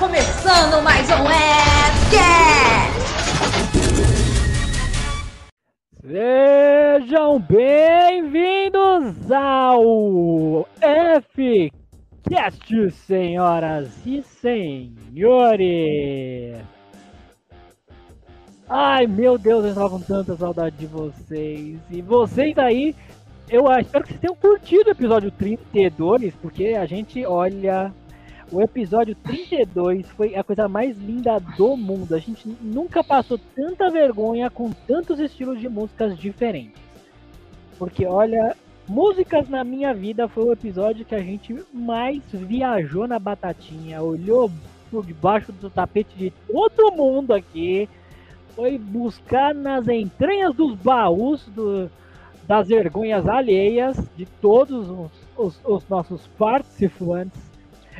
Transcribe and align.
começando 0.00 0.82
mais 0.82 1.06
um 1.10 1.24
Fcast! 2.08 3.00
Sejam 6.00 7.38
bem-vindos 7.38 9.30
ao 9.30 10.66
Fcast, 11.36 12.90
senhoras 12.92 13.90
e 14.06 14.22
senhores! 14.22 15.44
Ai, 18.70 19.06
meu 19.06 19.36
Deus, 19.36 19.64
eu 19.64 19.68
estava 19.68 19.90
com 19.90 20.00
tanta 20.00 20.34
saudade 20.34 20.76
de 20.76 20.86
vocês. 20.86 21.78
E 21.90 22.00
vocês 22.00 22.56
aí, 22.56 22.96
eu 23.50 23.70
espero 23.78 24.04
que 24.04 24.12
vocês 24.12 24.20
tenham 24.22 24.34
curtido 24.34 24.88
o 24.88 24.92
episódio 24.92 25.30
32, 25.30 26.32
porque 26.36 26.68
a 26.68 26.86
gente 26.86 27.26
olha 27.26 27.92
o 28.52 28.60
episódio 28.60 29.14
32 29.14 30.08
foi 30.10 30.34
a 30.34 30.42
coisa 30.42 30.68
mais 30.68 30.98
linda 30.98 31.38
do 31.56 31.76
mundo. 31.76 32.14
A 32.14 32.18
gente 32.18 32.48
nunca 32.60 33.02
passou 33.02 33.38
tanta 33.54 33.90
vergonha 33.90 34.50
com 34.50 34.72
tantos 34.72 35.20
estilos 35.20 35.60
de 35.60 35.68
músicas 35.68 36.18
diferentes. 36.18 36.80
Porque, 37.78 38.04
olha, 38.04 38.56
músicas 38.88 39.48
na 39.48 39.62
minha 39.62 39.94
vida 39.94 40.28
foi 40.28 40.44
o 40.44 40.52
episódio 40.52 41.04
que 41.04 41.14
a 41.14 41.22
gente 41.22 41.64
mais 41.72 42.22
viajou 42.32 43.06
na 43.06 43.18
batatinha, 43.18 44.02
olhou 44.02 44.50
por 44.90 45.06
debaixo 45.06 45.52
do 45.52 45.70
tapete 45.70 46.16
de 46.16 46.32
todo 46.48 46.92
mundo 46.92 47.32
aqui, 47.32 47.88
foi 48.56 48.76
buscar 48.76 49.54
nas 49.54 49.86
entranhas 49.86 50.54
dos 50.54 50.74
baús 50.74 51.46
do, 51.54 51.88
das 52.48 52.66
vergonhas 52.66 53.28
alheias 53.28 53.96
de 54.16 54.26
todos 54.26 54.90
os, 54.90 55.10
os, 55.36 55.60
os 55.64 55.88
nossos 55.88 56.26
participantes 56.36 57.49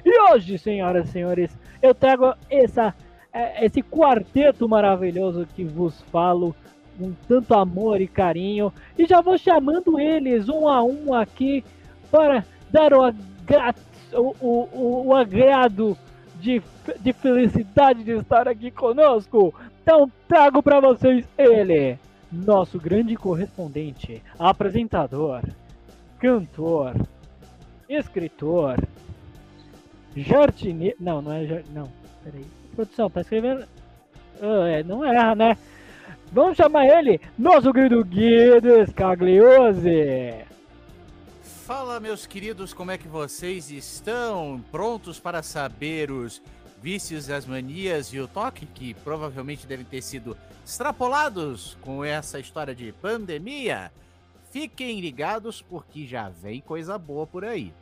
e 0.05 0.33
hoje, 0.33 0.59
senhoras 0.59 1.09
e 1.09 1.13
senhores, 1.13 1.57
eu 1.83 1.95
trago 1.95 2.35
essa, 2.49 2.95
é, 3.33 3.65
esse 3.65 3.83
quarteto 3.83 4.69
maravilhoso 4.69 5.47
que 5.55 5.65
vos 5.65 6.01
falo 6.13 6.55
com 6.99 7.13
tanto 7.27 7.55
amor 7.55 8.01
e 8.01 8.07
carinho. 8.07 8.73
E 8.99 9.07
já 9.07 9.21
vou 9.21 9.39
chamando 9.39 9.99
eles 9.99 10.49
um 10.49 10.69
a 10.69 10.83
um 10.83 11.15
aqui 11.15 11.65
para 12.11 12.45
dar 12.71 12.93
o, 12.93 13.03
agra 13.03 13.75
o, 14.13 14.35
o, 14.41 15.07
o 15.07 15.15
agrado 15.15 15.97
de, 16.41 16.63
de 17.01 17.13
felicidade 17.13 18.05
de 18.05 18.13
estar 18.13 18.49
aqui 18.49 18.71
conosco. 18.71 19.55
Então 19.83 20.11
trago 20.29 20.63
para 20.63 20.81
vocês 20.81 21.27
ele, 21.39 21.99
nosso 22.31 22.79
grande 22.79 23.17
correspondente, 23.17 24.23
apresentador, 24.39 25.43
cantor, 26.19 26.95
escritor, 27.89 28.77
Jardineiro. 30.17 30.97
Não, 31.01 31.23
não 31.23 31.33
é. 31.33 31.47
Jar... 31.47 31.63
Não, 31.73 31.91
peraí. 32.25 32.47
Produção, 32.75 33.11
tá 33.11 33.21
escrevendo. 33.21 33.67
Oh, 34.43 34.65
é, 34.65 34.83
não 34.83 35.05
erra, 35.05 35.35
né? 35.35 35.57
Vamos 36.33 36.57
chamar 36.57 36.87
ele, 36.87 37.21
nosso 37.37 37.73
querido 37.73 38.05
Guido 38.05 38.87
Scagliose. 38.89 40.45
Fala, 41.43 41.99
meus 41.99 42.25
queridos, 42.25 42.73
como 42.73 42.93
é 42.93 42.99
que 42.99 43.09
vocês 43.09 43.71
estão? 43.71 44.63
Prontos 44.71 45.19
para 45.19 45.43
saber 45.43 46.11
os 46.11 46.41
vícios, 46.81 47.29
as 47.29 47.47
manias 47.47 48.13
e 48.13 48.21
o 48.21 48.29
toque 48.29 48.65
que 48.65 48.95
provavelmente 48.95 49.67
devem 49.67 49.85
ter 49.85 50.03
sido 50.03 50.37
extrapolados 50.65 51.77
com 51.81 52.05
essa 52.05 52.39
história 52.39 52.75
de 52.75 52.93
pandemia? 52.93 53.93
Fiquem 54.51 55.01
ligados 55.01 55.61
porque 55.61 56.07
já 56.07 56.29
vem 56.29 56.61
coisa 56.61 56.97
boa 56.97 57.27
por 57.27 57.45
aí. 57.45 57.73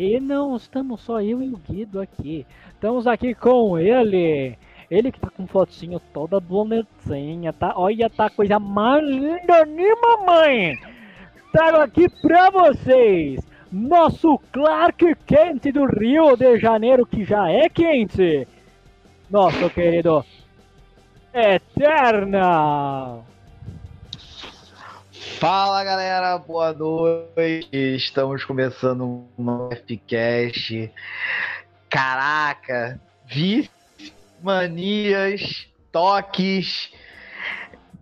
E 0.00 0.20
não 0.20 0.54
estamos 0.54 1.00
só 1.00 1.20
eu 1.20 1.42
e 1.42 1.48
o 1.48 1.56
Guido 1.56 2.00
aqui. 2.00 2.46
Estamos 2.72 3.04
aqui 3.08 3.34
com 3.34 3.76
ele. 3.76 4.56
Ele 4.88 5.10
que 5.10 5.18
tá 5.18 5.28
com 5.28 5.44
fotinho 5.44 5.98
toda 6.14 6.38
bonitinha, 6.38 7.52
tá? 7.52 7.72
Olha, 7.74 8.08
tá 8.08 8.30
coisa 8.30 8.60
mais 8.60 9.04
linda, 9.04 9.66
né, 9.66 9.88
mamãe? 10.00 10.78
Trago 11.50 11.78
aqui 11.78 12.08
pra 12.22 12.48
vocês 12.48 13.44
nosso 13.72 14.38
Clark 14.52 15.16
Quente 15.26 15.72
do 15.72 15.84
Rio 15.84 16.36
de 16.36 16.60
Janeiro, 16.60 17.04
que 17.04 17.24
já 17.24 17.50
é 17.50 17.68
quente. 17.68 18.46
Nosso 19.28 19.68
querido 19.68 20.24
Eterna. 21.34 23.18
Fala 25.38 25.84
galera, 25.84 26.36
boa 26.36 26.72
noite. 26.72 27.68
Estamos 27.72 28.44
começando 28.44 29.24
um 29.38 29.68
Fcast. 29.70 30.92
Caraca, 31.88 33.00
vícios, 33.24 33.70
manias, 34.42 35.68
toques, 35.92 36.90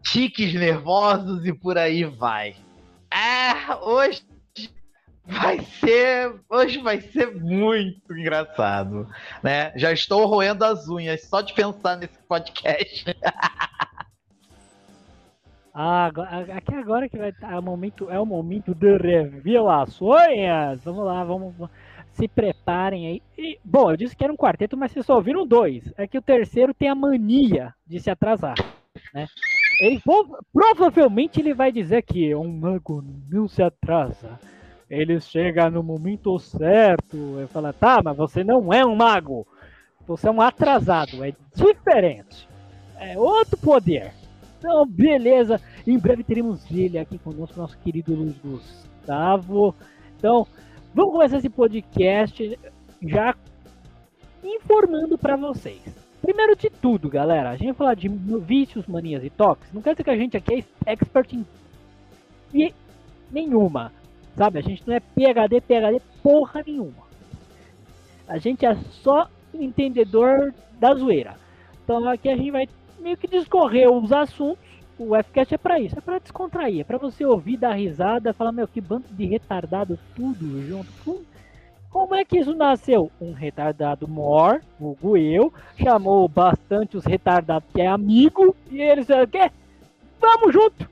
tiques 0.03 0.55
nervosos 0.55 1.45
e 1.45 1.53
por 1.53 1.77
aí 1.77 2.05
vai. 2.05 2.57
É, 3.13 3.75
hoje 3.83 4.23
vai 5.27 5.61
ser, 5.61 6.41
hoje 6.49 6.79
vai 6.79 7.03
ser 7.03 7.35
muito 7.35 8.17
engraçado, 8.17 9.07
né? 9.43 9.75
Já 9.77 9.93
estou 9.93 10.25
roendo 10.25 10.65
as 10.65 10.89
unhas 10.89 11.23
só 11.25 11.43
de 11.43 11.53
pensar 11.53 11.99
nesse 11.99 12.19
podcast. 12.27 13.05
Ah, 15.79 16.07
aqui 16.57 16.75
agora 16.75 17.07
que 17.07 17.19
vai 17.19 17.29
estar 17.29 17.53
é 17.53 17.59
o 17.59 17.63
momento, 17.63 18.11
é 18.11 18.19
o 18.19 18.25
momento 18.25 18.75
de 18.75 18.97
revelações. 18.97 20.83
Vamos 20.83 21.05
lá, 21.05 21.23
vamos, 21.23 21.55
se 22.13 22.27
preparem 22.27 23.07
aí. 23.07 23.23
E, 23.37 23.59
bom, 23.63 23.91
eu 23.91 23.97
disse 23.99 24.17
que 24.17 24.25
era 24.25 24.33
um 24.33 24.39
quarteto, 24.39 24.75
mas 24.75 24.91
vocês 24.91 25.05
só 25.05 25.17
ouviram 25.17 25.47
dois. 25.47 25.93
É 25.99 26.07
que 26.07 26.17
o 26.17 26.23
terceiro 26.23 26.73
tem 26.73 26.89
a 26.89 26.95
mania 26.95 27.75
de 27.87 28.01
se 28.01 28.09
atrasar, 28.11 28.55
né? 29.13 29.27
Ele 29.83 30.01
provavelmente 30.51 31.41
ele 31.41 31.53
vai 31.53 31.71
dizer 31.71 32.01
que 32.01 32.35
um 32.35 32.51
mago 32.51 33.05
não 33.31 33.47
se 33.47 33.63
atrasa. 33.63 34.41
Ele 34.89 35.21
chega 35.21 35.69
no 35.69 35.83
momento 35.83 36.39
certo. 36.39 37.39
Eu 37.39 37.49
falo, 37.49 37.71
tá, 37.75 38.01
mas 38.03 38.17
você 38.17 38.43
não 38.43 38.73
é 38.73 38.83
um 38.83 38.97
mago. 38.97 39.47
Você 40.07 40.27
é 40.27 40.31
um 40.31 40.41
atrasado. 40.41 41.23
É 41.23 41.35
diferente. 41.55 42.49
É 42.99 43.19
outro 43.19 43.59
poder. 43.59 44.15
Então, 44.59 44.87
beleza. 44.87 45.61
Em 45.87 45.99
breve 45.99 46.25
teremos 46.25 46.71
ele 46.71 46.99
aqui 46.99 47.19
conosco, 47.19 47.59
nosso 47.59 47.79
querido 47.79 48.15
Luiz 48.15 48.37
Gustavo. 48.39 49.75
Então, 50.17 50.47
vamos 50.95 51.13
começar 51.13 51.39
esse 51.39 51.51
podcast 51.51 52.59
já 53.03 53.35
informando 54.43 55.19
para 55.19 55.37
vocês. 55.37 55.83
Primeiro 56.23 56.57
de 56.57 56.71
tudo, 56.71 57.09
galera, 57.09 57.51
a 57.51 57.57
gente 57.57 57.67
vai 57.67 57.75
falar 57.75 57.95
de 57.95 58.09
vícios, 58.09 58.87
manias 58.87 59.23
e 59.23 59.31
toques. 59.31 59.73
Não 59.73 59.83
quer 59.83 59.93
dizer 59.93 60.05
que 60.05 60.11
a 60.11 60.17
gente 60.17 60.37
aqui 60.37 60.65
é 60.85 60.93
expert 60.93 61.33
em 61.33 61.47
nenhuma. 63.31 63.93
Sabe? 64.35 64.59
A 64.59 64.63
gente 64.63 64.83
não 64.87 64.95
é 64.95 65.01
PHD, 65.01 65.61
PHD 65.61 66.01
porra 66.23 66.63
nenhuma. 66.67 67.07
A 68.29 68.39
gente 68.39 68.67
é 68.67 68.75
só 69.03 69.29
entendedor 69.55 70.53
da 70.79 70.95
zoeira. 70.95 71.37
Então 71.85 72.09
aqui 72.09 72.29
a 72.29 72.37
gente 72.37 72.51
vai 72.51 72.69
meio 72.99 73.17
que 73.17 73.27
discorrer 73.27 73.91
os 73.91 74.13
assuntos. 74.13 74.65
O 74.99 75.15
Fcast 75.23 75.55
é 75.55 75.59
para 75.59 75.79
isso, 75.79 75.99
é 75.99 76.01
para 76.01 76.19
descontrair, 76.19 76.81
é 76.81 76.85
para 76.85 76.97
você 76.97 77.25
ouvir, 77.25 77.59
dar 77.59 77.75
risada, 77.75 78.33
falar, 78.33 78.51
meu, 78.51 78.67
que 78.67 78.81
bando 78.81 79.05
de 79.11 79.27
retardado 79.27 79.99
tudo 80.15 80.67
junto. 80.67 81.23
Como 81.91 82.15
é 82.15 82.25
que 82.25 82.39
isso 82.39 82.55
nasceu? 82.55 83.11
Um 83.21 83.33
retardado 83.33 84.09
mor, 84.09 84.63
vulgo 84.81 85.17
eu, 85.17 85.53
chamou 85.79 86.27
bastante 86.29 86.97
os 86.97 87.05
retardados 87.05 87.69
que 87.75 87.83
é 87.83 87.87
amigo, 87.87 88.57
e 88.71 88.81
eles 88.81 89.07
disseram, 89.07 89.27
quê? 89.27 89.51
Vamos 90.19 90.55
junto! 90.55 90.89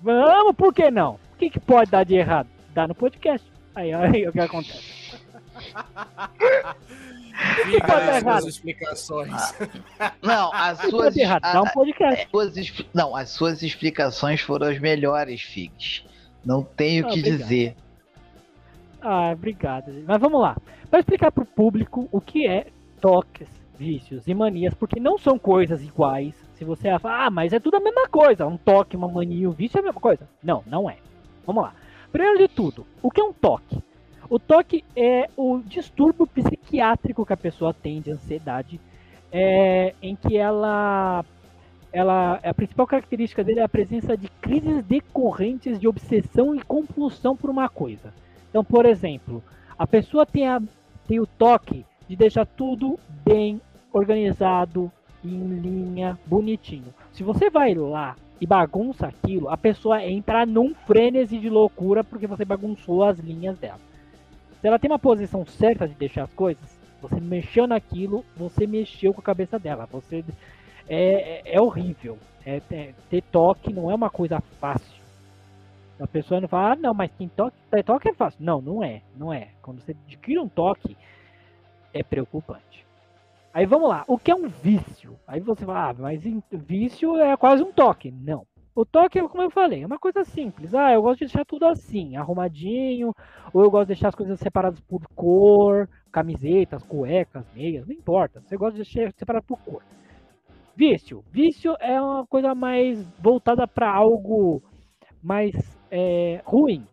Vamos, 0.00 0.54
por 0.54 0.72
que 0.72 0.90
não? 0.90 1.14
O 1.34 1.36
que, 1.36 1.50
que 1.50 1.60
pode 1.60 1.90
dar 1.90 2.04
de 2.04 2.14
errado? 2.14 2.48
Dá 2.72 2.86
no 2.86 2.94
podcast. 2.94 3.46
Aí, 3.74 3.92
aí 3.94 4.28
o 4.28 4.32
que 4.32 4.40
acontece. 4.40 4.99
Fica 7.64 7.96
as 7.96 8.22
suas 8.22 8.46
explicações. 8.46 9.32
Ah, 9.98 10.12
não, 10.22 10.52
as 10.52 10.78
suas. 10.78 11.14
Dá 11.14 11.62
um 11.62 11.68
podcast. 11.68 12.28
Não, 12.92 13.16
as 13.16 13.30
suas 13.30 13.62
explicações 13.62 14.40
foram 14.40 14.68
as 14.68 14.78
melhores, 14.78 15.40
Figs. 15.42 16.04
Não 16.44 16.62
tenho 16.62 17.04
o 17.04 17.08
ah, 17.08 17.12
que 17.12 17.20
obrigado. 17.20 17.38
dizer. 17.38 17.76
Ah, 19.00 19.30
obrigado. 19.32 20.04
Mas 20.06 20.20
vamos 20.20 20.40
lá. 20.40 20.56
Para 20.90 21.00
explicar 21.00 21.32
para 21.32 21.42
o 21.42 21.46
público 21.46 22.08
o 22.10 22.20
que 22.20 22.46
é 22.46 22.66
toques, 23.00 23.48
vícios 23.78 24.26
e 24.26 24.34
manias, 24.34 24.74
porque 24.74 25.00
não 25.00 25.18
são 25.18 25.38
coisas 25.38 25.82
iguais. 25.82 26.34
Se 26.54 26.64
você 26.64 26.98
fala, 26.98 27.26
ah, 27.26 27.30
mas 27.30 27.52
é 27.52 27.60
tudo 27.60 27.76
a 27.76 27.80
mesma 27.80 28.06
coisa. 28.08 28.46
Um 28.46 28.58
toque, 28.58 28.96
uma 28.96 29.08
mania 29.08 29.44
e 29.44 29.46
um 29.46 29.52
vício 29.52 29.78
é 29.78 29.80
a 29.80 29.84
mesma 29.84 30.00
coisa. 30.00 30.28
Não, 30.42 30.62
não 30.66 30.90
é. 30.90 30.98
Vamos 31.46 31.62
lá. 31.62 31.74
Primeiro 32.12 32.38
de 32.38 32.48
tudo, 32.48 32.86
o 33.00 33.10
que 33.10 33.20
é 33.20 33.24
um 33.24 33.32
toque? 33.32 33.82
O 34.30 34.38
toque 34.38 34.84
é 34.94 35.28
o 35.36 35.58
distúrbio 35.58 36.24
psiquiátrico 36.24 37.26
que 37.26 37.32
a 37.32 37.36
pessoa 37.36 37.74
tem 37.74 38.00
de 38.00 38.12
ansiedade, 38.12 38.80
é, 39.32 39.92
em 40.00 40.14
que 40.14 40.36
ela, 40.36 41.24
ela, 41.92 42.34
a 42.34 42.54
principal 42.54 42.86
característica 42.86 43.42
dele 43.42 43.58
é 43.58 43.64
a 43.64 43.68
presença 43.68 44.16
de 44.16 44.28
crises 44.40 44.84
decorrentes 44.84 45.80
de 45.80 45.88
obsessão 45.88 46.54
e 46.54 46.62
compulsão 46.62 47.36
por 47.36 47.50
uma 47.50 47.68
coisa. 47.68 48.14
Então, 48.48 48.62
por 48.64 48.86
exemplo, 48.86 49.42
a 49.76 49.84
pessoa 49.84 50.24
tem, 50.24 50.46
a, 50.46 50.62
tem 51.08 51.18
o 51.18 51.26
toque 51.26 51.84
de 52.08 52.14
deixar 52.14 52.46
tudo 52.46 53.00
bem 53.24 53.60
organizado, 53.92 54.92
em 55.24 55.58
linha, 55.58 56.16
bonitinho. 56.24 56.94
Se 57.12 57.24
você 57.24 57.50
vai 57.50 57.74
lá 57.74 58.14
e 58.40 58.46
bagunça 58.46 59.08
aquilo, 59.08 59.48
a 59.48 59.56
pessoa 59.56 60.04
entra 60.04 60.46
num 60.46 60.72
frenesi 60.86 61.36
de 61.36 61.50
loucura 61.50 62.04
porque 62.04 62.28
você 62.28 62.44
bagunçou 62.44 63.02
as 63.02 63.18
linhas 63.18 63.58
dela. 63.58 63.89
Se 64.60 64.66
ela 64.66 64.78
tem 64.78 64.90
uma 64.90 64.98
posição 64.98 65.44
certa 65.46 65.88
de 65.88 65.94
deixar 65.94 66.24
as 66.24 66.32
coisas, 66.34 66.62
você 67.00 67.18
mexeu 67.18 67.66
naquilo, 67.66 68.24
você 68.36 68.66
mexeu 68.66 69.14
com 69.14 69.20
a 69.20 69.24
cabeça 69.24 69.58
dela. 69.58 69.88
Você 69.90 70.24
é, 70.88 71.42
é, 71.48 71.56
é 71.56 71.60
horrível. 71.60 72.18
É, 72.44 72.60
é, 72.70 72.94
ter 73.08 73.22
toque 73.22 73.72
não 73.72 73.90
é 73.90 73.94
uma 73.94 74.10
coisa 74.10 74.40
fácil. 74.58 75.00
A 75.98 76.06
pessoa 76.06 76.40
não 76.40 76.48
fala, 76.48 76.72
ah, 76.72 76.76
não, 76.76 76.94
mas 76.94 77.10
tem 77.12 77.28
toque, 77.28 77.56
ter 77.70 77.84
toque 77.84 78.08
é 78.08 78.14
fácil. 78.14 78.42
Não, 78.42 78.60
não 78.60 78.82
é, 78.82 79.02
não 79.16 79.32
é. 79.32 79.48
Quando 79.62 79.80
você 79.80 79.92
adquire 80.06 80.38
um 80.38 80.48
toque, 80.48 80.96
é 81.92 82.02
preocupante. 82.02 82.86
Aí 83.52 83.66
vamos 83.66 83.88
lá, 83.88 84.04
o 84.06 84.16
que 84.16 84.30
é 84.30 84.34
um 84.34 84.48
vício? 84.48 85.18
Aí 85.26 85.40
você 85.40 85.64
fala, 85.64 85.90
ah, 85.90 85.94
mas 85.98 86.22
vício 86.50 87.16
é 87.18 87.36
quase 87.36 87.62
um 87.62 87.72
toque. 87.72 88.10
Não. 88.10 88.46
O 88.80 88.86
toque, 88.86 89.20
como 89.28 89.42
eu 89.42 89.50
falei, 89.50 89.82
é 89.82 89.86
uma 89.86 89.98
coisa 89.98 90.24
simples. 90.24 90.72
Ah, 90.74 90.90
eu 90.90 91.02
gosto 91.02 91.18
de 91.18 91.26
deixar 91.26 91.44
tudo 91.44 91.66
assim, 91.66 92.16
arrumadinho, 92.16 93.14
ou 93.52 93.62
eu 93.62 93.70
gosto 93.70 93.88
de 93.88 93.88
deixar 93.88 94.08
as 94.08 94.14
coisas 94.14 94.40
separadas 94.40 94.80
por 94.80 95.06
cor, 95.14 95.86
camisetas, 96.10 96.82
cuecas, 96.84 97.44
meias, 97.52 97.86
não 97.86 97.94
importa. 97.94 98.40
Você 98.40 98.56
gosta 98.56 98.78
de 98.78 98.90
deixar 98.90 99.12
separado 99.12 99.44
por 99.46 99.58
cor. 99.58 99.82
Vício. 100.74 101.22
Vício 101.30 101.76
é 101.78 102.00
uma 102.00 102.26
coisa 102.26 102.54
mais 102.54 103.06
voltada 103.18 103.68
para 103.68 103.92
algo 103.94 104.62
mais 105.22 105.52
é, 105.90 106.40
ruim. 106.46 106.86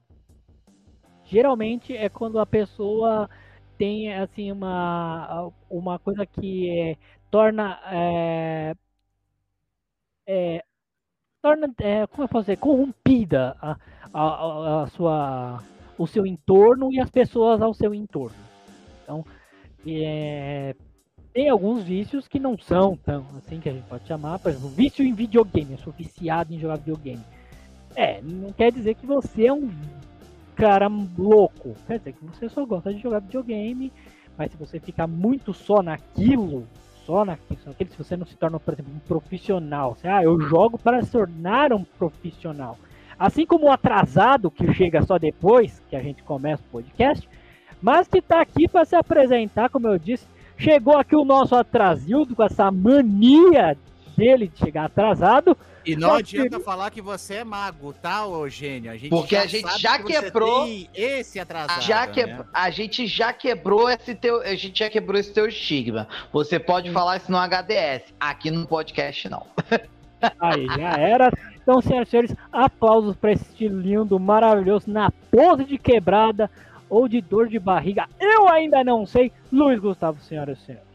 Geralmente 1.24 1.95
é 1.95 2.10
quando 2.10 2.38
a 2.38 2.45
pessoa 2.45 3.30
tem 3.78 4.13
assim 4.13 4.51
uma, 4.51 5.54
uma 5.69 5.98
coisa 6.00 6.25
que 6.25 6.69
é, 6.69 6.98
torna 7.31 7.80
é, 7.89 8.74
é, 10.28 10.62
torna 11.47 11.73
é, 11.79 12.07
como 12.07 12.23
eu 12.23 12.27
posso 12.27 12.45
dizer 12.45 12.57
corrompida 12.57 13.55
a, 13.61 13.77
a, 14.13 14.83
a, 14.83 14.88
sua 14.88 15.63
o 15.97 16.05
seu 16.05 16.25
entorno 16.25 16.91
e 16.91 16.99
as 16.99 17.09
pessoas 17.09 17.61
ao 17.61 17.73
seu 17.73 17.94
entorno 17.94 18.38
então 19.03 19.25
é, 19.85 20.75
tem 21.33 21.49
alguns 21.49 21.83
vícios 21.83 22.27
que 22.27 22.39
não 22.39 22.57
são 22.57 22.97
tão 22.97 23.25
assim 23.38 23.59
que 23.59 23.69
a 23.69 23.73
gente 23.73 23.88
pode 23.88 24.05
chamar 24.07 24.39
por 24.39 24.49
exemplo 24.49 24.69
vício 24.69 25.05
em 25.05 25.13
videogame 25.13 25.71
eu 25.71 25.77
sou 25.77 25.94
viciado 25.94 26.53
em 26.53 26.59
jogar 26.59 26.77
videogame 26.77 27.23
é 27.95 28.21
não 28.21 28.51
quer 28.51 28.71
dizer 28.71 28.95
que 28.95 29.05
você 29.05 29.47
é 29.47 29.53
um 29.53 29.69
cara 30.57 30.88
louco. 31.17 31.75
Quer 31.85 32.00
dizer 32.00 32.13
que 32.13 32.25
você 32.25 32.50
só 32.50 32.65
gosta 32.65 32.93
de 32.93 33.00
jogar 33.00 33.19
videogame, 33.19 33.93
mas 34.35 34.51
se 34.51 34.57
você 34.57 34.79
ficar 34.79 35.07
muito 35.07 35.53
só 35.53 35.81
naquilo, 35.81 36.67
só 37.07 37.24
naquilo, 37.24 37.57
só 37.63 37.69
naquilo 37.69 37.89
se 37.89 37.98
você 37.98 38.18
não 38.18 38.25
se 38.25 38.36
torna, 38.36 38.59
por 38.59 38.74
exemplo, 38.74 38.92
um 38.94 39.00
profissional, 39.00 39.95
você, 39.95 40.09
ah, 40.09 40.21
eu 40.21 40.39
jogo 40.42 40.77
para 40.77 41.01
se 41.01 41.12
tornar 41.13 41.71
um 41.71 41.86
profissional. 41.86 42.77
Assim 43.18 43.45
como 43.45 43.68
o 43.68 43.71
atrasado, 43.71 44.51
que 44.51 44.71
chega 44.74 45.01
só 45.01 45.18
depois 45.18 45.81
que 45.89 45.95
a 45.95 46.01
gente 46.01 46.21
começa 46.21 46.62
o 46.62 46.71
podcast, 46.71 47.27
mas 47.81 48.09
que 48.09 48.18
está 48.18 48.42
aqui 48.42 48.68
para 48.68 48.83
se 48.83 48.95
apresentar, 48.95 49.69
como 49.69 49.88
eu 49.88 49.98
disse, 49.98 50.27
chegou 50.57 50.98
aqui 50.98 51.15
o 51.15 51.24
nosso 51.24 51.56
atrasildo 51.56 52.36
com 52.36 52.44
essa 52.44 52.69
mania 52.69 53.77
dele 54.17 54.47
de 54.47 54.57
chegar 54.57 54.85
atrasado. 54.85 55.55
E 55.85 55.95
não 55.95 56.15
adianta 56.15 56.59
falar 56.59 56.89
que 56.91 57.01
você 57.01 57.35
é 57.35 57.43
mago, 57.45 57.93
tá, 57.93 58.25
ô 58.25 58.49
gênio? 58.49 58.91
A 58.91 58.97
gente 58.97 59.09
Porque 59.09 59.37
a 59.37 59.45
gente 59.45 59.79
já 59.79 59.97
que 59.99 60.19
quebrou 60.19 60.67
esse 60.93 61.39
atrasado. 61.39 61.81
Já 61.81 62.05
que, 62.07 62.25
né? 62.25 62.43
A 62.51 62.69
gente 62.69 63.07
já 63.07 63.31
quebrou 63.31 63.89
esse 63.89 64.13
teu, 64.13 64.41
a 64.41 64.55
gente 64.55 64.79
já 64.79 64.89
quebrou 64.89 65.17
esse 65.17 65.31
teu 65.31 65.47
estigma. 65.47 66.07
Você 66.33 66.59
pode 66.59 66.91
falar 66.91 67.17
isso 67.17 67.31
no 67.31 67.37
HDS, 67.37 68.13
aqui 68.19 68.51
no 68.51 68.67
podcast 68.67 69.29
não. 69.29 69.45
Aí 70.41 70.65
já 70.65 70.97
era. 70.97 71.31
Então, 71.61 71.81
senhoras 71.81 72.07
e 72.07 72.11
senhores, 72.11 72.35
aplausos 72.51 73.15
para 73.15 73.33
esse 73.33 73.67
lindo, 73.67 74.19
maravilhoso, 74.19 74.89
na 74.89 75.11
pose 75.31 75.63
de 75.63 75.77
quebrada 75.77 76.49
ou 76.89 77.07
de 77.07 77.21
dor 77.21 77.47
de 77.47 77.59
barriga. 77.59 78.07
Eu 78.19 78.49
ainda 78.49 78.83
não 78.83 79.05
sei. 79.05 79.31
Luiz 79.51 79.79
Gustavo, 79.79 80.19
senhoras 80.21 80.57
e 80.59 80.65
senhores. 80.65 80.87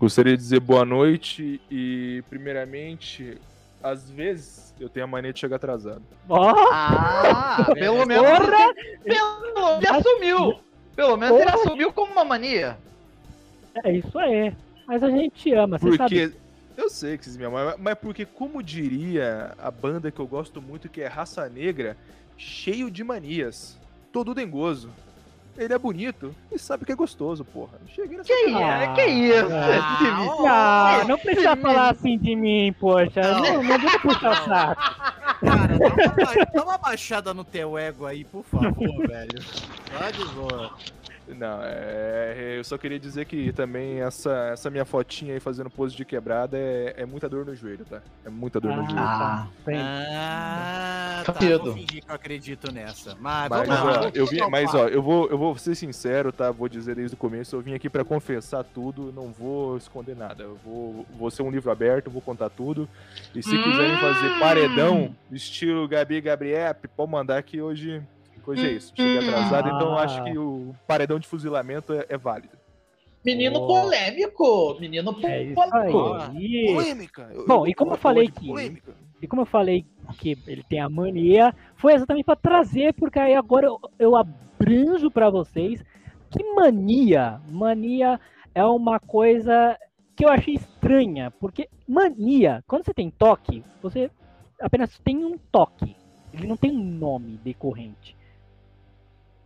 Gostaria 0.00 0.34
de 0.34 0.42
dizer 0.42 0.60
boa 0.60 0.82
noite 0.82 1.60
e, 1.70 2.24
primeiramente, 2.30 3.36
às 3.82 4.10
vezes 4.10 4.74
eu 4.80 4.88
tenho 4.88 5.04
a 5.04 5.06
mania 5.06 5.30
de 5.30 5.38
chegar 5.38 5.56
atrasado. 5.56 6.00
Oh! 6.26 6.54
Ah, 6.72 7.66
pelo 7.74 8.06
menos 8.06 8.26
ele, 8.26 8.98
pelo, 9.04 9.76
ele 9.76 9.88
assumiu. 9.88 10.58
Pelo 10.96 11.18
menos 11.18 11.36
Porra. 11.36 11.50
ele 11.50 11.60
assumiu 11.60 11.92
como 11.92 12.12
uma 12.12 12.24
mania. 12.24 12.78
É 13.84 13.92
isso 13.92 14.18
aí. 14.18 14.54
Mas 14.86 15.02
a 15.02 15.10
gente 15.10 15.52
ama, 15.52 15.78
você 15.78 15.84
porque... 15.84 16.28
sabe. 16.28 16.36
Eu 16.78 16.88
sei 16.88 17.18
que 17.18 17.24
vocês 17.26 17.36
me 17.36 17.44
amam, 17.44 17.74
mas 17.78 17.94
porque, 17.96 18.24
como 18.24 18.62
diria 18.62 19.52
a 19.58 19.70
banda 19.70 20.10
que 20.10 20.18
eu 20.18 20.26
gosto 20.26 20.62
muito, 20.62 20.88
que 20.88 21.02
é 21.02 21.08
Raça 21.08 21.46
Negra, 21.46 21.94
cheio 22.38 22.90
de 22.90 23.04
manias, 23.04 23.78
todo 24.10 24.34
dengoso. 24.34 24.88
Ele 25.60 25.74
é 25.74 25.78
bonito 25.78 26.34
e 26.50 26.58
sabe 26.58 26.86
que 26.86 26.92
é 26.92 26.94
gostoso, 26.94 27.44
porra. 27.44 27.78
Cheguei 27.94 28.16
nessa 28.16 28.32
que, 28.32 28.54
é, 28.54 28.94
que 28.94 29.04
isso? 29.04 29.52
Ah, 30.48 31.00
ah, 31.02 31.04
não 31.04 31.18
precisa 31.18 31.54
falar 31.54 31.90
assim 31.90 32.16
de 32.16 32.34
mim, 32.34 32.74
poxa. 32.80 33.20
Não, 33.20 33.40
não, 33.40 33.62
não 33.64 33.74
adianta 33.74 33.98
puxar 33.98 34.44
saco. 34.46 34.82
Cara, 35.44 35.78
dá 35.78 35.86
uma, 35.86 36.44
dá 36.46 36.64
uma 36.64 36.78
baixada 36.78 37.34
no 37.34 37.44
teu 37.44 37.76
ego 37.76 38.06
aí, 38.06 38.24
por 38.24 38.42
favor, 38.42 38.72
velho. 39.06 39.38
Tá 39.98 40.10
de 40.10 40.24
boa. 40.34 40.72
Não, 41.36 41.60
é, 41.62 42.56
eu 42.58 42.64
só 42.64 42.76
queria 42.76 42.98
dizer 42.98 43.24
que 43.24 43.52
também 43.52 44.00
essa, 44.00 44.50
essa 44.52 44.70
minha 44.70 44.84
fotinha 44.84 45.34
aí 45.34 45.40
fazendo 45.40 45.70
pose 45.70 45.94
de 45.96 46.04
quebrada 46.04 46.56
é, 46.56 46.94
é 46.98 47.06
muita 47.06 47.28
dor 47.28 47.44
no 47.44 47.54
joelho, 47.54 47.84
tá? 47.84 48.02
É 48.24 48.30
muita 48.30 48.60
dor 48.60 48.72
ah, 48.72 48.76
no 48.76 48.84
joelho. 48.84 48.98
Ah, 48.98 49.48
ah 49.66 51.22
tá. 51.24 51.32
Vou 51.32 51.74
fingir 51.74 52.04
que 52.04 52.10
eu 52.10 52.14
acredito 52.14 52.72
nessa. 52.72 53.16
Mas, 53.20 53.48
mas 53.48 53.68
vamos 53.68 53.84
ó, 53.84 54.00
lá. 54.00 54.10
Eu 54.14 54.26
vim, 54.26 54.40
mas 54.50 54.74
ó, 54.74 54.88
eu 54.88 55.02
vou, 55.02 55.28
eu 55.28 55.38
vou 55.38 55.56
ser 55.56 55.74
sincero, 55.74 56.32
tá? 56.32 56.50
Vou 56.50 56.68
dizer 56.68 56.96
desde 56.96 57.14
o 57.14 57.18
começo, 57.18 57.56
eu 57.56 57.60
vim 57.60 57.74
aqui 57.74 57.88
para 57.88 58.04
confessar 58.04 58.64
tudo, 58.64 59.12
não 59.12 59.32
vou 59.32 59.76
esconder 59.76 60.16
nada. 60.16 60.42
Eu 60.42 60.58
vou, 60.64 61.06
vou 61.18 61.30
ser 61.30 61.42
um 61.42 61.50
livro 61.50 61.70
aberto, 61.70 62.10
vou 62.10 62.22
contar 62.22 62.50
tudo. 62.50 62.88
E 63.34 63.42
se 63.42 63.54
hum... 63.54 63.62
quiserem 63.62 63.96
fazer 63.98 64.38
paredão, 64.38 65.14
estilo 65.30 65.86
Gabi 65.88 66.20
Gabriel, 66.20 66.74
pode 66.96 67.10
mandar 67.10 67.42
que 67.42 67.60
hoje 67.60 68.02
Coisa 68.40 68.66
é 68.66 68.72
isso. 68.72 68.92
Cheguei 68.96 69.28
atrasado, 69.28 69.68
ah. 69.68 69.72
então 69.74 69.98
acho 69.98 70.24
que 70.24 70.38
o 70.38 70.74
paredão 70.86 71.18
de 71.18 71.28
fuzilamento 71.28 71.92
é, 71.92 72.06
é 72.08 72.16
válido. 72.16 72.56
Menino 73.24 73.60
oh. 73.60 73.66
polêmico! 73.66 74.76
Menino 74.80 75.10
é 75.22 75.54
polêmico! 75.54 76.72
Polêmica! 76.74 77.30
Bom, 77.46 77.66
e 77.66 77.74
como 77.74 77.92
eu 77.92 77.98
falei 77.98 78.28
que. 78.28 78.46
Polêmica. 78.46 78.94
E 79.22 79.26
como 79.26 79.42
eu 79.42 79.46
falei 79.46 79.84
que 80.18 80.38
ele 80.46 80.62
tem 80.62 80.80
a 80.80 80.88
mania, 80.88 81.54
foi 81.76 81.92
exatamente 81.92 82.24
para 82.24 82.36
trazer, 82.36 82.94
porque 82.94 83.18
aí 83.18 83.34
agora 83.34 83.66
eu, 83.66 83.78
eu 83.98 84.16
abranjo 84.16 85.10
para 85.10 85.28
vocês 85.28 85.84
que 86.30 86.42
mania. 86.54 87.40
Mania 87.50 88.18
é 88.54 88.64
uma 88.64 88.98
coisa 88.98 89.78
que 90.16 90.24
eu 90.24 90.30
achei 90.30 90.54
estranha, 90.54 91.30
porque 91.32 91.68
mania, 91.86 92.64
quando 92.66 92.84
você 92.84 92.94
tem 92.94 93.10
toque, 93.10 93.62
você 93.82 94.10
apenas 94.60 94.98
tem 95.00 95.24
um 95.24 95.36
toque. 95.52 95.96
Ele 96.32 96.46
não 96.46 96.56
tem 96.56 96.70
um 96.70 96.82
nome 96.82 97.38
decorrente. 97.44 98.16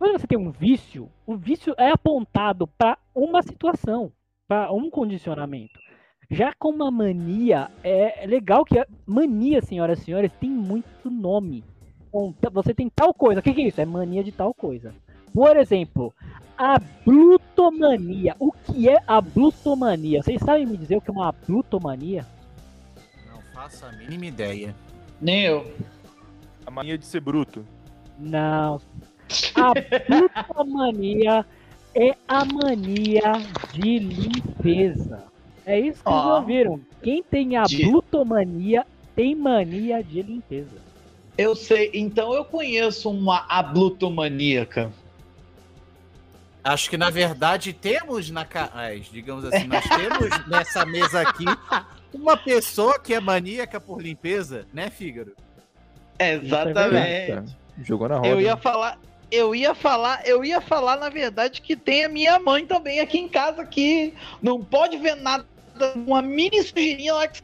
Quando 0.05 0.19
você 0.19 0.27
tem 0.27 0.37
um 0.37 0.51
vício, 0.51 1.09
o 1.25 1.35
vício 1.35 1.73
é 1.79 1.89
apontado 1.89 2.67
para 2.67 2.95
uma 3.15 3.41
situação, 3.41 4.11
para 4.47 4.71
um 4.71 4.87
condicionamento. 4.87 5.79
Já 6.29 6.53
com 6.53 6.69
uma 6.69 6.91
mania, 6.91 7.71
é 7.83 8.23
legal 8.27 8.63
que 8.63 8.77
a 8.77 8.85
mania, 9.03 9.63
senhoras 9.63 9.99
e 9.99 10.03
senhores, 10.03 10.31
tem 10.39 10.51
muito 10.51 11.09
nome. 11.09 11.63
Você 12.51 12.71
tem 12.71 12.87
tal 12.87 13.15
coisa. 13.15 13.39
O 13.39 13.43
que, 13.43 13.49
é 13.49 13.67
isso? 13.67 13.81
É 13.81 13.85
mania 13.85 14.23
de 14.23 14.31
tal 14.31 14.53
coisa. 14.53 14.93
Por 15.33 15.57
exemplo, 15.57 16.13
a 16.55 16.79
blutomania. 17.03 18.35
O 18.37 18.51
que 18.51 18.87
é 18.87 19.01
a 19.07 19.19
blutomania? 19.19 20.21
Vocês 20.21 20.39
sabem 20.39 20.67
me 20.67 20.77
dizer 20.77 20.97
o 20.97 21.01
que 21.01 21.09
é 21.09 21.13
uma 21.13 21.31
blutomania? 21.31 22.27
Não 23.27 23.41
faço 23.55 23.83
a 23.87 23.91
mínima 23.91 24.27
ideia. 24.27 24.75
Nem 25.19 25.45
eu. 25.45 25.73
A 26.63 26.69
mania 26.69 26.95
de 26.95 27.05
ser 27.07 27.21
bruto. 27.21 27.65
Não. 28.19 28.79
A 29.55 29.73
brutomania 29.73 31.45
é 31.93 32.15
a 32.27 32.45
mania 32.45 33.33
de 33.73 33.99
limpeza. 33.99 35.23
É 35.65 35.79
isso 35.79 36.03
que 36.03 36.09
oh. 36.09 36.11
vocês 36.11 36.25
ouviram. 36.25 36.79
Quem 37.01 37.23
tem 37.23 37.57
a 37.57 37.63
de... 37.63 37.85
blutomania 37.85 38.85
tem 39.15 39.35
mania 39.35 40.03
de 40.03 40.21
limpeza. 40.21 40.85
Eu 41.37 41.55
sei, 41.55 41.91
então 41.93 42.33
eu 42.33 42.45
conheço 42.45 43.09
uma 43.09 43.45
ablutomaníaca. 43.49 44.91
Acho 46.63 46.89
que 46.89 46.97
na 46.97 47.09
verdade 47.09 47.73
temos 47.73 48.31
na 48.31 48.47
digamos 49.11 49.45
assim, 49.45 49.67
nós 49.67 49.83
temos 49.83 50.47
nessa 50.47 50.85
mesa 50.85 51.21
aqui 51.21 51.45
uma 52.11 52.35
pessoa 52.35 52.97
que 52.97 53.13
é 53.13 53.19
maníaca 53.19 53.79
por 53.79 54.01
limpeza, 54.01 54.65
né, 54.73 54.89
Fígaro? 54.89 55.35
Exatamente. 56.17 57.55
Jogou 57.83 58.07
na 58.07 58.15
roda. 58.15 58.29
Eu 58.29 58.41
ia 58.41 58.55
falar, 58.55 58.97
Eu 59.31 59.55
ia 59.55 59.73
falar, 59.73 60.25
eu 60.25 60.45
ia 60.45 60.61
falar, 60.61 60.97
na 60.97 61.09
verdade, 61.09 61.61
que 61.61 61.75
tem 61.75 62.05
a 62.05 62.09
minha 62.09 62.39
mãe 62.39 62.65
também 62.65 62.99
aqui 62.99 63.17
em 63.17 63.27
casa 63.27 63.65
que 63.65 64.13
não 64.41 64.63
pode 64.63 64.97
ver 64.97 65.15
nada, 65.15 65.45
uma 65.95 66.21
mini 66.21 66.61
sujeirinha 66.63 67.13
lá. 67.13 67.27
que- 67.27 67.41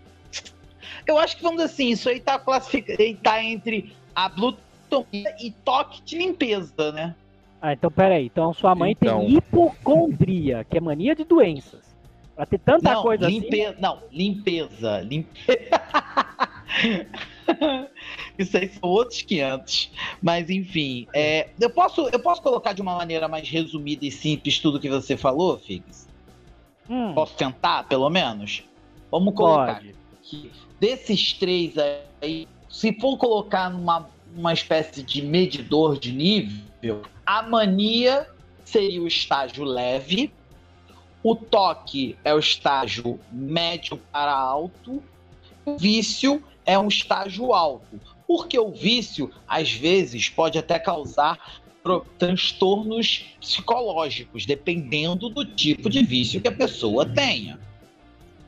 Eu 1.07 1.17
acho 1.17 1.35
que 1.35 1.41
vamos 1.43 1.61
dizer 1.61 1.73
assim, 1.73 1.89
isso 1.89 2.07
aí 2.09 2.19
tá 2.19 2.37
classificado, 2.39 2.97
tá 3.23 3.43
entre 3.43 3.93
a 4.15 4.29
blutomia 4.29 5.35
e 5.39 5.51
toque 5.51 6.01
de 6.03 6.17
limpeza, 6.17 6.91
né? 6.91 7.15
Ah, 7.61 7.73
então 7.73 7.91
peraí. 7.91 8.25
Então 8.25 8.53
sua 8.53 8.73
mãe 8.75 8.91
Então. 8.91 9.19
tem 9.19 9.35
hipocondria, 9.35 10.65
que 10.69 10.77
é 10.77 10.81
mania 10.81 11.15
de 11.15 11.23
doenças. 11.23 11.81
Pra 12.35 12.45
ter 12.45 12.59
tanta 12.59 12.93
não, 12.93 13.01
coisa 13.01 13.27
limpe... 13.27 13.75
não, 13.79 13.99
limpeza, 14.11 15.01
limpeza. 15.01 15.69
Isso 18.37 18.57
aí 18.57 18.69
são 18.69 18.89
outros 18.89 19.21
500. 19.21 19.91
Mas 20.21 20.49
enfim, 20.49 21.07
é, 21.13 21.49
eu, 21.59 21.69
posso, 21.69 22.07
eu 22.09 22.19
posso 22.19 22.41
colocar 22.41 22.73
de 22.73 22.81
uma 22.81 22.95
maneira 22.95 23.27
mais 23.27 23.47
resumida 23.49 24.05
e 24.05 24.11
simples 24.11 24.59
tudo 24.59 24.79
que 24.79 24.89
você 24.89 25.15
falou, 25.17 25.57
Figs? 25.57 26.07
Hum, 26.89 27.13
Posso 27.13 27.35
tentar, 27.35 27.83
pelo 27.83 28.09
menos? 28.09 28.63
Vamos 29.09 29.33
colocar 29.33 29.75
pode. 29.75 29.95
que 30.23 30.51
desses 30.79 31.33
três 31.33 31.75
aí, 32.21 32.47
se 32.69 32.93
for 32.99 33.17
colocar 33.17 33.69
numa 33.69 34.09
uma 34.35 34.53
espécie 34.53 35.03
de 35.03 35.21
medidor 35.21 35.99
de 35.99 36.11
nível, 36.11 37.03
a 37.25 37.41
mania 37.41 38.27
seria 38.63 39.01
o 39.01 39.07
estágio 39.07 39.63
leve, 39.63 40.33
o 41.23 41.35
toque 41.35 42.17
é 42.23 42.33
o 42.33 42.39
estágio 42.39 43.19
médio 43.31 43.97
para 44.11 44.33
alto, 44.33 45.03
o 45.65 45.77
vício 45.77 46.41
é 46.65 46.77
um 46.77 46.87
estágio 46.87 47.53
alto. 47.53 47.99
Porque 48.27 48.57
o 48.57 48.71
vício, 48.71 49.31
às 49.47 49.71
vezes, 49.71 50.29
pode 50.29 50.57
até 50.57 50.79
causar 50.79 51.61
transtornos 52.17 53.25
psicológicos, 53.39 54.45
dependendo 54.45 55.29
do 55.29 55.43
tipo 55.43 55.89
de 55.89 56.03
vício 56.03 56.39
que 56.39 56.47
a 56.47 56.51
pessoa 56.51 57.05
tenha. 57.05 57.59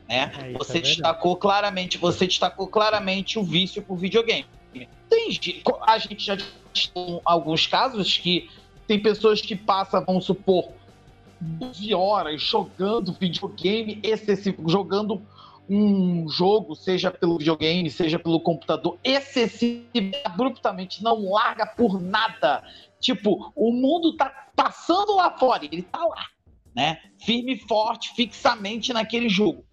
Né? 0.07 0.31
É, 0.37 0.49
isso 0.49 0.57
você 0.57 0.77
é 0.77 0.81
destacou 0.81 1.35
claramente, 1.35 1.97
você 1.97 2.27
destacou 2.27 2.67
claramente 2.67 3.39
o 3.39 3.43
vício 3.43 3.81
por 3.81 3.97
videogame. 3.97 4.45
Tem, 5.09 5.61
a 5.81 5.97
gente 5.97 6.25
já 6.25 6.37
tem 6.37 7.21
alguns 7.25 7.67
casos 7.67 8.17
que 8.17 8.49
tem 8.87 8.99
pessoas 8.99 9.41
que 9.41 9.55
passam, 9.55 10.03
vamos 10.05 10.25
supor, 10.25 10.71
12 11.39 11.93
horas 11.93 12.41
jogando 12.41 13.13
videogame 13.13 13.99
excessivo, 14.01 14.67
jogando 14.69 15.21
um 15.69 16.27
jogo, 16.27 16.75
seja 16.75 17.09
pelo 17.11 17.37
videogame, 17.37 17.89
seja 17.89 18.19
pelo 18.19 18.39
computador, 18.39 18.97
excessivo, 19.03 19.85
abruptamente, 20.23 21.03
não 21.03 21.31
larga 21.31 21.65
por 21.65 22.01
nada. 22.01 22.63
Tipo, 22.99 23.51
o 23.55 23.71
mundo 23.71 24.15
tá 24.15 24.49
passando 24.55 25.15
lá 25.15 25.31
fora, 25.31 25.65
ele 25.65 25.81
tá 25.83 26.03
lá, 26.05 26.25
né? 26.75 26.99
Firme 27.19 27.57
forte, 27.57 28.13
fixamente 28.15 28.93
naquele 28.93 29.29
jogo. 29.29 29.65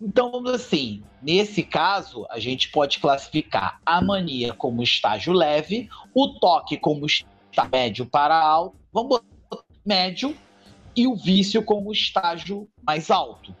Então, 0.00 0.30
vamos 0.30 0.52
assim, 0.52 1.02
nesse 1.22 1.62
caso, 1.62 2.26
a 2.30 2.38
gente 2.38 2.70
pode 2.70 2.98
classificar 2.98 3.80
a 3.84 4.00
mania 4.00 4.54
como 4.54 4.82
estágio 4.82 5.32
leve, 5.32 5.90
o 6.14 6.38
toque 6.40 6.78
como 6.78 7.04
estágio 7.06 7.28
médio 7.70 8.06
para 8.06 8.40
alto, 8.40 8.76
vamos 8.92 9.08
botar 9.10 9.64
médio, 9.84 10.34
e 10.96 11.06
o 11.06 11.14
vício 11.14 11.62
como 11.62 11.92
estágio 11.92 12.68
mais 12.82 13.10
alto. 13.10 13.54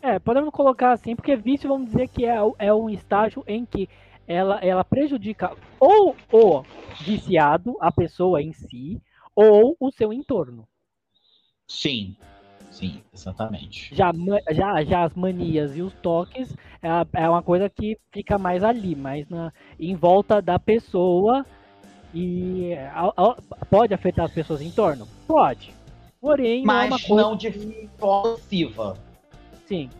É, 0.00 0.18
podemos 0.18 0.50
colocar 0.50 0.92
assim, 0.92 1.16
porque 1.16 1.34
vício, 1.36 1.68
vamos 1.68 1.90
dizer 1.90 2.08
que 2.08 2.24
é, 2.24 2.36
é 2.58 2.72
um 2.72 2.88
estágio 2.88 3.42
em 3.46 3.66
que 3.66 3.88
ela, 4.26 4.58
ela 4.60 4.84
prejudica 4.84 5.56
ou 5.80 6.14
o 6.32 6.62
viciado, 7.02 7.76
a 7.80 7.90
pessoa 7.90 8.40
em 8.40 8.52
si, 8.52 9.00
ou 9.34 9.76
o 9.80 9.90
seu 9.90 10.12
entorno. 10.12 10.68
Sim, 11.66 12.16
sim, 12.70 13.02
exatamente. 13.12 13.94
Já, 13.94 14.12
já, 14.50 14.84
já 14.84 15.02
as 15.04 15.14
manias 15.14 15.76
e 15.76 15.82
os 15.82 15.92
toques 15.94 16.54
é, 16.82 17.22
é 17.24 17.28
uma 17.28 17.42
coisa 17.42 17.68
que 17.68 17.98
fica 18.12 18.38
mais 18.38 18.62
ali, 18.62 18.94
mais 18.94 19.28
na, 19.28 19.52
em 19.80 19.94
volta 19.96 20.40
da 20.40 20.58
pessoa 20.58 21.44
e 22.14 22.72
a- 22.74 23.12
a- 23.16 23.36
pode 23.68 23.92
afetar 23.92 24.26
as 24.26 24.32
pessoas 24.32 24.60
em 24.60 24.70
torno? 24.70 25.08
Pode. 25.26 25.74
Porém, 26.20 26.64
não 26.64 26.74
é 26.74 26.76
uma 26.84 26.88
Mas 26.90 27.02
coisa 27.02 27.22
não 27.22 27.36
de 27.36 27.50
forma 27.98 28.32
passiva, 28.34 28.96
assim. 29.68 29.90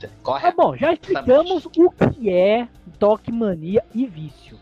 Tá 0.00 0.08
correto? 0.22 0.56
bom, 0.56 0.76
já 0.76 0.92
explicamos 0.92 1.66
o 1.76 1.90
que 1.90 2.30
é 2.32 2.68
toque, 2.98 3.30
mania 3.32 3.84
e 3.94 4.06
vício. 4.06 4.56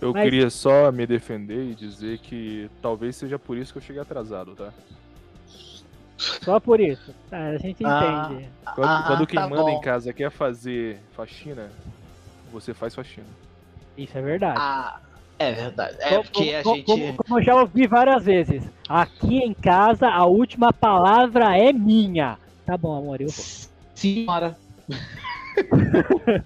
Eu 0.00 0.12
Mas- 0.12 0.24
queria 0.24 0.48
só 0.48 0.90
me 0.90 1.06
defender 1.06 1.70
e 1.70 1.74
dizer 1.74 2.18
que 2.18 2.70
talvez 2.80 3.16
seja 3.16 3.38
por 3.38 3.56
isso 3.58 3.72
que 3.72 3.78
eu 3.78 3.82
cheguei 3.82 4.00
atrasado, 4.00 4.54
tá? 4.54 4.72
Só 6.16 6.58
por 6.60 6.80
isso. 6.80 7.12
Tá, 7.28 7.48
a 7.48 7.58
gente 7.58 7.84
Ah. 7.84 8.28
entende. 8.30 8.48
Quando, 8.74 8.88
Ah, 8.88 9.04
quando 9.06 9.26
quem 9.26 9.38
tá 9.40 9.48
manda 9.48 9.62
bom. 9.62 9.68
em 9.70 9.80
casa 9.80 10.12
quer 10.12 10.30
fazer 10.30 10.98
faxina, 11.12 11.68
você 12.50 12.72
faz 12.72 12.94
faxina. 12.94 13.26
Isso 13.98 14.16
é 14.16 14.22
verdade. 14.22 14.56
Ah, 14.58 15.00
é 15.38 15.52
verdade. 15.52 15.96
É 16.00 16.08
Como- 16.10 16.22
porque 16.24 16.54
a 16.54 16.62
como- 16.62 16.76
gente. 16.76 16.86
como, 16.86 17.16
como 17.16 17.38
eu 17.38 17.44
já 17.44 17.54
ouvi 17.56 17.86
várias 17.86 18.24
vezes. 18.24 18.64
Aqui 18.88 19.38
em 19.38 19.52
casa 19.52 20.08
a 20.08 20.24
última 20.24 20.72
palavra 20.72 21.56
é 21.58 21.72
minha. 21.72 22.38
Tá 22.72 22.78
bom, 22.78 22.96
amor, 22.96 23.20
eu 23.20 23.28
vou. 23.28 23.44
Senhora. 23.94 24.56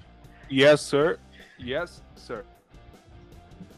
Yes, 0.50 0.80
sir. 0.80 1.20
Yes, 1.60 2.02
sir. 2.16 2.44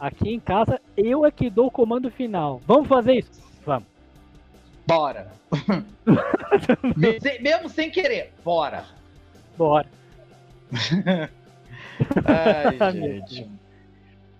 Aqui 0.00 0.31
em 0.31 0.40
casa 0.40 0.81
eu 0.97 1.26
é 1.26 1.31
que 1.31 1.50
dou 1.50 1.67
o 1.67 1.71
comando 1.71 2.11
final. 2.11 2.62
Vamos 2.67 2.88
fazer 2.88 3.17
isso? 3.19 3.43
Vamos. 3.67 3.87
Bora. 4.87 5.31
Mesmo 7.40 7.69
sem 7.69 7.90
querer, 7.90 8.33
bora. 8.43 8.87
Bora. 9.57 9.88
Ai, 12.25 12.93
gente. 12.93 13.50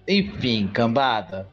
Enfim, 0.07 0.67
cambada. 0.69 1.47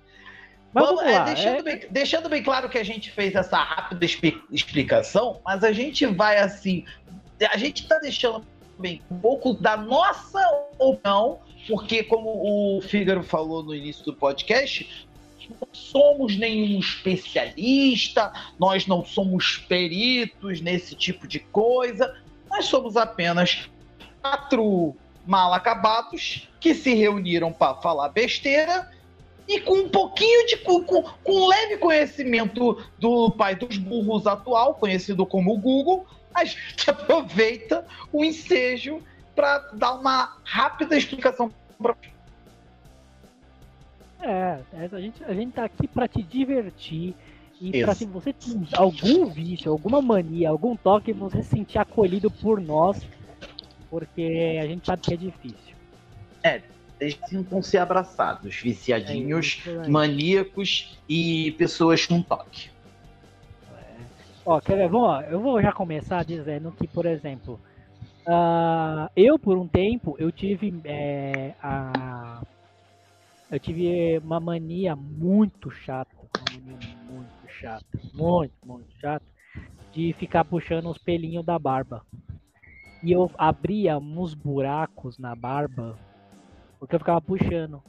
Vamos- 0.75 1.01
vamos 1.01 1.03
é, 1.05 1.23
deixando, 1.23 1.59
é- 1.59 1.63
bem, 1.63 1.87
deixando 1.89 2.29
bem 2.29 2.43
claro 2.43 2.69
que 2.69 2.77
a 2.77 2.83
gente 2.83 3.09
fez 3.09 3.33
essa 3.33 3.57
rápida 3.57 4.03
expli- 4.03 4.41
explicação, 4.51 5.39
mas 5.45 5.63
a 5.63 5.71
gente 5.71 6.05
vai 6.05 6.37
assim. 6.37 6.83
A 7.49 7.57
gente 7.57 7.87
tá 7.87 7.97
deixando 7.97 8.45
bem 8.77 9.01
um 9.09 9.17
pouco 9.17 9.53
da 9.53 9.77
nossa 9.77 10.39
opinião, 10.77 11.39
porque, 11.65 12.03
como 12.03 12.75
o 12.77 12.81
Fígaro 12.81 13.23
falou 13.23 13.63
no 13.63 13.73
início 13.73 14.03
do 14.03 14.13
podcast, 14.13 15.07
não 15.49 15.67
somos 15.71 16.37
nenhum 16.37 16.77
especialista, 16.79 18.33
nós 18.59 18.85
não 18.85 19.03
somos 19.05 19.57
peritos 19.57 20.59
nesse 20.59 20.93
tipo 20.93 21.25
de 21.25 21.39
coisa, 21.39 22.15
nós 22.49 22.65
somos 22.65 22.97
apenas 22.97 23.69
quatro 24.21 24.93
mal 25.25 25.53
acabados 25.53 26.49
que 26.59 26.73
se 26.73 26.93
reuniram 26.93 27.53
para 27.53 27.75
falar 27.75 28.09
besteira 28.09 28.91
e 29.47 29.59
com 29.61 29.73
um 29.75 29.89
pouquinho 29.89 30.47
de. 30.47 30.57
Com, 30.57 30.83
com, 30.83 31.03
um 31.25 31.47
leve 31.47 31.77
conhecimento 31.77 32.83
do 32.97 33.29
pai 33.31 33.55
dos 33.55 33.77
burros 33.77 34.25
atual, 34.25 34.75
conhecido 34.75 35.25
como 35.25 35.57
Google, 35.57 36.05
a 36.33 36.43
gente 36.45 36.89
aproveita 36.89 37.85
o 38.11 38.23
ensejo 38.23 39.01
para 39.35 39.59
dar 39.73 39.93
uma 39.95 40.37
rápida 40.43 40.97
explicação. 40.97 41.51
pra- 41.81 41.95
É, 44.21 44.59
é, 44.73 44.89
a, 44.91 44.99
gente, 44.99 45.23
a 45.23 45.33
gente 45.33 45.51
tá 45.53 45.65
aqui 45.65 45.87
pra 45.87 46.07
te 46.07 46.23
divertir. 46.23 47.13
E 47.61 47.71
pra 47.83 47.95
se 47.95 48.05
você 48.05 48.33
tem 48.33 48.67
algum 48.73 49.27
vício, 49.27 49.71
alguma 49.71 50.01
mania, 50.01 50.49
algum 50.49 50.75
toque, 50.75 51.13
você 51.13 51.41
se 51.41 51.49
sentir 51.49 51.77
acolhido 51.77 52.29
por 52.29 52.59
nós. 52.59 53.01
Porque 53.89 54.59
a 54.61 54.65
gente 54.67 54.85
sabe 54.85 55.01
que 55.03 55.13
é 55.13 55.17
difícil. 55.17 55.75
Eles 56.99 57.19
sintam-se 57.27 57.77
abraçados, 57.77 58.55
viciadinhos, 58.61 59.63
É 59.67 59.89
maníacos 59.89 60.97
e 61.09 61.51
pessoas 61.57 62.05
com 62.05 62.21
toque. 62.21 62.69
Ó, 64.45 64.61
quer 64.61 64.75
ver? 64.75 64.95
Ó, 64.95 65.21
eu 65.21 65.41
vou 65.41 65.61
já 65.61 65.71
começar 65.71 66.23
dizendo 66.23 66.71
que, 66.71 66.87
por 66.87 67.05
exemplo, 67.05 67.59
ah, 68.27 69.09
eu 69.15 69.37
por 69.37 69.57
um 69.57 69.67
tempo 69.67 70.15
eu 70.19 70.31
tive 70.31 70.73
é, 70.85 71.53
a 71.61 72.41
eu 73.51 73.59
tive 73.59 74.17
uma 74.19 74.39
mania 74.39 74.95
muito 74.95 75.69
chata, 75.69 76.11
uma 76.39 76.49
mania 76.49 76.77
muito 77.09 77.47
chata, 77.59 77.85
muito, 78.13 78.53
muito 78.65 78.91
chata, 78.99 79.25
de 79.93 80.13
ficar 80.13 80.43
puxando 80.45 80.89
os 80.89 80.97
pelinhos 80.97 81.45
da 81.45 81.57
barba. 81.59 82.03
E 83.03 83.11
eu 83.11 83.29
abria 83.37 83.97
uns 83.97 84.33
buracos 84.33 85.19
na 85.19 85.35
barba 85.35 85.97
porque 86.85 86.95
eu 86.95 86.99
ficava 86.99 87.19
puxando. 87.19 87.81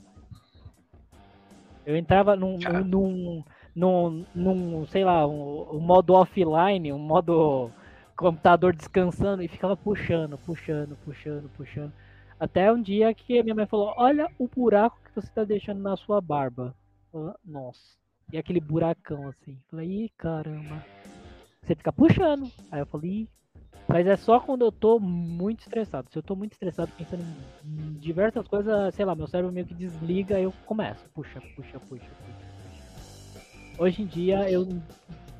Eu 1.84 1.96
entrava 1.96 2.34
num, 2.34 2.58
Cara. 2.58 2.80
num, 2.80 3.44
num, 3.74 4.24
num, 4.34 4.86
sei 4.86 5.04
lá, 5.04 5.26
um, 5.26 5.76
um 5.76 5.80
modo 5.80 6.14
offline, 6.14 6.92
um 6.92 6.98
modo 6.98 7.70
computador 8.16 8.74
descansando 8.74 9.42
e 9.42 9.48
ficava 9.48 9.76
puxando, 9.76 10.38
puxando, 10.38 10.96
puxando, 11.04 11.48
puxando. 11.50 11.92
Até 12.40 12.72
um 12.72 12.80
dia 12.80 13.12
que 13.14 13.42
minha 13.42 13.54
mãe 13.54 13.66
falou: 13.66 13.94
Olha 13.96 14.28
o 14.38 14.48
buraco 14.48 14.98
que 15.04 15.14
você 15.14 15.30
tá 15.30 15.44
deixando 15.44 15.80
na 15.80 15.96
sua 15.96 16.20
barba. 16.20 16.74
Falei, 17.12 17.34
Nossa. 17.44 17.96
E 18.32 18.38
aquele 18.38 18.60
buracão 18.60 19.28
assim. 19.28 19.56
Falei, 19.70 20.04
ih, 20.04 20.08
caramba. 20.16 20.84
Você 21.62 21.76
fica 21.76 21.92
puxando. 21.92 22.50
Aí 22.70 22.80
eu 22.80 22.86
falei, 22.86 23.10
ih. 23.10 23.28
Mas 23.88 24.06
é 24.06 24.16
só 24.16 24.40
quando 24.40 24.64
eu 24.64 24.72
tô 24.72 24.98
muito 24.98 25.60
estressado. 25.60 26.10
Se 26.10 26.18
eu 26.18 26.22
tô 26.22 26.34
muito 26.34 26.52
estressado 26.52 26.90
pensando 26.96 27.22
em- 27.22 27.98
diversas 27.98 28.46
coisas, 28.46 28.94
sei 28.94 29.04
lá, 29.04 29.14
meu 29.14 29.26
cérebro 29.26 29.52
meio 29.52 29.66
que 29.66 29.74
desliga, 29.74 30.38
eu 30.40 30.52
começo. 30.64 31.08
Puxa, 31.14 31.40
puxa, 31.54 31.78
puxa, 31.80 31.80
puxa. 31.88 32.04
puxa. 32.24 33.42
Hoje 33.78 34.02
em 34.02 34.06
dia 34.06 34.50
eu 34.50 34.66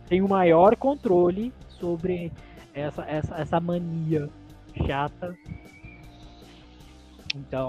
tenho 0.08 0.28
maior 0.28 0.76
controle 0.76 1.52
sobre 1.68 2.32
essa, 2.72 3.02
essa, 3.04 3.34
essa 3.36 3.60
mania 3.60 4.28
chata. 4.86 5.36
Então, 7.34 7.68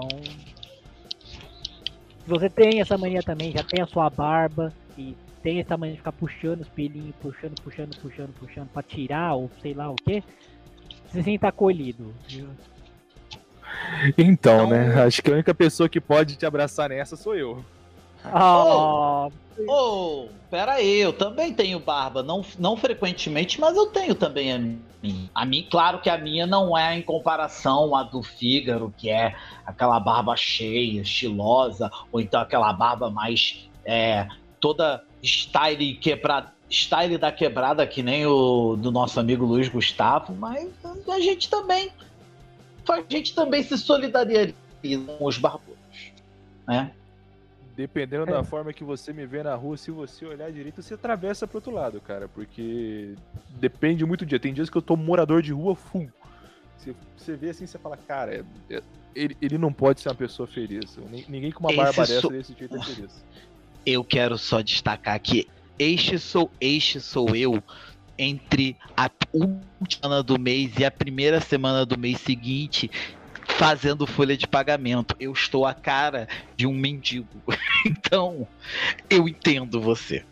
se 2.24 2.28
você 2.28 2.48
tem 2.48 2.80
essa 2.80 2.96
mania 2.96 3.22
também, 3.22 3.52
já 3.52 3.62
tem 3.62 3.82
a 3.82 3.86
sua 3.86 4.08
barba 4.10 4.72
e 4.96 5.16
tem 5.42 5.60
essa 5.60 5.76
mania 5.76 5.94
de 5.94 5.98
ficar 5.98 6.12
puxando 6.12 6.60
os 6.60 6.68
pelinhos, 6.68 7.14
puxando, 7.16 7.54
puxando, 7.62 7.96
puxando, 8.00 8.34
puxando 8.34 8.68
pra 8.68 8.82
tirar 8.82 9.34
ou 9.34 9.50
sei 9.62 9.72
lá 9.74 9.90
o 9.90 9.94
que, 9.94 10.22
se 11.10 11.22
sinta 11.22 11.48
acolhido. 11.48 12.14
viu? 12.26 12.48
Então, 14.16 14.68
né? 14.68 15.02
Acho 15.02 15.22
que 15.22 15.30
a 15.30 15.34
única 15.34 15.54
pessoa 15.54 15.88
que 15.88 16.00
pode 16.00 16.36
te 16.36 16.46
abraçar 16.46 16.88
nessa 16.88 17.16
sou 17.16 17.34
eu. 17.34 17.64
Ah, 18.24 19.28
Ô, 19.66 20.28
pera 20.50 20.74
aí, 20.74 21.00
eu 21.00 21.12
também 21.12 21.52
tenho 21.52 21.80
barba, 21.80 22.22
não, 22.22 22.44
não 22.58 22.76
frequentemente, 22.76 23.60
mas 23.60 23.76
eu 23.76 23.86
tenho 23.86 24.14
também 24.14 24.52
a 24.52 24.58
minha. 24.58 25.30
A 25.34 25.44
mim, 25.44 25.66
claro 25.70 26.00
que 26.00 26.10
a 26.10 26.18
minha 26.18 26.46
não 26.46 26.76
é 26.76 26.96
em 26.96 27.02
comparação 27.02 27.94
à 27.94 28.02
do 28.02 28.22
Fígaro, 28.22 28.92
que 28.96 29.08
é 29.08 29.34
aquela 29.64 29.98
barba 30.00 30.36
cheia, 30.36 31.00
estilosa, 31.02 31.90
ou 32.10 32.20
então 32.20 32.40
aquela 32.40 32.72
barba 32.72 33.08
mais 33.08 33.68
é, 33.84 34.26
toda 34.60 35.04
style 35.22 35.94
quebrada, 35.94 36.52
style 36.70 37.16
da 37.18 37.32
quebrada, 37.32 37.86
que 37.86 38.02
nem 38.02 38.26
o 38.26 38.76
do 38.76 38.90
nosso 38.90 39.18
amigo 39.18 39.44
Luiz 39.44 39.68
Gustavo, 39.68 40.34
mas 40.34 40.68
a 41.08 41.20
gente 41.20 41.48
também 41.48 41.90
a 42.90 43.02
gente 43.08 43.34
também 43.34 43.62
se 43.62 43.76
solidariza 43.76 44.54
com 45.06 45.24
os 45.26 45.36
barbudos, 45.38 45.76
né? 46.66 46.90
Dependendo 47.76 48.24
É. 48.30 48.32
da 48.32 48.42
forma 48.42 48.72
que 48.72 48.82
você 48.82 49.12
me 49.12 49.24
vê 49.26 49.42
na 49.42 49.54
rua, 49.54 49.76
se 49.76 49.90
você 49.90 50.24
olhar 50.26 50.50
direito, 50.50 50.82
você 50.82 50.94
atravessa 50.94 51.46
pro 51.46 51.58
outro 51.58 51.70
lado, 51.72 52.00
cara. 52.00 52.26
Porque 52.28 53.14
depende 53.50 54.04
muito 54.04 54.24
do 54.24 54.28
dia. 54.28 54.40
Tem 54.40 54.52
dias 54.52 54.68
que 54.68 54.76
eu 54.76 54.82
tô 54.82 54.96
morador 54.96 55.42
de 55.42 55.52
rua 55.52 55.76
full. 55.76 56.10
Você, 56.76 56.94
você 57.16 57.36
vê 57.36 57.50
assim, 57.50 57.66
você 57.66 57.78
fala, 57.78 57.96
cara, 57.96 58.34
é- 58.34 58.44
é- 58.74 58.82
ele, 59.14 59.36
ele 59.40 59.58
não 59.58 59.72
pode 59.72 60.00
ser 60.00 60.08
uma 60.08 60.14
pessoa 60.16 60.46
feliz. 60.48 60.96
Ni- 61.10 61.24
Ninguém 61.28 61.52
com 61.52 61.60
uma 61.60 61.70
Esse 61.70 61.76
barba 61.76 62.06
dessa 62.06 62.20
sou- 62.20 62.30
desse 62.32 62.52
jeito 62.58 62.74
é 62.76 62.82
feliz. 62.82 63.24
eu 63.86 64.02
quero 64.02 64.36
só 64.38 64.60
destacar 64.60 65.20
que 65.20 65.46
este 65.78 66.18
sou, 66.18 66.50
este 66.60 67.00
sou 67.00 67.34
eu 67.34 67.62
entre 68.18 68.76
a 68.96 69.10
última 69.32 69.62
semana 69.88 70.22
do 70.22 70.38
mês 70.38 70.72
e 70.78 70.84
a 70.84 70.90
primeira 70.90 71.40
semana 71.40 71.86
do 71.86 71.98
mês 71.98 72.20
seguinte 72.20 72.90
fazendo 73.46 74.06
folha 74.06 74.36
de 74.36 74.46
pagamento. 74.46 75.16
Eu 75.18 75.32
estou 75.32 75.66
a 75.66 75.74
cara 75.74 76.28
de 76.56 76.66
um 76.66 76.72
mendigo. 76.72 77.42
Então, 77.86 78.46
eu 79.08 79.28
entendo 79.28 79.80
você. 79.80 80.24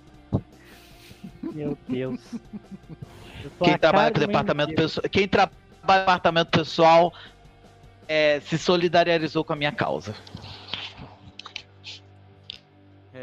meu 1.40 1.78
Deus. 1.88 2.20
Quem 3.62 3.78
trabalha 3.78 4.10
com 4.10 4.18
de 4.18 4.26
departamento 4.26 4.70
mendigo. 4.70 4.82
pessoal, 4.82 5.08
quem 5.08 5.28
trabalha 5.28 5.60
departamento 5.86 6.50
pessoal 6.50 7.14
é, 8.08 8.40
se 8.40 8.58
solidarizou 8.58 9.44
com 9.44 9.52
a 9.52 9.56
minha 9.56 9.70
causa. 9.70 10.16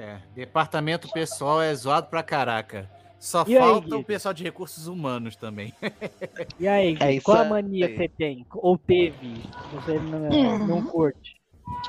É, 0.04 0.20
departamento 0.36 1.08
pessoal 1.14 1.62
é 1.62 1.74
zoado 1.74 2.08
pra 2.08 2.22
caraca. 2.22 2.90
Só 3.18 3.46
E 3.48 3.56
aí, 3.56 3.64
falta 3.64 3.96
o 3.96 4.00
Gui? 4.00 4.04
pessoal 4.06 4.34
de 4.34 4.44
recursos 4.44 4.86
humanos 4.86 5.38
também. 5.38 5.74
E 6.60 6.68
aí, 6.68 6.98
É 7.00 7.22
qual 7.22 7.38
a 7.38 7.42
aí. 7.44 7.50
mania 7.50 7.88
que 7.88 7.96
você 7.96 8.10
tem? 8.10 8.46
Ou 8.54 8.78
teve? 8.78 9.42
Você 9.72 9.98
não, 10.00 10.68
não 10.68 10.84
curte? 10.84 11.36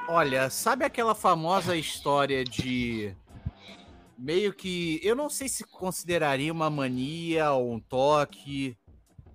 Olha, 0.09 0.49
sabe 0.49 0.85
aquela 0.85 1.13
famosa 1.15 1.77
história 1.77 2.45
de 2.45 3.13
meio 4.17 4.53
que 4.53 5.01
eu 5.03 5.17
não 5.17 5.29
sei 5.29 5.49
se 5.49 5.65
consideraria 5.65 6.53
uma 6.53 6.71
mania 6.71 7.51
ou 7.53 7.73
um 7.73 7.81
toque, 7.81 8.77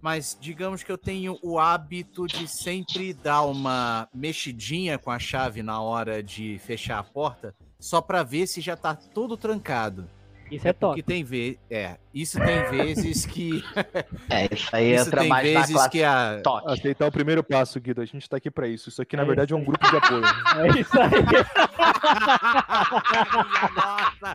mas 0.01 0.37
digamos 0.39 0.83
que 0.83 0.91
eu 0.91 0.97
tenho 0.97 1.37
o 1.43 1.59
hábito 1.59 2.27
de 2.27 2.47
sempre 2.47 3.13
dar 3.13 3.41
uma 3.41 4.07
mexidinha 4.13 4.97
com 4.97 5.11
a 5.11 5.19
chave 5.19 5.61
na 5.61 5.81
hora 5.81 6.23
de 6.23 6.57
fechar 6.59 6.99
a 6.99 7.03
porta, 7.03 7.53
só 7.79 8.01
pra 8.01 8.23
ver 8.23 8.45
se 8.47 8.59
já 8.61 8.75
tá 8.75 8.93
tudo 8.93 9.37
trancado. 9.37 10.09
Isso 10.51 10.67
é 10.67 10.73
Porque 10.73 11.01
toque. 11.01 11.03
tem 11.03 11.23
vezes, 11.23 11.59
é, 11.69 11.97
isso 12.11 12.39
tem 12.39 12.63
vezes 12.71 13.23
que 13.23 13.63
É, 14.31 14.51
isso 14.51 14.75
aí 14.75 14.95
isso 14.95 15.07
entra 15.07 15.21
tem 15.21 15.29
mais 15.29 15.53
na 15.53 15.59
vezes 15.59 15.75
classe 15.75 15.89
que 15.91 16.03
a 16.03 16.41
toque. 16.43 16.71
Aceitar 16.71 17.05
o 17.07 17.11
primeiro 17.11 17.43
passo, 17.43 17.79
Guido. 17.79 18.01
A 18.01 18.05
gente 18.05 18.27
tá 18.27 18.37
aqui 18.37 18.49
pra 18.49 18.67
isso. 18.67 18.89
Isso 18.89 18.99
aqui, 18.99 19.15
na 19.15 19.21
É 19.21 19.25
verdade, 19.25 19.53
é 19.53 19.55
um 19.55 19.63
grupo 19.63 19.87
de 19.87 19.95
apoio. 19.95 20.23
É 20.57 20.79
isso 20.79 20.99
aí. 20.99 21.09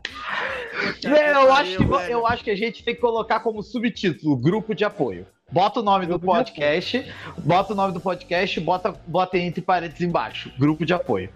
É, 1.05 1.33
eu, 1.35 1.53
acho 1.53 1.77
que, 1.77 2.13
eu 2.13 2.27
acho 2.27 2.45
que 2.45 2.51
a 2.51 2.57
gente 2.57 2.85
tem 2.85 2.95
que 2.95 3.01
colocar 3.01 3.41
como 3.41 3.63
subtítulo 3.63 4.37
grupo 4.37 4.75
de 4.75 4.85
apoio. 4.85 5.27
Bota 5.55 5.79
o 5.79 5.83
nome 5.85 6.05
do 6.05 6.19
Grupo 6.19 6.27
podcast, 6.27 7.15
bota 7.39 7.73
o 7.73 7.77
nome 7.77 7.93
do 7.93 8.01
podcast, 8.01 8.59
bota, 8.61 8.93
bota 9.07 9.39
entre 9.39 9.63
parênteses 9.63 10.01
embaixo. 10.01 10.51
Grupo 10.59 10.85
de 10.85 10.93
apoio. 10.93 11.31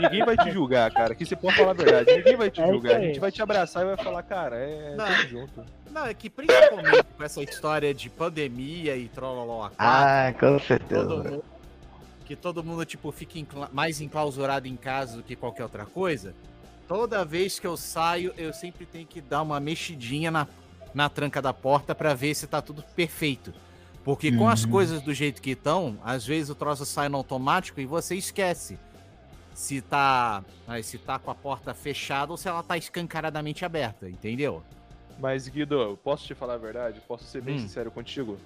Ninguém 0.00 0.24
vai 0.24 0.36
te 0.36 0.52
julgar, 0.52 0.92
cara. 0.92 1.12
Aqui 1.12 1.26
você 1.26 1.34
pode 1.34 1.56
falar 1.56 1.72
a 1.72 1.74
verdade. 1.74 2.16
Ninguém 2.18 2.36
vai 2.36 2.48
te 2.52 2.60
É 2.62 2.66
julgar. 2.68 2.96
A 2.98 3.00
gente 3.00 3.18
vai 3.18 3.32
te 3.32 3.42
abraçar 3.42 3.82
e 3.82 3.86
vai 3.86 3.96
falar, 3.96 4.22
cara, 4.22 4.54
é 4.58 4.94
Não. 4.94 5.06
tudo 5.06 5.28
junto. 5.28 5.64
Não, 5.90 6.06
é 6.06 6.14
que 6.14 6.30
principalmente 6.30 7.02
com 7.16 7.24
essa 7.24 7.42
história 7.42 7.92
de 7.92 8.08
pandemia 8.08 8.96
e 8.96 9.08
trolloló 9.08 9.64
a 9.64 9.70
quatro, 9.70 9.74
Ah, 9.80 10.32
com 10.32 10.38
todo 10.38 10.60
certeza. 10.60 11.04
mundo- 11.04 11.44
que 12.24 12.36
todo 12.36 12.62
mundo 12.62 12.84
tipo 12.84 13.10
fica 13.10 13.40
encla- 13.40 13.68
mais 13.72 14.00
enclausurado 14.00 14.68
em 14.68 14.76
casa 14.76 15.16
do 15.16 15.22
que 15.24 15.34
qualquer 15.34 15.64
outra 15.64 15.84
coisa. 15.84 16.32
Toda 16.86 17.24
vez 17.24 17.58
que 17.58 17.66
eu 17.66 17.76
saio, 17.76 18.32
eu 18.38 18.52
sempre 18.52 18.86
tenho 18.86 19.04
que 19.06 19.20
dar 19.20 19.42
uma 19.42 19.58
mexidinha 19.58 20.30
na, 20.30 20.46
na 20.94 21.08
tranca 21.08 21.40
da 21.40 21.52
porta 21.52 21.94
pra 21.94 22.14
ver 22.14 22.34
se 22.34 22.46
tá 22.46 22.60
tudo 22.60 22.82
perfeito. 22.94 23.52
Porque 24.04 24.32
com 24.32 24.48
as 24.48 24.64
Uhum. 24.64 24.70
coisas 24.70 25.00
do 25.02 25.14
jeito 25.14 25.40
que 25.40 25.50
estão, 25.50 25.96
às 26.04 26.26
vezes 26.26 26.50
o 26.50 26.54
troço 26.54 26.84
sai 26.84 27.08
no 27.08 27.16
automático 27.16 27.80
e 27.80 27.86
você 27.86 28.16
esquece 28.16 28.78
se 29.54 29.80
tá, 29.80 30.42
se 30.82 30.98
tá 30.98 31.18
com 31.18 31.30
a 31.30 31.34
porta 31.34 31.72
fechada 31.72 32.32
ou 32.32 32.36
se 32.36 32.48
ela 32.48 32.62
tá 32.62 32.76
escancaradamente 32.76 33.64
aberta, 33.64 34.08
entendeu? 34.08 34.62
Mas, 35.18 35.46
Guido, 35.46 35.98
posso 36.02 36.26
te 36.26 36.34
falar 36.34 36.54
a 36.54 36.58
verdade? 36.58 37.00
Posso 37.06 37.24
ser 37.24 37.42
bem 37.42 37.56
Hum. 37.56 37.60
sincero 37.60 37.90
contigo? 37.90 38.38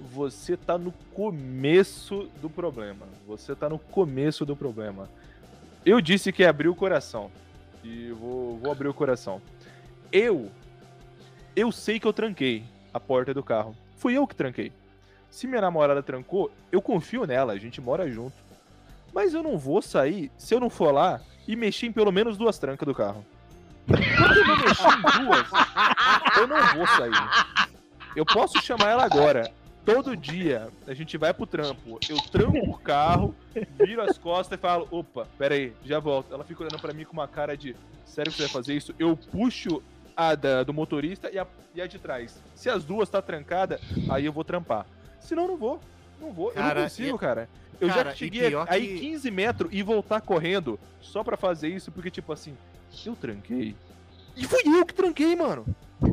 Você 0.00 0.56
tá 0.56 0.78
no 0.78 0.92
começo 1.14 2.28
do 2.40 2.48
problema. 2.48 3.06
Você 3.26 3.54
tá 3.54 3.68
no 3.68 3.78
começo 3.78 4.46
do 4.46 4.56
problema. 4.56 5.10
Eu 5.84 6.00
disse 6.00 6.32
que 6.32 6.42
ia 6.42 6.48
abrir 6.50 6.68
o 6.68 6.74
coração. 6.74 7.30
E 7.84 8.10
vou, 8.12 8.56
vou 8.58 8.72
abrir 8.72 8.88
o 8.88 8.94
coração. 8.94 9.42
Eu. 10.10 10.50
Eu 11.54 11.70
sei 11.70 12.00
que 12.00 12.06
eu 12.06 12.12
tranquei 12.12 12.64
a 12.94 12.98
porta 12.98 13.34
do 13.34 13.42
carro. 13.42 13.76
Fui 13.98 14.16
eu 14.16 14.26
que 14.26 14.34
tranquei. 14.34 14.72
Se 15.30 15.46
minha 15.46 15.60
namorada 15.60 16.02
trancou, 16.02 16.50
eu 16.70 16.80
confio 16.80 17.26
nela, 17.26 17.52
a 17.52 17.58
gente 17.58 17.80
mora 17.80 18.10
junto. 18.10 18.36
Mas 19.12 19.34
eu 19.34 19.42
não 19.42 19.58
vou 19.58 19.82
sair 19.82 20.30
se 20.38 20.54
eu 20.54 20.60
não 20.60 20.70
for 20.70 20.92
lá 20.92 21.20
e 21.46 21.54
mexer 21.54 21.86
em 21.86 21.92
pelo 21.92 22.10
menos 22.10 22.38
duas 22.38 22.58
trancas 22.58 22.86
do 22.86 22.94
carro. 22.94 23.24
Quando 23.86 24.36
eu 24.36 24.46
não 24.46 24.56
mexer 24.56 24.88
em 24.88 25.24
duas, 25.24 25.48
eu 26.38 26.46
não 26.46 26.74
vou 26.74 26.86
sair. 26.86 27.70
Eu 28.16 28.24
posso 28.24 28.60
chamar 28.62 28.90
ela 28.90 29.04
agora. 29.04 29.52
Todo 29.84 30.16
dia 30.16 30.68
a 30.86 30.94
gente 30.94 31.18
vai 31.18 31.34
pro 31.34 31.46
trampo. 31.46 31.98
Eu 32.08 32.16
tranco 32.30 32.58
o 32.58 32.78
carro, 32.78 33.34
viro 33.84 34.00
as 34.00 34.16
costas 34.16 34.58
e 34.58 34.60
falo: 34.60 34.86
opa, 34.90 35.26
pera 35.36 35.54
aí, 35.54 35.74
já 35.84 35.98
volto. 35.98 36.32
Ela 36.32 36.44
fica 36.44 36.62
olhando 36.62 36.80
pra 36.80 36.94
mim 36.94 37.04
com 37.04 37.12
uma 37.12 37.28
cara 37.28 37.56
de: 37.56 37.76
sério 38.06 38.30
que 38.30 38.38
você 38.38 38.44
vai 38.44 38.52
fazer 38.52 38.74
isso? 38.74 38.94
Eu 38.98 39.16
puxo 39.16 39.82
a 40.16 40.34
da- 40.34 40.62
do 40.62 40.72
motorista 40.72 41.30
e 41.30 41.38
a, 41.38 41.46
e 41.74 41.80
a 41.82 41.86
de 41.86 41.98
trás. 41.98 42.40
Se 42.54 42.68
as 42.70 42.84
duas 42.84 43.08
tá 43.08 43.20
trancada, 43.22 43.80
aí 44.10 44.24
eu 44.26 44.32
vou 44.32 44.44
trampar. 44.44 44.86
Senão 45.20 45.44
eu 45.44 45.48
não 45.50 45.56
vou. 45.56 45.80
Não 46.20 46.32
vou. 46.32 46.48
eu 46.48 46.54
Cara, 46.54 46.74
não 46.74 46.82
consigo, 46.88 47.16
e- 47.16 47.18
cara. 47.18 47.48
Eu 47.80 47.88
cara, 47.88 48.10
já 48.10 48.16
cheguei 48.16 48.52
aí 48.68 48.86
que- 48.88 48.98
15 49.00 49.30
metros 49.30 49.70
e 49.72 49.82
voltar 49.82 50.20
correndo 50.20 50.78
só 51.00 51.24
pra 51.24 51.36
fazer 51.36 51.68
isso, 51.68 51.90
porque, 51.90 52.10
tipo 52.10 52.32
assim, 52.32 52.56
eu 53.04 53.16
tranquei. 53.16 53.74
E 54.36 54.44
fui 54.44 54.60
eu 54.64 54.86
que 54.86 54.94
tranquei, 54.94 55.34
mano. 55.34 55.64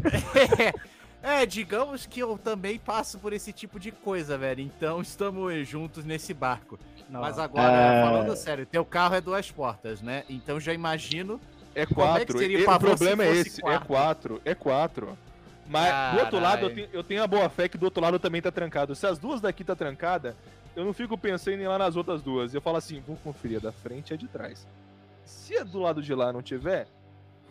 É, 1.21 1.45
digamos 1.45 2.05
que 2.05 2.21
eu 2.21 2.37
também 2.37 2.79
passo 2.79 3.19
por 3.19 3.33
esse 3.33 3.51
tipo 3.51 3.77
de 3.77 3.91
coisa, 3.91 4.37
velho. 4.37 4.61
Então 4.61 5.01
estamos 5.01 5.67
juntos 5.67 6.05
nesse 6.05 6.33
barco. 6.33 6.79
Mas 7.09 7.37
agora, 7.37 8.01
Ah. 8.01 8.05
falando 8.05 8.35
sério, 8.37 8.65
teu 8.65 8.85
carro 8.85 9.15
é 9.15 9.19
duas 9.21 9.51
portas, 9.51 10.01
né? 10.01 10.23
Então 10.29 10.59
já 10.61 10.73
imagino. 10.73 11.37
É 11.75 11.85
Como 11.85 12.01
é 12.01 12.23
o 12.75 12.79
problema 12.79 13.23
é 13.23 13.31
esse. 13.31 13.61
quatro? 13.61 13.75
É 13.75 13.85
quatro. 13.85 14.41
É 14.45 14.55
quatro. 14.55 15.17
Mas 15.67 16.15
do 16.15 16.19
outro 16.21 16.39
lado, 16.39 16.65
eu 16.65 16.73
tenho, 16.73 16.89
eu 16.91 17.03
tenho 17.03 17.23
a 17.23 17.27
boa 17.27 17.47
fé 17.47 17.69
que 17.69 17.77
do 17.77 17.83
outro 17.85 18.01
lado 18.01 18.17
também 18.17 18.41
tá 18.41 18.51
trancado. 18.51 18.95
Se 18.95 19.05
as 19.05 19.19
duas 19.19 19.39
daqui 19.39 19.63
tá 19.63 19.75
trancada, 19.75 20.35
eu 20.75 20.83
não 20.83 20.93
fico 20.93 21.15
pensando 21.17 21.59
em 21.59 21.63
ir 21.63 21.67
lá 21.67 21.77
nas 21.77 21.95
outras 21.95 22.21
duas. 22.23 22.53
Eu 22.55 22.61
falo 22.61 22.77
assim, 22.77 23.03
vou 23.05 23.15
conferir 23.17 23.57
a 23.57 23.61
da 23.61 23.71
frente 23.71 24.09
e 24.09 24.13
a 24.15 24.17
de 24.17 24.27
trás. 24.27 24.67
Se 25.23 25.55
a 25.57 25.63
do 25.63 25.79
lado 25.79 26.01
de 26.01 26.13
lá 26.15 26.33
não 26.33 26.41
tiver, 26.41 26.87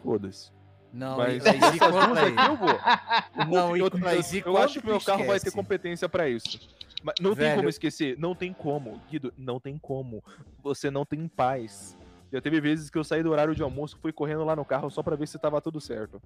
foda-se. 0.02 0.50
Não, 0.92 1.16
Mas 1.18 1.44
e 1.46 1.52
duas 1.52 1.78
quando 1.78 2.18
aqui 2.18 2.50
eu 2.50 2.56
vou. 2.56 2.80
Não, 3.46 3.76
e- 3.76 3.80
eu, 3.80 3.90
mas 4.00 4.32
eu, 4.32 4.38
eu 4.38 4.44
quando 4.52 4.64
acho 4.64 4.80
que 4.80 4.86
meu 4.86 5.00
carro 5.00 5.18
vai 5.18 5.28
ter 5.28 5.36
esquece? 5.48 5.56
competência 5.56 6.08
pra 6.08 6.28
isso. 6.28 6.58
Mas 7.04 7.14
não 7.20 7.30
tem 7.36 7.44
Velho. 7.44 7.56
como 7.58 7.68
esquecer. 7.68 8.18
Não 8.18 8.34
tem 8.34 8.52
como, 8.52 9.00
Guido. 9.08 9.32
Não 9.36 9.60
tem 9.60 9.78
como. 9.78 10.24
Você 10.62 10.90
não 10.90 11.04
tem 11.04 11.28
paz. 11.28 11.96
Já 12.32 12.40
teve 12.40 12.60
vezes 12.60 12.90
que 12.90 12.98
eu 12.98 13.04
saí 13.04 13.22
do 13.22 13.30
horário 13.30 13.54
de 13.54 13.62
almoço, 13.62 13.98
fui 14.00 14.12
correndo 14.12 14.44
lá 14.44 14.54
no 14.54 14.64
carro 14.64 14.90
só 14.90 15.02
pra 15.02 15.16
ver 15.16 15.26
se 15.26 15.38
tava 15.38 15.60
tudo 15.60 15.80
certo. 15.80 16.20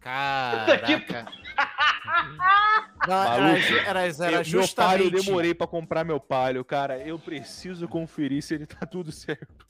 Caraca. 0.00 1.26
Não, 3.06 3.22
era, 3.22 3.42
Maluco. 3.42 3.72
era, 3.86 4.00
era 4.00 4.02
Eu- 4.06 4.06
meu 4.06 4.08
palio, 4.08 4.44
justamente. 4.44 5.04
eu 5.14 5.22
demorei 5.22 5.54
pra 5.54 5.66
comprar 5.66 6.04
meu 6.04 6.18
palio, 6.18 6.64
cara. 6.64 6.98
Eu 6.98 7.18
preciso 7.18 7.86
conferir 7.86 8.42
se 8.42 8.54
ele 8.54 8.66
tá 8.66 8.86
tudo 8.86 9.12
certo. 9.12 9.66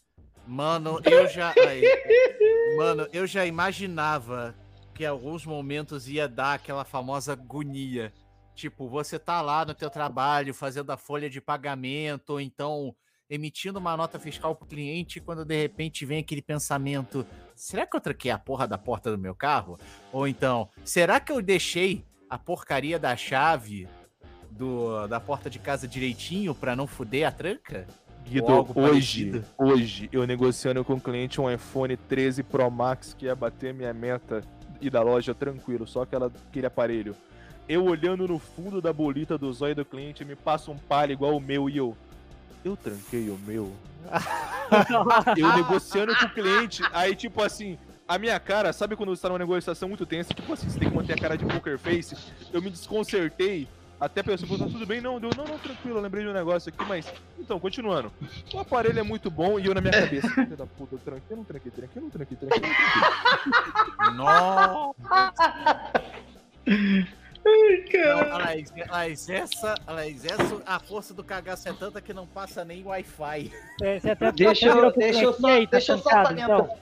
Mano, 0.46 1.00
eu 1.04 1.26
já. 1.28 1.52
aí, 1.66 1.82
mano, 2.76 3.08
eu 3.12 3.26
já 3.26 3.44
imaginava 3.46 4.54
que 4.94 5.02
em 5.04 5.06
alguns 5.06 5.44
momentos 5.44 6.08
ia 6.08 6.28
dar 6.28 6.54
aquela 6.54 6.84
famosa 6.84 7.32
agonia. 7.32 8.12
Tipo, 8.54 8.88
você 8.88 9.18
tá 9.18 9.40
lá 9.42 9.64
no 9.64 9.74
teu 9.74 9.90
trabalho 9.90 10.54
fazendo 10.54 10.90
a 10.90 10.96
folha 10.96 11.28
de 11.28 11.40
pagamento, 11.40 12.30
ou 12.34 12.40
então 12.40 12.94
emitindo 13.34 13.78
uma 13.78 13.96
nota 13.96 14.18
fiscal 14.18 14.54
pro 14.54 14.66
cliente, 14.66 15.20
quando 15.20 15.44
de 15.44 15.60
repente 15.60 16.06
vem 16.06 16.20
aquele 16.20 16.42
pensamento: 16.42 17.26
será 17.54 17.86
que 17.86 17.96
eu 17.96 18.00
tranquei 18.00 18.30
a 18.30 18.38
porra 18.38 18.66
da 18.66 18.78
porta 18.78 19.10
do 19.10 19.18
meu 19.18 19.34
carro? 19.34 19.78
Ou 20.12 20.26
então, 20.26 20.68
será 20.84 21.20
que 21.20 21.32
eu 21.32 21.42
deixei 21.42 22.04
a 22.28 22.38
porcaria 22.38 22.98
da 22.98 23.16
chave 23.16 23.88
do, 24.50 25.06
da 25.06 25.20
porta 25.20 25.50
de 25.50 25.58
casa 25.58 25.86
direitinho 25.86 26.54
pra 26.54 26.76
não 26.76 26.86
fuder 26.86 27.26
a 27.26 27.32
tranca? 27.32 27.86
Guido, 28.24 28.66
hoje, 28.74 29.30
parecido. 29.30 29.44
hoje, 29.58 30.08
eu 30.10 30.26
negociando 30.26 30.82
com 30.82 30.94
o 30.94 31.00
cliente 31.00 31.40
um 31.40 31.50
iPhone 31.50 31.94
13 31.94 32.42
Pro 32.42 32.70
Max 32.70 33.12
que 33.12 33.26
ia 33.26 33.34
bater 33.34 33.74
minha 33.74 33.92
meta 33.92 34.42
e 34.80 34.88
da 34.88 35.02
loja 35.02 35.34
tranquilo, 35.34 35.86
só 35.86 36.02
aquela, 36.02 36.32
aquele 36.48 36.66
aparelho. 36.66 37.14
Eu 37.68 37.84
olhando 37.84 38.26
no 38.26 38.38
fundo 38.38 38.80
da 38.80 38.92
bolita 38.92 39.36
do 39.36 39.52
zóio 39.52 39.74
do 39.74 39.84
cliente, 39.84 40.24
me 40.24 40.34
passa 40.34 40.70
um 40.70 40.76
palho 40.76 41.12
igual 41.12 41.36
o 41.36 41.40
meu 41.40 41.68
e 41.68 41.76
eu. 41.76 41.96
Eu 42.64 42.76
tranquei 42.76 43.28
o 43.28 43.38
meu. 43.46 43.70
eu 45.36 45.52
negociando 45.54 46.16
com 46.16 46.24
o 46.24 46.30
cliente, 46.30 46.82
aí 46.92 47.14
tipo 47.14 47.42
assim, 47.42 47.78
a 48.08 48.18
minha 48.18 48.38
cara, 48.40 48.72
sabe 48.72 48.96
quando 48.96 49.14
você 49.14 49.22
tá 49.22 49.28
numa 49.28 49.38
negociação 49.38 49.88
muito 49.88 50.06
tensa, 50.06 50.32
tipo 50.32 50.52
assim, 50.52 50.68
você 50.68 50.78
tem 50.78 50.88
que 50.88 50.96
manter 50.96 51.12
a 51.12 51.16
cara 51.16 51.36
de 51.36 51.44
poker 51.44 51.78
face, 51.78 52.16
eu 52.52 52.62
me 52.62 52.70
desconcertei, 52.70 53.68
até 54.00 54.20
a 54.20 54.24
pessoa 54.24 54.48
falou, 54.48 54.66
tá 54.66 54.72
tudo 54.72 54.86
bem? 54.86 55.00
Não, 55.00 55.20
deu, 55.20 55.30
não, 55.36 55.44
não, 55.44 55.58
tranquilo, 55.58 55.98
eu 55.98 56.02
lembrei 56.02 56.24
de 56.24 56.30
um 56.30 56.34
negócio 56.34 56.70
aqui, 56.70 56.84
mas, 56.86 57.12
então, 57.38 57.60
continuando, 57.60 58.12
o 58.52 58.58
aparelho 58.58 58.98
é 58.98 59.02
muito 59.02 59.30
bom 59.30 59.58
e 59.58 59.66
eu 59.66 59.74
na 59.74 59.80
minha 59.80 59.92
cabeça, 59.92 60.28
filho 60.32 60.56
da 60.56 60.66
puta, 60.66 60.94
eu 60.94 60.98
tranquei, 60.98 61.22
eu 61.30 61.36
não 61.36 61.44
tranquei, 61.44 61.70
tranquei, 61.70 62.00
eu 62.00 62.02
não 62.02 62.10
tranquei, 62.10 62.36
tranquei, 62.36 62.62
eu 62.62 62.68
não 62.68 62.74
tranquei. 63.94 64.14
Nossa! 64.16 64.94
Não, 67.44 68.32
Alex, 68.32 68.72
Alex, 68.88 69.28
essa, 69.28 69.74
Alex, 69.86 70.24
essa, 70.24 70.62
a 70.66 70.80
força 70.80 71.12
do 71.12 71.22
cagaço 71.22 71.68
é 71.68 71.72
tanta 71.72 72.00
que 72.00 72.12
não 72.14 72.26
passa 72.26 72.64
nem 72.64 72.82
Wi-Fi. 72.84 73.52
Até 74.10 74.32
Deixa 74.32 74.66
eu, 74.68 74.92
deixa 74.92 75.22
eu 75.24 75.32
só, 75.34 75.48
"E 75.48 75.52
aí, 75.52 75.66
tá 75.66 75.70
deixa 75.72 75.92
eu 75.92 75.98
só 75.98 76.10
salientar. 76.10 76.60
então?" 76.60 76.76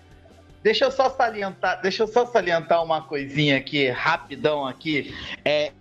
Deixa 0.62 0.84
eu 0.84 0.92
só 0.92 1.10
salientar, 1.10 1.82
deixa 1.82 2.02
eu 2.04 2.06
só 2.06 2.24
salientar 2.24 2.84
uma 2.84 3.02
coisinha 3.02 3.56
aqui, 3.56 3.88
rapidão 3.90 4.64
aqui. 4.64 5.12
É 5.44 5.72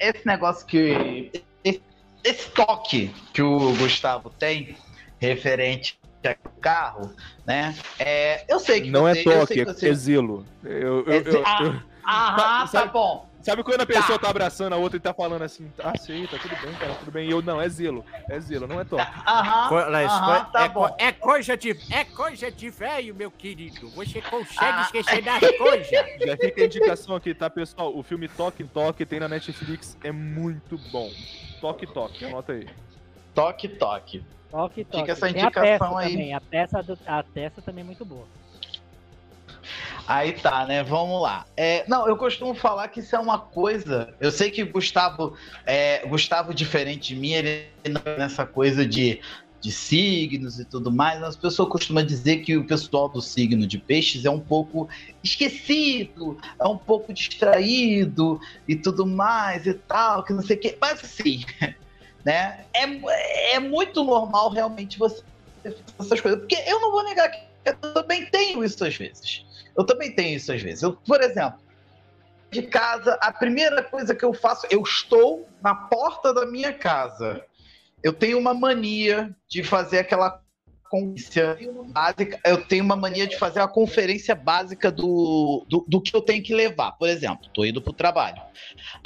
esse 0.00 0.26
negócio 0.26 0.66
que 0.66 1.30
esse, 1.62 1.82
esse 2.24 2.50
toque 2.52 3.14
que 3.34 3.42
o 3.42 3.74
Gustavo 3.76 4.30
tem 4.30 4.76
referente 5.18 5.98
ao 6.26 6.52
carro, 6.52 7.12
né? 7.46 7.74
É, 7.98 8.44
eu 8.48 8.58
sei 8.58 8.80
que 8.80 8.90
Não 8.90 9.06
é 9.06 9.12
você, 9.14 9.22
sei 9.22 9.32
toque, 9.40 9.54
que 9.54 9.60
é, 9.60 9.64
você- 9.66 9.88
é 9.90 9.92
zelo. 9.94 10.46
Eu, 10.64 11.04
eu, 11.04 11.12
É 11.12 11.18
eu- 11.18 11.42
ah, 11.44 11.82
Aham, 12.06 12.66
tá 12.68 12.86
bom. 12.86 13.28
Sabe 13.44 13.62
quando 13.62 13.82
a 13.82 13.86
pessoa 13.86 14.18
tá 14.18 14.28
abraçando 14.30 14.72
a 14.72 14.76
outra 14.76 14.96
e 14.96 15.00
tá 15.00 15.12
falando 15.14 15.42
assim, 15.42 15.70
ah, 15.78 15.96
sei, 15.98 16.26
tá 16.26 16.38
tudo 16.38 16.56
bem, 16.62 16.72
cara, 16.74 16.94
tudo 16.94 17.10
bem. 17.12 17.28
E 17.28 17.30
eu, 17.30 17.42
não, 17.42 17.60
é 17.60 17.68
zelo, 17.68 18.04
é 18.28 18.40
zelo, 18.40 18.66
não 18.66 18.80
é 18.80 18.84
toque. 18.84 19.02
Aham, 19.26 19.68
Co- 19.68 19.76
Alex, 19.76 20.12
aham, 20.12 20.44
co- 20.44 20.50
tá 20.52 20.64
é, 20.64 20.68
bom. 20.68 20.96
é 20.98 21.12
coisa 21.12 21.56
de 21.56 21.70
é 21.92 22.04
coisa 22.04 22.50
de 22.50 22.70
velho, 22.70 23.14
meu 23.14 23.30
querido. 23.30 23.88
Você 23.90 24.20
consegue 24.22 24.58
Ah. 24.60 24.82
esquecer 24.82 25.22
das 25.22 25.40
coisas. 25.58 25.88
Já 26.26 26.36
fica 26.36 26.62
a 26.62 26.64
indicação 26.64 27.14
aqui, 27.16 27.34
tá, 27.34 27.48
pessoal? 27.50 27.96
O 27.96 28.02
filme 28.02 28.26
Toque 28.28 28.64
Toque 28.64 29.04
tem 29.06 29.20
na 29.20 29.28
Netflix, 29.28 29.96
é 30.02 30.10
muito 30.10 30.78
bom. 30.90 31.10
Toque 31.60 31.86
Toque, 31.86 32.24
anota 32.24 32.52
aí. 32.52 32.66
Toque, 33.34 33.68
toque. 33.68 34.24
Toque, 34.50 34.84
toque. 34.84 35.10
essa 35.10 35.26
Tem 35.26 35.42
a 35.42 35.46
indicação 35.46 35.78
peça 35.88 35.98
aí. 35.98 36.12
Também. 36.12 36.34
A 36.34 36.40
peça, 36.40 36.82
do, 36.82 36.96
a 37.06 37.22
peça 37.24 37.60
também 37.60 37.82
é 37.82 37.84
muito 37.84 38.04
boa. 38.04 38.24
Aí 40.06 40.32
tá, 40.32 40.66
né? 40.66 40.82
Vamos 40.82 41.22
lá. 41.22 41.46
É, 41.56 41.84
não, 41.88 42.06
eu 42.06 42.16
costumo 42.16 42.54
falar 42.54 42.88
que 42.88 43.00
isso 43.00 43.14
é 43.16 43.18
uma 43.18 43.38
coisa. 43.38 44.14
Eu 44.20 44.30
sei 44.30 44.50
que 44.50 44.62
Gustavo, 44.64 45.36
é, 45.64 46.06
Gustavo 46.06 46.52
diferente 46.52 47.14
de 47.14 47.20
mim, 47.20 47.32
ele 47.32 47.68
não 47.88 48.02
é 48.04 48.18
nessa 48.18 48.44
coisa 48.44 48.86
de, 48.86 49.20
de 49.60 49.72
signos 49.72 50.60
e 50.60 50.64
tudo 50.64 50.92
mais. 50.92 51.22
As 51.22 51.36
pessoas 51.36 51.68
costumam 51.68 52.04
dizer 52.04 52.38
que 52.38 52.56
o 52.56 52.66
pessoal 52.66 53.08
do 53.08 53.22
signo 53.22 53.66
de 53.66 53.78
peixes 53.78 54.24
é 54.24 54.30
um 54.30 54.40
pouco 54.40 54.88
esquecido, 55.22 56.38
é 56.60 56.66
um 56.66 56.76
pouco 56.76 57.12
distraído 57.12 58.38
e 58.68 58.76
tudo 58.76 59.06
mais 59.06 59.66
e 59.66 59.74
tal, 59.74 60.22
que 60.22 60.32
não 60.32 60.42
sei 60.42 60.56
o 60.56 60.60
quê. 60.60 60.76
Mas 60.78 61.02
assim, 61.02 61.44
né? 62.24 62.66
É, 62.74 63.54
é 63.54 63.58
muito 63.58 64.04
normal 64.04 64.50
realmente 64.50 64.98
você 64.98 65.22
essas 65.98 66.20
coisas. 66.20 66.40
Porque 66.40 66.62
eu 66.66 66.80
não 66.80 66.92
vou 66.92 67.04
negar 67.04 67.30
que 67.30 67.38
eu 67.64 67.94
também 67.94 68.26
tenho 68.26 68.62
isso 68.62 68.84
às 68.84 68.94
vezes. 68.96 69.44
Eu 69.76 69.84
também 69.84 70.14
tenho 70.14 70.36
isso 70.36 70.52
às 70.52 70.62
vezes. 70.62 70.82
Eu, 70.82 70.92
por 70.92 71.20
exemplo, 71.20 71.60
de 72.50 72.62
casa, 72.62 73.18
a 73.20 73.32
primeira 73.32 73.82
coisa 73.82 74.14
que 74.14 74.24
eu 74.24 74.32
faço, 74.32 74.66
eu 74.70 74.82
estou 74.82 75.48
na 75.62 75.74
porta 75.74 76.32
da 76.32 76.46
minha 76.46 76.72
casa. 76.72 77.44
Eu 78.02 78.12
tenho 78.12 78.38
uma 78.38 78.54
mania 78.54 79.34
de 79.48 79.62
fazer 79.64 79.98
aquela 79.98 80.44
conferência 80.88 81.58
básica. 81.88 82.38
Eu 82.44 82.64
tenho 82.64 82.84
uma 82.84 82.94
mania 82.94 83.26
de 83.26 83.36
fazer 83.36 83.58
a 83.58 83.66
conferência 83.66 84.34
básica 84.34 84.92
do, 84.92 85.66
do, 85.68 85.84
do 85.88 86.00
que 86.00 86.14
eu 86.14 86.20
tenho 86.20 86.42
que 86.42 86.54
levar. 86.54 86.92
Por 86.92 87.08
exemplo, 87.08 87.48
tô 87.52 87.64
indo 87.64 87.82
pro 87.82 87.92
trabalho. 87.92 88.40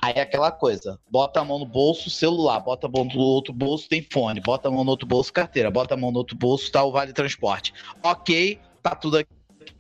Aí 0.02 0.12
é 0.16 0.20
aquela 0.20 0.50
coisa, 0.50 0.98
bota 1.10 1.40
a 1.40 1.44
mão 1.44 1.58
no 1.58 1.64
bolso, 1.64 2.10
celular, 2.10 2.60
bota 2.60 2.86
a 2.86 2.90
mão 2.90 3.04
no 3.04 3.18
outro 3.18 3.54
bolso, 3.54 3.88
tem 3.88 4.06
fone, 4.12 4.40
bota 4.40 4.68
a 4.68 4.70
mão 4.70 4.84
no 4.84 4.90
outro 4.90 5.06
bolso, 5.06 5.32
carteira, 5.32 5.70
bota 5.70 5.94
a 5.94 5.96
mão 5.96 6.10
no 6.10 6.18
outro 6.18 6.36
bolso, 6.36 6.70
tá 6.70 6.84
o 6.84 6.92
vale 6.92 7.12
transporte. 7.12 7.72
Ok, 8.02 8.60
tá 8.82 8.94
tudo 8.94 9.18
aqui, 9.18 9.37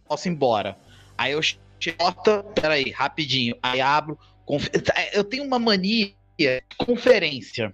posso 0.08 0.28
ir 0.28 0.32
embora. 0.32 0.76
Aí 1.16 1.32
eu 1.32 1.42
chego, 1.42 1.96
porta, 1.98 2.42
peraí, 2.42 2.90
rapidinho, 2.90 3.56
aí 3.62 3.80
abro, 3.80 4.18
conf- 4.46 4.70
eu 5.12 5.22
tenho 5.24 5.44
uma 5.44 5.58
mania 5.58 6.12
de 6.38 6.62
conferência. 6.76 7.72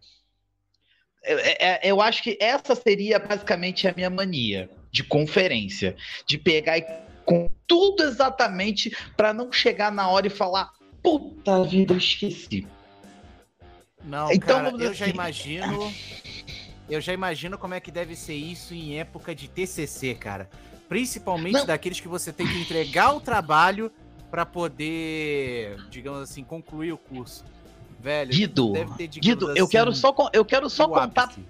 Eu, 1.23 1.39
é- 1.39 1.81
eu 1.85 2.01
acho 2.01 2.23
que 2.23 2.37
essa 2.41 2.75
seria 2.75 3.19
basicamente 3.19 3.87
a 3.89 3.95
minha 3.95 4.11
mania 4.11 4.69
de 4.91 5.03
conferência, 5.03 5.97
de 6.27 6.37
pegar 6.37 6.79
e 6.79 6.87
com 7.25 7.49
tudo 7.67 8.03
exatamente 8.03 8.95
para 9.17 9.33
não 9.33 9.51
chegar 9.51 9.91
na 9.91 10.09
hora 10.09 10.27
e 10.27 10.31
falar 10.31 10.71
puta 11.03 11.65
vida, 11.65 11.95
eu 11.95 11.99
esqueci. 11.99 12.67
Não, 14.05 14.31
Então, 14.31 14.63
cara, 14.65 14.75
eu 14.79 14.93
já 14.93 15.07
assim. 15.07 15.15
imagino. 15.15 15.95
Eu 16.89 17.01
já 17.01 17.15
imagino 17.15 17.57
como 17.57 17.73
é 17.73 17.81
que 17.81 17.91
deve 17.91 18.15
ser 18.15 18.35
isso 18.35 18.75
em 18.75 18.99
época 18.99 19.35
de 19.35 19.49
TCC, 19.49 20.15
cara. 20.15 20.51
Principalmente 20.89 21.55
Não. 21.55 21.67
daqueles 21.67 22.01
que 22.01 22.09
você 22.09 22.33
tem 22.33 22.47
que 22.47 22.59
entregar 22.59 23.15
o 23.15 23.21
trabalho 23.21 23.91
pra 24.31 24.45
poder, 24.45 25.77
digamos 25.91 26.21
assim, 26.23 26.43
concluir 26.45 26.93
o 26.93 26.99
curso. 26.99 27.45
Velho, 28.01 28.31
Guido, 28.31 28.73
ter, 28.97 29.07
Guido, 29.09 29.47
eu 29.57 29.65
assim, 29.65 29.73
quero 29.73 29.93
só 29.95 30.15
eu 30.33 30.45
quero 30.45 30.69
só 30.69 30.87
contar 30.87 31.25
ápice. 31.25 31.43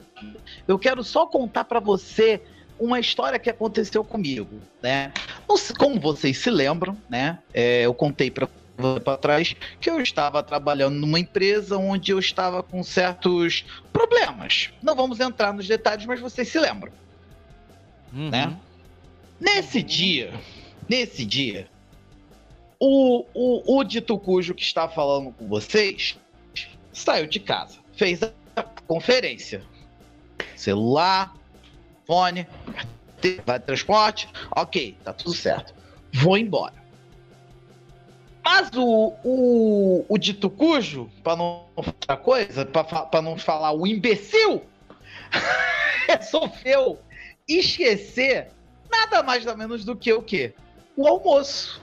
eu 0.68 0.78
quero 0.78 1.02
só 1.02 1.26
contar 1.26 1.64
para 1.64 1.80
você 1.80 2.40
uma 2.78 3.00
história 3.00 3.38
que 3.40 3.50
aconteceu 3.50 4.04
comigo, 4.04 4.60
né? 4.80 5.12
Como 5.78 5.98
vocês 5.98 6.38
se 6.38 6.50
lembram, 6.50 6.96
né? 7.08 7.38
É, 7.52 7.82
eu 7.82 7.92
contei 7.92 8.30
para 8.30 8.48
para 9.04 9.16
trás 9.16 9.54
que 9.80 9.88
eu 9.88 10.00
estava 10.00 10.42
trabalhando 10.42 10.96
numa 10.96 11.18
empresa 11.18 11.76
onde 11.76 12.12
eu 12.12 12.18
estava 12.18 12.62
com 12.62 12.82
certos 12.82 13.64
problemas. 13.92 14.70
Não 14.82 14.96
vamos 14.96 15.20
entrar 15.20 15.52
nos 15.52 15.66
detalhes, 15.66 16.04
mas 16.06 16.20
vocês 16.20 16.48
se 16.48 16.58
lembram. 16.58 16.92
Uhum. 18.12 18.30
né? 18.30 18.56
Nesse 19.40 19.82
dia, 19.82 20.32
nesse 20.88 21.24
dia, 21.24 21.68
o, 22.78 23.24
o, 23.34 23.78
o 23.78 23.84
dito 23.84 24.18
cujo 24.18 24.54
que 24.54 24.62
está 24.62 24.88
falando 24.88 25.32
com 25.32 25.48
vocês 25.48 26.18
saiu 26.92 27.26
de 27.26 27.40
casa, 27.40 27.78
fez 27.94 28.22
a 28.22 28.62
conferência. 28.86 29.62
Celular, 30.56 31.34
fone, 32.06 32.46
vai 33.44 33.58
transporte, 33.58 34.28
ok, 34.54 34.96
tá 35.02 35.12
tudo 35.12 35.34
certo. 35.34 35.74
Vou 36.12 36.38
embora. 36.38 36.74
Mas 38.44 38.70
o, 38.74 39.14
o, 39.24 40.04
o 40.06 40.18
dito 40.18 40.50
cujo, 40.50 41.10
para 41.22 41.36
não 41.36 41.64
falar 41.74 41.88
outra 41.88 42.16
coisa, 42.16 42.66
para 42.66 43.22
não 43.22 43.38
falar 43.38 43.72
o 43.72 43.86
imbecil, 43.86 44.62
resolveu 46.06 47.00
esquecer 47.48 48.50
nada 48.90 49.22
mais 49.22 49.44
nada 49.44 49.56
menos 49.56 49.84
do 49.84 49.96
que 49.96 50.12
o 50.12 50.22
quê? 50.22 50.54
O 50.96 51.06
almoço. 51.06 51.82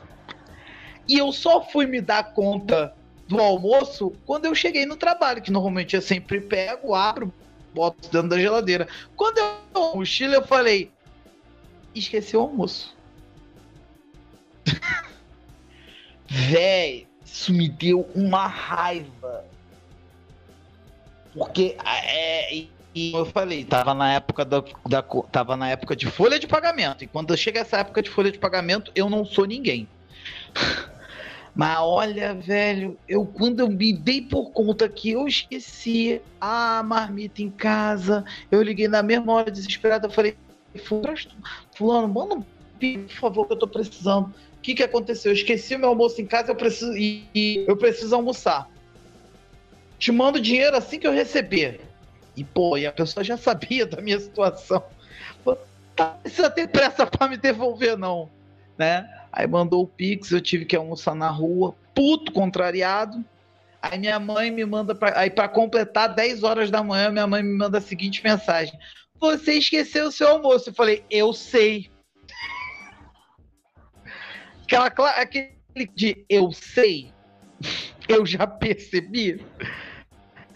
E 1.08 1.18
eu 1.18 1.32
só 1.32 1.64
fui 1.64 1.86
me 1.86 2.00
dar 2.00 2.34
conta 2.34 2.94
do 3.28 3.40
almoço 3.40 4.14
quando 4.26 4.46
eu 4.46 4.56
cheguei 4.56 4.86
no 4.86 4.96
trabalho, 4.96 5.42
que 5.42 5.52
normalmente 5.52 5.96
eu 5.96 6.02
sempre 6.02 6.40
pego, 6.40 6.94
abro, 6.94 7.34
boto 7.74 8.10
dentro 8.10 8.30
da 8.30 8.40
geladeira. 8.40 8.88
Quando 9.16 9.38
eu 9.38 9.96
mochila, 9.96 10.36
eu 10.36 10.46
falei, 10.46 10.92
esqueci 11.94 12.36
o 12.36 12.42
almoço. 12.42 12.96
Véi, 16.28 17.08
isso 17.26 17.54
me 17.54 17.68
deu 17.68 18.10
uma 18.14 18.48
raiva. 18.48 19.46
Porque 21.34 21.78
é, 21.86 22.66
e, 22.94 23.14
eu 23.14 23.26
falei, 23.26 23.64
tava 23.64 23.94
na 23.94 24.14
época 24.14 24.44
da, 24.44 24.64
da 24.88 25.02
tava 25.02 25.56
na 25.56 25.70
época 25.70 25.96
de 25.96 26.08
folha 26.08 26.38
de 26.38 26.48
pagamento. 26.48 27.04
E 27.04 27.08
quando 27.08 27.36
chega 27.38 27.62
essa 27.62 27.78
época 27.78 28.02
de 28.02 28.10
folha 28.10 28.32
de 28.32 28.38
pagamento, 28.38 28.92
eu 28.94 29.10
não 29.10 29.24
sou 29.24 29.46
ninguém. 29.46 29.88
Mas 31.54 31.80
olha, 31.80 32.34
velho, 32.34 32.98
eu 33.08 33.26
quando 33.26 33.60
eu 33.60 33.70
me 33.70 33.92
dei 33.92 34.22
por 34.22 34.52
conta 34.52 34.88
que 34.88 35.12
eu 35.12 35.28
esqueci 35.28 36.22
a 36.40 36.82
marmita 36.82 37.42
em 37.42 37.50
casa, 37.50 38.24
eu 38.50 38.62
liguei 38.62 38.88
na 38.88 39.04
mesma 39.04 39.34
hora 39.34 39.52
desesperada, 39.52 40.08
eu 40.08 40.12
falei, 40.12 40.38
"Fulano, 41.76 42.08
manda 42.08 42.46
por 42.80 43.10
favor, 43.10 43.48
que 43.48 43.54
eu 43.54 43.60
tô 43.60 43.68
precisando. 43.68 44.28
O 44.28 44.62
que 44.62 44.74
que 44.74 44.84
aconteceu? 44.84 45.32
Eu 45.32 45.36
esqueci 45.36 45.76
o 45.76 45.80
meu 45.80 45.90
almoço 45.90 46.22
em 46.22 46.26
casa, 46.26 46.52
eu 46.52 46.56
preciso 46.56 46.96
e, 46.98 47.28
e 47.34 47.66
eu 47.68 47.76
preciso 47.78 48.16
almoçar. 48.16 48.68
Te 50.00 50.12
mando 50.12 50.40
dinheiro 50.40 50.76
assim 50.76 51.00
que 51.00 51.06
eu 51.06 51.12
receber. 51.12 51.91
E 52.36 52.44
pô, 52.44 52.78
e 52.78 52.86
a 52.86 52.91
pessoa 52.91 53.24
já 53.24 53.38
sabia 53.38 53.86
da 53.86 54.02
minha 54.02 54.20
situação. 54.20 54.84
Tá, 55.96 56.17
precisa 56.24 56.50
ter 56.50 56.67
pressa 56.67 57.06
pra 57.06 57.28
me 57.28 57.38
devolver 57.38 57.98
não, 57.98 58.30
né? 58.78 59.08
Aí 59.32 59.48
mandou 59.48 59.84
o 59.84 59.88
Pix, 59.88 60.32
eu 60.32 60.41
tive 60.41 60.65
que 60.65 60.76
almoçar 60.76 61.15
na 61.15 61.30
rua, 61.30 61.76
puto, 61.94 62.32
contrariado. 62.32 63.24
Aí 63.82 63.98
minha 63.98 64.20
mãe 64.20 64.52
me 64.52 64.65
manda 64.65 64.94
pra, 64.94 65.20
aí 65.20 65.30
para 65.30 65.50
completar 65.50 66.13
10 66.13 66.44
horas 66.44 66.70
da 66.70 66.84
manhã, 66.84 67.10
minha 67.10 67.28
mãe 67.28 67.41
me 67.41 67.58
manda 67.58 67.80
a 67.80 67.82
seguinte 67.82 68.24
mensagem: 68.24 68.78
"Você 69.20 69.54
esqueceu 69.54 70.08
o 70.08 70.12
seu 70.12 70.28
almoço". 70.28 70.70
Eu 70.70 70.74
falei: 70.74 71.04
"Eu 71.10 71.34
sei". 71.34 71.89
Aquela 74.72 75.10
aquele 75.12 75.52
de 75.94 76.26
eu 76.30 76.52
sei, 76.52 77.12
eu 78.08 78.26
já 78.26 78.48
percebi. 78.48 79.46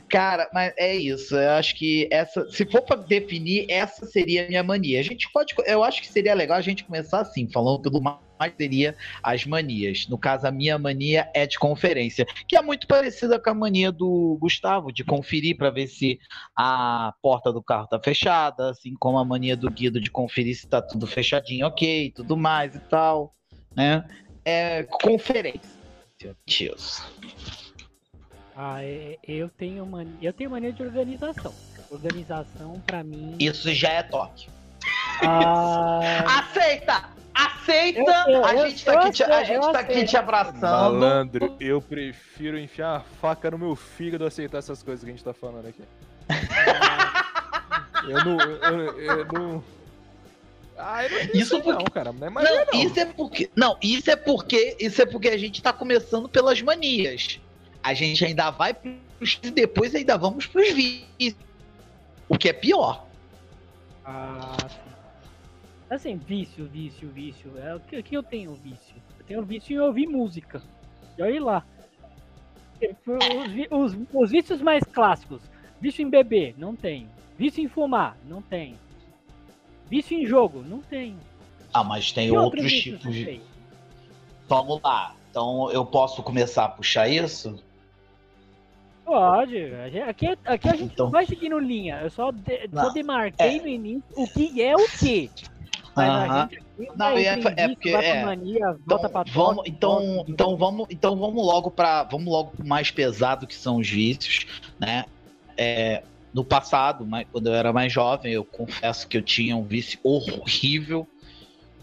Cara, 0.09 0.49
mas 0.53 0.73
é 0.77 0.95
isso. 0.95 1.35
Eu 1.35 1.51
acho 1.51 1.75
que 1.75 2.07
essa, 2.11 2.47
se 2.49 2.65
for 2.65 2.81
pra 2.81 2.95
definir, 2.95 3.65
essa 3.69 4.05
seria 4.05 4.45
a 4.45 4.47
minha 4.47 4.63
mania. 4.63 4.99
A 4.99 5.03
gente 5.03 5.29
pode, 5.31 5.53
eu 5.65 5.83
acho 5.83 6.01
que 6.01 6.07
seria 6.07 6.33
legal 6.33 6.57
a 6.57 6.61
gente 6.61 6.83
começar 6.83 7.21
assim, 7.21 7.49
falando 7.51 7.81
pelo 7.81 8.01
mais 8.01 8.19
seria 8.57 8.95
as 9.23 9.45
manias. 9.45 10.07
No 10.07 10.17
caso, 10.17 10.45
a 10.45 10.51
minha 10.51 10.77
mania 10.77 11.29
é 11.33 11.47
de 11.47 11.57
conferência, 11.57 12.25
que 12.47 12.55
é 12.55 12.61
muito 12.61 12.85
parecida 12.85 13.39
com 13.39 13.49
a 13.49 13.53
mania 13.53 13.91
do 13.91 14.37
Gustavo, 14.39 14.91
de 14.91 15.03
conferir 15.03 15.57
para 15.57 15.69
ver 15.69 15.87
se 15.87 16.19
a 16.55 17.13
porta 17.21 17.51
do 17.51 17.63
carro 17.63 17.87
tá 17.87 17.99
fechada, 17.99 18.69
assim 18.69 18.93
como 18.99 19.17
a 19.17 19.25
mania 19.25 19.55
do 19.55 19.71
Guido 19.71 20.01
de 20.01 20.11
conferir 20.11 20.55
se 20.55 20.67
tá 20.67 20.81
tudo 20.81 21.07
fechadinho, 21.07 21.65
ok, 21.65 22.11
tudo 22.13 22.35
mais 22.35 22.75
e 22.75 22.79
tal, 22.79 23.33
né? 23.75 24.05
É 24.43 24.83
conferência. 24.83 25.75
Isso. 26.45 27.03
Ah, 28.55 28.83
é- 28.83 29.17
eu 29.27 29.49
tenho 29.49 29.85
mania, 29.85 30.13
eu 30.21 30.33
tenho 30.33 30.49
mania 30.49 30.71
de 30.71 30.81
organização. 30.81 31.53
Organização 31.91 32.81
pra 32.87 33.03
mim. 33.03 33.35
Isso 33.39 33.71
já 33.73 33.89
é 33.89 34.03
toque. 34.03 34.47
Ah, 35.21 35.99
Aceita! 36.39 37.09
Aceita! 37.33 37.99
Eu- 37.99 38.33
eu- 38.35 38.45
a 38.45 38.53
eu- 38.55 38.69
gente 38.69 38.85
tá 38.85 38.93
eu 38.93 38.99
aqui, 38.99 39.11
te, 39.11 39.23
a 39.23 39.43
gente 39.43 39.71
tá 39.71 39.79
aqui 39.79 40.05
te 40.05 40.17
abraçando. 40.17 40.61
Malandro, 40.61 41.55
eu 41.59 41.81
prefiro 41.81 42.57
enfiar 42.57 42.95
a 42.97 42.99
faca 43.01 43.51
no 43.51 43.57
meu 43.57 43.75
fígado 43.75 44.25
aceitar 44.25 44.59
essas 44.59 44.81
coisas 44.81 45.03
que 45.03 45.09
a 45.09 45.13
gente 45.13 45.23
tá 45.23 45.33
falando 45.33 45.67
aqui. 45.67 45.81
Eu 48.07 48.23
não. 48.23 48.39
Eu, 48.39 49.01
eu 49.01 49.25
não. 49.33 49.63
Ah, 50.77 50.99
isso 51.33 51.59
porque- 51.61 51.71
não, 51.71 51.85
cara. 51.85 52.11
Não 52.11 52.27
é 52.27 52.29
mania, 52.29 52.51
Não, 52.51 52.65
não. 52.73 52.83
isso 52.83 52.99
é 52.99 53.05
porque. 53.05 53.49
Não, 53.55 53.77
isso 53.81 54.11
é 54.11 54.15
porque. 54.15 54.77
Isso 54.79 55.01
é 55.01 55.05
porque 55.07 55.29
a 55.29 55.37
gente 55.37 55.59
tá 55.61 55.73
começando 55.73 56.29
pelas 56.29 56.61
manias. 56.61 57.39
A 57.85 57.93
gente 57.93 58.25
ainda 58.25 58.49
vai 58.49 58.73
pros 58.73 59.39
e 59.43 59.51
depois 59.51 59.93
ainda 59.93 60.17
vamos 60.17 60.47
pros 60.47 60.73
vícios. 60.73 61.35
O 62.27 62.35
que 62.37 62.49
é 62.49 62.53
pior. 62.53 63.05
ah, 64.03 64.57
sim. 64.67 64.79
Assim, 65.87 66.17
vício, 66.17 66.65
vício, 66.67 67.07
vício. 67.09 67.51
É, 67.59 67.75
o 67.75 67.79
que, 67.79 67.97
o 67.99 68.03
que 68.03 68.17
eu 68.17 68.23
tenho 68.23 68.55
vício? 68.55 68.95
Eu 69.19 69.25
tenho 69.25 69.43
vício 69.45 69.75
em 69.75 69.79
ouvir 69.79 70.07
música. 70.07 70.63
E 71.15 71.21
olha 71.21 71.43
lá. 71.43 71.65
Os, 73.05 73.93
os- 73.93 74.07
os 74.13 74.31
vícios 74.31 74.61
mais 74.63 74.83
clássicos. 74.83 75.41
Vício 75.79 76.01
em 76.01 76.09
beber, 76.09 76.55
não 76.57 76.75
tenho. 76.75 77.07
Vício 77.37 77.63
em 77.63 77.67
fumar, 77.67 78.17
não 78.27 78.41
tenho. 78.41 78.77
Vício 79.89 80.17
em 80.17 80.25
jogo, 80.25 80.63
não 80.63 80.79
tenho. 80.81 81.19
Ah, 81.71 81.83
mas 81.83 82.11
tem 82.11 82.29
Que 82.29 82.37
outros 82.37 82.71
tipos 82.73 83.13
de. 83.13 83.41
Vamos 84.47 84.81
lá. 84.81 85.15
Então 85.29 85.69
eu 85.71 85.85
posso 85.85 86.23
começar 86.23 86.65
a 86.65 86.69
puxar 86.69 87.07
isso? 87.07 87.61
Pode. 89.05 89.57
a 89.57 89.89
gente- 89.89 90.01
Aqui, 90.09 90.37
aqui 90.45 90.69
a 90.69 90.75
gente 90.75 90.93
Então. 90.93 91.05
não 91.05 91.11
vai 91.11 91.25
seguindo 91.25 91.59
linha. 91.59 91.99
Eu 92.01 92.09
só, 92.09 92.31
de- 92.31 92.69
só 92.73 92.83
Não, 92.87 92.93
demarquei 92.93 93.57
é. 93.57 93.61
no 93.61 93.67
início 93.67 94.03
o 94.15 94.27
que 94.27 94.61
é 94.61 94.75
o 94.75 94.87
que. 94.99 95.29
Mas 95.95 96.31
aqui 96.31 96.59
Não, 96.97 97.07
é- 97.09 97.23
é 97.23 97.67
porque- 97.69 97.89
é. 97.89 98.25
mania, 98.25 98.57
Então, 98.57 98.79
volta 98.85 99.07
pra 99.09 99.23
vamos, 99.31 99.55
toque, 99.57 99.69
então, 99.69 100.17
toque. 100.17 100.31
então 100.31 100.57
vamos, 100.57 100.87
então 100.89 101.15
vamos 101.15 101.45
logo 101.45 101.71
para, 101.71 102.03
vamos 102.03 102.27
logo 102.27 102.51
pro 102.51 102.67
mais 102.67 102.91
pesado 102.91 103.47
que 103.47 103.55
são 103.55 103.77
os 103.77 103.89
vícios, 103.89 104.45
né? 104.77 105.05
É, 105.57 106.03
no 106.33 106.43
passado, 106.43 107.05
mas 107.05 107.25
quando 107.31 107.47
eu 107.47 107.53
era 107.53 107.71
mais 107.71 107.93
jovem, 107.93 108.33
eu 108.33 108.43
confesso 108.43 109.07
que 109.07 109.15
eu 109.15 109.21
tinha 109.21 109.55
um 109.55 109.63
vício 109.63 109.97
horrível, 110.03 111.07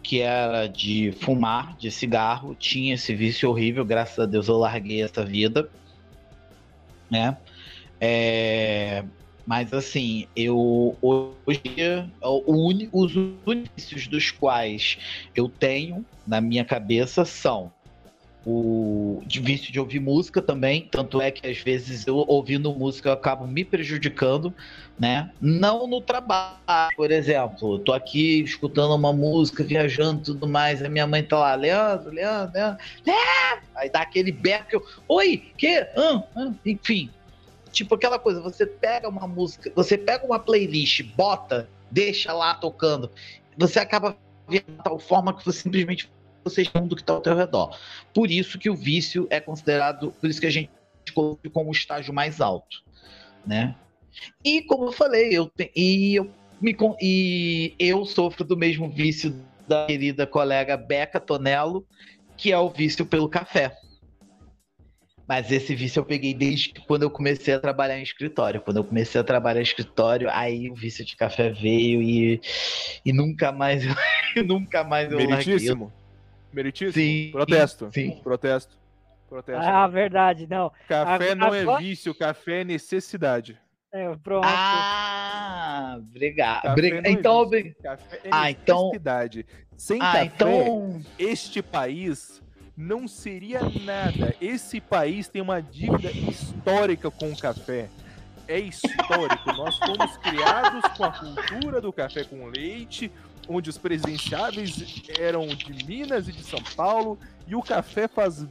que 0.02 0.20
era 0.20 0.66
de 0.66 1.12
fumar, 1.20 1.74
de 1.78 1.90
cigarro. 1.90 2.54
Tinha 2.54 2.92
esse 2.94 3.14
vício 3.14 3.48
horrível, 3.48 3.82
graças 3.84 4.18
a 4.18 4.26
Deus 4.26 4.48
eu 4.48 4.58
larguei 4.58 5.00
essa 5.02 5.24
vida, 5.24 5.70
né? 7.12 7.38
É, 8.00 9.04
mas 9.46 9.72
assim, 9.72 10.28
eu 10.34 10.98
hoje 11.02 11.62
uni- 12.46 12.88
os 12.92 13.14
únicos 13.14 14.08
dos 14.08 14.30
quais 14.30 14.96
eu 15.34 15.48
tenho 15.48 16.06
na 16.26 16.40
minha 16.40 16.64
cabeça 16.64 17.24
são 17.24 17.72
o 18.44 19.22
vício 19.28 19.72
de 19.72 19.78
ouvir 19.78 20.00
música 20.00 20.42
também, 20.42 20.88
tanto 20.90 21.20
é 21.20 21.30
que 21.30 21.46
às 21.46 21.58
vezes 21.58 22.06
eu 22.06 22.16
ouvindo 22.16 22.74
música 22.74 23.08
eu 23.08 23.12
acabo 23.12 23.46
me 23.46 23.64
prejudicando, 23.64 24.52
né? 24.98 25.30
Não 25.40 25.86
no 25.86 26.00
trabalho, 26.00 26.96
por 26.96 27.10
exemplo, 27.10 27.74
eu 27.74 27.78
tô 27.78 27.92
aqui 27.92 28.42
escutando 28.42 28.94
uma 28.94 29.12
música, 29.12 29.62
viajando 29.62 30.22
tudo 30.22 30.48
mais, 30.48 30.82
a 30.82 30.88
minha 30.88 31.06
mãe 31.06 31.22
tá 31.22 31.38
lá, 31.38 31.54
Leandro, 31.54 32.10
Leandro, 32.10 32.54
Leandro, 32.54 32.84
Leandro! 33.06 33.68
aí 33.76 33.90
dá 33.90 34.00
aquele 34.00 34.32
berro, 34.32 34.66
eu, 34.72 34.84
oi, 35.08 35.50
que? 35.56 35.86
Enfim, 36.66 37.10
tipo 37.70 37.94
aquela 37.94 38.18
coisa, 38.18 38.40
você 38.40 38.66
pega 38.66 39.08
uma 39.08 39.26
música, 39.28 39.70
você 39.74 39.96
pega 39.96 40.26
uma 40.26 40.38
playlist, 40.38 41.02
bota, 41.16 41.68
deixa 41.90 42.32
lá 42.32 42.54
tocando, 42.54 43.10
você 43.56 43.78
acaba 43.78 44.16
vendo 44.48 44.66
de 44.66 44.82
tal 44.82 44.98
forma 44.98 45.32
que 45.32 45.44
você 45.44 45.60
simplesmente 45.60 46.10
você 46.44 46.62
o 46.74 46.78
mundo 46.78 46.96
que 46.96 47.02
está 47.02 47.12
ao 47.12 47.20
teu 47.20 47.36
redor. 47.36 47.76
Por 48.14 48.30
isso 48.30 48.58
que 48.58 48.70
o 48.70 48.74
vício 48.74 49.26
é 49.30 49.40
considerado, 49.40 50.12
por 50.20 50.28
isso 50.28 50.40
que 50.40 50.46
a 50.46 50.50
gente 50.50 50.70
coloca 51.14 51.48
como 51.50 51.70
o 51.70 51.72
estágio 51.72 52.12
mais 52.12 52.40
alto, 52.40 52.82
né? 53.46 53.74
E 54.44 54.62
como 54.62 54.86
eu 54.86 54.92
falei, 54.92 55.30
eu 55.32 55.50
e 55.74 56.14
eu 56.16 56.30
me 56.60 56.76
e 57.00 57.74
eu 57.78 58.04
sofro 58.04 58.44
do 58.44 58.56
mesmo 58.56 58.88
vício 58.88 59.34
da 59.66 59.86
querida 59.86 60.26
colega 60.26 60.76
Beca 60.76 61.18
Tonello, 61.18 61.84
que 62.36 62.52
é 62.52 62.58
o 62.58 62.68
vício 62.68 63.04
pelo 63.04 63.28
café. 63.28 63.74
Mas 65.26 65.50
esse 65.50 65.74
vício 65.74 66.00
eu 66.00 66.04
peguei 66.04 66.34
desde 66.34 66.74
quando 66.86 67.04
eu 67.04 67.10
comecei 67.10 67.54
a 67.54 67.58
trabalhar 67.58 67.98
em 67.98 68.02
escritório. 68.02 68.60
Quando 68.60 68.78
eu 68.78 68.84
comecei 68.84 69.20
a 69.20 69.24
trabalhar 69.24 69.60
em 69.60 69.64
escritório, 69.64 70.28
aí 70.30 70.70
o 70.70 70.74
vício 70.74 71.04
de 71.04 71.16
café 71.16 71.50
veio 71.50 72.02
e, 72.02 72.40
e 73.04 73.12
nunca 73.12 73.50
mais 73.50 73.82
eu, 73.84 74.44
nunca 74.44 74.84
mais 74.84 75.10
eu. 75.10 75.18
Meritíssimo. 76.52 76.92
Sim, 76.92 77.30
Protesto. 77.32 77.90
sim. 77.92 78.20
Protesto. 78.22 78.76
Protesto. 79.28 79.62
Ah, 79.66 79.86
verdade, 79.86 80.46
não. 80.48 80.70
café 80.86 81.30
a- 81.30 81.34
não 81.34 81.54
é 81.54 81.62
agora- 81.62 81.78
vício, 81.80 82.14
café 82.14 82.60
é 82.60 82.64
necessidade. 82.64 83.58
É, 83.90 84.14
pronto. 84.22 84.44
Ah, 84.46 85.96
obrigado. 85.98 86.74
Briga- 86.74 87.02
é 87.04 87.10
Então, 87.10 87.32
vício. 87.48 87.58
obri- 87.60 87.74
Café 87.82 88.20
é 88.24 88.28
Ah, 88.30 88.50
então- 88.50 88.84
necessidade. 88.86 89.46
Sem 89.76 89.98
ah, 90.00 90.04
café, 90.12 90.24
então. 90.24 91.02
este 91.18 91.62
país 91.62 92.42
não 92.76 93.08
seria 93.08 93.60
nada. 93.84 94.34
Esse 94.40 94.80
país 94.80 95.28
tem 95.28 95.40
uma 95.42 95.60
dívida 95.60 96.10
histórica 96.10 97.10
com 97.10 97.30
o 97.32 97.36
café. 97.38 97.88
É 98.48 98.58
histórico. 98.58 99.52
Nós 99.52 99.76
fomos 99.78 100.16
criados 100.18 100.82
com 100.96 101.04
a 101.04 101.12
cultura 101.12 101.80
do 101.80 101.92
café 101.92 102.24
com 102.24 102.46
leite, 102.46 103.10
onde 103.48 103.70
os 103.70 103.78
presidenciáveis 103.78 105.02
eram 105.18 105.46
de 105.46 105.84
Minas 105.84 106.28
e 106.28 106.32
de 106.32 106.42
São 106.42 106.62
Paulo, 106.76 107.18
e 107.46 107.54
o 107.54 107.62
café 107.62 108.06
faz 108.08 108.46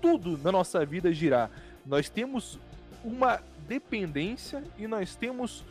tudo 0.00 0.38
na 0.38 0.52
nossa 0.52 0.84
vida 0.84 1.12
girar. 1.12 1.50
Nós 1.86 2.08
temos 2.08 2.58
uma 3.04 3.40
dependência 3.68 4.62
e 4.78 4.86
nós 4.86 5.14
temos 5.14 5.64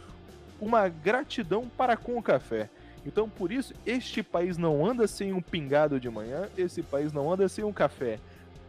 uma 0.60 0.88
gratidão 0.88 1.67
para 1.77 1.97
com 1.97 2.17
o 2.17 2.23
café. 2.23 2.69
Então, 3.06 3.27
por 3.27 3.51
isso, 3.51 3.73
este 3.86 4.21
país 4.21 4.58
não 4.58 4.86
anda 4.86 5.08
sem 5.08 5.34
um 5.34 5.41
pingado 5.41 5.99
de 5.99 6.10
manhã, 6.10 6.47
esse 6.58 6.84
país 6.84 7.12
não 7.12 7.32
anda 7.32 7.47
sem 7.49 7.63
um 7.63 7.73
café. 7.73 8.19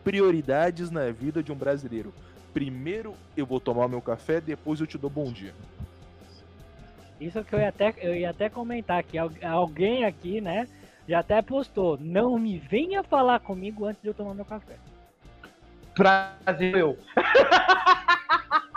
Prioridades 0.02 0.90
na 0.90 1.10
vida 1.10 1.42
de 1.42 1.52
um 1.52 1.56
brasileiro. 1.56 2.12
Primeiro 2.52 3.14
eu 3.36 3.46
vou 3.46 3.60
tomar 3.60 3.88
meu 3.88 4.00
café, 4.00 4.40
depois 4.40 4.80
eu 4.80 4.86
te 4.86 4.98
dou 4.98 5.10
bom 5.10 5.30
dia. 5.30 5.54
Isso 7.22 7.44
que 7.44 7.54
eu 7.54 7.60
ia 7.60 7.68
até, 7.68 7.94
eu 7.98 8.14
ia 8.14 8.30
até 8.30 8.48
comentar 8.48 9.02
que 9.02 9.16
alguém 9.18 10.04
aqui, 10.04 10.40
né, 10.40 10.66
já 11.08 11.20
até 11.20 11.40
postou, 11.40 11.96
não 12.00 12.38
me 12.38 12.58
venha 12.58 13.02
falar 13.02 13.38
comigo 13.40 13.84
antes 13.86 14.02
de 14.02 14.08
eu 14.08 14.14
tomar 14.14 14.34
meu 14.34 14.44
café. 14.44 14.76
Brasil 15.96 16.76
eu. 16.76 16.98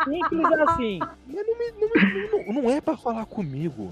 Simples 0.03 0.45
assim. 0.67 0.99
Mas 0.99 1.47
não, 1.47 1.57
me, 1.57 1.71
não, 1.71 1.89
me, 1.89 2.27
não, 2.29 2.61
não 2.61 2.69
é 2.69 2.79
para 2.79 2.97
falar 2.97 3.25
comigo. 3.25 3.91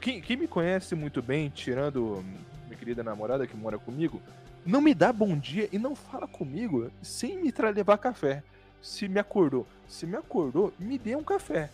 Quem, 0.00 0.20
quem, 0.20 0.36
me 0.36 0.46
conhece 0.46 0.94
muito 0.94 1.20
bem, 1.20 1.48
tirando 1.48 2.24
minha 2.66 2.76
querida 2.78 3.02
namorada 3.02 3.46
que 3.46 3.56
mora 3.56 3.78
comigo, 3.78 4.20
não 4.64 4.80
me 4.80 4.94
dá 4.94 5.12
bom 5.12 5.36
dia 5.36 5.68
e 5.72 5.78
não 5.78 5.96
fala 5.96 6.28
comigo 6.28 6.90
sem 7.02 7.38
me 7.38 7.52
levar 7.74 7.98
café. 7.98 8.42
Se 8.80 9.08
me 9.08 9.18
acordou, 9.18 9.66
se 9.88 10.06
me 10.06 10.16
acordou, 10.16 10.72
me 10.78 10.98
dê 10.98 11.16
um 11.16 11.24
café. 11.24 11.70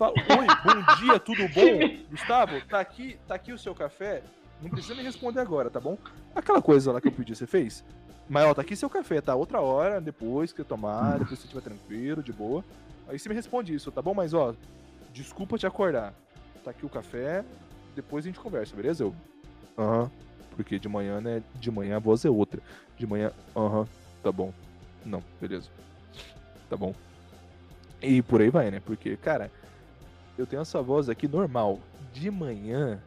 Fala, 0.00 0.14
oi, 0.14 0.46
bom 0.64 0.94
dia, 0.96 1.20
tudo 1.20 1.46
bom? 1.48 1.78
Gustavo, 2.08 2.58
tá 2.62 2.80
aqui, 2.80 3.18
tá 3.28 3.34
aqui 3.34 3.52
o 3.52 3.58
seu 3.58 3.74
café? 3.74 4.22
Não 4.62 4.70
precisa 4.70 4.94
me 4.94 5.02
responder 5.02 5.40
agora, 5.40 5.68
tá 5.68 5.78
bom? 5.78 5.98
Aquela 6.34 6.62
coisa 6.62 6.90
lá 6.90 7.02
que 7.02 7.08
eu 7.08 7.12
pedi, 7.12 7.36
você 7.36 7.46
fez? 7.46 7.84
Mas 8.26 8.46
ó, 8.46 8.54
tá 8.54 8.62
aqui 8.62 8.74
seu 8.74 8.88
café, 8.88 9.20
tá? 9.20 9.34
Outra 9.34 9.60
hora, 9.60 10.00
depois 10.00 10.52
que 10.52 10.62
você 10.62 10.64
tomar, 10.64 11.18
depois 11.18 11.28
que 11.28 11.36
você 11.36 11.54
estiver 11.54 11.60
tranquilo, 11.60 12.22
de 12.22 12.32
boa. 12.32 12.64
Aí 13.08 13.18
você 13.18 13.28
me 13.28 13.34
responde 13.34 13.74
isso, 13.74 13.92
tá 13.92 14.00
bom? 14.00 14.14
Mas 14.14 14.32
ó, 14.32 14.54
desculpa 15.12 15.58
te 15.58 15.66
acordar. 15.66 16.14
Tá 16.64 16.70
aqui 16.70 16.86
o 16.86 16.88
café, 16.88 17.44
depois 17.94 18.24
a 18.24 18.28
gente 18.28 18.40
conversa, 18.40 18.74
beleza? 18.74 19.04
Eu. 19.04 19.14
Aham. 19.76 20.04
Uhum. 20.04 20.10
Porque 20.56 20.78
de 20.78 20.88
manhã, 20.88 21.20
né? 21.20 21.42
De 21.56 21.70
manhã 21.70 21.96
a 21.96 22.00
voz 22.00 22.24
é 22.24 22.30
outra. 22.30 22.62
De 22.96 23.06
manhã, 23.06 23.32
aham, 23.54 23.80
uhum, 23.80 23.86
tá 24.22 24.32
bom. 24.32 24.50
Não, 25.04 25.22
beleza. 25.38 25.68
Tá 26.70 26.76
bom. 26.78 26.94
E 28.00 28.22
por 28.22 28.40
aí 28.40 28.48
vai, 28.48 28.70
né? 28.70 28.80
Porque, 28.80 29.14
cara, 29.18 29.50
eu 30.40 30.46
tenho 30.46 30.62
essa 30.62 30.80
voz 30.82 31.08
aqui 31.08 31.28
normal. 31.28 31.78
De 32.12 32.30
manhã, 32.30 32.98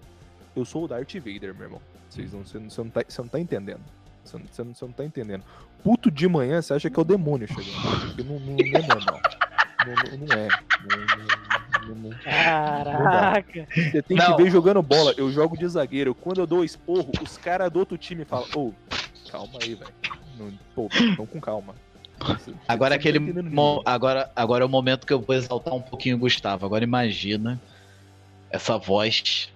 eu 0.55 0.63
sou 0.63 0.85
o 0.85 0.87
Darth 0.87 1.13
Vader, 1.15 1.53
meu 1.53 1.63
irmão. 1.63 1.81
Vocês 2.09 2.31
não, 2.31 2.45
você, 2.45 2.59
não, 2.59 2.69
você, 2.69 2.83
não 2.83 2.89
tá, 2.89 3.03
você 3.07 3.21
não 3.21 3.27
tá 3.27 3.39
entendendo. 3.39 3.81
Você 4.23 4.37
não, 4.37 4.45
você, 4.45 4.63
não, 4.63 4.73
você 4.73 4.85
não 4.85 4.91
tá 4.91 5.03
entendendo. 5.03 5.43
Puto 5.83 6.09
de 6.09 6.27
manhã, 6.27 6.61
você 6.61 6.73
acha 6.73 6.89
que 6.89 6.97
é 6.97 7.01
o 7.01 7.05
demônio 7.05 7.47
chegando. 7.47 8.07
Porque 8.07 8.23
não, 8.23 8.39
não, 8.39 8.55
não 8.55 8.79
é 8.79 8.87
normal. 8.87 9.21
Não, 9.85 10.27
não 10.27 10.35
é. 10.37 10.47
Não, 11.87 11.95
não, 11.95 12.09
Caraca! 12.19 13.67
Você 13.73 14.01
tem 14.01 14.17
que 14.17 14.35
ver 14.35 14.49
jogando 14.49 14.81
bola. 14.81 15.13
Eu 15.17 15.29
jogo 15.31 15.57
de 15.57 15.67
zagueiro. 15.67 16.15
Quando 16.15 16.39
eu 16.39 16.47
dou 16.47 16.63
esporro, 16.63 17.11
os 17.21 17.37
caras 17.37 17.69
do 17.71 17.79
outro 17.79 17.97
time 17.97 18.23
falam: 18.23 18.47
Ô, 18.55 18.67
oh, 18.67 19.29
calma 19.29 19.59
aí, 19.61 19.75
velho. 19.75 19.91
Pô, 20.73 20.87
não 21.17 21.25
com 21.25 21.41
calma. 21.41 21.75
Agora 22.67 22.95
aquele 22.95 23.19
mo... 23.19 23.81
agora, 23.85 24.31
agora 24.35 24.63
é 24.63 24.65
o 24.65 24.69
momento 24.69 25.05
que 25.05 25.13
eu 25.13 25.21
vou 25.21 25.35
exaltar 25.35 25.73
um 25.73 25.81
pouquinho 25.81 26.15
o 26.15 26.19
Gustavo. 26.19 26.65
Agora 26.65 26.83
imagina 26.83 27.61
essa 28.49 28.77
voz, 28.77 29.49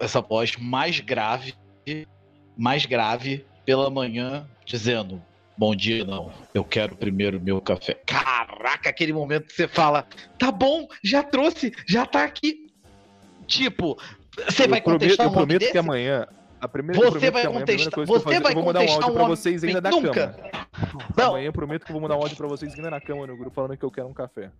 essa 0.00 0.20
voz 0.20 0.56
mais 0.56 1.00
grave, 1.00 1.54
mais 2.56 2.86
grave 2.86 3.44
pela 3.64 3.88
manhã, 3.90 4.46
dizendo: 4.64 5.22
Bom 5.56 5.74
dia, 5.74 6.04
não. 6.04 6.32
Eu 6.52 6.64
quero 6.64 6.96
primeiro 6.96 7.40
meu 7.40 7.60
café. 7.60 7.94
Caraca, 8.06 8.90
aquele 8.90 9.12
momento 9.12 9.46
que 9.46 9.54
você 9.54 9.68
fala: 9.68 10.06
Tá 10.38 10.50
bom, 10.50 10.86
já 11.02 11.22
trouxe, 11.22 11.72
já 11.86 12.04
tá 12.04 12.24
aqui. 12.24 12.66
Tipo, 13.46 13.98
você 14.48 14.64
eu 14.64 14.68
vai 14.68 14.80
prometo, 14.80 15.02
contestar 15.02 15.26
Eu 15.26 15.30
um 15.30 15.32
prometo 15.32 15.60
desse? 15.60 15.72
que 15.72 15.78
amanhã. 15.78 16.26
A 16.60 16.66
primeira, 16.68 17.10
Você 17.10 17.30
vai 17.30 17.42
amanhã, 17.44 17.60
contestar. 17.60 18.06
Você 18.06 18.12
Você 18.24 18.40
vai 18.40 18.52
eu 18.52 18.56
vou 18.56 18.64
mandar 18.64 18.80
um 18.80 18.86
contestar 18.86 19.02
áudio 19.04 19.10
um 19.10 19.14
pra 19.14 19.28
vocês 19.28 19.64
ainda 19.64 19.80
da 19.80 19.90
nunca. 19.90 20.10
cama. 20.12 20.36
Não. 21.16 21.28
Amanhã 21.28 21.46
eu 21.46 21.52
prometo 21.52 21.84
que 21.84 21.90
eu 21.90 21.94
vou 21.94 22.00
mandar 22.02 22.16
um 22.16 22.22
áudio 22.22 22.36
pra 22.36 22.46
vocês 22.46 22.74
ainda 22.74 22.90
na 22.90 23.00
cama 23.00 23.26
no 23.26 23.36
grupo 23.36 23.54
falando 23.54 23.76
que 23.76 23.84
eu 23.84 23.90
quero 23.90 24.08
um 24.08 24.14
café. 24.14 24.50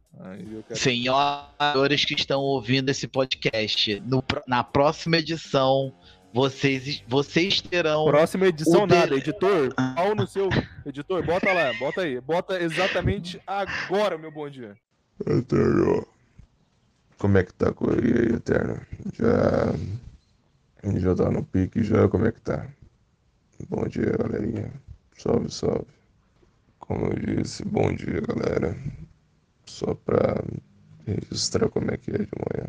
Quero... 0.68 0.78
Senhores 0.78 2.04
que 2.04 2.14
estão 2.14 2.40
ouvindo 2.40 2.90
esse 2.90 3.06
podcast, 3.08 4.00
no, 4.06 4.22
na 4.46 4.62
próxima 4.62 5.16
edição, 5.18 5.92
vocês, 6.32 7.02
vocês 7.08 7.60
terão. 7.62 8.04
Próxima 8.04 8.46
edição 8.46 8.84
o 8.84 8.86
nada, 8.86 9.08
de- 9.08 9.14
editor. 9.14 9.74
Pau 9.74 10.14
no 10.14 10.26
seu. 10.26 10.48
Editor, 10.84 11.24
bota 11.24 11.52
lá, 11.52 11.72
bota 11.78 12.02
aí. 12.02 12.20
Bota 12.20 12.62
exatamente 12.62 13.40
agora, 13.46 14.18
meu 14.18 14.30
bom 14.30 14.48
dia. 14.50 14.76
Eterno. 15.26 16.06
Como 17.18 17.38
é 17.38 17.42
que 17.44 17.54
tá 17.54 17.70
a 17.70 17.72
correria 17.72 18.20
aí, 18.20 18.34
Eterno? 18.36 18.80
Já. 19.18 19.74
Já 20.94 21.14
tá 21.14 21.30
no 21.30 21.44
pique 21.44 21.82
já? 21.82 22.08
Como 22.08 22.26
é 22.26 22.32
que 22.32 22.40
tá? 22.40 22.66
Bom 23.68 23.86
dia, 23.88 24.12
galerinha. 24.16 24.70
Salve, 25.16 25.50
salve. 25.50 25.86
Como 26.78 27.06
eu 27.06 27.14
disse, 27.42 27.64
bom 27.64 27.92
dia, 27.92 28.20
galera. 28.20 28.76
Só 29.66 29.94
pra 29.94 30.36
registrar 31.06 31.68
como 31.68 31.90
é 31.90 31.96
que 31.96 32.10
é 32.12 32.18
de 32.18 32.28
manhã. 32.36 32.68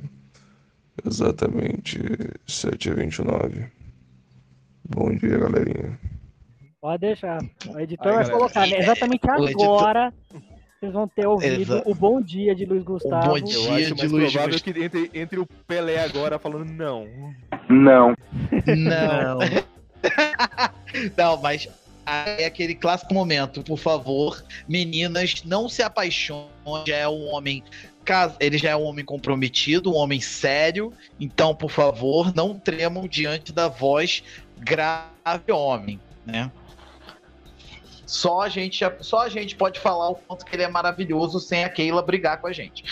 Exatamente 1.05 1.99
7h29. 2.47 3.69
Bom 4.89 5.13
dia, 5.15 5.37
galerinha. 5.37 5.99
Pode 6.81 7.01
deixar. 7.01 7.39
O 7.67 7.79
editor 7.79 8.07
Aí, 8.07 8.13
vai 8.13 8.23
galera. 8.23 8.31
colocar, 8.31 8.67
né? 8.67 8.79
Exatamente 8.79 9.27
O 9.29 9.43
editor- 9.45 9.79
agora. 9.79 10.13
Vocês 10.79 10.93
vão 10.93 11.07
ter 11.07 11.25
ouvido 11.27 11.61
Exa- 11.61 11.83
o 11.85 11.95
bom 11.95 12.21
dia 12.21 12.53
de 12.53 12.65
Luiz 12.65 12.83
Gustavo. 12.83 13.27
bom 13.29 13.37
Eu 13.37 13.43
dia. 13.43 13.57
acho 13.75 13.95
de 13.95 14.01
mais 14.01 14.11
Luiz 14.11 14.31
provável 14.31 14.53
Gust- 14.53 14.63
que 14.63 14.83
entre, 14.83 15.11
entre 15.13 15.39
o 15.39 15.45
Pelé 15.67 15.99
agora 16.03 16.37
falando 16.37 16.69
não. 16.71 17.07
Não. 17.67 18.13
Não. 18.67 19.39
não, 21.17 21.41
mas 21.41 21.67
é 22.05 22.45
aquele 22.45 22.75
clássico 22.75 23.13
momento, 23.13 23.63
por 23.63 23.77
favor, 23.77 24.43
meninas, 24.69 25.43
não 25.43 25.67
se 25.67 25.81
apaixonem, 25.81 26.47
já 26.85 26.95
é 26.95 27.07
um 27.07 27.33
homem 27.33 27.63
ele 28.39 28.57
já 28.57 28.69
é 28.69 28.75
um 28.75 28.83
homem 28.83 29.03
comprometido, 29.03 29.91
um 29.91 29.95
homem 29.97 30.21
sério, 30.21 30.93
então, 31.19 31.53
por 31.53 31.69
favor, 31.69 32.33
não 32.33 32.57
tremam 32.57 33.05
diante 33.05 33.51
da 33.51 33.67
voz 33.67 34.23
grave 34.57 35.51
homem, 35.51 35.99
né? 36.25 36.49
Só 38.07 38.41
a 38.41 38.49
gente, 38.49 38.83
só 39.01 39.19
a 39.19 39.29
gente 39.29 39.55
pode 39.55 39.79
falar 39.79 40.09
o 40.09 40.15
quanto 40.15 40.45
que 40.45 40.55
ele 40.55 40.63
é 40.63 40.67
maravilhoso 40.69 41.39
sem 41.39 41.63
a 41.63 41.69
Keila 41.69 42.01
brigar 42.01 42.39
com 42.41 42.47
a 42.47 42.53
gente. 42.53 42.83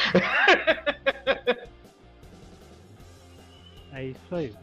É 3.93 4.03
isso 4.05 4.35
aí. 4.35 4.53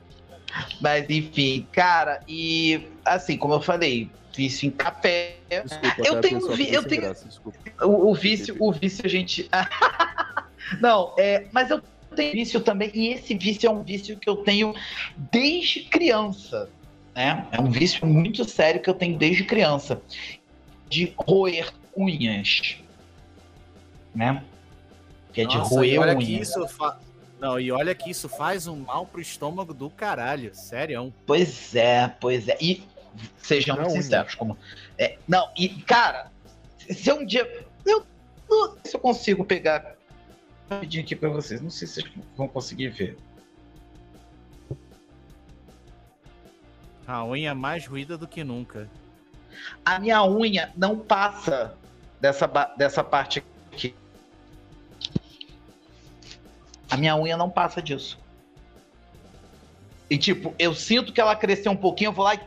Mas 0.80 1.08
enfim, 1.08 1.66
cara, 1.72 2.20
e 2.28 2.86
assim, 3.04 3.38
como 3.38 3.54
eu 3.54 3.60
falei, 3.62 4.10
vício 4.36 4.66
em 4.66 4.70
café. 4.70 5.36
Desculpa, 5.48 5.94
Eu 6.04 6.20
tenho 6.20 6.40
vi- 6.50 6.56
fiquei 6.64 6.76
eu 6.76 6.84
tenho- 6.84 7.00
graça. 7.02 7.28
O, 7.82 8.10
o 8.10 8.14
vício, 8.14 8.54
o 8.60 8.70
vício 8.70 9.02
a 9.06 9.08
gente. 9.08 9.48
Não, 10.80 11.14
é, 11.18 11.46
mas 11.52 11.70
eu 11.70 11.80
tenho 12.14 12.32
vício 12.32 12.60
também, 12.60 12.90
e 12.94 13.08
esse 13.08 13.34
vício 13.34 13.66
é 13.66 13.70
um 13.70 13.82
vício 13.82 14.18
que 14.18 14.28
eu 14.28 14.36
tenho 14.36 14.74
desde 15.32 15.80
criança. 15.84 16.68
Né? 17.14 17.46
É 17.52 17.60
um 17.60 17.70
vício 17.70 18.06
muito 18.06 18.44
sério 18.44 18.80
que 18.80 18.88
eu 18.88 18.94
tenho 18.94 19.18
desde 19.18 19.44
criança. 19.44 20.00
De 20.92 21.14
roer 21.16 21.72
unhas. 21.96 22.76
Né? 24.14 24.44
Que 25.32 25.40
é 25.40 25.46
de 25.46 25.56
Nossa, 25.56 25.74
roer 25.74 25.94
e 25.94 25.98
olha 25.98 26.14
que 26.14 26.24
unhas. 26.24 26.48
isso 26.48 26.68
fa... 26.68 26.98
Não, 27.40 27.58
e 27.58 27.72
olha 27.72 27.94
que 27.94 28.10
isso 28.10 28.28
faz 28.28 28.66
um 28.66 28.76
mal 28.76 29.06
pro 29.06 29.20
estômago 29.20 29.72
do 29.72 29.88
caralho, 29.88 30.54
sério. 30.54 31.12
Pois 31.26 31.74
é, 31.74 32.08
pois 32.20 32.46
é. 32.46 32.56
E 32.60 32.84
sejamos 33.38 33.84
Não, 33.84 33.90
sinceros, 33.90 34.34
como. 34.34 34.56
é, 34.98 35.18
não, 35.26 35.50
e, 35.56 35.68
cara, 35.68 36.30
se 36.78 37.10
um 37.10 37.24
dia. 37.24 37.66
Eu 37.84 38.06
não 38.48 38.72
sei 38.74 38.80
se 38.84 38.96
eu 38.96 39.00
consigo 39.00 39.44
pegar 39.44 39.96
rapidinho 40.70 41.02
aqui 41.04 41.16
pra 41.16 41.30
vocês. 41.30 41.60
Não 41.60 41.70
sei 41.70 41.88
se 41.88 41.94
vocês 42.02 42.14
vão 42.36 42.46
conseguir 42.46 42.90
ver. 42.90 43.16
A 47.06 47.24
unha 47.24 47.54
mais 47.54 47.86
ruída 47.86 48.16
do 48.16 48.28
que 48.28 48.44
nunca. 48.44 48.88
A 49.84 49.98
minha 49.98 50.24
unha 50.24 50.72
não 50.76 50.98
passa 50.98 51.74
dessa, 52.20 52.46
dessa 52.76 53.04
parte 53.04 53.44
aqui. 53.72 53.94
A 56.90 56.96
minha 56.96 57.16
unha 57.16 57.36
não 57.36 57.50
passa 57.50 57.80
disso. 57.82 58.18
E 60.12 60.18
tipo, 60.18 60.54
eu 60.58 60.74
sinto 60.74 61.12
que 61.12 61.20
ela 61.20 61.34
cresceu 61.34 61.72
um 61.72 61.76
pouquinho, 61.76 62.08
eu 62.08 62.12
vou 62.12 62.24
lá 62.24 62.34
e. 62.34 62.40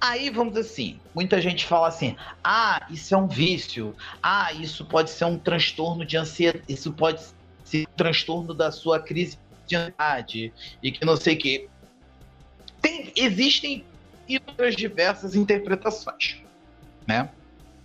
Aí 0.00 0.28
vamos 0.28 0.56
assim, 0.56 1.00
muita 1.14 1.40
gente 1.40 1.64
fala 1.64 1.88
assim: 1.88 2.16
ah, 2.42 2.84
isso 2.90 3.14
é 3.14 3.16
um 3.16 3.26
vício, 3.26 3.94
ah, 4.22 4.52
isso 4.52 4.84
pode 4.84 5.10
ser 5.10 5.24
um 5.24 5.38
transtorno 5.38 6.04
de 6.04 6.16
ansiedade, 6.16 6.64
isso 6.68 6.92
pode 6.92 7.22
ser 7.64 7.86
um 7.88 7.96
transtorno 7.96 8.52
da 8.52 8.70
sua 8.70 9.00
crise 9.00 9.38
de 9.66 9.76
ansiedade, 9.76 10.52
e 10.82 10.92
que 10.92 11.04
não 11.04 11.16
sei 11.16 11.34
o 11.34 11.38
quê. 11.38 11.68
tem, 12.82 13.12
existem 13.16 13.84
inúmeras 14.28 14.74
diversas 14.74 15.34
interpretações, 15.34 16.42
né? 17.06 17.30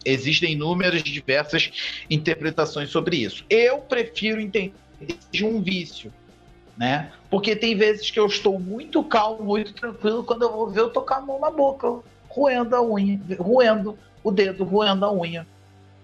Existem 0.04 0.54
inúmeras 0.54 1.04
diversas 1.04 1.72
interpretações 2.10 2.90
sobre 2.90 3.18
isso. 3.18 3.46
Eu 3.50 3.80
prefiro 3.80 4.42
entender 4.42 4.74
de 5.30 5.46
um 5.46 5.62
vício, 5.62 6.12
né? 6.76 7.12
Porque 7.30 7.56
tem 7.56 7.76
vezes 7.76 8.10
que 8.10 8.20
eu 8.20 8.26
estou 8.26 8.60
muito 8.60 9.04
calmo, 9.04 9.44
muito 9.44 9.74
tranquilo, 9.74 10.24
quando 10.24 10.44
eu 10.44 10.52
vou 10.52 10.70
ver 10.70 10.82
eu 10.82 10.90
tô 10.90 11.02
com 11.02 11.14
a 11.14 11.22
mão 11.22 11.40
na 11.40 11.52
boca, 11.52 12.00
roendo 12.28 12.76
a 12.76 12.82
unha, 12.82 13.20
roendo 13.40 13.98
o 14.24 14.32
dedo, 14.32 14.64
roendo 14.64 15.06
a 15.06 15.14
unha, 15.14 15.48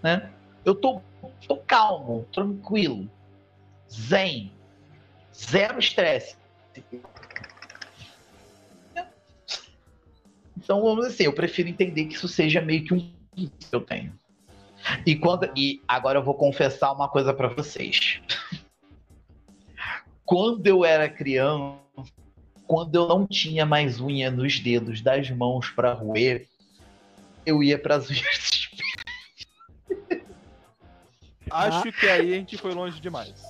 né? 0.04 0.30
Eu 0.64 0.76
tô, 0.76 1.02
tô 1.48 1.58
calmo, 1.58 2.28
tranquilo, 2.32 3.10
zen, 3.92 4.52
zero 5.34 5.80
estresse. 5.80 6.36
Então, 10.58 10.82
vamos 10.82 10.98
dizer 10.98 11.14
assim, 11.14 11.24
eu 11.24 11.34
prefiro 11.34 11.70
entender 11.70 12.06
que 12.06 12.16
isso 12.16 12.28
seja 12.28 12.62
meio 12.62 12.84
que 12.84 12.94
um 12.94 13.14
que 13.36 13.52
eu 13.72 13.82
tenho. 13.82 14.18
E 15.06 15.16
quando 15.16 15.52
e 15.56 15.82
agora 15.88 16.20
eu 16.20 16.24
vou 16.24 16.34
confessar 16.34 16.92
uma 16.92 17.08
coisa 17.08 17.34
pra 17.34 17.48
vocês. 17.50 18.20
Quando 20.26 20.68
eu 20.68 20.84
era 20.84 21.08
criança, 21.08 21.78
quando 22.68 22.96
eu 22.96 23.08
não 23.08 23.26
tinha 23.26 23.66
mais 23.66 24.02
unha 24.02 24.30
nos 24.30 24.60
dedos 24.60 25.00
das 25.00 25.30
mãos 25.30 25.70
pra 25.70 25.94
roer, 25.94 26.46
eu 27.46 27.64
ia 27.64 27.80
pras 27.80 28.10
unhas. 28.12 28.68
Acho 31.50 31.94
que 31.94 32.10
aí 32.10 32.34
a 32.34 32.36
gente 32.36 32.58
foi 32.58 32.74
longe 32.74 33.00
demais. 33.00 33.42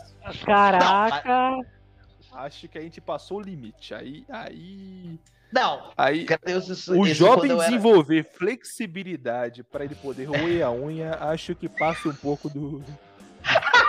Caraca! 0.45 1.65
Acho 2.31 2.67
que 2.67 2.77
a 2.77 2.81
gente 2.81 3.01
passou 3.01 3.39
o 3.39 3.41
limite. 3.41 3.95
Aí. 3.95 4.23
Aí. 4.29 5.19
Não, 5.51 5.91
aí 5.97 6.25
Deus, 6.45 6.67
isso, 6.67 6.93
o 6.93 7.05
isso 7.05 7.15
jovem 7.15 7.51
era- 7.51 7.63
desenvolver 7.63 8.23
flexibilidade 8.23 9.63
para 9.63 9.85
ele 9.85 9.95
poder 9.95 10.25
roer 10.25 10.65
a 10.65 10.71
unha, 10.71 11.15
acho 11.21 11.55
que 11.55 11.69
passa 11.69 12.09
um 12.09 12.13
pouco 12.15 12.49
do. 12.49 12.83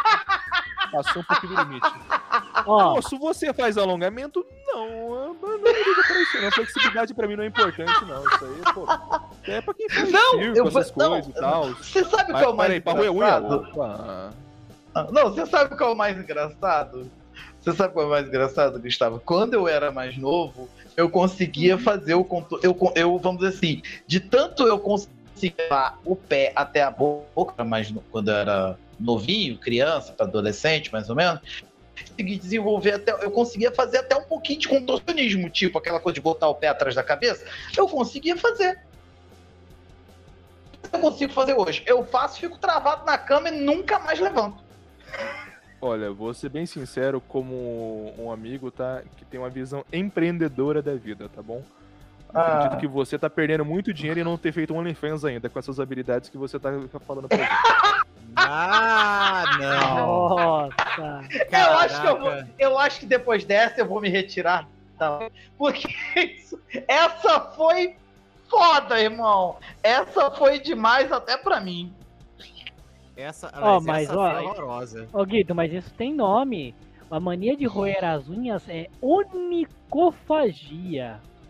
Passou 0.91 1.21
um 1.21 1.25
pouco 1.25 1.47
do 1.47 1.55
limite. 1.55 1.87
Ó, 2.65 2.95
Pô, 2.95 3.03
se 3.03 3.19
você 3.19 3.53
faz 3.53 3.77
alongamento, 3.77 4.45
não. 4.67 4.89
Não, 4.89 5.35
não 5.35 5.57
liga 5.59 6.03
pra 6.07 6.21
isso, 6.23 6.41
não. 6.43 6.51
Flexibilidade 6.53 7.15
pra 7.15 7.27
mim 7.29 7.37
não 7.37 7.45
é 7.45 7.47
importante, 7.49 8.05
não. 8.07 8.25
Isso 8.27 8.45
aí, 8.45 8.73
pô. 8.75 8.87
É 9.45 9.61
pra 9.61 9.75
quem 9.75 9.89
faz 9.91 10.11
Não, 10.11 10.31
circo, 10.39 10.57
eu 10.59 10.67
essas 10.69 10.91
vou- 10.91 11.03
não, 11.05 11.11
coisas 11.11 11.29
e 11.31 11.33
tal. 11.41 11.65
Você 11.75 12.05
sabe 12.05 12.33
que 12.33 12.43
é 12.43 12.49
o 12.49 12.57
mais 12.57 12.71
unha? 12.71 12.79
engraçado? 12.79 13.55
Opa. 13.55 14.33
Ah, 14.95 15.07
Não, 15.13 15.31
você 15.35 15.45
sabe 15.47 15.77
que 15.77 15.83
é 15.83 15.87
o 15.87 15.95
mais 15.95 16.17
engraçado? 16.19 17.11
Você 17.61 17.73
sabe 17.73 17.93
que 17.93 18.01
é 18.01 18.03
o 18.05 18.09
mais 18.09 18.27
engraçado, 18.27 18.81
Gustavo? 18.81 19.21
Quando 19.25 19.55
eu 19.55 19.69
era 19.69 19.93
mais 19.93 20.17
novo, 20.17 20.69
eu 20.99 21.09
conseguia 21.09 21.79
fazer 21.79 22.15
o 22.15 22.25
contorno. 22.25 22.59
Eu, 22.65 22.77
eu, 22.97 23.19
vamos 23.19 23.39
dizer 23.41 23.57
assim, 23.57 23.83
de 24.05 24.19
tanto 24.19 24.65
eu 24.65 24.81
conseguia 24.81 25.55
levar 25.57 26.01
o 26.05 26.17
pé 26.17 26.53
até 26.57 26.83
a 26.83 26.91
boca, 26.91 27.63
mas 27.63 27.95
quando 28.11 28.33
eu 28.33 28.35
era 28.35 28.77
novinho, 28.99 29.57
criança, 29.57 30.13
adolescente, 30.19 30.91
mais 30.91 31.09
ou 31.09 31.15
menos, 31.15 31.41
consegui 31.95 32.37
desenvolver 32.37 32.95
até. 32.95 33.13
Eu 33.13 33.31
conseguia 33.31 33.71
fazer 33.71 33.99
até 33.99 34.17
um 34.17 34.25
pouquinho 34.25 34.59
de 34.59 34.67
contorcionismo, 34.67 35.49
tipo 35.49 35.79
aquela 35.79 36.01
coisa 36.01 36.15
de 36.15 36.21
botar 36.21 36.49
o 36.49 36.57
pé 36.57 36.67
atrás 36.67 36.97
da 36.97 37.03
cabeça. 37.05 37.47
Eu 37.77 37.87
conseguia 37.87 38.37
fazer. 38.37 38.81
Eu 40.93 40.99
consigo 40.99 41.33
fazer 41.33 41.55
hoje. 41.55 41.85
Eu 41.87 42.05
faço, 42.05 42.41
fico 42.41 42.59
travado 42.59 43.07
na 43.07 43.17
cama 43.17 43.51
e 43.51 43.61
nunca 43.61 44.01
mais 44.01 44.19
levanto. 44.19 44.65
Olha, 45.81 46.11
vou 46.11 46.35
ser 46.35 46.49
bem 46.49 46.67
sincero, 46.67 47.21
como 47.21 48.13
um 48.19 48.33
amigo, 48.33 48.71
tá? 48.71 49.03
Que 49.17 49.25
tem 49.25 49.39
uma 49.39 49.49
visão 49.49 49.85
empreendedora 49.93 50.83
da 50.83 50.95
vida, 50.95 51.29
tá 51.29 51.41
bom? 51.41 51.63
Acredito 52.35 52.75
Ah. 52.75 52.77
que 52.77 52.87
você 52.87 53.19
tá 53.19 53.31
perdendo 53.31 53.65
muito 53.65 53.93
dinheiro 53.95 54.21
e 54.21 54.25
não 54.25 54.37
ter 54.37 54.53
feito 54.53 54.75
um 54.75 54.79
OnlyFans 54.79 55.25
ainda, 55.25 55.49
com 55.49 55.59
essas 55.59 55.79
habilidades 55.81 56.29
que 56.29 56.37
você 56.37 56.59
tá 56.59 56.71
falando 57.07 57.29
pra 57.29 57.39
gente. 57.39 57.51
Ah, 58.37 59.45
não. 59.59 60.29
nossa! 60.29 61.29
Eu 61.51 61.79
acho, 61.79 62.01
que 62.01 62.07
eu, 62.07 62.19
vou- 62.21 62.45
eu 62.59 62.79
acho 62.79 63.01
que 63.01 63.07
depois 63.07 63.45
dessa 63.45 63.81
eu 63.81 63.87
vou 63.87 64.01
me 64.01 64.09
retirar. 64.09 64.69
Tá? 64.99 65.29
Porque 65.57 65.89
isso- 66.17 66.61
essa 66.89 67.41
foi 67.41 67.95
foda, 68.51 69.01
irmão. 69.01 69.57
Essa 69.83 70.31
foi 70.33 70.59
demais 70.59 71.11
até 71.13 71.37
pra 71.37 71.61
mim. 71.61 71.93
Essa, 73.19 73.51
Ó, 73.53 73.81
mas 73.81 74.09
essa 74.09 74.17
ó, 74.17 74.31
foi 74.31 74.45
horrorosa. 74.45 75.09
Ô 75.13 75.25
Guido, 75.25 75.53
mas 75.53 75.73
isso 75.73 75.93
tem 75.95 76.15
nome. 76.15 76.73
A 77.11 77.19
mania 77.19 77.57
de 77.57 77.67
roer 77.67 78.05
as 78.05 78.29
unhas 78.29 78.63
é 78.69 78.87
onicofagia. 79.03 80.39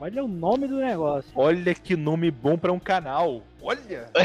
Olha 0.01 0.25
o 0.25 0.29
nome 0.29 0.67
do 0.67 0.79
negócio. 0.79 1.31
Olha 1.35 1.75
que 1.75 1.95
nome 1.95 2.31
bom 2.31 2.57
pra 2.57 2.73
um 2.73 2.79
canal. 2.79 3.43
Olha! 3.61 4.09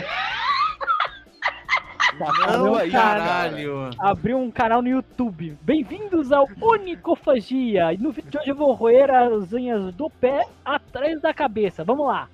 Não, 2.18 2.66
Não, 2.66 2.76
aí, 2.76 2.90
Caralho. 2.92 3.90
Abriu 4.00 4.38
um 4.38 4.50
canal 4.50 4.82
no 4.82 4.88
YouTube. 4.88 5.58
Bem-vindos 5.64 6.32
ao 6.32 6.48
Onicofagia. 6.62 7.92
E 7.92 7.98
no 7.98 8.12
vídeo 8.12 8.32
de 8.32 8.38
hoje 8.38 8.52
eu 8.52 8.56
vou 8.56 8.72
roer 8.72 9.12
as 9.12 9.52
unhas 9.52 9.94
do 9.96 10.10
pé 10.10 10.48
atrás 10.64 11.20
da 11.20 11.34
cabeça. 11.34 11.84
Vamos 11.84 12.08
lá. 12.08 12.30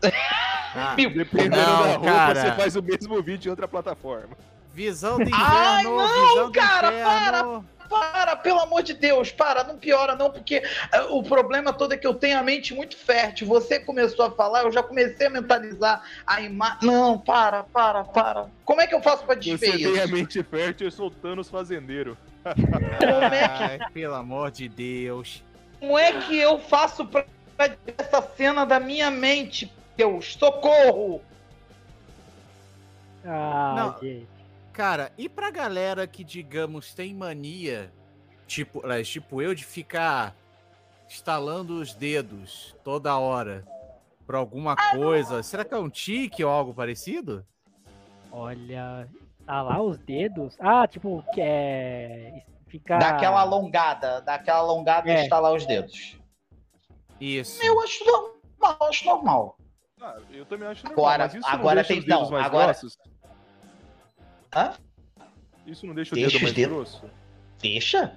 Ah, 0.74 0.94
Dependendo 0.96 1.56
Não, 1.56 1.82
da 1.82 1.92
roupa, 1.92 2.04
cara. 2.04 2.40
você 2.40 2.52
faz 2.52 2.76
o 2.76 2.82
mesmo 2.82 3.22
vídeo 3.22 3.48
em 3.48 3.50
outra 3.50 3.66
plataforma. 3.68 4.36
visão 4.72 5.16
do 5.16 5.22
inferno, 5.24 5.98
Ai, 6.00 6.34
não, 6.36 6.52
cara, 6.52 6.88
inferno. 6.92 7.66
Para, 7.88 8.36
pelo 8.36 8.60
amor 8.60 8.84
de 8.84 8.94
Deus, 8.94 9.32
para, 9.32 9.64
não 9.64 9.76
piora 9.76 10.14
não, 10.14 10.30
porque 10.30 10.62
eh, 10.92 11.00
o 11.08 11.24
problema 11.24 11.72
todo 11.72 11.92
é 11.92 11.96
que 11.96 12.06
eu 12.06 12.14
tenho 12.14 12.38
a 12.38 12.42
mente 12.42 12.72
muito 12.72 12.96
fértil. 12.96 13.48
Você 13.48 13.80
começou 13.80 14.26
a 14.26 14.30
falar, 14.30 14.62
eu 14.62 14.70
já 14.70 14.80
comecei 14.80 15.26
a 15.26 15.30
mentalizar 15.30 16.00
a 16.24 16.40
imagem. 16.40 16.78
Não, 16.88 17.18
para, 17.18 17.64
para, 17.64 18.04
para. 18.04 18.46
Como 18.64 18.80
é 18.80 18.86
que 18.86 18.94
eu 18.94 19.02
faço 19.02 19.24
pra 19.24 19.34
Você 19.34 19.40
desver 19.56 19.92
tem 19.92 20.00
a 20.02 20.06
mente 20.06 20.40
fértil 20.44 20.86
e 20.86 20.92
soltando 20.92 21.40
os 21.40 21.50
fazendeiros. 21.50 22.16
Como 22.44 23.34
é, 23.34 23.48
que, 23.48 23.62
Ai, 23.64 23.78
pelo 23.92 24.14
amor 24.14 24.52
de 24.52 24.68
Deus. 24.68 25.42
como 25.80 25.98
é 25.98 26.12
que 26.12 26.38
eu 26.38 26.60
faço 26.60 27.04
pra 27.04 27.26
essa 27.98 28.22
cena 28.36 28.64
da 28.64 28.78
minha 28.78 29.10
mente? 29.10 29.70
Deus, 29.96 30.34
socorro! 30.34 31.20
Ah, 33.24 33.74
Não. 33.76 33.98
gente. 34.00 34.26
Cara, 34.72 35.12
e 35.18 35.28
pra 35.28 35.50
galera 35.50 36.06
que, 36.06 36.24
digamos, 36.24 36.94
tem 36.94 37.12
mania, 37.14 37.92
tipo, 38.46 38.84
aliás, 38.84 39.08
tipo 39.08 39.42
eu, 39.42 39.54
de 39.54 39.64
ficar 39.64 40.34
estalando 41.08 41.80
os 41.80 41.92
dedos 41.92 42.74
toda 42.84 43.18
hora 43.18 43.64
pra 44.26 44.38
alguma 44.38 44.76
coisa, 44.76 45.42
será 45.42 45.64
que 45.64 45.74
é 45.74 45.78
um 45.78 45.90
tique 45.90 46.42
ou 46.42 46.50
algo 46.50 46.72
parecido? 46.72 47.44
Olha. 48.30 49.08
Ah 49.46 49.62
lá 49.62 49.82
os 49.82 49.98
dedos. 49.98 50.54
Ah, 50.60 50.86
tipo, 50.86 51.24
que 51.34 51.40
é. 51.40 52.44
Ficar. 52.68 52.98
Daquela 52.98 53.40
alongada, 53.40 54.20
daquela 54.20 54.60
alongada 54.60 55.10
É. 55.10 55.20
e 55.20 55.22
estalar 55.24 55.52
os 55.52 55.66
dedos. 55.66 56.16
Isso. 57.20 57.60
Eu 57.62 57.80
acho 57.82 58.04
normal, 58.06 58.88
acho 58.88 59.04
normal. 59.04 59.58
Ah, 60.00 60.16
eu 60.32 60.46
também 60.46 60.66
acho 60.68 60.84
normal, 60.86 61.04
Agora- 61.06 61.30
agora 61.44 61.80
não 61.82 61.84
tem- 61.88 62.06
não, 62.06 62.30
mais 62.30 62.46
agora- 62.46 62.64
grossos? 62.66 62.96
Hã? 64.54 64.72
Isso 65.66 65.86
não 65.86 65.94
deixa 65.94 66.12
o 66.12 66.14
Deixa 66.14 66.28
dedo 66.30 66.36
os 66.36 66.42
mais 66.42 66.54
dedos- 66.54 66.74
grosso? 67.00 67.10
Deixa? 67.60 68.16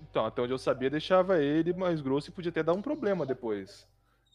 Então, 0.00 0.24
até 0.26 0.42
onde 0.42 0.52
eu 0.52 0.58
sabia, 0.58 0.90
deixava 0.90 1.42
ele 1.42 1.72
mais 1.72 2.00
grosso 2.00 2.30
e 2.30 2.32
podia 2.32 2.50
até 2.50 2.62
dar 2.62 2.72
um 2.72 2.82
problema 2.82 3.24
depois. 3.26 3.86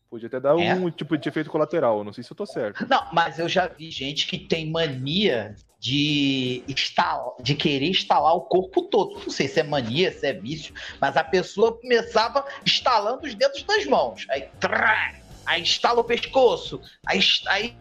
Podia 0.09 0.27
até 0.27 0.39
dar 0.39 0.57
É? 0.57 0.73
um 0.73 0.89
tipo 0.89 1.17
de 1.17 1.27
efeito 1.27 1.49
colateral, 1.49 2.03
não 2.03 2.13
sei 2.13 2.23
se 2.23 2.31
eu 2.31 2.38
tô 2.38 2.45
certo. 2.45 2.88
Não, 2.88 3.11
mas 3.11 3.39
eu 3.39 3.49
já 3.49 3.67
vi 3.67 3.91
gente 3.91 4.25
que 4.27 4.38
tem 4.39 4.69
mania 4.71 5.53
de 5.79 6.63
instalar, 6.67 7.33
de 7.41 7.55
querer 7.55 7.89
instalar 7.89 8.33
o 8.33 8.41
corpo 8.41 8.83
todo. 8.83 9.19
Não 9.19 9.29
sei 9.29 9.47
se 9.49 9.59
é 9.59 9.63
mania, 9.63 10.11
se 10.11 10.25
é 10.25 10.33
vício, 10.33 10.73
mas 11.01 11.17
a 11.17 11.23
pessoa 11.23 11.77
começava 11.77 12.45
instalando 12.65 13.25
os 13.27 13.35
dedos 13.35 13.61
das 13.63 13.85
mãos. 13.85 14.25
Aí, 14.29 14.47
trá, 14.59 15.13
aí 15.47 15.61
instala 15.61 16.01
o 16.01 16.03
pescoço, 16.03 16.79
aí, 17.05 17.19
aí, 17.47 17.75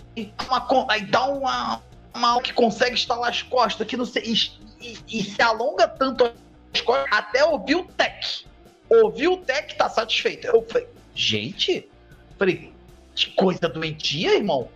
uma 0.49 0.87
aí 0.93 1.05
dá 1.05 1.27
uma, 1.27 1.83
uma 2.15 2.41
que 2.41 2.53
consegue 2.53 2.95
instalar 2.95 3.29
as 3.31 3.43
costas, 3.43 3.87
que 3.87 3.97
não 3.97 4.07
sei, 4.07 4.23
e, 4.25 4.33
e- 4.81 4.99
e 5.19 5.23
se 5.25 5.43
alonga 5.43 5.87
tanto 5.89 6.33
as 6.73 6.81
costas 6.81 7.07
até 7.11 7.45
ouvir 7.45 7.75
o 7.75 7.85
tec. 7.85 8.45
Ouviu 8.89 9.33
o 9.33 9.37
tec, 9.39 9.77
tá 9.77 9.89
satisfeito. 9.91 10.47
Eu 10.47 10.65
falei, 10.69 10.87
gente, 11.15 11.89
falei, 12.39 12.73
que 13.15 13.31
coisa 13.33 13.69
doentia, 13.69 14.35
irmão. 14.37 14.69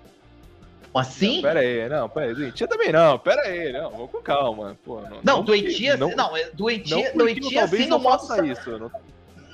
Como 0.93 1.01
assim? 1.01 1.37
Não, 1.37 1.43
pera 1.43 1.61
aí, 1.61 1.89
não, 1.89 2.09
pera 2.09 2.27
aí. 2.27 2.35
Doentia 2.35 2.67
também 2.67 2.91
não, 2.91 3.17
pera 3.21 3.43
aí, 3.43 3.73
não, 3.73 3.91
vou 3.93 4.09
com 4.09 4.21
calma. 4.21 4.77
Pô, 4.85 5.01
não, 5.03 5.21
Não, 5.23 5.45
porque- 5.45 5.61
doentia, 5.63 5.97
não, 5.97 6.11
não, 6.17 6.37
é 6.37 6.47
não 6.47 6.55
doentia, 6.55 6.97
porque 7.13 7.19
doentia 7.19 7.61
talvez 7.61 7.81
assim 7.83 7.91
não 7.91 7.99
modo. 8.01 8.27
faça 8.27 8.45
isso. 8.45 8.77
Não, 8.79 8.91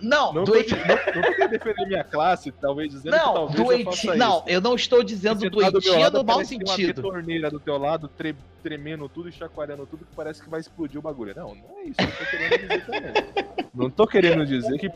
Não, 0.02 0.32
não, 0.32 0.44
tô, 0.44 0.52
doentia. 0.52 0.76
não, 0.76 1.22
não 1.22 1.22
tô 1.36 1.48
defender 1.48 1.86
minha 1.86 2.04
classe, 2.04 2.52
talvez 2.52 2.90
dizendo 2.90 3.12
que 3.12 3.18
Não, 3.18 3.34
talvez 3.34 3.58
eu 3.58 3.64
doentia. 3.66 3.92
faça 4.12 4.14
Não, 4.16 4.36
isso. 4.38 4.44
eu 4.48 4.60
não 4.60 4.74
estou 4.74 5.02
dizendo 5.02 5.40
Você 5.40 5.46
tá 5.46 5.50
do 5.50 5.56
meu 5.58 5.70
doentia 5.72 5.98
lado, 5.98 6.18
no 6.18 6.24
mau 6.24 6.38
que 6.40 6.44
sentido. 6.46 6.98
Uma 7.02 7.10
torneira 7.12 7.50
do 7.50 7.58
teu 7.60 7.78
lado, 7.78 8.08
tre- 8.08 8.36
tremendo 8.62 9.08
tudo 9.08 9.28
e 9.28 9.32
chacoalhando 9.32 9.86
tudo, 9.86 10.04
que 10.04 10.14
parece 10.14 10.42
que 10.42 10.48
vai 10.50 10.60
explodir 10.60 10.98
o 10.98 11.02
bagulho. 11.02 11.34
Não, 11.36 11.54
não 11.54 11.78
é 11.78 11.84
isso 11.84 11.96
que 11.96 12.02
eu 12.02 12.10
tô 12.16 12.24
querendo 12.30 12.60
dizer 12.60 12.84
também. 12.86 13.12
Não 13.74 13.90
tô 13.90 14.06
querendo 14.06 14.46
dizer 14.46 14.78
que 14.78 14.90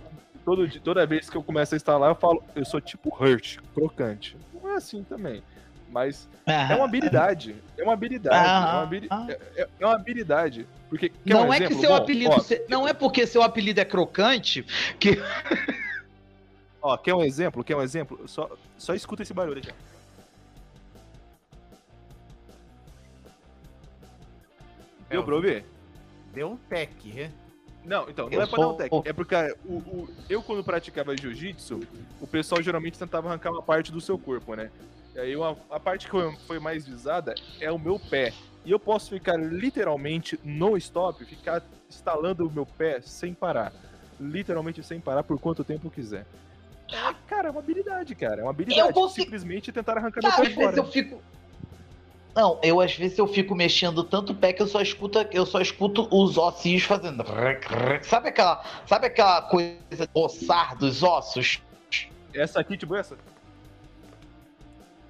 todo, 0.45 0.81
toda 0.81 1.07
vez 1.07 1.29
que 1.31 1.37
eu 1.37 1.43
começo 1.43 1.75
a 1.75 1.77
instalar, 1.77 2.11
eu 2.11 2.15
falo, 2.15 2.43
eu 2.55 2.65
sou 2.65 2.81
tipo 2.81 3.09
Hurt, 3.19 3.59
crocante. 3.75 4.37
Não 4.55 4.71
é 4.71 4.75
assim 4.77 5.03
também. 5.05 5.43
Mas 5.91 6.29
é 6.47 6.75
uma 6.77 6.85
habilidade. 6.85 7.55
É 7.77 7.83
uma 7.83 7.93
habilidade. 7.95 8.37
é, 8.37 8.73
uma 8.73 8.83
habili- 8.83 9.09
Ah. 9.11 9.27
é- 9.57 9.69
é 9.81 9.85
uma 9.87 9.95
habilidade. 9.97 10.67
Porque, 10.89 11.09
quer 11.09 11.17
Não 11.35 11.49
um 11.49 11.53
é 11.53 11.59
que 11.59 11.65
exemplo? 11.65 11.81
seu 11.81 11.91
Bom, 11.91 11.97
apelido. 11.97 12.31
ó, 12.33 12.39
se- 12.41 12.65
Não 12.69 12.87
é 12.89 12.93
porque 12.93 13.27
seu 13.27 13.43
apelido 13.43 13.81
é 13.81 13.85
crocante 13.85 14.63
que. 14.99 15.11
Ó, 16.83 16.97
quer 16.97 17.15
um 17.15 17.23
exemplo? 17.23 17.63
Quer 17.63 17.77
um 17.77 17.83
exemplo? 17.83 18.27
Só, 18.27 18.49
só 18.79 18.95
escuta 18.95 19.23
esse 19.23 19.35
barulho 19.35 19.59
aqui. 19.59 19.71
Deu 25.09 25.25
pra 25.25 25.35
ouvir? 25.35 25.65
Deu 26.33 26.51
um 26.53 26.57
tec, 26.57 26.91
né? 27.15 27.31
Não, 27.85 28.09
então, 28.09 28.27
não 28.27 28.33
Eu 28.33 28.43
é 28.43 28.47
pra 28.47 28.59
dar 28.59 28.69
um 28.69 28.77
tec. 28.77 28.93
É 29.05 29.13
porque 29.13 29.35
o, 29.65 29.75
o- 29.79 30.09
eu, 30.29 30.43
quando 30.43 30.63
praticava 30.63 31.17
jiu-jitsu, 31.17 31.81
o 32.21 32.27
pessoal 32.27 32.63
geralmente 32.63 32.99
tentava 32.99 33.29
arrancar 33.29 33.51
uma 33.51 33.63
parte 33.63 33.91
do 33.91 34.01
seu 34.01 34.19
corpo, 34.19 34.55
né? 34.55 34.71
E 35.15 35.19
aí 35.19 35.37
uma- 35.37 35.57
a 35.71 35.81
parte 35.81 36.09
que 36.09 36.17
foi 36.47 36.59
mais 36.59 36.87
visada 36.87 37.35
é 37.61 37.71
o 37.71 37.79
meu 37.79 37.99
pé. 37.99 38.33
E 38.65 38.71
eu 38.71 38.79
posso 38.79 39.11
ficar 39.11 39.37
literalmente 39.37 40.39
no 40.45 40.77
stop, 40.77 41.25
ficar 41.25 41.63
instalando 41.89 42.47
o 42.47 42.51
meu 42.51 42.67
pé 42.67 43.01
sem 43.01 43.33
parar. 43.35 43.73
Literalmente 44.21 44.83
sem 44.83 45.01
parar 45.01 45.23
por 45.23 45.39
quanto 45.39 45.65
tempo 45.65 45.87
eu 45.87 45.91
quiser. 45.91 46.27
É, 46.93 47.15
cara, 47.27 47.49
é 47.49 47.51
uma 47.51 47.61
habilidade, 47.61 48.15
cara. 48.15 48.41
É 48.41 48.43
uma 48.45 48.51
habilidade. 48.51 48.93
consigo- 48.93 49.25
Simplesmente 49.25 49.73
tentar 49.73 49.97
arrancar 49.97 50.21
meu 50.23 50.31
Cara, 50.31 50.43
pé 50.43 50.49
às 50.51 50.55
vezes 50.57 50.71
fora. 50.75 50.77
eu 50.77 50.85
fico. 50.93 51.23
Não, 52.35 52.61
eu 52.63 52.81
às 52.81 52.95
vezes 52.95 53.19
eu 53.19 53.27
fico 53.27 53.55
mexendo 53.57 54.05
tanto 54.05 54.33
o 54.33 54.35
pé 54.37 54.53
que 54.53 54.63
eu 54.63 54.67
só 54.67 54.81
escuto, 54.81 55.19
eu 55.33 55.45
só 55.47 55.61
escuto 55.61 56.07
os 56.13 56.37
ossinhos 56.39 56.83
fazendo. 56.85 57.25
Sabe 58.03 58.29
aquela, 58.29 58.63
sabe 58.87 59.07
aquela 59.07 59.43
coisa 59.43 59.81
de 59.91 60.09
roçar 60.15 60.77
dos 60.77 61.03
ossos? 61.03 61.61
Essa 62.33 62.61
aqui, 62.61 62.77
tipo 62.77 62.95
essa? 62.95 63.17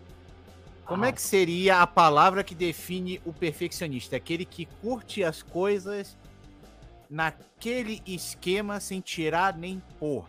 Como 0.85 1.05
é 1.05 1.09
Ah. 1.11 1.13
que 1.13 1.23
seria 1.23 1.81
a 1.83 1.87
palavra 1.87 2.43
que 2.43 2.55
define 2.55 3.21
o 3.25 3.33
perfeccionista? 3.33 4.17
Aquele 4.17 4.45
que 4.45 4.67
curte 4.83 5.23
as 5.23 5.41
coisas 5.41 6.17
naquele 7.09 8.03
esquema 8.05 8.81
sem 8.81 9.01
tirar 9.01 9.57
nem 9.57 9.81
pôr. 10.01 10.25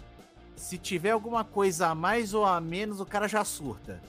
Se 0.56 0.78
tiver 0.78 1.12
alguma 1.12 1.44
coisa 1.44 1.88
a 1.88 1.96
mais 1.96 2.34
ou 2.34 2.46
a 2.46 2.60
menos, 2.60 3.00
o 3.00 3.06
cara 3.06 3.28
já 3.28 3.44
surta. 3.44 4.02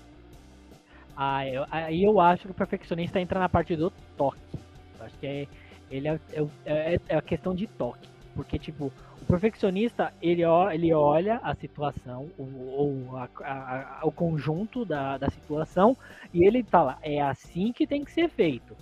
Ah, 1.16 1.46
eu, 1.46 1.66
aí 1.70 2.04
eu 2.04 2.20
acho 2.20 2.42
que 2.44 2.50
o 2.50 2.54
perfeccionista 2.54 3.20
entra 3.20 3.40
na 3.40 3.48
parte 3.48 3.74
do 3.74 3.90
toque. 4.16 4.38
Eu 4.98 5.06
acho 5.06 5.18
que 5.18 5.26
é, 5.26 5.46
ele 5.90 6.08
é, 6.08 6.20
é, 6.32 6.94
é- 6.94 7.00
é 7.08 7.16
a 7.16 7.22
questão 7.22 7.54
de 7.54 7.66
toque. 7.66 8.08
Porque, 8.34 8.58
tipo, 8.58 8.92
o 9.22 9.24
perfeccionista, 9.24 10.12
ele, 10.20 10.42
ele 10.72 10.92
olha 10.92 11.40
a 11.42 11.54
situação, 11.54 12.28
ou, 12.38 13.18
o 14.02 14.12
conjunto 14.12 14.84
da, 14.84 15.16
da 15.16 15.30
situação, 15.30 15.96
e 16.32 16.44
ele 16.44 16.62
fala, 16.62 16.98
é 17.02 17.20
assim 17.20 17.72
que 17.72 17.86
tem 17.86 18.04
que 18.04 18.12
ser 18.12 18.28
feito. 18.28 18.76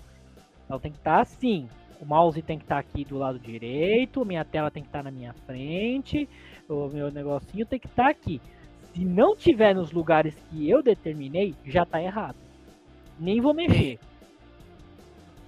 Então 0.65 0.79
tem 0.79 0.91
que 0.91 0.97
estar 0.97 1.21
assim. 1.21 1.69
O 2.01 2.05
mouse 2.05 2.41
tem 2.41 2.57
que 2.57 2.65
estar 2.65 2.77
aqui 2.79 3.05
do 3.05 3.17
lado 3.17 3.39
direito, 3.39 4.25
minha 4.25 4.43
tela 4.43 4.69
tem 4.69 4.83
que 4.83 4.89
estar 4.89 5.01
na 5.01 5.11
minha 5.11 5.33
frente, 5.45 6.27
o 6.67 6.87
meu 6.89 7.11
negocinho 7.11 7.65
tem 7.65 7.79
que 7.79 7.87
estar 7.87 8.09
aqui. 8.09 8.41
Se 8.93 9.03
não 9.03 9.35
tiver 9.35 9.75
nos 9.75 9.91
lugares 9.91 10.33
que 10.49 10.69
eu 10.69 10.81
determinei, 10.81 11.53
já 11.65 11.85
tá 11.85 12.01
errado. 12.01 12.37
Nem 13.19 13.41
vou 13.41 13.53
mexer. 13.53 13.99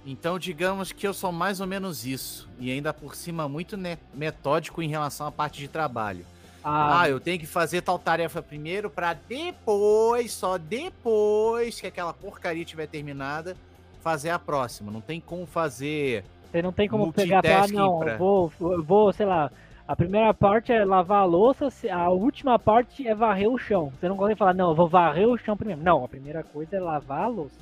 Então, 0.06 0.38
digamos 0.38 0.92
que 0.92 1.06
eu 1.06 1.12
sou 1.12 1.30
mais 1.32 1.60
ou 1.60 1.66
menos 1.66 2.06
isso. 2.06 2.48
E 2.58 2.70
ainda 2.70 2.94
por 2.94 3.14
cima, 3.14 3.48
muito 3.48 3.76
metódico 4.14 4.80
em 4.82 4.88
relação 4.88 5.26
à 5.26 5.32
parte 5.32 5.58
de 5.60 5.68
trabalho. 5.68 6.24
Ah, 6.64 7.02
Ah, 7.02 7.08
eu 7.08 7.20
tenho 7.20 7.38
que 7.38 7.46
fazer 7.46 7.82
tal 7.82 7.98
tarefa 7.98 8.42
primeiro 8.42 8.88
pra 8.90 9.14
depois, 9.14 10.32
só 10.32 10.56
depois 10.58 11.80
que 11.80 11.86
aquela 11.86 12.12
porcaria 12.12 12.64
tiver 12.64 12.86
terminada, 12.86 13.56
fazer 14.02 14.30
a 14.30 14.38
próxima. 14.38 14.90
Não 14.90 15.00
tem 15.00 15.20
como 15.20 15.46
fazer. 15.46 16.24
você 16.50 16.62
não 16.62 16.72
tem 16.72 16.88
como 16.88 17.12
pegar 17.12 17.36
multitasking 17.36 17.74
não, 17.76 17.98
pra- 17.98 18.16
vou, 18.16 18.50
vou, 18.82 19.12
sei 19.12 19.26
lá, 19.26 19.50
a 19.88 19.96
primeira 19.96 20.34
parte 20.34 20.70
é 20.70 20.84
lavar 20.84 21.22
a 21.22 21.24
louça, 21.24 21.68
a 21.90 22.10
última 22.10 22.58
parte 22.58 23.08
é 23.08 23.14
varrer 23.14 23.48
o 23.48 23.56
chão. 23.58 23.90
Você 23.98 24.06
não 24.06 24.16
consegue 24.18 24.38
falar, 24.38 24.52
não, 24.54 24.68
eu 24.68 24.74
vou 24.74 24.86
varrer 24.86 25.26
o 25.26 25.38
chão 25.38 25.56
primeiro. 25.56 25.80
Não, 25.82 26.04
a 26.04 26.08
primeira 26.08 26.42
coisa 26.44 26.76
é 26.76 26.80
lavar 26.80 27.22
a 27.24 27.26
louça. 27.28 27.56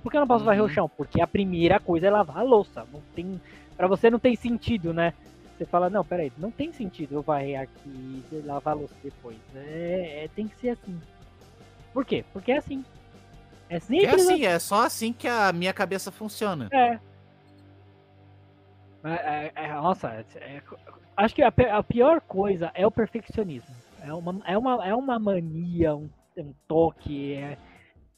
Por 0.00 0.08
que 0.10 0.16
eu 0.16 0.20
não 0.20 0.28
posso 0.28 0.44
varrer 0.44 0.62
o 0.62 0.66
Uhum. 0.66 0.70
chão? 0.72 0.88
Porque 0.96 1.20
a 1.20 1.26
primeira 1.26 1.80
coisa 1.80 2.06
é 2.06 2.10
lavar 2.10 2.38
a 2.38 2.42
louça. 2.42 2.86
Não 2.92 3.02
tem, 3.12 3.40
para 3.76 3.88
você 3.88 4.08
não 4.08 4.20
tem 4.20 4.36
sentido, 4.36 4.94
né? 4.94 5.12
Você 5.56 5.64
fala, 5.66 5.90
não, 5.90 6.04
peraí, 6.04 6.32
não 6.38 6.52
tem 6.52 6.72
sentido 6.72 7.16
eu 7.16 7.22
varrer 7.22 7.60
aqui 7.60 8.22
e 8.32 8.42
lavar 8.46 8.74
a 8.74 8.76
louça 8.78 8.94
depois. 9.02 9.36
É, 9.56 10.22
é- 10.24 10.28
tem 10.28 10.46
que 10.46 10.56
ser 10.60 10.68
assim. 10.70 10.96
Por 11.92 12.04
quê? 12.04 12.24
Porque 12.32 12.52
é 12.52 12.58
assim. 12.58 12.84
É 13.68 13.76
É 13.76 13.80
simples 13.80 14.14
assim, 14.14 14.44
é 14.46 14.58
só 14.60 14.84
assim 14.86 15.12
que 15.12 15.26
a 15.26 15.52
minha 15.52 15.72
cabeça 15.72 16.12
funciona. 16.12 16.68
É. 16.72 17.00
É, 19.04 19.10
é, 19.10 19.52
é, 19.66 19.72
nossa, 19.74 20.08
é- 20.08 20.24
é- 20.40 20.62
acho 21.16 21.34
que 21.34 21.42
a, 21.42 21.52
a 21.72 21.82
pior 21.82 22.20
coisa 22.20 22.70
é 22.74 22.86
o 22.86 22.90
perfeccionismo. 22.90 23.74
É 24.02 24.12
uma, 24.12 24.40
é 24.44 24.56
uma, 24.58 24.86
é 24.86 24.94
uma 24.94 25.18
mania, 25.18 25.94
um, 25.94 26.08
um 26.36 26.52
toque, 26.66 27.34
é, 27.34 27.58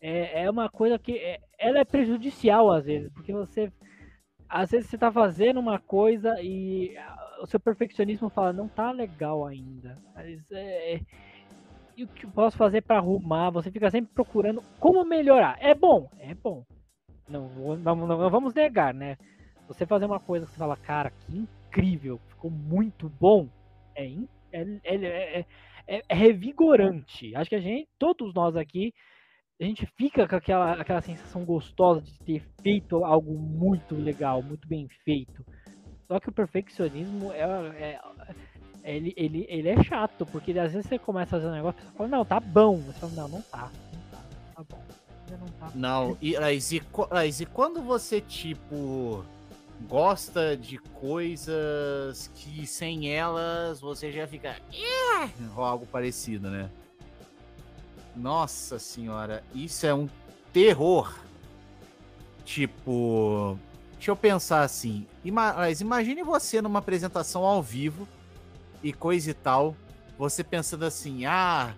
é, 0.00 0.44
é 0.44 0.50
uma 0.50 0.68
coisa 0.68 0.98
que 0.98 1.38
ela 1.58 1.78
é 1.80 1.84
prejudicial 1.84 2.70
às 2.70 2.84
vezes, 2.84 3.10
porque 3.12 3.32
você 3.32 3.70
às 4.48 4.70
vezes 4.70 4.90
você 4.90 4.98
tá 4.98 5.12
fazendo 5.12 5.60
uma 5.60 5.78
coisa 5.78 6.40
e 6.42 6.96
o 7.40 7.46
seu 7.46 7.60
perfeccionismo 7.60 8.28
fala, 8.28 8.52
não 8.52 8.66
tá 8.68 8.90
legal 8.90 9.46
ainda. 9.46 9.96
Mas 10.14 10.40
é, 10.50 11.00
e 11.96 12.04
o 12.04 12.08
que 12.08 12.24
eu 12.26 12.30
posso 12.30 12.56
fazer 12.56 12.82
para 12.82 12.96
arrumar? 12.96 13.50
Você 13.50 13.70
fica 13.70 13.90
sempre 13.90 14.12
procurando 14.12 14.62
como 14.78 15.04
melhorar. 15.04 15.56
É 15.60 15.74
bom, 15.74 16.10
é 16.18 16.34
bom. 16.34 16.64
Não, 17.28 17.48
não, 17.76 17.94
não- 17.94 18.06
não 18.18 18.30
vamos 18.30 18.52
negar, 18.54 18.92
né? 18.92 19.16
Você 19.70 19.86
fazer 19.86 20.04
uma 20.06 20.18
coisa 20.18 20.44
que 20.46 20.52
você 20.52 20.58
fala, 20.58 20.76
cara, 20.76 21.10
que 21.12 21.36
incrível, 21.38 22.18
ficou 22.28 22.50
muito 22.50 23.08
bom. 23.08 23.48
É, 23.94 24.04
in- 24.04 24.28
é, 24.52 24.62
é, 24.82 24.94
é, 24.96 25.46
é, 25.86 26.02
é 26.08 26.14
revigorante. 26.14 27.34
Acho 27.36 27.48
que 27.50 27.54
a 27.54 27.60
gente, 27.60 27.88
todos 27.96 28.34
nós 28.34 28.56
aqui, 28.56 28.92
a 29.60 29.64
gente 29.64 29.86
fica 29.96 30.26
com 30.26 30.34
aquela, 30.34 30.72
aquela 30.72 31.00
sensação 31.00 31.44
gostosa 31.44 32.00
de 32.00 32.18
ter 32.24 32.42
feito 32.62 33.04
algo 33.04 33.32
muito 33.38 33.94
legal, 33.94 34.42
muito 34.42 34.66
bem 34.66 34.88
feito. 35.04 35.46
Só 36.08 36.18
que 36.18 36.28
o 36.28 36.32
perfeccionismo 36.32 37.30
é, 37.32 37.40
é- 37.94 38.00
ele, 38.82 39.14
ele, 39.16 39.46
ele 39.48 39.68
é 39.68 39.84
chato, 39.84 40.26
porque 40.26 40.50
às 40.58 40.72
vezes 40.72 40.88
você 40.88 40.98
começa 40.98 41.36
a 41.36 41.38
fazer 41.40 41.48
um 41.48 41.54
negócio 41.54 41.78
e 41.80 41.84
você 41.84 41.96
fala, 41.96 42.08
não, 42.08 42.24
tá 42.24 42.40
bom. 42.40 42.76
Você 42.78 42.98
fala, 42.98 43.12
não, 43.12 43.28
não 43.28 43.42
tá, 43.42 43.70
não 43.92 44.00
tá, 44.10 44.24
tá 44.56 44.64
bom. 44.68 44.82
Não 45.38 45.46
tá. 45.60 45.70
Não, 45.76 46.18
e, 46.20 46.36
mas, 46.40 46.72
e, 46.72 46.82
mas 47.08 47.40
e 47.40 47.46
quando 47.46 47.80
você, 47.82 48.20
tipo, 48.20 49.24
gosta 49.88 50.56
de 50.56 50.78
coisas 50.78 52.30
que 52.34 52.66
sem 52.66 53.12
elas 53.12 53.80
você 53.80 54.12
já 54.12 54.26
fica. 54.26 54.56
Ou 55.56 55.64
algo 55.64 55.86
parecido, 55.86 56.50
né? 56.50 56.70
Nossa 58.14 58.78
senhora, 58.78 59.42
isso 59.54 59.86
é 59.86 59.94
um 59.94 60.08
terror. 60.52 61.14
Tipo. 62.44 63.58
Deixa 63.94 64.10
eu 64.10 64.16
pensar 64.16 64.62
assim. 64.62 65.06
Mas 65.24 65.80
imagine 65.80 66.22
você 66.22 66.60
numa 66.62 66.78
apresentação 66.78 67.44
ao 67.44 67.62
vivo 67.62 68.08
e 68.82 68.92
coisa 68.92 69.30
e 69.30 69.34
tal. 69.34 69.76
Você 70.18 70.42
pensando 70.42 70.84
assim, 70.84 71.24
ah, 71.26 71.74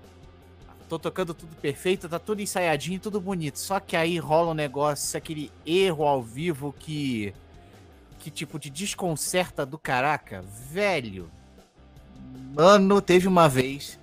tô 0.88 0.98
tocando 0.98 1.32
tudo 1.32 1.55
perfeito, 1.57 2.09
tá 2.09 2.18
tudo 2.18 2.42
ensaiadinho, 2.42 3.00
tudo 3.00 3.20
bonito. 3.20 3.59
Só 3.59 3.80
que 3.80 3.96
aí 3.96 4.18
rola 4.18 4.50
um 4.50 4.55
negócio, 4.55 5.16
aquele 5.16 5.50
erro 5.64 6.05
ao 6.05 6.22
vivo 6.22 6.74
que. 6.78 7.34
Que 8.22 8.30
tipo 8.30 8.56
de 8.56 8.70
desconcerta 8.70 9.66
do 9.66 9.76
caraca, 9.76 10.42
velho. 10.70 11.28
Mano, 12.54 13.02
teve 13.02 13.26
uma 13.26 13.48
vez 13.48 13.98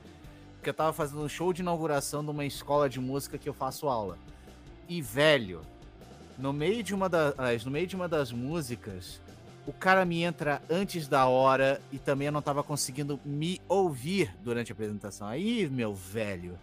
que 0.61 0.70
eu 0.70 0.74
tava 0.74 0.91
fazendo 0.91 1.24
um 1.24 1.30
show 1.30 1.53
de 1.53 1.61
inauguração 1.61 2.22
de 2.22 2.30
uma 2.30 2.43
escola 2.43 2.89
de 2.89 2.99
música 2.99 3.38
que 3.38 3.47
eu 3.47 3.53
faço 3.53 3.88
aula. 3.88 4.17
E, 4.89 5.01
velho, 5.01 5.61
no 6.38 6.51
meio 6.51 6.84
de 6.84 6.93
uma 6.93 7.07
das, 7.07 7.63
no 7.63 7.72
meio 7.72 7.88
de 7.88 7.95
uma 7.95 8.09
das 8.09 8.34
músicas, 8.34 9.22
o 9.65 9.72
cara 9.72 10.03
me 10.03 10.22
entra 10.22 10.61
antes 10.70 11.07
da 11.07 11.26
hora 11.26 11.82
e 11.89 11.97
também 11.97 12.26
eu 12.26 12.34
não 12.34 12.41
tava 12.41 12.61
conseguindo 12.61 13.17
me 13.24 13.61
ouvir 13.70 14.36
durante 14.43 14.70
a 14.70 14.74
apresentação. 14.74 15.30
Aí, 15.30 15.70
meu 15.70 15.95
velho, 15.95 16.59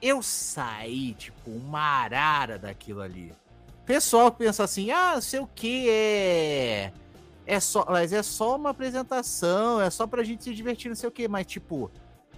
eu 0.00 0.22
saí, 0.22 1.14
tipo, 1.14 1.50
uma 1.50 1.80
arara 1.80 2.56
daquilo 2.60 3.00
ali. 3.00 3.32
Pessoal 3.86 4.32
que 4.32 4.38
pensa 4.38 4.64
assim, 4.64 4.90
ah, 4.90 5.20
sei 5.20 5.38
o 5.38 5.46
que 5.46 5.88
é. 5.88 6.92
É 7.46 7.60
só, 7.60 7.86
mas 7.88 8.12
é 8.12 8.22
só 8.22 8.56
uma 8.56 8.70
apresentação, 8.70 9.80
é 9.80 9.88
só 9.88 10.06
pra 10.06 10.24
gente 10.24 10.42
se 10.42 10.52
divertir, 10.52 10.88
não 10.88 10.96
sei 10.96 11.08
o 11.08 11.12
que, 11.12 11.28
mas 11.28 11.46
tipo, 11.46 11.88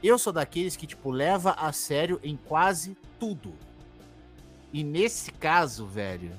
eu 0.03 0.19
sou 0.19 0.33
daqueles 0.33 0.77
que, 0.77 0.87
tipo, 0.87 1.11
leva 1.11 1.53
a 1.53 1.73
sério 1.73 2.21
em 2.23 2.37
quase 2.37 2.97
tudo. 3.19 3.55
E 4.73 4.85
nesse 4.85 5.33
caso, 5.33 5.87
velho, 5.87 6.31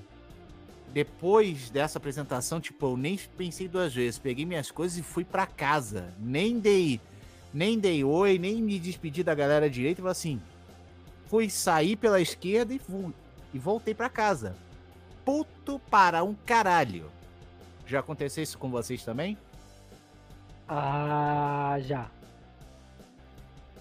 depois 0.93 1.72
dessa 1.72 1.97
apresentação, 1.97 2.62
tipo, 2.62 2.86
eu 2.86 2.95
nem 2.95 3.20
pensei 3.36 3.68
duas 3.68 3.93
vezes. 3.93 4.20
Peguei 4.20 4.45
minhas 4.45 4.70
coisas 4.70 4.97
e 4.97 5.03
fui 5.03 5.26
pra 5.26 5.47
casa. 5.47 6.14
Nem 6.20 6.60
dei, 6.60 7.01
nem 7.51 7.80
dei 7.80 8.03
oi, 8.03 8.38
nem 8.38 8.62
me 8.62 8.80
despedi 8.80 9.24
da 9.24 9.34
galera 9.34 9.70
direita. 9.70 9.99
E 9.99 10.03
falei 10.03 10.12
assim, 10.12 10.41
fui 11.26 11.49
sair 11.49 11.95
pela 11.95 12.22
esquerda 12.22 12.74
e, 12.74 12.80
fui, 12.80 13.12
e 13.53 13.60
voltei 13.60 13.95
pra 13.95 14.10
casa. 14.10 14.55
Puto 15.30 15.78
para 15.92 16.24
um 16.24 16.34
caralho. 16.34 17.06
Já 17.86 18.00
aconteceu 18.00 18.42
isso 18.44 18.58
com 18.58 18.68
vocês 18.72 19.06
também? 19.06 19.38
Ah, 20.68 21.78
já. 21.82 22.08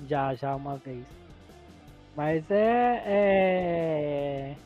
Já, 0.06 0.34
já 0.34 0.54
uma 0.54 0.76
vez. 0.76 1.06
Mas 2.14 2.44
é. 2.50 3.02
É. 3.06 4.56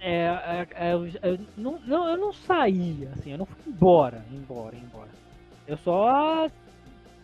É, 0.00 0.24
é- 0.24 0.68
é- 0.76 0.92
eu, 0.94 1.06
eu 1.22 1.38
não, 1.58 1.78
não, 1.80 2.08
eu 2.08 2.16
não 2.16 2.32
saí, 2.32 3.06
assim, 3.12 3.32
eu 3.32 3.38
não 3.38 3.44
fui 3.44 3.58
embora, 3.66 4.24
embora, 4.32 4.74
embora. 4.76 5.10
Eu 5.66 5.76
só 5.76 6.48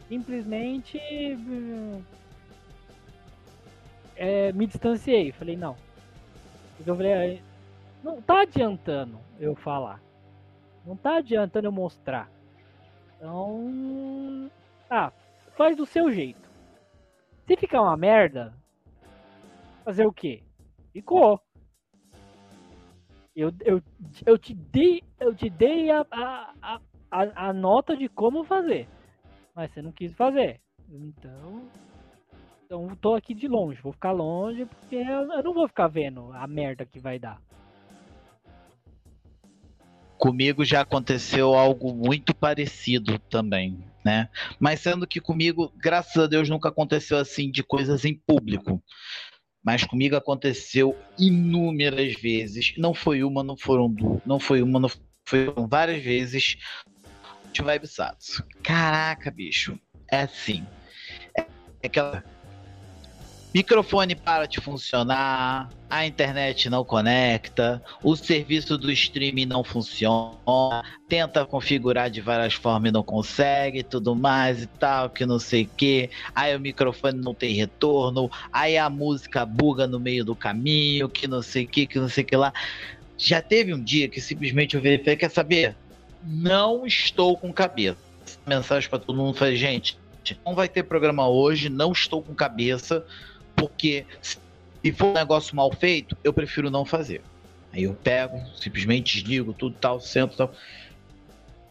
simplesmente 0.09 1.01
é, 4.15 4.53
me 4.53 4.67
distanciei. 4.67 5.33
Falei, 5.33 5.57
não. 5.57 5.75
Porque 6.77 6.91
eu 6.91 6.95
falei, 6.97 7.13
"Ah, 7.15 7.48
não 8.03 8.23
tá 8.23 8.43
adiantando 8.43 9.19
eu 9.39 9.55
falar. 9.55 10.01
Não 10.85 10.97
tá 10.97 11.17
adiantando 11.17 11.67
eu 11.67 11.73
mostrar. 11.73 12.31
Então. 13.17 14.51
Ah, 14.89 15.13
faz 15.57 15.77
do 15.77 15.85
seu 15.85 16.11
jeito. 16.11 16.49
Se 17.47 17.57
ficar 17.57 17.83
uma 17.83 17.97
merda, 17.97 18.55
fazer 19.85 20.07
o 20.07 20.13
quê? 20.13 20.43
Ficou. 20.93 21.41
Eu, 23.35 23.53
eu, 23.65 23.83
eu 24.27 24.39
te 24.39 24.55
dei, 24.55 25.03
eu 25.21 25.35
te 25.35 25.49
dei 25.49 25.91
a, 25.91 26.05
a, 26.11 26.81
a, 27.11 27.49
a, 27.49 27.53
nota 27.53 27.97
de 27.97 28.09
como 28.09 28.45
fazer. 28.45 28.89
Mas 29.55 29.73
você 29.73 29.83
não 29.83 29.93
quis 29.93 30.15
fazer. 30.15 30.61
Então. 30.89 31.69
Então 32.65 32.95
tô 32.97 33.15
aqui 33.15 33.33
de 33.35 33.49
longe, 33.49 33.81
vou 33.81 33.93
ficar 33.93 34.13
longe 34.13 34.67
porque 34.67 34.97
eu, 34.97 35.33
eu 35.33 35.43
não 35.43 35.55
vou 35.55 35.67
ficar 35.67 35.89
vendo 35.89 36.31
a 36.35 36.47
merda 36.47 36.85
que 36.85 37.01
vai 37.01 37.19
dar. 37.19 37.41
Comigo 40.19 40.65
já 40.65 40.81
aconteceu 40.81 41.55
algo 41.55 41.95
muito 41.95 42.35
parecido 42.35 43.19
também, 43.31 43.79
né? 44.05 44.29
Mas 44.59 44.81
sendo 44.81 45.07
que 45.07 45.21
comigo, 45.21 45.73
graças 45.77 46.17
a 46.23 46.27
Deus, 46.27 46.49
nunca 46.49 46.69
aconteceu 46.69 47.17
assim 47.19 47.51
de 47.51 47.63
coisas 47.63 48.05
em 48.05 48.15
público. 48.15 48.83
Mas 49.65 49.85
comigo 49.85 50.17
aconteceu 50.17 50.97
inúmeras 51.19 52.15
vezes. 52.15 52.75
Não 52.77 52.95
foi 52.95 53.23
uma, 53.23 53.43
não 53.43 53.57
foram 53.57 53.91
duas, 53.91 54.21
não 54.25 54.41
foi 54.41 54.63
uma, 54.63 54.81
não 54.81 54.91
foram 55.27 55.69
várias 55.69 56.03
vezes 56.03 56.57
de 57.53 57.63
Vibesatsu. 57.63 58.45
Caraca, 58.63 59.31
bicho. 59.31 59.79
É 60.11 60.23
assim. 60.23 60.67
É 61.37 61.87
aquela 61.87 62.25
Microfone 63.55 64.15
para 64.15 64.45
de 64.45 64.61
funcionar, 64.61 65.71
a 65.89 66.07
internet 66.07 66.69
não 66.69 66.85
conecta, 66.85 67.83
o 68.03 68.15
serviço 68.15 68.77
do 68.77 68.93
streaming 68.93 69.47
não 69.47 69.65
funciona, 69.65 70.83
tenta 71.09 71.47
configurar 71.47 72.11
de 72.11 72.21
várias 72.21 72.53
formas 72.53 72.91
e 72.91 72.93
não 72.93 73.03
consegue, 73.03 73.83
tudo 73.83 74.15
mais 74.15 74.65
e 74.65 74.67
tal, 74.67 75.09
que 75.09 75.25
não 75.25 75.39
sei 75.39 75.63
o 75.63 75.71
que. 75.77 76.11
Aí 76.35 76.55
o 76.55 76.61
microfone 76.61 77.19
não 77.19 77.33
tem 77.33 77.55
retorno, 77.55 78.31
aí 78.53 78.77
a 78.77 78.91
música 78.91 79.47
buga 79.47 79.87
no 79.87 79.99
meio 79.99 80.27
do 80.27 80.37
caminho, 80.37 81.09
que 81.09 81.27
não 81.27 81.41
sei 81.41 81.65
o 81.65 81.69
que, 81.69 81.87
que 81.87 81.99
não 81.99 82.09
sei 82.09 82.25
o 82.25 82.27
que 82.27 82.37
lá. 82.37 82.53
Já 83.17 83.41
teve 83.41 83.73
um 83.73 83.83
dia 83.83 84.11
que 84.11 84.21
simplesmente 84.21 84.77
eu 84.77 84.83
verifiquei, 84.83 85.17
quer 85.17 85.31
saber? 85.31 85.75
Não 86.23 86.87
estou 86.87 87.35
com 87.35 87.51
cabeça. 87.51 87.97
Mensagem 88.47 88.91
para 88.91 88.99
todo 88.99 89.17
mundo, 89.17 89.39
falei, 89.39 89.57
gente, 89.57 89.99
não 90.45 90.55
vai 90.55 90.69
ter 90.69 90.83
programa 90.83 91.27
hoje, 91.27 91.71
não 91.71 91.93
estou 91.93 92.23
com 92.23 92.35
cabeça 92.35 93.07
porque 93.59 94.07
se 94.23 94.39
for 94.93 95.07
um 95.07 95.13
negócio 95.13 95.57
mal 95.57 95.73
feito, 95.73 96.17
eu 96.23 96.33
prefiro 96.33 96.71
não 96.71 96.85
fazer. 96.85 97.23
Aí 97.73 97.83
eu 97.83 97.95
pego, 97.95 98.41
simplesmente 98.57 99.21
desligo 99.21 99.53
tudo 99.53 99.77
tal, 99.79 100.01
sento 100.01 100.37
tal, 100.37 100.53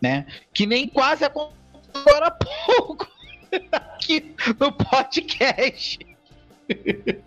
né? 0.01 0.27
Que 0.53 0.65
nem 0.65 0.87
quase 0.87 1.23
aconteceu 1.23 1.57
agora 1.93 2.27
há 2.27 2.31
pouco 2.31 3.09
aqui 3.71 4.35
no 4.59 4.71
podcast. 4.71 5.99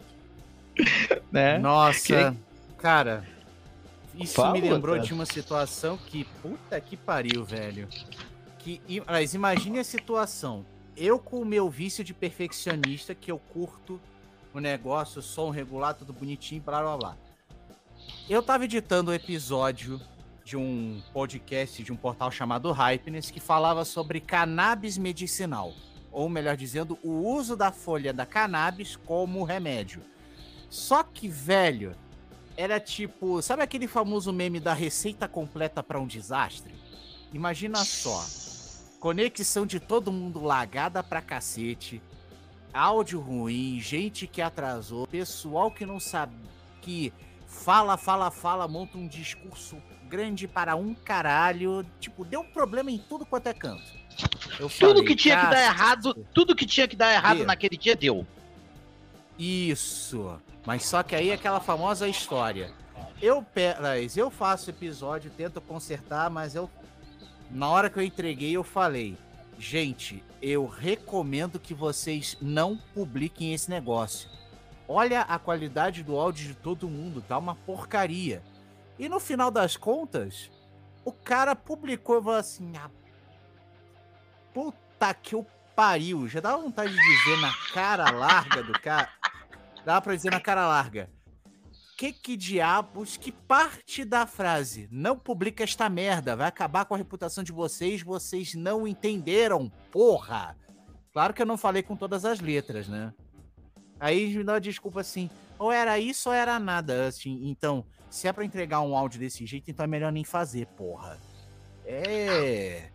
né? 1.32 1.58
Nossa, 1.58 2.36
cara. 2.78 3.24
Isso 4.14 4.34
Fala, 4.34 4.52
me 4.52 4.61
lembrou 4.61 4.94
Otávio. 4.94 5.08
de 5.08 5.14
uma 5.14 5.26
situação 5.26 5.96
que. 5.96 6.24
Puta 6.42 6.80
que 6.80 6.96
pariu, 6.96 7.44
velho. 7.44 7.88
Que, 8.58 8.80
mas 9.06 9.34
imagine 9.34 9.78
a 9.78 9.84
situação. 9.84 10.64
Eu 10.96 11.18
com 11.18 11.40
o 11.40 11.44
meu 11.44 11.70
vício 11.70 12.04
de 12.04 12.12
perfeccionista, 12.12 13.14
que 13.14 13.30
eu 13.30 13.38
curto 13.38 13.98
o 14.53 14.61
negócio, 14.61 15.22
som 15.22 15.51
regular, 15.51 15.94
tudo 15.94 16.12
bonitinho, 16.12 16.62
blá 16.62 16.82
blá 16.82 16.96
blá. 16.96 17.16
Eu 18.28 18.42
tava 18.42 18.64
editando 18.64 19.11
um 19.11 19.14
episódio 19.14 20.01
de 20.44 20.57
um 20.57 21.01
podcast 21.12 21.82
de 21.82 21.92
um 21.92 21.96
portal 21.96 22.30
chamado 22.30 22.72
Hypeness 22.72 23.30
que 23.30 23.40
falava 23.40 23.84
sobre 23.84 24.20
cannabis 24.20 24.98
medicinal. 24.98 25.72
Ou 26.11 26.28
melhor 26.28 26.57
dizendo, 26.57 26.98
o 27.05 27.11
uso 27.11 27.55
da 27.57 27.70
folha 27.70 28.12
da 28.12 28.26
cannabis 28.26 28.96
como 28.96 29.44
remédio. 29.44 30.03
Só 30.68 31.03
que, 31.05 31.28
velho, 31.28 31.94
era 32.57 32.80
tipo. 32.80 33.40
Sabe 33.42 33.62
aquele 33.62 33.86
famoso 33.86 34.32
meme 34.32 34.59
da 34.59 34.74
receita 34.74 35.28
completa 35.28 35.82
para 35.82 36.01
um 36.01 36.07
desastre? 36.07 36.74
Imagina 37.32 37.84
só. 37.84 38.24
Conexão 38.98 39.64
de 39.64 39.78
todo 39.80 40.12
mundo 40.12 40.42
lagada 40.42 41.03
pra 41.03 41.22
cacete. 41.22 42.03
Áudio 42.72 43.20
ruim, 43.20 43.80
gente 43.80 44.26
que 44.26 44.40
atrasou, 44.40 45.06
pessoal 45.06 45.70
que 45.70 45.84
não 45.84 45.98
sabe. 46.00 46.34
que 46.80 47.12
fala, 47.46 47.96
fala, 47.96 48.30
fala, 48.30 48.66
monta 48.68 48.96
um 48.96 49.06
discurso 49.08 49.76
grande 50.08 50.46
para 50.48 50.76
um 50.76 50.94
caralho. 50.94 51.84
Tipo, 51.98 52.24
deu 52.24 52.42
problema 52.44 52.90
em 52.90 52.98
tudo 52.98 53.26
quanto 53.26 53.48
é 53.48 53.52
canto. 53.54 53.82
Eu 54.58 54.68
Tudo 54.68 54.70
falei, 54.70 55.04
que 55.04 55.16
tinha 55.16 55.36
que 55.36 55.42
dar 55.46 55.50
"Cássio, 55.50 55.64
errado, 55.70 56.26
tudo 56.34 56.54
que 56.56 56.66
tinha 56.66 56.86
que 56.88 56.96
dar 56.96 57.12
errado 57.12 57.38
Deu. 57.38 57.46
naquele 57.46 57.76
dia 57.76 57.94
deu. 57.96 58.26
Isso. 59.38 60.38
Mas 60.66 60.84
só 60.86 61.02
que 61.02 61.14
aí 61.14 61.30
é 61.30 61.34
aquela 61.34 61.60
famosa 61.60 62.06
história. 62.08 62.70
Eu, 63.20 63.42
pe- 63.42 63.74
Laís, 63.78 64.16
eu 64.16 64.30
faço 64.30 64.70
episódio, 64.70 65.30
tento 65.30 65.60
consertar, 65.60 66.30
mas 66.30 66.54
eu. 66.54 66.70
Na 67.50 67.68
hora 67.68 67.90
que 67.90 67.98
eu 67.98 68.02
entreguei, 68.02 68.52
eu 68.52 68.62
falei. 68.64 69.16
Gente, 69.58 70.22
eu 70.43 70.66
recomendo 70.66 71.59
que 71.59 71.74
vocês 71.74 72.36
não 72.41 72.76
publiquem 72.95 73.53
esse 73.53 73.68
negócio. 73.68 74.30
Olha 74.88 75.22
a 75.22 75.38
qualidade 75.38 76.03
do 76.03 76.16
áudio 76.16 76.49
de 76.49 76.55
todo 76.55 76.88
mundo, 76.88 77.22
tá 77.22 77.38
uma 77.38 77.55
porcaria. 77.55 78.43
E 78.99 79.09
no 79.09 79.20
final 79.20 79.51
das 79.51 79.76
contas, 79.76 80.51
o 81.05 81.12
cara 81.12 81.55
publicou 81.55 82.18
e 82.18 82.22
falou 82.22 82.38
assim: 82.38 82.72
ah, 82.76 82.91
puta 84.53 85.14
que 85.14 85.36
o 85.36 85.47
pariu. 85.76 86.28
Já 86.28 86.41
dá 86.41 86.57
vontade 86.57 86.93
de 86.93 87.01
dizer 87.01 87.41
na 87.41 87.55
cara 87.72 88.11
larga 88.11 88.62
do 88.62 88.72
cara. 88.72 89.09
Dá 89.84 90.01
pra 90.01 90.14
dizer 90.14 90.30
na 90.30 90.41
cara 90.41 90.66
larga. 90.66 91.09
Que 92.01 92.14
que 92.14 92.34
diabos, 92.34 93.18
que 93.18 93.30
parte 93.30 94.07
da 94.07 94.26
frase? 94.26 94.88
Não 94.90 95.18
publica 95.18 95.62
esta 95.62 95.86
merda, 95.90 96.34
vai 96.34 96.48
acabar 96.48 96.86
com 96.86 96.94
a 96.94 96.96
reputação 96.96 97.44
de 97.44 97.53
vocês, 97.53 98.01
vocês 98.01 98.55
não 98.55 98.88
entenderam, 98.88 99.70
porra! 99.92 100.57
Claro 101.12 101.34
que 101.34 101.42
eu 101.42 101.46
não 101.46 101.59
falei 101.59 101.82
com 101.82 101.94
todas 101.94 102.24
as 102.24 102.40
letras, 102.40 102.88
né? 102.88 103.12
Aí 104.01 104.34
me 104.34 104.42
dá 104.42 104.55
uma 104.55 104.61
desculpa 104.62 105.03
assim, 105.03 105.28
ou 105.59 105.70
era 105.70 105.98
isso 105.98 106.30
ou 106.30 106.34
era 106.34 106.59
nada, 106.59 107.07
assim, 107.07 107.51
então, 107.51 107.84
se 108.09 108.26
é 108.26 108.32
pra 108.32 108.46
entregar 108.46 108.80
um 108.80 108.96
áudio 108.96 109.20
desse 109.20 109.44
jeito, 109.44 109.70
então 109.70 109.84
é 109.84 109.86
melhor 109.86 110.11
nem 110.11 110.24
fazer, 110.24 110.68
porra. 110.68 111.20
É... 111.84 112.88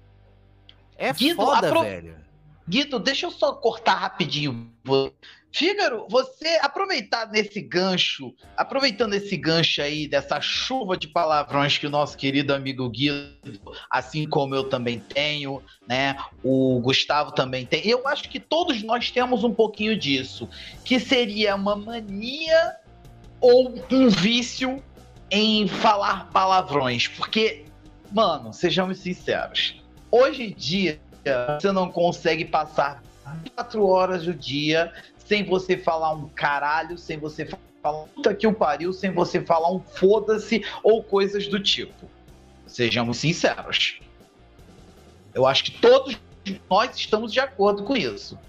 É 0.97 1.13
Guido, 1.13 1.35
foda, 1.35 1.67
apro- 1.67 1.83
velho. 1.83 2.25
Guido, 2.67 2.99
deixa 2.99 3.27
eu 3.27 3.31
só 3.31 3.53
cortar 3.53 3.93
rapidinho. 3.93 4.73
Fígaro, 5.55 6.05
você 6.09 6.59
aproveitar 6.61 7.31
nesse 7.31 7.61
gancho, 7.61 8.33
aproveitando 8.57 9.13
esse 9.13 9.37
gancho 9.37 9.81
aí 9.81 10.05
dessa 10.05 10.41
chuva 10.41 10.97
de 10.97 11.07
palavrões 11.07 11.77
que 11.77 11.87
o 11.87 11.89
nosso 11.89 12.17
querido 12.17 12.53
amigo 12.53 12.89
Guido, 12.89 13.61
assim 13.89 14.27
como 14.27 14.53
eu 14.53 14.65
também 14.65 14.99
tenho, 14.99 15.63
né? 15.87 16.17
O 16.43 16.81
Gustavo 16.81 17.31
também 17.31 17.65
tem. 17.65 17.87
Eu 17.87 18.05
acho 18.05 18.27
que 18.27 18.37
todos 18.37 18.83
nós 18.83 19.09
temos 19.11 19.45
um 19.45 19.53
pouquinho 19.53 19.97
disso, 19.97 20.49
que 20.83 20.99
seria 20.99 21.55
uma 21.55 21.77
mania 21.77 22.75
ou 23.39 23.73
um 23.89 24.09
vício 24.09 24.83
em 25.31 25.69
falar 25.69 26.29
palavrões, 26.31 27.07
porque, 27.07 27.63
mano, 28.11 28.51
sejamos 28.51 28.97
sinceros, 28.97 29.81
hoje 30.11 30.43
em 30.43 30.53
dia 30.53 30.99
você 31.57 31.71
não 31.71 31.89
consegue 31.89 32.43
passar 32.43 33.01
24 33.43 33.85
horas 33.85 34.25
do 34.25 34.33
dia 34.33 34.91
sem 35.25 35.43
você 35.43 35.77
falar 35.77 36.13
um 36.13 36.29
caralho, 36.29 36.97
sem 36.97 37.17
você 37.17 37.45
falar 37.81 38.03
um 38.03 38.07
puta 38.07 38.33
que 38.33 38.47
o 38.47 38.53
pariu, 38.53 38.93
sem 38.93 39.11
você 39.11 39.41
falar 39.41 39.71
um 39.71 39.79
foda-se 39.79 40.63
ou 40.83 41.03
coisas 41.03 41.47
do 41.47 41.59
tipo. 41.59 42.09
Sejamos 42.65 43.17
sinceros. 43.17 43.99
Eu 45.33 45.45
acho 45.45 45.65
que 45.65 45.71
todos 45.71 46.17
nós 46.69 46.95
estamos 46.95 47.33
de 47.33 47.39
acordo 47.39 47.83
com 47.83 47.95
isso. 47.95 48.39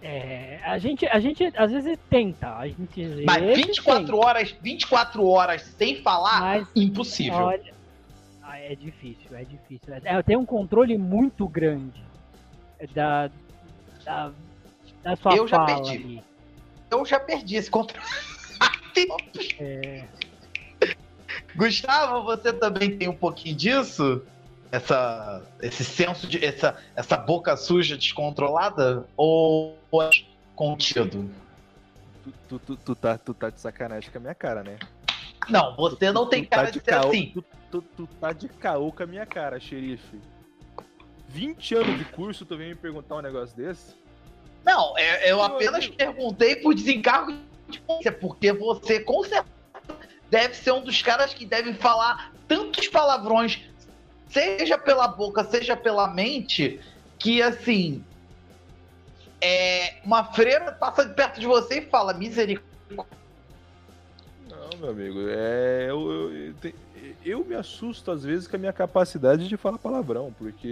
É, 0.00 0.60
a 0.64 0.78
gente, 0.78 1.06
a 1.06 1.18
gente 1.18 1.52
às 1.56 1.72
vezes 1.72 1.98
tenta, 2.08 2.56
a 2.56 2.68
gente 2.68 3.24
Mas 3.26 3.42
vezes 3.42 3.66
24 3.66 4.04
tenta, 4.04 4.16
horas, 4.16 4.54
24 4.62 5.26
horas 5.26 5.62
sem 5.76 5.96
falar, 6.02 6.40
mas 6.40 6.68
impossível. 6.74 7.38
olha, 7.38 7.74
ah, 8.42 8.58
é 8.58 8.76
difícil, 8.76 9.36
é 9.36 9.44
difícil. 9.44 9.94
É, 10.04 10.22
tem 10.22 10.36
um 10.36 10.46
controle 10.46 10.96
muito 10.96 11.48
grande 11.48 12.00
da, 12.94 13.28
da, 14.04 14.32
da 15.02 15.16
sua 15.16 15.34
Eu 15.36 15.46
já 15.46 15.64
perdi. 15.64 15.90
ali. 15.90 16.24
Eu 16.90 17.04
já 17.04 17.20
perdi 17.20 17.56
esse 17.56 17.70
controle. 17.70 18.04
É, 19.60 20.08
Gustavo, 21.54 22.24
você 22.24 22.52
também 22.52 22.96
tem 22.98 23.08
um 23.08 23.14
pouquinho 23.16 23.54
disso? 23.54 24.22
Essa, 24.72 25.42
esse 25.62 25.84
senso 25.84 26.26
de. 26.26 26.44
Essa, 26.44 26.76
essa 26.96 27.16
boca 27.16 27.56
suja 27.56 27.96
descontrolada? 27.96 29.06
Ou 29.16 29.78
é 30.02 30.10
contido? 30.56 31.30
Tu, 32.24 32.32
tu, 32.48 32.58
tu, 32.58 32.76
tu 32.76 32.94
tá, 32.96 33.16
tu 33.16 33.32
tá 33.34 33.50
de 33.50 33.60
sacanagem 33.60 34.10
com 34.10 34.18
a 34.18 34.20
minha 34.20 34.34
cara, 34.34 34.62
né? 34.64 34.78
Não, 35.48 35.76
você 35.76 36.10
não 36.10 36.24
Tu- 36.26 36.30
tem 36.30 36.44
tu 36.44 36.50
tá 36.50 36.56
cara 36.56 36.70
de 36.72 36.80
ser 36.80 36.90
caô- 36.90 37.08
assim. 37.08 37.30
Tu, 37.32 37.44
tu- 37.70 37.82
tu 37.96 38.06
tá 38.20 38.32
de 38.32 38.48
caô 38.48 38.90
com 38.92 39.02
a 39.02 39.06
minha 39.06 39.24
cara, 39.24 39.60
xerife. 39.60 40.20
20 41.28 41.74
anos 41.76 41.98
de 41.98 42.04
curso, 42.06 42.44
tu 42.44 42.56
vem 42.56 42.70
me 42.70 42.74
perguntar 42.74 43.16
um 43.16 43.22
negócio 43.22 43.56
desse? 43.56 43.94
Não, 44.64 44.96
é- 44.98 45.30
eu 45.30 45.42
apenas 45.42 45.84
amigo. 45.84 45.94
perguntei 45.94 46.56
por 46.56 46.74
desencargo 46.74 47.32
de 47.68 47.80
polícia, 47.80 48.12
porque 48.12 48.52
você, 48.52 49.00
com 49.00 49.22
certeza, 49.22 49.46
deve 50.30 50.54
ser 50.54 50.72
um 50.72 50.82
dos 50.82 51.00
caras 51.02 51.32
que 51.32 51.44
deve 51.46 51.74
falar 51.74 52.32
tantos 52.46 52.88
palavrões, 52.88 53.60
seja 54.28 54.76
pela 54.78 55.08
boca, 55.08 55.44
seja 55.44 55.76
pela 55.76 56.08
mente, 56.08 56.80
que 57.18 57.42
assim. 57.42 58.04
É, 59.40 60.00
uma 60.04 60.24
freira 60.24 60.72
passa 60.72 61.04
de 61.04 61.14
perto 61.14 61.38
de 61.38 61.46
você 61.46 61.78
e 61.78 61.82
fala 61.82 62.12
misericórdia. 62.12 63.16
Não, 64.50 64.78
meu 64.80 64.90
amigo, 64.90 65.20
é. 65.28 65.86
Eu, 65.88 66.10
eu, 66.10 66.32
eu 66.32 66.54
eu 67.24 67.44
me 67.44 67.54
assusto 67.54 68.10
às 68.10 68.22
vezes 68.24 68.46
com 68.46 68.56
a 68.56 68.58
minha 68.58 68.72
capacidade 68.72 69.48
de 69.48 69.56
falar 69.56 69.78
palavrão, 69.78 70.34
porque 70.38 70.66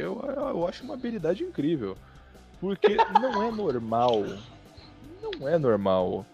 eu, 0.00 0.20
eu 0.22 0.66
acho 0.66 0.84
uma 0.84 0.94
habilidade 0.94 1.42
incrível. 1.42 1.96
Porque 2.60 2.96
não 3.20 3.42
é 3.42 3.50
normal. 3.50 4.24
Não 5.22 5.48
é 5.48 5.58
normal. 5.58 6.26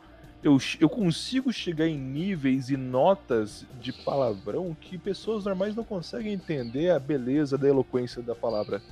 Eu, 0.42 0.58
eu 0.78 0.88
consigo 0.88 1.52
chegar 1.52 1.86
em 1.86 1.98
níveis 1.98 2.70
e 2.70 2.76
notas 2.76 3.66
de 3.80 3.92
palavrão 3.92 4.74
que 4.80 4.96
pessoas 4.96 5.44
normais 5.44 5.76
não 5.76 5.84
conseguem 5.84 6.32
entender 6.32 6.90
a 6.90 6.98
beleza 6.98 7.58
da 7.58 7.68
eloquência 7.68 8.22
da 8.22 8.34
palavra. 8.34 8.82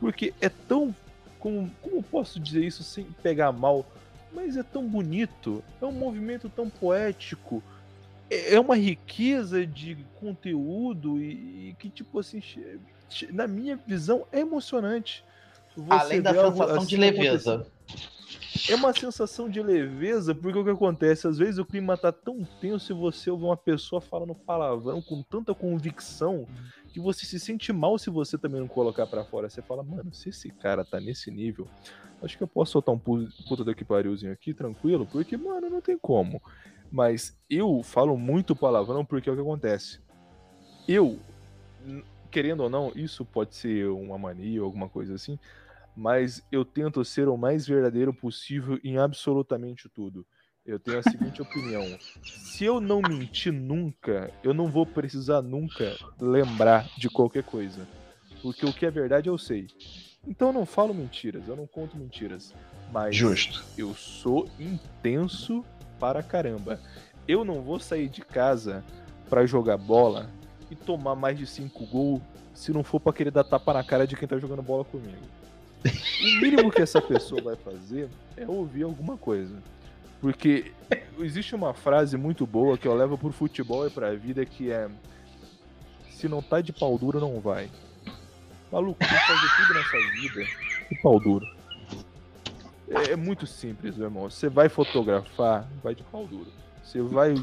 Porque 0.00 0.32
é 0.40 0.48
tão. 0.48 0.94
Como, 1.38 1.70
como 1.82 2.02
posso 2.02 2.40
dizer 2.40 2.64
isso 2.64 2.82
sem 2.82 3.04
pegar 3.22 3.52
mal? 3.52 3.84
Mas 4.32 4.56
é 4.56 4.62
tão 4.62 4.86
bonito, 4.88 5.62
é 5.80 5.84
um 5.84 5.92
movimento 5.92 6.48
tão 6.48 6.68
poético, 6.68 7.62
é 8.30 8.54
é 8.54 8.60
uma 8.60 8.76
riqueza 8.76 9.66
de 9.66 9.96
conteúdo 10.18 11.20
e, 11.20 11.68
e 11.68 11.76
que, 11.78 11.88
tipo 11.88 12.18
assim, 12.18 12.42
na 13.30 13.46
minha 13.46 13.76
visão, 13.76 14.26
é 14.32 14.40
emocionante. 14.40 15.24
Além 15.88 16.22
da 16.22 16.30
algo 16.30 16.52
sensação 16.52 16.76
assim 16.76 16.86
de 16.86 16.96
leveza. 16.96 17.66
é 18.70 18.74
uma 18.74 18.92
sensação 18.92 19.48
de 19.48 19.62
leveza, 19.62 20.34
porque 20.34 20.58
o 20.58 20.64
que 20.64 20.70
acontece? 20.70 21.26
Às 21.26 21.38
vezes 21.38 21.58
o 21.58 21.64
clima 21.64 21.96
tá 21.96 22.12
tão 22.12 22.44
tenso 22.60 22.92
e 22.92 22.94
você 22.94 23.30
ouve 23.30 23.44
uma 23.44 23.56
pessoa 23.56 24.00
falando 24.00 24.34
palavrão 24.34 25.02
com 25.02 25.22
tanta 25.22 25.54
convicção 25.54 26.46
que 26.92 27.00
você 27.00 27.26
se 27.26 27.40
sente 27.40 27.72
mal 27.72 27.98
se 27.98 28.08
você 28.08 28.38
também 28.38 28.60
não 28.60 28.68
colocar 28.68 29.06
pra 29.06 29.24
fora. 29.24 29.50
Você 29.50 29.60
fala, 29.60 29.82
mano, 29.82 30.14
se 30.14 30.28
esse 30.28 30.48
cara 30.50 30.84
tá 30.84 31.00
nesse 31.00 31.30
nível, 31.30 31.66
acho 32.22 32.36
que 32.38 32.42
eu 32.44 32.48
posso 32.48 32.72
soltar 32.72 32.94
um 32.94 32.98
pu- 32.98 33.28
puta 33.48 33.64
daqui 33.64 33.84
parilzinho 33.84 34.32
aqui, 34.32 34.54
tranquilo, 34.54 35.04
porque, 35.10 35.36
mano, 35.36 35.68
não 35.68 35.80
tem 35.80 35.98
como. 35.98 36.40
Mas 36.92 37.36
eu 37.50 37.82
falo 37.82 38.16
muito 38.16 38.54
palavrão 38.54 39.04
porque 39.04 39.28
é 39.28 39.32
o 39.32 39.34
que 39.34 39.40
acontece. 39.42 39.98
Eu, 40.86 41.18
querendo 42.30 42.62
ou 42.62 42.70
não, 42.70 42.92
isso 42.94 43.24
pode 43.24 43.56
ser 43.56 43.88
uma 43.88 44.16
mania 44.16 44.60
ou 44.60 44.66
alguma 44.66 44.88
coisa 44.88 45.14
assim, 45.16 45.36
mas 45.96 46.42
eu 46.50 46.64
tento 46.64 47.04
ser 47.04 47.28
o 47.28 47.36
mais 47.36 47.66
verdadeiro 47.66 48.12
possível 48.12 48.78
em 48.82 48.98
absolutamente 48.98 49.88
tudo. 49.88 50.26
Eu 50.66 50.78
tenho 50.78 50.98
a 50.98 51.02
seguinte 51.02 51.40
opinião: 51.42 51.84
se 52.22 52.64
eu 52.64 52.80
não 52.80 53.00
mentir 53.00 53.52
nunca, 53.52 54.32
eu 54.42 54.54
não 54.54 54.66
vou 54.66 54.86
precisar 54.86 55.42
nunca 55.42 55.96
lembrar 56.20 56.88
de 56.96 57.08
qualquer 57.08 57.44
coisa. 57.44 57.86
Porque 58.42 58.66
o 58.66 58.72
que 58.72 58.84
é 58.84 58.90
verdade 58.90 59.28
eu 59.28 59.38
sei. 59.38 59.68
Então 60.26 60.48
eu 60.48 60.54
não 60.54 60.66
falo 60.66 60.94
mentiras, 60.94 61.46
eu 61.48 61.56
não 61.56 61.66
conto 61.66 61.96
mentiras. 61.96 62.54
Mas 62.92 63.14
Justo. 63.14 63.64
eu 63.76 63.94
sou 63.94 64.48
intenso 64.58 65.64
para 65.98 66.22
caramba. 66.22 66.80
Eu 67.26 67.44
não 67.44 67.62
vou 67.62 67.78
sair 67.78 68.08
de 68.08 68.20
casa 68.20 68.84
pra 69.28 69.46
jogar 69.46 69.76
bola 69.76 70.30
e 70.70 70.76
tomar 70.76 71.14
mais 71.14 71.38
de 71.38 71.46
5 71.46 71.86
gols 71.86 72.22
se 72.54 72.72
não 72.72 72.84
for 72.84 73.00
pra 73.00 73.12
querer 73.12 73.30
dar 73.30 73.44
tapa 73.44 73.72
na 73.74 73.82
cara 73.82 74.06
de 74.06 74.16
quem 74.16 74.28
tá 74.28 74.38
jogando 74.38 74.62
bola 74.62 74.84
comigo. 74.84 75.16
O 75.84 76.40
mínimo 76.40 76.70
que 76.70 76.80
essa 76.80 77.00
pessoa 77.00 77.42
vai 77.42 77.56
fazer 77.56 78.08
é 78.36 78.46
ouvir 78.46 78.84
alguma 78.84 79.16
coisa. 79.16 79.62
Porque 80.20 80.72
existe 81.18 81.54
uma 81.54 81.74
frase 81.74 82.16
muito 82.16 82.46
boa 82.46 82.78
que 82.78 82.88
eu 82.88 82.94
levo 82.94 83.18
pro 83.18 83.32
futebol 83.32 83.86
e 83.86 83.90
pra 83.90 84.14
vida 84.14 84.44
que 84.46 84.70
é 84.70 84.88
se 86.10 86.28
não 86.28 86.40
tá 86.40 86.60
de 86.60 86.72
pau 86.72 86.96
duro, 86.96 87.20
não 87.20 87.40
vai. 87.40 87.68
Maluco, 88.72 88.98
tem 88.98 89.08
fazer 89.08 89.56
tudo 89.56 89.74
nessa 89.74 90.12
vida 90.12 90.50
de 90.90 91.02
pau 91.02 91.20
duro. 91.20 91.46
É, 92.88 93.12
é 93.12 93.16
muito 93.16 93.46
simples, 93.46 93.96
meu 93.96 94.06
irmão. 94.06 94.30
Você 94.30 94.48
vai 94.48 94.68
fotografar, 94.68 95.68
vai 95.82 95.94
de 95.94 96.02
pau 96.04 96.26
duro. 96.26 96.50
Você 96.82 97.02
vai 97.02 97.34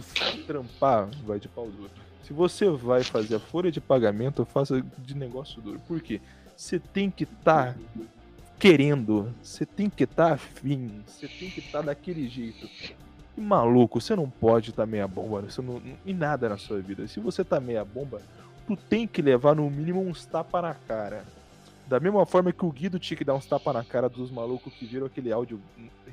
trampar, 0.48 1.08
vai 1.26 1.40
de 1.40 1.48
pau 1.48 1.68
duro. 1.68 1.92
Se 2.24 2.34
você 2.34 2.70
vai 2.70 3.04
fazer 3.04 3.36
a 3.36 3.40
folha 3.40 3.72
de 3.72 3.80
pagamento, 3.80 4.46
faça 4.46 4.84
de 4.98 5.16
negócio 5.16 5.62
duro. 5.62 5.80
Por 5.88 6.02
quê? 6.02 6.20
você 6.62 6.78
tem 6.78 7.10
que 7.10 7.24
estar 7.24 7.76
querendo, 8.62 9.34
você 9.42 9.66
tem 9.66 9.90
que 9.90 10.04
estar 10.04 10.34
afim, 10.34 11.02
você 11.08 11.28
tem 11.28 11.50
que 11.50 11.60
estar 11.60 11.82
daquele 11.82 12.30
jeito. 12.30 12.70
E 13.36 13.42
maluco, 13.42 14.00
você 14.00 14.16
não 14.16 14.30
pode 14.30 14.70
estar 14.70 14.86
meia 14.86 15.08
bomba 15.08 15.42
você 15.42 15.64
não, 15.64 15.82
em 16.06 16.14
nada 16.14 16.48
na 16.48 16.60
sua 16.60 16.80
vida. 16.80 17.08
Se 17.08 17.20
você 17.20 17.44
tá 17.44 17.60
meia 17.60 17.84
bomba, 17.84 18.22
tu 18.68 18.78
tem 18.78 19.08
que 19.08 19.20
levar 19.20 19.56
no 19.56 19.68
mínimo 19.68 20.00
uns 20.00 20.28
tapa 20.28 20.62
na 20.62 20.76
cara. 20.76 21.26
Da 21.88 22.00
mesma 22.00 22.24
forma 22.24 22.54
que 22.54 22.64
o 22.64 22.72
Guido 22.72 23.00
tinha 23.00 23.18
que 23.18 23.26
dar 23.26 23.34
uns 23.34 23.48
tapa 23.48 23.74
na 23.74 23.84
cara 23.84 24.08
dos 24.08 24.30
malucos 24.30 24.72
que 24.76 24.86
viram 24.86 25.08
aquele 25.08 25.32
áudio 25.32 25.60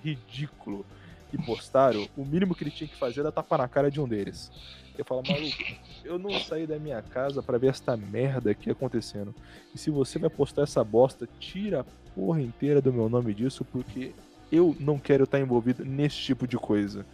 ridículo 0.03 0.87
e 1.31 1.37
postaram, 1.37 2.09
o 2.17 2.25
mínimo 2.25 2.55
que 2.55 2.65
ele 2.65 2.71
tinha 2.71 2.89
que 2.89 2.97
fazer 2.97 3.21
era 3.21 3.31
tapar 3.31 3.59
na 3.59 3.69
cara 3.69 3.91
de 3.91 4.01
um 4.01 4.09
deles. 4.09 4.51
Eu 4.99 5.05
falo, 5.05 5.23
maluco, 5.27 5.57
eu 6.05 6.19
não 6.19 6.39
saí 6.41 6.67
da 6.67 6.77
minha 6.79 7.01
casa 7.01 7.41
para 7.41 7.57
ver 7.57 7.69
esta 7.69 7.97
merda 7.97 8.51
aqui 8.51 8.69
acontecendo. 8.69 9.33
E 9.73 9.79
se 9.79 9.91
você 9.91 10.19
vai 10.19 10.29
postar 10.29 10.63
essa 10.63 10.83
bosta, 10.83 11.29
tira 11.39 11.81
a 11.81 11.85
porra 12.15 12.43
inteira 12.43 12.83
do 12.83 12.93
meu 12.93 13.09
nome 13.09 13.33
disso, 13.33 13.65
porque 13.65 14.13
eu 14.51 14.77
não 14.81 14.99
quero 14.99 15.23
estar 15.25 15.39
envolvido 15.39 15.85
nesse 15.85 16.17
tipo 16.17 16.49
de 16.49 16.57
coisa. 16.57 17.07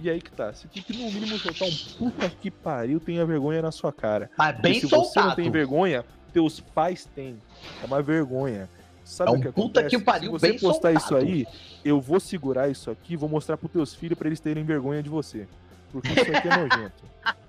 E 0.00 0.08
aí 0.08 0.22
que 0.22 0.30
tá, 0.32 0.52
você 0.54 0.66
tem 0.68 0.82
que 0.82 0.96
no 0.96 1.10
mínimo 1.12 1.36
soltar 1.38 1.68
um 1.68 1.76
puta 1.98 2.30
que 2.30 2.50
pariu, 2.50 2.98
tenha 2.98 3.26
vergonha 3.26 3.60
na 3.60 3.70
sua 3.72 3.92
cara. 3.92 4.30
Mas 4.38 4.58
bem 4.60 4.72
Porque 4.74 4.86
se 4.86 4.88
soltado. 4.88 5.12
você 5.12 5.20
não 5.20 5.34
tem 5.34 5.50
vergonha, 5.50 6.04
teus 6.32 6.60
pais 6.60 7.04
têm. 7.14 7.36
É 7.82 7.86
uma 7.86 8.00
vergonha. 8.00 8.70
Sabe 9.04 9.30
É 9.30 9.34
o 9.34 9.36
um 9.36 9.40
que 9.40 9.48
puta 9.52 9.80
acontece? 9.80 9.96
que 9.98 10.02
pariu 10.02 10.26
Se 10.32 10.38
você 10.38 10.48
bem 10.50 10.58
postar 10.60 10.92
isso 10.92 11.08
soltado. 11.08 11.26
aí, 11.30 11.46
eu 11.84 12.00
vou 12.00 12.20
segurar 12.20 12.68
isso 12.70 12.90
aqui, 12.90 13.16
vou 13.16 13.28
mostrar 13.28 13.56
pros 13.58 13.72
teus 13.72 13.94
filhos 13.94 14.16
pra 14.18 14.28
eles 14.28 14.38
terem 14.40 14.64
vergonha 14.64 15.02
de 15.02 15.08
você. 15.10 15.46
Porque 15.92 16.08
isso 16.08 16.36
aqui 16.36 16.48
é 16.48 16.56
nojento. 16.56 17.04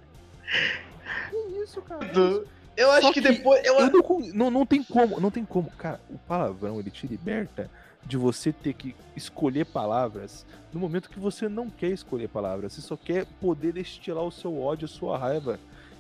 Que 1.30 1.64
isso, 1.64 1.80
cara? 1.84 2.06
Isso? 2.06 2.48
Eu 2.76 2.92
acho 2.92 3.12
que, 3.12 3.22
que 3.22 3.30
depois. 3.30 3.64
Eu, 3.66 3.76
Eu 3.76 3.92
não, 3.92 4.20
não, 4.34 4.52
não 4.52 4.66
tem 4.66 4.82
como, 4.82 5.20
não 5.20 5.30
tem 5.30 5.44
como. 5.44 5.70
Cara, 5.72 6.00
o 6.10 6.18
palavrão 6.18 6.80
ele 6.80 6.90
te 6.90 7.06
liberta 7.06 7.70
de 8.06 8.16
você 8.16 8.54
ter 8.54 8.74
que 8.74 8.96
escolher 9.16 9.66
palavras 9.66 10.46
no 10.74 10.80
momento 10.80 11.10
que 11.10 11.20
você 11.20 11.50
não 11.50 11.70
quer 11.70 11.90
escolher 11.90 12.30
palavras. 12.30 12.74
Você 12.74 12.82
só 12.82 12.96
quer 12.96 13.26
poder 13.42 13.74
destilar 13.74 14.24
o 14.24 14.32
seu 14.32 14.60
ódio, 14.60 14.86
a 14.86 14.88
sua 14.88 15.18
raiva. 15.18 15.60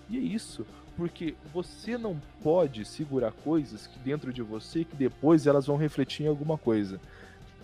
E 0.09 0.17
é 0.17 0.21
isso. 0.21 0.65
Porque 0.95 1.35
você 1.53 1.97
não 1.97 2.19
pode 2.41 2.85
segurar 2.85 3.31
coisas 3.31 3.85
que 3.85 3.99
dentro 3.99 4.33
de 4.33 4.41
você 4.41 4.83
que 4.83 4.95
depois 4.95 5.47
elas 5.47 5.67
vão 5.67 5.77
refletir 5.77 6.23
em 6.25 6.29
alguma 6.29 6.57
coisa. 6.57 6.99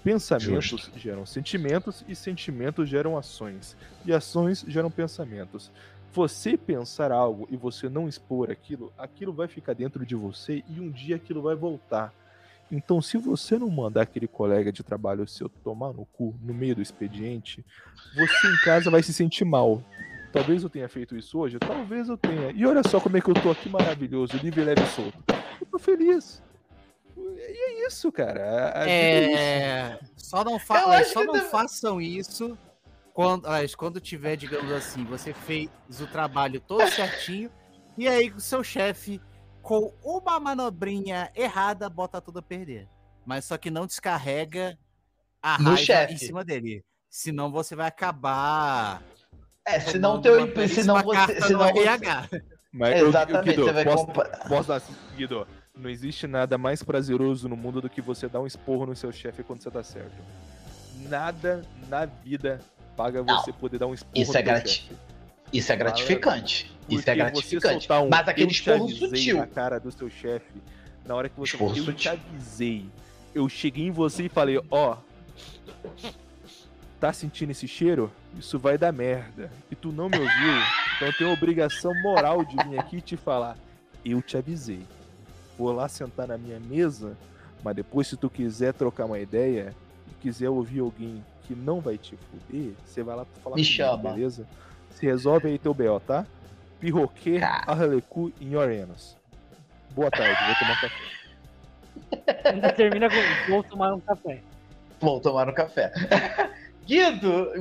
Pensamentos 0.06 0.91
geram 0.95 1.26
sentimentos 1.26 2.06
e 2.08 2.16
sentimentos 2.16 2.88
geram 2.88 3.18
ações. 3.18 3.76
E 4.06 4.14
ações 4.14 4.64
geram 4.68 4.91
pensamentos 4.91 5.72
você 6.14 6.56
pensar 6.56 7.12
algo 7.12 7.47
e 7.51 7.58
você 7.58 7.89
não 7.89 8.08
expor 8.08 8.49
aquilo, 8.49 8.93
aquilo 8.97 9.34
vai 9.34 9.47
ficar 9.47 9.74
dentro 9.74 10.06
de 10.06 10.16
você 10.16 10.64
e 10.70 10.80
um 10.80 10.89
dia 10.89 11.18
aquilo 11.18 11.41
vai 11.41 11.56
voltar. 11.56 12.14
Então, 12.72 13.01
se 13.01 13.18
você 13.18 13.58
não 13.58 13.70
mandar 13.70 14.03
aquele 14.03 14.28
colega 14.28 14.72
de 14.72 14.82
trabalho 14.82 15.28
seu 15.28 15.49
tomar 15.49 15.91
no 15.91 16.06
cu 16.06 16.36
no 16.41 16.53
meio 16.53 16.76
do 16.76 16.82
expediente, 16.82 17.66
você 18.16 18.47
em 18.47 18.58
casa 18.64 18.91
vai 18.91 19.03
se 19.03 19.12
sentir 19.12 19.43
mal. 19.43 19.84
Talvez 20.32 20.62
eu 20.62 20.70
tenha 20.70 20.88
feito 20.88 21.18
isso 21.18 21.38
hoje, 21.39 21.58
talvez 21.60 22.10
eu 22.10 22.18
tenha. 22.18 22.51
E 22.51 22.66
olha 22.66 22.82
só 22.88 22.99
como 22.99 23.18
é 23.18 23.22
que 23.22 23.30
eu 23.30 23.34
tô 23.34 23.49
aqui 23.49 23.70
maravilhoso, 23.70 24.38
livre, 24.38 24.64
leve 24.64 24.84
e 24.84 24.88
solto. 24.88 25.18
Eu 25.60 25.66
tô 25.66 25.80
feliz. 25.80 26.45
E 27.18 27.82
é 27.84 27.88
isso, 27.88 28.11
cara. 28.11 28.43
A- 28.43 28.82
a 28.82 28.84
vida 28.86 28.91
é 28.91 29.30
isso. 29.30 29.38
É, 29.39 29.99
só 30.18 30.43
não, 30.43 30.53
Eu 30.53 30.59
fa 30.59 30.76
acho 30.97 31.13
só 31.13 31.24
não 31.24 31.36
façam 31.45 32.01
isso 32.01 32.57
quando, 33.13 33.47
mas 33.47 33.74
quando 33.76 33.99
tiver, 34.01 34.36
digamos 34.36 34.72
assim, 34.72 35.03
você 35.05 35.34
fez 35.34 35.70
o 36.01 36.07
trabalho 36.07 36.59
todo 36.59 36.88
certinho 36.89 37.49
e 37.97 38.07
aí 38.07 38.30
o 38.32 38.39
seu 38.39 38.63
chefe, 38.63 39.22
com 39.61 39.93
uma 40.03 40.39
manobrinha 40.39 41.32
errada, 41.36 41.89
bota 41.89 42.20
tudo 42.22 42.39
a 42.39 42.41
perder. 42.41 42.88
Mas 43.26 43.45
só 43.45 43.57
que 43.57 43.72
não 43.72 43.86
descarrega 43.88 44.78
a 45.41 45.57
No 45.57 45.66
raiva 45.72 45.78
chefe. 45.78 46.13
em 46.13 46.18
cima 46.18 46.43
dele. 46.43 46.84
Senão 47.09 47.49
você 47.51 47.76
vai 47.76 47.88
acabar. 47.88 49.01
é, 49.66 49.80
senão 49.80 50.22
teu. 50.22 50.34
Senão 50.41 50.53
belíssima 50.53 51.01
você. 51.01 51.41
Senão 51.41 51.59
você 51.74 51.80
RH. 51.80 52.30
Mas, 52.74 52.99
eu, 52.99 53.07
exatamente, 53.07 53.45
Guido, 53.51 53.63
você 53.63 53.72
vai 53.72 53.86
posso, 53.86 54.05
comprar. 54.05 54.47
Posso 54.49 54.68
dar, 54.68 54.82
Guido, 55.16 55.47
não 55.78 55.90
existe 55.90 56.26
nada 56.28 56.58
mais 56.58 56.82
prazeroso 56.82 57.50
no 57.50 57.56
mundo 57.58 57.82
do 57.82 57.90
que 57.90 58.02
você 58.02 58.28
dar 58.28 58.40
um 58.42 58.48
esporro 58.48 58.86
no 58.86 58.96
seu 58.96 59.12
chefe 59.12 59.44
quando 59.44 59.62
você 59.62 59.70
tá 59.72 59.84
certo. 59.84 60.16
Nada 61.10 61.64
na 61.90 62.06
vida 62.06 62.60
paga 62.96 63.22
Não, 63.22 63.38
você 63.40 63.52
poder 63.52 63.78
dar 63.78 63.88
um 63.88 63.94
esporro 63.94 64.22
isso 64.22 64.32
no 64.32 64.38
é 64.40 64.42
grati- 64.42 64.70
chefe. 64.70 64.96
Isso 65.52 65.72
é 65.72 65.76
gratificante. 65.76 66.72
Isso 66.90 67.02
é 67.10 67.16
Porque 67.16 67.16
gratificante. 67.16 67.92
um 67.92 68.10
Mas 68.10 68.28
aquele 68.28 68.52
esporro 68.52 68.90
sutil. 68.90 69.38
na 69.38 69.48
cara 69.48 69.80
do 69.80 69.92
seu 69.92 70.10
chefe, 70.10 70.54
na 71.06 71.14
hora 71.16 71.30
que 71.30 71.38
você 71.38 71.54
Esporro 71.54 71.76
eu 71.78 71.94
te 71.94 72.10
avisei, 72.10 72.90
eu 73.34 73.48
cheguei 73.50 73.86
em 73.88 73.92
você 73.92 74.24
e 74.26 74.30
falei, 74.30 74.60
ó, 74.72 74.98
tá 77.00 77.12
sentindo 77.14 77.52
esse 77.52 77.68
cheiro? 77.68 78.12
Isso 78.38 78.58
vai 78.58 78.78
dar 78.78 78.92
merda. 78.92 79.52
E 79.70 79.76
tu 79.76 79.92
não 79.92 80.10
me 80.10 80.18
ouviu, 80.18 80.54
então 80.96 81.08
eu 81.08 81.14
tenho 81.18 81.30
a 81.30 81.34
obrigação 81.34 81.94
moral 82.02 82.44
de 82.44 82.56
vir 82.68 82.80
aqui 82.80 82.98
e 82.98 83.02
te 83.02 83.16
falar, 83.18 83.58
eu 84.04 84.22
te 84.22 84.38
avisei. 84.38 84.82
Vou 85.58 85.72
lá 85.72 85.88
sentar 85.88 86.28
na 86.28 86.38
minha 86.38 86.60
mesa, 86.60 87.16
mas 87.64 87.76
depois 87.76 88.08
se 88.08 88.18
tu 88.18 88.30
quiser 88.30 88.74
trocar 88.74 89.06
uma 89.06 89.20
ideia 89.20 89.74
e 90.10 90.14
quiser 90.22 90.49
ouvir 90.49 90.80
alguém 90.80 91.24
que 91.43 91.56
não 91.56 91.80
vai 91.80 91.97
te 91.97 92.18
fuder, 92.18 92.74
você 92.86 93.03
vai 93.03 93.16
lá 93.16 93.26
falar 93.43 93.56
Me 93.56 93.62
comigo, 93.62 93.74
chama. 93.74 94.12
beleza? 94.12 94.47
Se 94.91 95.06
resolve 95.06 95.47
aí 95.47 95.58
teu 95.60 95.74
B.O., 95.74 95.99
tá? 95.99 96.26
Pirroquê. 96.80 97.39
Arrelecu 97.41 98.32
em 98.41 98.53
your 98.53 98.70
anus. 98.70 99.16
Boa 99.91 100.12
tarde, 100.12 100.38
vou 100.45 100.56
tomar 100.56 100.82
café. 100.82 101.06
Ainda 102.51 102.74
termina 102.74 103.08
com 103.10 103.51
vou 103.51 103.64
tomar 103.64 103.93
um 103.93 103.99
café. 103.99 104.41
Vou 104.99 105.20
tomar 105.20 105.49
um 105.49 105.53
café. 105.53 105.91
Guido, 106.86 107.51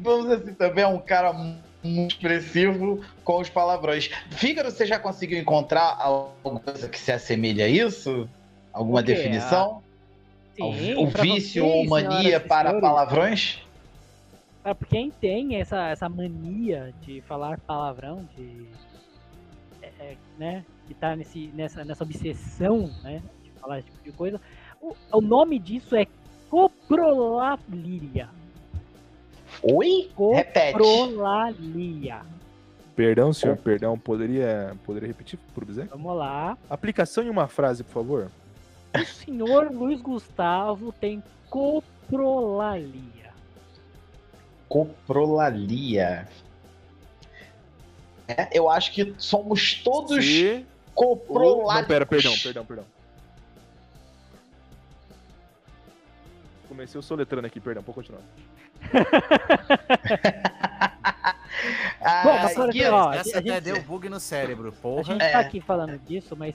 vamos 0.00 0.30
assim, 0.30 0.54
também 0.54 0.84
é 0.84 0.86
um 0.86 0.98
cara 0.98 1.32
muito 1.32 1.67
expressivo 1.84 3.04
com 3.24 3.40
os 3.40 3.48
palavrões. 3.48 4.10
Fígaro, 4.30 4.70
você 4.70 4.86
já 4.86 4.98
conseguiu 4.98 5.38
encontrar 5.38 5.96
alguma 6.00 6.60
coisa 6.60 6.88
que 6.88 6.98
se 6.98 7.12
assemelha 7.12 7.64
a 7.64 7.68
isso? 7.68 8.28
Alguma 8.72 9.02
definição? 9.02 9.82
Sim, 10.54 10.96
o 10.96 11.06
vício 11.06 11.64
vocês, 11.64 11.76
ou 11.76 11.86
mania 11.86 12.40
para 12.40 12.70
senhores, 12.70 12.88
palavrões? 12.88 13.58
Para 14.62 14.74
quem 14.74 15.10
tem 15.10 15.56
essa, 15.56 15.88
essa 15.88 16.08
mania 16.08 16.92
de 17.02 17.20
falar 17.22 17.60
palavrão, 17.60 18.28
de. 18.36 18.66
é, 19.80 19.86
é, 20.00 20.16
né? 20.36 20.64
Que 20.86 20.94
tá 20.94 21.14
nesse, 21.14 21.50
nessa, 21.54 21.84
nessa 21.84 22.02
obsessão, 22.02 22.90
né? 23.04 23.22
De 23.44 23.50
falar 23.60 23.78
esse 23.78 23.90
tipo 23.90 24.04
de 24.04 24.12
coisa. 24.12 24.40
O, 24.80 24.96
o 25.12 25.20
nome 25.20 25.58
disso 25.60 25.94
é 25.94 26.06
coprolalia. 26.50 28.28
Oi? 29.62 30.10
Repete. 30.34 30.78
Coprolalia. 30.78 32.22
Perdão, 32.94 33.32
senhor, 33.32 33.56
perdão. 33.56 33.98
Poderia, 33.98 34.76
poderia 34.84 35.06
repetir 35.06 35.38
por 35.54 35.64
Bizek? 35.64 35.88
Vamos 35.88 36.16
lá. 36.16 36.58
Aplicação 36.68 37.22
em 37.24 37.30
uma 37.30 37.46
frase, 37.46 37.84
por 37.84 37.92
favor. 37.92 38.30
O 38.94 39.04
senhor 39.04 39.70
Luiz 39.70 40.00
Gustavo 40.00 40.92
tem 40.92 41.22
coprolalia. 41.48 43.32
Coprolalia. 44.68 46.28
É, 48.26 48.48
eu 48.52 48.68
acho 48.68 48.92
que 48.92 49.14
somos 49.16 49.74
todos 49.74 50.24
Se... 50.24 50.66
coprolálicos. 50.94 51.82
Não, 51.82 51.88
pera, 51.88 52.06
perdão, 52.06 52.34
perdão, 52.42 52.66
perdão. 52.66 52.84
Comecei 56.68 56.98
o 56.98 57.02
soletrando 57.02 57.46
aqui, 57.46 57.60
perdão, 57.60 57.82
pode 57.82 57.94
continuar. 57.94 58.22
Ah, 62.00 62.22
Bom, 62.24 62.32
mas 62.42 62.56
olha 62.58 62.72
Guido, 62.72 62.88
só, 62.90 63.12
Essa 63.12 63.36
a 63.36 63.40
até 63.40 63.54
gente- 63.54 63.60
deu 63.64 63.82
bug 63.82 64.08
no 64.08 64.20
cérebro, 64.20 64.68
A 64.68 64.72
porra. 64.72 65.04
gente 65.04 65.22
É. 65.22 65.30
tá 65.32 65.40
aqui 65.40 65.60
falando 65.60 65.98
disso, 65.98 66.36
mas 66.36 66.54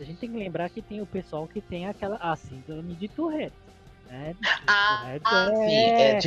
a 0.00 0.04
gente 0.04 0.18
tem 0.18 0.30
que 0.30 0.36
lembrar 0.36 0.68
que 0.70 0.80
tem 0.80 1.00
o 1.00 1.06
pessoal 1.06 1.46
que 1.46 1.60
tem 1.60 1.86
aquela 1.88 2.16
a 2.16 2.36
síndrome 2.36 2.94
de 2.94 3.08
Tourette. 3.08 3.52
Né? 4.08 4.34
Ah, 4.66 5.00
Tourette 5.02 5.22
ah, 5.26 5.46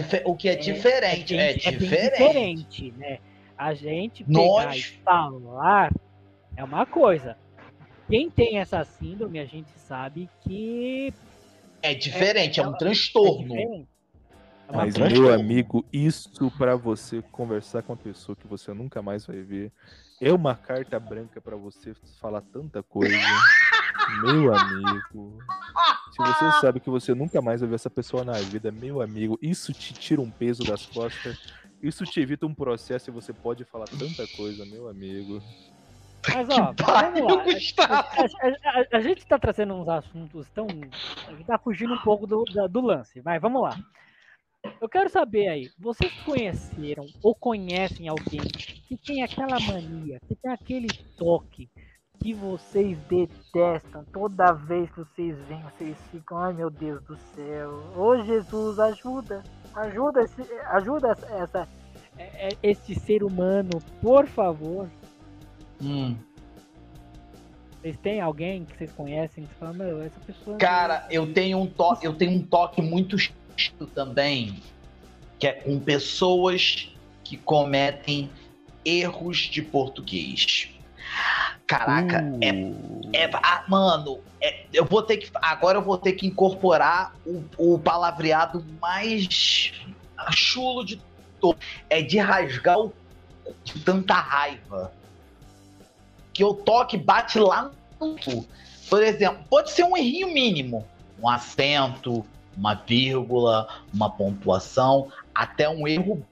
sim, 0.03 0.17
é 0.17 0.23
o 0.25 0.35
que 0.35 0.49
é, 0.49 0.55
diferente, 0.55 1.33
é, 1.35 1.37
bem- 1.37 1.47
bem 1.47 1.77
diferente. 1.77 2.17
diferente, 2.17 2.93
né? 2.97 3.19
A 3.57 3.73
gente 3.73 4.23
pegar 4.23 4.39
Nós- 4.39 4.75
e 4.75 4.83
falar 5.03 5.91
é 6.57 6.63
uma 6.63 6.85
coisa. 6.85 7.37
Quem 8.09 8.29
tem 8.29 8.57
essa 8.59 8.83
síndrome, 8.83 9.39
a 9.39 9.45
gente 9.45 9.71
sabe 9.77 10.29
que 10.41 11.13
É 11.81 11.93
diferente, 11.93 12.59
é, 12.59 12.67
um 12.67 12.73
é 12.73 12.77
transtorno. 12.77 13.47
diferente. 13.47 13.87
É 13.87 13.90
Mas, 14.73 14.95
coisa- 14.95 15.09
meu 15.09 15.33
amigo, 15.33 15.85
isso 15.91 16.51
pra 16.57 16.75
você 16.75 17.21
conversar 17.31 17.81
com 17.83 17.93
uma 17.93 17.97
pessoa 17.97 18.35
que 18.35 18.47
você 18.47 18.73
nunca 18.73 19.01
mais 19.01 19.25
vai 19.25 19.41
ver 19.41 19.71
é 20.19 20.31
uma 20.31 20.55
carta 20.55 20.99
branca 20.99 21.41
pra 21.41 21.55
você 21.55 21.93
falar 22.19 22.41
tanta 22.41 22.81
coisa. 22.83 23.15
meu 24.23 24.53
amigo. 24.53 25.37
Se 26.11 26.17
você 26.17 26.51
sabe 26.59 26.79
que 26.79 26.89
você 26.89 27.13
nunca 27.15 27.41
mais 27.41 27.61
vai 27.61 27.69
ver 27.69 27.75
essa 27.75 27.89
pessoa 27.89 28.23
na 28.23 28.33
vida, 28.33 28.71
meu 28.71 29.01
amigo, 29.01 29.37
isso 29.41 29.73
te 29.73 29.93
tira 29.93 30.21
um 30.21 30.29
peso 30.29 30.63
das 30.63 30.85
costas. 30.85 31.37
Isso 31.81 32.03
te 32.05 32.19
evita 32.19 32.45
um 32.45 32.53
processo 32.53 33.09
e 33.09 33.13
você 33.13 33.33
pode 33.33 33.63
falar 33.65 33.85
tanta 33.85 34.27
coisa, 34.35 34.65
meu 34.65 34.87
amigo. 34.87 35.41
Mas 36.31 36.47
ó, 36.49 36.73
Pariu, 36.73 37.27
vamos 37.27 37.73
lá. 37.79 37.85
A, 37.89 37.99
a- 37.99 38.81
a- 38.81 38.97
a 38.97 38.99
gente 39.01 39.25
tá 39.25 39.39
trazendo 39.39 39.73
uns 39.73 39.89
assuntos 39.89 40.47
tão. 40.53 40.67
A 41.27 41.31
gente 41.31 41.45
tá 41.45 41.57
fugindo 41.57 41.93
um 41.95 41.97
pouco 41.99 42.27
do, 42.27 42.43
da- 42.53 42.67
do 42.67 42.81
lance, 42.81 43.19
mas 43.25 43.41
vamos 43.41 43.63
lá. 43.63 43.75
Eu 44.79 44.87
quero 44.89 45.09
saber 45.09 45.47
aí, 45.47 45.69
vocês 45.79 46.11
conheceram 46.23 47.05
ou 47.23 47.33
conhecem 47.33 48.07
alguém 48.07 48.41
que 48.87 48.95
tem 48.97 49.23
aquela 49.23 49.59
mania, 49.59 50.19
que 50.27 50.35
tem 50.35 50.51
aquele 50.51 50.87
toque 51.17 51.69
que 52.19 52.33
vocês 52.33 52.97
detestam 53.09 54.05
toda 54.13 54.51
vez 54.53 54.89
que 54.91 54.99
vocês 54.99 55.35
veem, 55.47 55.61
vocês 55.63 55.97
ficam, 56.11 56.37
ai 56.37 56.53
meu 56.53 56.69
Deus 56.69 57.03
do 57.03 57.17
céu, 57.35 57.83
ô 57.97 58.23
Jesus, 58.23 58.77
ajuda, 58.77 59.43
ajuda, 59.73 60.21
esse, 60.23 60.41
ajuda 60.67 61.09
essa, 61.09 61.25
essa, 61.33 61.69
é- 62.17 62.49
é- 62.49 62.57
este 62.61 62.93
ser 62.99 63.23
humano, 63.23 63.71
por 63.99 64.27
favor. 64.27 64.87
Hum. 65.81 66.15
Vocês 67.81 67.97
têm 67.97 68.21
alguém 68.21 68.63
que 68.63 68.77
vocês 68.77 68.91
conhecem 68.91 69.43
que 69.43 69.49
você 69.49 69.55
fala, 69.55 69.73
meu, 69.73 70.03
essa 70.03 70.19
pessoa. 70.19 70.55
Cara, 70.57 71.07
eu 71.09 71.33
tenho 71.33 71.57
um 71.57 71.65
toque, 71.65 72.05
eu 72.05 72.15
tenho 72.15 72.33
um 72.33 72.43
toque 72.43 72.79
muito 72.79 73.17
também, 73.69 74.61
que 75.39 75.47
é 75.47 75.53
com 75.53 75.79
pessoas 75.79 76.89
que 77.23 77.37
cometem 77.37 78.29
erros 78.83 79.37
de 79.37 79.61
português. 79.61 80.69
Caraca, 81.67 82.23
é, 82.41 83.23
é 83.23 83.29
ah, 83.33 83.63
mano, 83.67 84.19
é- 84.41 84.65
eu 84.73 84.85
vou 84.85 85.01
ter 85.01 85.17
que 85.17 85.29
agora 85.35 85.77
eu 85.77 85.81
vou 85.81 85.97
ter 85.97 86.13
que 86.13 86.27
incorporar 86.27 87.15
o, 87.25 87.43
o 87.57 87.79
palavreado 87.79 88.65
mais 88.81 89.71
chulo 90.31 90.85
de 90.85 91.01
todo, 91.39 91.57
é 91.89 92.01
de 92.01 92.17
rasgar 92.17 92.77
o 92.79 92.93
de 93.63 93.79
tanta 93.79 94.13
raiva. 94.15 94.91
Que 96.33 96.43
o 96.43 96.53
toque 96.53 96.97
bate 96.97 97.39
lá 97.39 97.71
no. 97.99 98.15
Por 98.89 99.03
exemplo, 99.03 99.43
pode 99.49 99.71
ser 99.71 99.83
um 99.83 99.95
errinho 99.95 100.33
mínimo, 100.33 100.85
um 101.21 101.29
acento, 101.29 102.25
uma 102.57 102.73
vírgula, 102.75 103.67
uma 103.93 104.09
pontuação, 104.09 105.11
até 105.33 105.69
um 105.69 105.87
erro, 105.87 106.25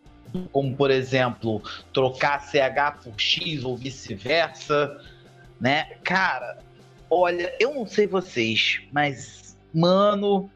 como 0.52 0.76
por 0.76 0.92
exemplo, 0.92 1.62
trocar 1.94 2.40
CH 2.42 3.04
por 3.04 3.20
X 3.20 3.64
ou 3.64 3.76
vice-versa, 3.78 5.00
né? 5.60 5.86
Cara, 6.04 6.60
olha, 7.10 7.54
eu 7.60 7.74
não 7.74 7.86
sei 7.88 8.06
vocês, 8.08 8.82
mas, 8.92 9.58
mano, 9.74 10.50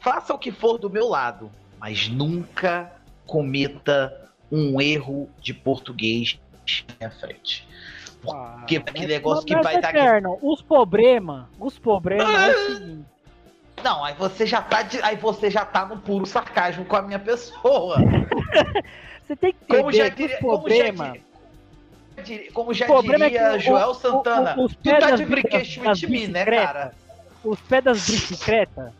faça 0.00 0.32
o 0.32 0.38
que 0.38 0.50
for 0.52 0.78
do 0.78 0.88
meu 0.88 1.08
lado, 1.08 1.50
mas 1.78 2.08
nunca 2.08 2.92
cometa 3.26 4.30
um 4.50 4.80
erro 4.80 5.28
de 5.40 5.52
português 5.52 6.38
na 6.98 7.10
frente. 7.10 7.66
Ah, 8.30 8.56
Porque 8.58 8.76
aquele 8.78 9.00
mas- 9.00 9.08
negócio 9.08 9.44
que 9.44 9.54
vai 9.60 9.80
dar 9.80 9.88
aqui. 9.90 9.98
Eterno, 9.98 10.38
Os 10.42 10.62
problemas, 10.62 11.46
os 11.60 11.78
problemas 11.78 12.28
é 12.30 12.56
o 12.56 12.74
seguinte. 12.76 13.04
Não, 13.82 14.04
aí 14.04 14.14
você 14.14 14.46
já 14.46 14.60
tá 14.62 14.82
de- 14.82 15.02
aí 15.02 15.16
você 15.16 15.50
já 15.50 15.64
tá 15.64 15.84
no 15.86 15.98
puro 15.98 16.24
sarcasmo 16.26 16.84
com 16.84 16.94
a 16.96 17.02
minha 17.02 17.18
pessoa. 17.18 17.96
Você 19.26 19.36
tem 19.36 19.52
que 19.52 19.58
Como 19.66 19.92
já 19.92 20.06
entender 20.06 20.38
que 20.38 20.46
os 20.46 20.64
diria, 20.64 20.64
como 20.64 20.70
já 20.70 20.72
diria, 22.22 22.52
como 22.52 22.72
já 22.72 22.86
problema 22.86 23.26
é 23.26 23.30
que 23.30 23.38
diria 23.38 23.56
o- 23.56 23.60
Joel 23.60 23.88
o- 23.90 23.94
Santana, 23.94 24.54
o- 24.56 24.64
os 24.64 24.74
tu 24.74 24.90
tá 24.98 25.10
de 25.10 25.26
brinquedo 25.26 25.80
with 25.82 26.08
me, 26.08 26.26
né, 26.28 26.46
cara? 26.46 26.94
Os 27.44 27.60
pés 27.60 27.84
das 27.84 28.06
bicicletas 28.08 28.90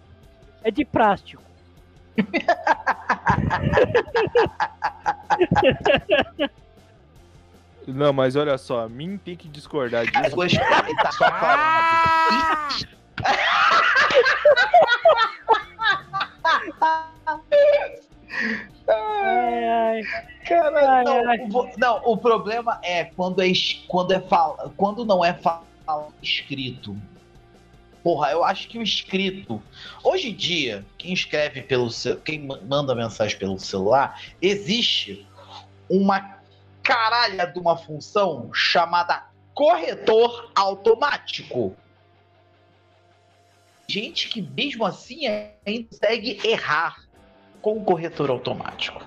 é 0.62 0.70
de 0.70 0.85
plástico. 0.85 1.43
Não, 7.87 8.12
mas 8.12 8.37
olha 8.37 8.59
só, 8.59 8.87
mim 8.89 9.16
tem 9.16 9.35
que 9.35 9.49
discordar 9.49 10.03
As 10.03 10.11
disso. 10.24 10.35
duas 10.37 10.53
ele 10.53 10.95
tá 10.97 11.12
só 11.12 11.24
falando. 11.31 12.89
Ai, 18.88 19.64
ai. 19.68 20.02
Cara, 20.46 20.90
Ai, 20.90 21.04
não, 21.04 21.28
ai. 21.28 21.38
o 21.40 21.70
não, 21.78 22.02
o 22.04 22.16
problema 22.16 22.80
é 22.82 23.04
quando 23.04 23.40
é 23.42 23.48
quando 23.86 24.12
é 24.12 24.20
fala, 24.20 24.72
quando 24.76 25.04
não 25.04 25.24
é 25.24 25.34
fala 25.34 25.62
escrito. 26.22 26.96
Porra, 28.02 28.30
eu 28.30 28.44
acho 28.44 28.68
que 28.68 28.78
o 28.78 28.82
escrito. 28.82 29.60
Hoje 30.02 30.30
em 30.30 30.34
dia, 30.34 30.86
quem 30.96 31.12
escreve 31.12 31.60
pelo 31.62 31.88
quem 32.24 32.46
ma- 32.46 32.58
manda 32.62 32.94
mensagem 32.94 33.36
pelo 33.38 33.58
celular, 33.58 34.20
existe 34.40 35.26
uma 35.90 36.38
caralha 36.82 37.46
de 37.46 37.58
uma 37.58 37.76
função 37.76 38.50
chamada 38.54 39.26
corretor 39.52 40.50
automático. 40.54 41.76
Gente 43.91 44.28
que 44.28 44.43
mesmo 44.43 44.84
assim 44.84 45.26
ainda 45.26 45.89
consegue 45.91 46.39
errar 46.47 47.03
com 47.62 47.78
o 47.78 47.84
corretor 47.84 48.28
automático. 48.30 49.03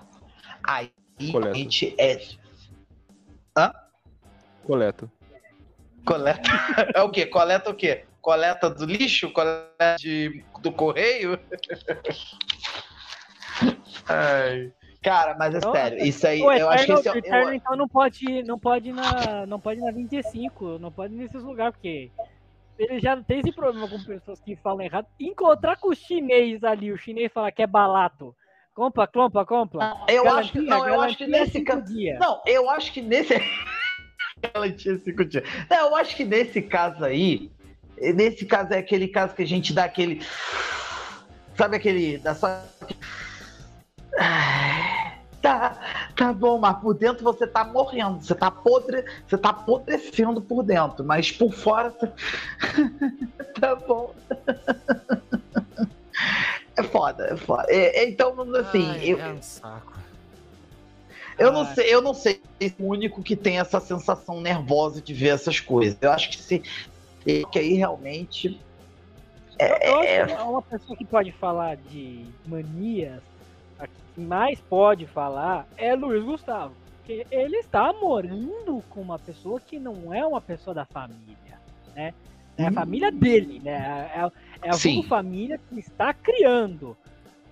Aí 0.64 0.92
Coleta. 1.32 1.52
a 1.52 1.54
gente 1.54 1.96
é 2.00 2.20
Coleta. 4.64 5.12
coleta. 6.04 6.42
É 6.96 7.02
o 7.02 7.12
quê? 7.12 7.28
Coleta 7.28 7.70
o 7.70 7.76
quê? 7.76 8.06
Coleta 8.22 8.70
do 8.72 8.86
lixo? 8.86 9.32
Coleta 9.32 9.98
de, 10.00 10.44
do 10.62 10.72
correio? 10.72 11.40
Ai. 14.10 14.72
Cara, 15.04 15.36
mas 15.38 15.54
é 15.56 15.58
Então, 15.58 15.72
sério, 15.74 16.04
isso 16.04 16.28
aí, 16.28 16.40
eu 16.42 16.70
acho 16.70 16.86
que 16.86 16.92
esse 16.94 17.08
é, 17.08 17.12
o 17.12 17.16
eu- 17.16 17.20
Eterno, 17.20 17.54
então 17.54 17.76
não 17.76 17.88
pode, 17.88 18.44
não 18.44 18.60
pode 18.60 18.90
ir 18.90 18.94
na, 18.94 19.46
não 19.48 19.60
pode 19.60 19.80
ir 19.80 19.84
na 19.84 19.92
25, 19.92 20.78
não 20.78 20.92
pode 20.92 21.14
ir 21.16 21.18
nesses 21.18 21.42
lugares 21.44 21.74
porque 21.74 22.12
ele 22.78 23.00
já 23.00 23.16
não 23.16 23.24
tem 23.24 23.40
esse 23.40 23.52
problema 23.52 23.88
com 23.88 24.04
pessoas 24.04 24.40
que 24.42 24.56
falam 24.56 24.82
errado. 24.82 25.08
Encontrar 25.20 25.78
com 25.78 25.90
o 25.90 25.96
chinês 25.96 26.64
ali, 26.64 26.92
o 26.92 26.98
chinês 26.98 27.32
falar 27.32 27.52
que 27.52 27.62
é 27.62 27.68
balato. 27.68 28.36
Compra, 28.74 29.06
compra, 29.06 29.46
compra. 29.46 29.98
eu 30.08 30.28
acho 30.30 30.54
que 30.54 30.62
não, 30.62 30.88
eu 30.88 31.02
acho 31.02 31.18
que 31.18 31.28
garantia 31.28 31.46
nesse 31.46 31.62
caso, 31.62 31.94
não, 32.20 32.42
eu 32.46 32.70
acho 32.70 32.94
que 32.94 33.02
nesse 33.02 33.34
ela 34.54 34.72
tinha 34.72 34.98
cinco 34.98 35.26
dias. 35.26 35.44
Não, 35.70 35.90
eu 35.90 35.96
acho 35.96 36.16
que 36.16 36.24
nesse 36.24 36.62
caso 36.62 37.04
aí, 37.04 37.52
nesse 38.16 38.46
caso 38.46 38.74
é 38.74 38.78
aquele 38.78 39.08
caso 39.08 39.36
que 39.36 39.44
a 39.44 39.48
gente 39.48 39.74
dá 39.74 39.84
aquele 39.84 40.22
sabe 41.56 41.76
aquele 41.76 42.18
da 42.18 42.34
só 42.34 42.48
Ai, 44.18 44.91
Tá, 45.42 46.12
tá 46.16 46.32
bom, 46.32 46.60
mas 46.60 46.78
por 46.78 46.94
dentro 46.94 47.24
você 47.24 47.48
tá 47.48 47.64
morrendo, 47.64 48.22
você 48.22 48.36
tá 48.36 48.52
podre, 48.52 49.04
você 49.28 49.38
tá 49.38 49.50
apodrecendo 49.50 50.40
por 50.40 50.62
dentro, 50.62 51.04
mas 51.04 51.32
por 51.32 51.52
fora 51.52 51.90
tá, 51.92 52.14
tá 53.60 53.76
bom. 53.76 54.14
É 56.78 56.84
foda, 56.84 57.26
é 57.26 57.36
foda. 57.36 57.66
É, 57.68 58.00
é, 58.00 58.10
então, 58.10 58.36
assim, 58.56 58.90
Ai, 58.90 59.10
eu, 59.10 59.20
é 59.20 59.34
um 59.34 59.42
saco. 59.42 59.94
eu 61.38 61.52
não 61.52 61.66
sei, 61.66 61.94
eu 61.94 62.02
não 62.02 62.14
sei 62.14 62.42
se 62.60 62.68
é 62.68 62.74
o 62.80 62.88
único 62.88 63.22
que 63.22 63.36
tem 63.36 63.60
essa 63.60 63.80
sensação 63.80 64.40
nervosa 64.40 65.02
de 65.02 65.14
ver 65.14 65.30
essas 65.30 65.60
coisas. 65.60 65.98
Eu 66.02 66.12
acho 66.12 66.30
que 66.30 66.38
se 66.38 66.64
que 67.24 67.60
aí 67.60 67.74
realmente 67.74 68.60
Eu 69.60 70.00
acho 70.00 70.08
é, 70.08 70.26
que 70.26 70.34
uma 70.42 70.62
pessoa 70.62 70.98
que 70.98 71.06
pode 71.06 71.32
falar 71.34 71.76
de 71.78 72.26
manias, 72.46 73.22
mais 74.18 74.60
pode 74.62 75.06
falar 75.08 75.68
é 75.78 75.96
Luiz 75.96 76.24
Gustavo. 76.24 76.76
Porque 76.98 77.26
ele 77.32 77.58
está 77.58 77.92
morando 77.94 78.84
com 78.90 79.02
uma 79.02 79.18
pessoa 79.18 79.60
que 79.60 79.80
não 79.80 80.14
é 80.14 80.26
uma 80.26 80.40
pessoa 80.42 80.74
da 80.74 80.86
família, 80.86 81.60
né? 81.96 82.14
É 82.58 82.66
a 82.66 82.70
Hum. 82.70 82.74
família 82.74 83.12
dele, 83.12 83.60
né? 83.64 84.12
É, 84.14 84.68
é 84.68 84.70
a 84.70 84.74
Sim. 84.74 84.96
vulgo 84.96 85.10
família 85.10 85.58
que 85.58 85.80
está 85.80 86.14
criando. 86.14 86.96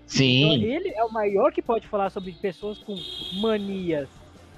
Então, 0.06 0.18
sim. 0.18 0.64
ele 0.64 0.90
é 0.90 1.04
o 1.04 1.12
maior 1.12 1.52
que 1.52 1.62
pode 1.62 1.88
falar 1.88 2.10
sobre 2.10 2.32
pessoas 2.34 2.80
com 2.80 2.96
manias 3.40 4.10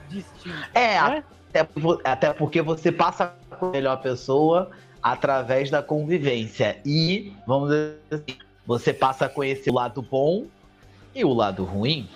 distintas. 0.09 0.69
É, 0.73 1.01
né? 1.01 1.23
até, 1.53 1.67
até 2.03 2.33
porque 2.33 2.61
você 2.61 2.91
passa 2.91 3.35
com 3.59 3.67
a 3.67 3.71
melhor 3.71 4.01
pessoa 4.01 4.71
através 5.01 5.69
da 5.69 5.81
convivência. 5.83 6.79
E, 6.85 7.33
vamos 7.45 7.69
dizer 7.69 7.99
assim, 8.11 8.37
você 8.65 8.93
passa 8.93 9.25
a 9.25 9.29
conhecer 9.29 9.69
o 9.69 9.73
lado 9.73 10.01
bom 10.01 10.45
e 11.13 11.23
o 11.25 11.33
lado 11.33 11.63
ruim. 11.63 12.09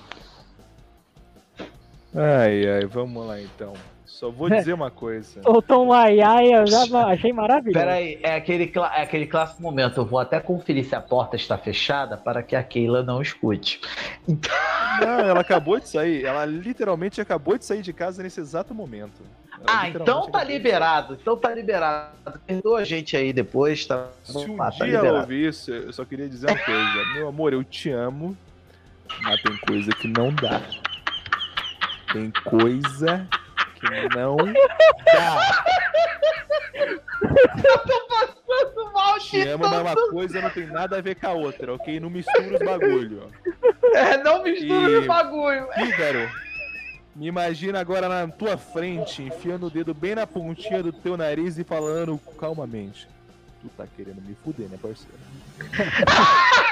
Ai, 2.13 2.67
ai, 2.69 2.85
vamos 2.85 3.25
lá 3.25 3.41
então. 3.41 3.73
Só 4.05 4.29
vou 4.31 4.49
dizer 4.49 4.71
uma 4.73 4.89
coisa. 4.89 5.41
Soltou 5.43 5.87
um 5.87 5.91
ai 5.91 6.21
ai, 6.21 6.53
eu 6.53 6.65
já 6.65 6.83
achei 7.07 7.33
maravilhoso. 7.33 7.77
Pera 7.77 7.95
aí, 7.95 8.17
é 8.23 8.35
aquele, 8.35 8.71
é 8.93 9.01
aquele 9.01 9.27
clássico 9.27 9.61
momento. 9.61 9.97
Eu 9.99 10.05
vou 10.05 10.19
até 10.19 10.39
conferir 10.39 10.85
se 10.85 10.95
a 10.95 11.01
porta 11.01 11.35
está 11.35 11.57
fechada 11.57 12.15
para 12.15 12.41
que 12.41 12.55
a 12.55 12.63
Keila 12.63 13.03
não 13.03 13.21
escute. 13.21 13.81
Não, 14.25 15.19
ela 15.19 15.41
acabou 15.41 15.77
de 15.79 15.89
sair. 15.89 16.23
Ela 16.23 16.45
literalmente 16.45 17.19
acabou 17.19 17.57
de 17.57 17.65
sair 17.65 17.81
de 17.81 17.91
casa 17.91 18.23
nesse 18.23 18.39
exato 18.39 18.73
momento. 18.73 19.21
Ela 19.59 19.63
Ah, 19.81 19.89
então 19.89 20.29
tá 20.31 20.41
liberado. 20.45 21.17
Então 21.21 21.35
tá 21.35 21.53
liberado. 21.53 22.11
Perdoa 22.47 22.79
a 22.79 22.83
gente 22.85 23.17
aí 23.17 23.33
depois, 23.33 23.85
tá? 23.85 24.07
Se 24.23 24.37
um 24.49 24.61
Ah, 24.61 24.71
tá 24.71 24.85
dia 24.85 24.93
ela 24.93 24.97
liberado. 25.01 25.17
ouvir 25.23 25.49
isso, 25.49 25.71
eu 25.73 25.91
só 25.91 26.05
queria 26.05 26.29
dizer 26.29 26.47
uma 26.49 26.57
coisa. 26.59 27.05
Meu 27.15 27.27
amor, 27.27 27.51
eu 27.51 27.63
te 27.65 27.89
amo, 27.89 28.37
mas 29.21 29.41
tem 29.41 29.57
coisa 29.57 29.91
que 29.91 30.07
não 30.07 30.31
dá. 30.33 30.61
Tem 32.11 32.31
coisa 32.43 33.27
que 33.79 34.15
não 34.15 34.35
dá. 34.37 35.63
Passando 38.09 38.93
mal 38.93 39.19
Te 39.19 39.41
de 39.41 39.47
amo, 39.49 39.67
mas 39.69 39.81
uma 39.81 39.95
coisa 40.09 40.41
não 40.41 40.49
tem 40.49 40.65
nada 40.67 40.97
a 40.97 41.01
ver 41.01 41.15
com 41.15 41.27
a 41.27 41.33
outra, 41.33 41.73
ok? 41.73 41.99
Não 41.99 42.09
mistura 42.09 42.55
os 42.55 42.61
bagulho. 42.61 43.29
É, 43.93 44.17
não 44.17 44.43
mistura 44.43 44.89
E- 44.91 44.97
o 44.97 45.07
bagulho. 45.07 45.67
Fígaro, 45.73 46.29
me 47.15 47.27
imagina 47.27 47.79
agora 47.79 48.07
na 48.09 48.27
tua 48.31 48.57
frente, 48.57 49.23
enfiando 49.23 49.67
o 49.67 49.69
dedo 49.69 49.93
bem 49.93 50.15
na 50.15 50.27
pontinha 50.27 50.81
do 50.83 50.91
teu 50.93 51.15
nariz 51.17 51.57
e 51.57 51.63
falando 51.63 52.17
calmamente. 52.39 53.07
Tu 53.61 53.69
tá 53.69 53.85
querendo 53.95 54.21
me 54.21 54.35
fuder, 54.43 54.67
né, 54.69 54.77
parceiro? 54.81 55.17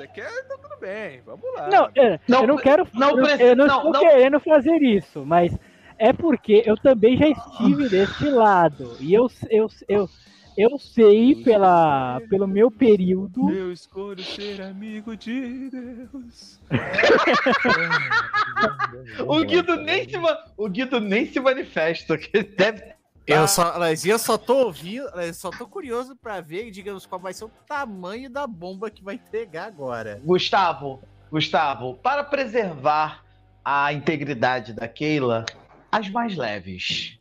Você 0.00 0.08
quer, 0.08 0.32
então 0.46 0.58
tudo 0.58 0.80
bem, 0.80 1.20
vamos 1.26 1.44
lá. 1.54 1.68
Não, 1.68 1.90
é, 1.94 2.18
Não 2.26 2.40
eu 2.40 2.46
não 2.46 2.56
quero. 2.56 2.88
não 2.94 3.18
eu, 3.18 3.26
eu 3.36 3.56
não, 3.56 3.66
não, 3.66 3.76
estou 3.76 3.92
não- 3.92 4.00
querendo 4.00 4.40
fazer 4.40 4.82
isso, 4.82 5.26
mas 5.26 5.54
é 5.98 6.10
porque 6.10 6.62
eu 6.64 6.74
também 6.78 7.18
já 7.18 7.28
estive 7.28 7.86
desse 7.90 8.30
lado. 8.30 8.96
E 8.98 9.12
eu, 9.12 9.26
eu, 9.50 9.66
eu, 9.86 10.08
eu 10.56 10.78
sei 10.78 11.44
pela, 11.44 12.18
pelo 12.30 12.48
meu 12.48 12.70
período. 12.70 13.50
Eu 13.50 13.70
escolho 13.70 14.24
ser 14.24 14.62
amigo 14.62 15.14
de 15.14 15.68
Deus. 15.68 16.58
O 19.26 19.44
Guido 19.44 19.76
nem 19.76 20.08
se, 20.08 20.16
o 20.56 20.68
Guido 20.68 21.00
nem 21.00 21.24
se 21.24 21.40
manifesta, 21.40 22.18
que 22.18 22.42
deve 22.42 22.82
Eu 23.26 23.46
só, 23.46 23.78
mas 23.78 24.04
eu 24.04 24.18
só 24.18 24.36
tô 24.36 24.66
ouvindo, 24.66 25.06
eu 25.20 25.34
só 25.34 25.50
tô 25.50 25.66
curioso 25.66 26.16
pra 26.16 26.40
ver, 26.40 26.70
digamos, 26.70 27.06
qual 27.06 27.20
vai 27.20 27.32
ser 27.32 27.44
o 27.44 27.50
tamanho 27.66 28.28
da 28.28 28.46
bomba 28.46 28.90
que 28.90 29.04
vai 29.04 29.14
entregar 29.14 29.66
agora. 29.66 30.20
Gustavo, 30.24 31.00
Gustavo, 31.30 31.94
para 31.96 32.24
preservar 32.24 33.24
a 33.64 33.92
integridade 33.92 34.72
da 34.72 34.88
Keila, 34.88 35.44
as 35.92 36.08
mais 36.08 36.36
leves. 36.36 37.18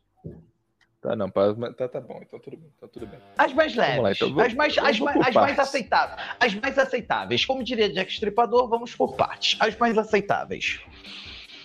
Tá, 1.01 1.15
não, 1.15 1.29
pa- 1.29 1.53
tá, 1.77 1.87
tá 1.87 2.01
bom, 2.01 2.19
então 2.21 2.39
tudo 2.39 2.57
bem, 2.57 2.69
tá 2.81 2.87
tudo 2.87 3.05
bem. 3.05 3.19
As 3.37 3.53
mais 3.53 3.75
leves. 3.75 4.01
Lá, 4.01 4.11
então, 4.11 4.27
vamos- 4.29 4.43
as 4.45 4.53
mais, 4.53 4.77
as, 4.77 4.99
mais- 4.99 5.27
as 5.27 5.33
mais 5.35 5.59
aceitáveis. 5.59 6.27
As 6.39 6.55
mais 6.55 6.77
aceitáveis. 6.77 7.45
Como 7.45 7.63
diria 7.63 7.89
Jack 7.93 8.11
Stripador, 8.11 8.67
vamos 8.67 8.95
por 8.95 9.15
partes. 9.15 9.57
As 9.61 9.77
mais 9.77 9.97
aceitáveis. 9.97 10.79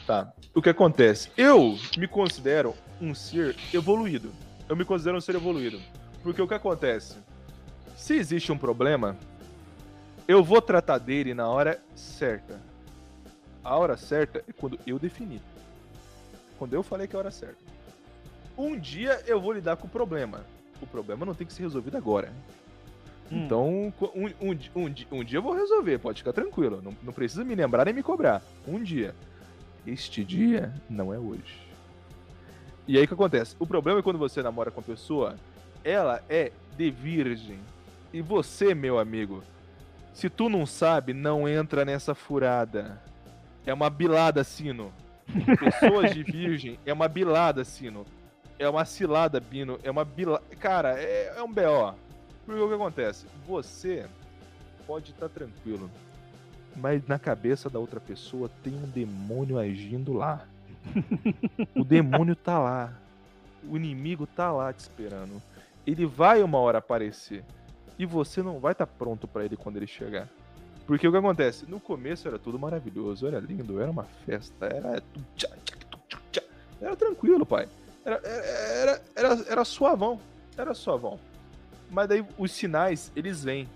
Tá. 0.07 0.33
O 0.55 0.61
que 0.63 0.69
acontece? 0.69 1.31
Eu 1.37 1.77
me 1.97 2.07
considero 2.07 2.75
um 3.05 3.15
ser 3.15 3.57
evoluído. 3.73 4.33
Eu 4.69 4.75
me 4.75 4.85
considero 4.85 5.19
um 5.19 5.21
ser 5.21 5.35
evoluído. 5.35 5.81
Porque 6.23 6.41
o 6.41 6.49
que 6.49 6.55
acontece? 6.55 7.17
Se 7.97 8.15
existe 8.15 8.51
um 8.51 8.59
problema, 8.59 9.17
eu 10.27 10.43
vou 10.43 10.61
tratar 10.61 10.99
dele 10.99 11.35
na 11.35 11.47
hora 11.49 11.81
certa. 11.95 12.61
A 13.63 13.77
hora 13.77 13.97
certa 13.97 14.43
é 14.49 14.53
quando 14.53 14.79
eu 14.87 14.99
definir. 14.99 15.41
Quando 16.59 16.75
eu 16.75 16.83
falei 16.83 17.07
que 17.07 17.15
é 17.15 17.19
a 17.19 17.21
hora 17.21 17.31
certa. 17.31 17.63
Um 18.57 18.79
dia 18.79 19.23
eu 19.27 19.41
vou 19.41 19.53
lidar 19.53 19.77
com 19.77 19.87
o 19.87 19.91
problema. 19.91 20.45
O 20.81 20.87
problema 20.87 21.27
não 21.27 21.35
tem 21.35 21.47
que 21.47 21.53
ser 21.53 21.63
resolvido 21.63 21.97
agora. 21.97 22.33
Hum. 23.31 23.45
Então, 23.45 23.69
um, 23.69 23.93
um, 24.15 24.51
um, 24.83 24.95
um 25.19 25.25
dia 25.25 25.39
eu 25.39 25.43
vou 25.43 25.55
resolver, 25.55 25.99
pode 25.99 26.19
ficar 26.19 26.33
tranquilo. 26.33 26.81
Não, 26.83 26.95
não 27.03 27.13
precisa 27.13 27.45
me 27.45 27.55
lembrar 27.55 27.85
nem 27.85 27.95
me 27.95 28.03
cobrar. 28.03 28.43
Um 28.67 28.83
dia. 28.83 29.15
Este 29.87 30.25
dia 30.25 30.73
não 30.89 31.13
é 31.13 31.19
hoje. 31.19 31.64
E 32.87 32.99
aí 32.99 33.05
o 33.05 33.09
que 33.09 33.15
acontece? 33.15 33.57
O 33.59 33.67
problema 33.67 34.01
é 34.01 34.03
quando 34.03 34.19
você 34.19 34.43
namora 34.43 34.71
com 34.71 34.81
a 34.81 34.83
pessoa, 34.83 35.37
ela 35.83 36.23
é 36.29 36.53
de 36.77 36.91
virgem. 36.91 37.59
E 38.13 38.21
você, 38.21 38.75
meu 38.75 38.99
amigo, 38.99 39.43
se 40.13 40.31
tu 40.31 40.49
não 40.49 40.67
sabe, 40.67 41.13
não 41.13 41.49
entra 41.49 41.85
nessa 41.85 42.15
furada. 42.15 43.01
É 43.67 43.73
uma 43.73 43.91
bilada, 43.91 44.45
Sino. 44.45 44.93
Pessoas 45.59 46.15
de 46.15 46.23
virgem 46.23 46.79
é 46.85 46.93
uma 46.93 47.09
bilada, 47.09 47.65
Sino. 47.65 48.07
É 48.59 48.69
uma 48.69 48.85
cilada, 48.85 49.41
Bino. 49.41 49.81
É 49.83 49.91
uma 49.91 50.05
bilada. 50.05 50.45
Cara, 50.61 51.01
é, 51.01 51.35
é 51.37 51.43
um 51.43 51.53
BO. 51.53 51.95
Porque 52.45 52.61
o 52.61 52.69
que 52.69 52.75
acontece? 52.75 53.27
Você 53.47 54.07
pode 54.87 55.11
estar 55.11 55.29
tranquilo, 55.29 55.91
mas 56.77 57.07
na 57.07 57.19
cabeça 57.19 57.71
da 57.71 57.79
outra 57.79 57.99
pessoa 57.99 58.51
tem 58.63 58.75
um 58.75 58.89
demônio 58.89 59.59
agindo 59.59 60.13
lá. 60.13 60.47
o 61.75 61.85
demônio 61.85 62.37
tá 62.37 62.59
lá. 62.59 62.93
O 63.69 63.77
inimigo 63.77 64.27
tá 64.27 64.53
lá 64.53 64.73
te 64.73 64.81
esperando. 64.81 65.43
Ele 65.87 66.07
vai 66.07 66.43
uma 66.43 66.59
hora 66.59 66.79
aparecer. 66.79 67.45
E 67.99 68.05
você 68.05 68.43
não 68.43 68.59
vai 68.59 68.73
estar 68.73 68.87
pronto 68.87 69.27
pra 69.27 69.45
ele 69.45 69.57
quando 69.57 69.77
ele 69.77 69.87
chegar. 69.87 70.29
Porque 70.87 71.09
o 71.09 71.11
que 71.11 71.17
acontece? 71.17 71.65
No 71.67 71.81
começo 71.81 72.29
era 72.29 72.39
tudo 72.39 72.59
maravilhoso, 72.59 73.27
era 73.27 73.39
lindo, 73.41 73.81
era 73.81 73.91
uma 73.91 74.05
festa, 74.05 74.67
era. 74.67 75.03
Era 76.81 76.97
tranquilo, 76.97 77.47
pai. 77.47 77.69
Era, 78.05 78.17
era, 78.17 79.03
era, 79.15 79.45
era 79.49 79.65
suavão. 79.65 80.21
Era 80.57 80.75
suavão. 80.75 81.19
Mas 81.91 82.09
daí 82.09 82.25
os 82.37 82.53
sinais, 82.53 83.11
eles 83.17 83.43
vêm. 83.43 83.69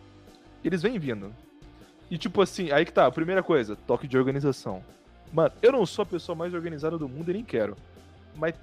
Eles 0.63 0.83
vêm 0.83 0.99
vindo. 0.99 1.33
E 2.11 2.19
tipo 2.19 2.43
assim, 2.43 2.71
aí 2.71 2.85
que 2.85 2.93
tá, 2.93 3.11
primeira 3.11 3.43
coisa, 3.43 3.77
toque 3.87 4.07
de 4.07 4.19
organização. 4.19 4.83
Mano, 5.33 5.53
eu 5.61 5.73
não 5.73 5.85
sou 5.87 6.03
a 6.03 6.07
pessoa 6.07 6.35
mais 6.37 6.55
organizada 6.55 6.97
do 6.99 7.09
mundo 7.09 7.31
e 7.31 7.35
nem 7.35 7.45
quero. 7.45 7.77
Mas. 8.37 8.55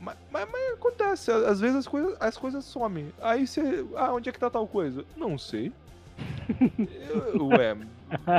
Mas, 0.00 0.16
mas- 0.30 0.48
mas 0.50 0.72
acontece, 0.74 1.30
às 1.32 1.58
vezes 1.58 1.76
as 1.76 1.88
coisas, 1.88 2.16
as 2.20 2.36
coisas 2.36 2.64
somem. 2.64 3.12
Aí 3.20 3.46
você. 3.46 3.84
Ah, 3.96 4.12
onde 4.12 4.28
é 4.28 4.32
que 4.32 4.38
tá 4.38 4.48
tal 4.50 4.66
coisa? 4.66 5.04
Não 5.16 5.36
sei. 5.38 5.72
Eu- 7.34 7.46
Ué, 7.48 7.76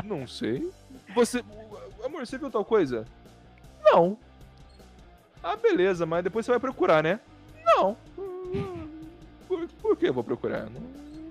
não 0.06 0.26
sei. 0.28 0.70
Você. 1.14 1.44
Amor, 2.04 2.26
você 2.26 2.38
viu 2.38 2.50
tal 2.50 2.64
coisa? 2.64 3.06
Não. 3.84 4.18
Ah, 5.44 5.56
beleza, 5.56 6.06
mas 6.06 6.24
depois 6.24 6.46
você 6.46 6.52
vai 6.52 6.60
procurar, 6.60 7.04
né? 7.04 7.20
Não. 7.66 7.98
Por, 9.48 9.68
por 9.82 9.98
que 9.98 10.08
eu 10.08 10.14
vou 10.14 10.24
procurar? 10.24 10.70
Não, 10.70 10.82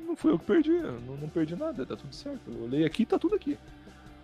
não 0.08 0.16
fui 0.16 0.32
eu 0.32 0.38
que 0.38 0.44
perdi. 0.46 0.70
Não, 0.72 1.16
não 1.16 1.28
perdi 1.28 1.54
nada, 1.56 1.86
tá 1.86 1.96
tudo 1.96 2.14
certo. 2.14 2.40
Eu 2.50 2.64
olhei 2.64 2.84
aqui 2.84 3.04
tá 3.06 3.18
tudo 3.18 3.34
aqui. 3.34 3.58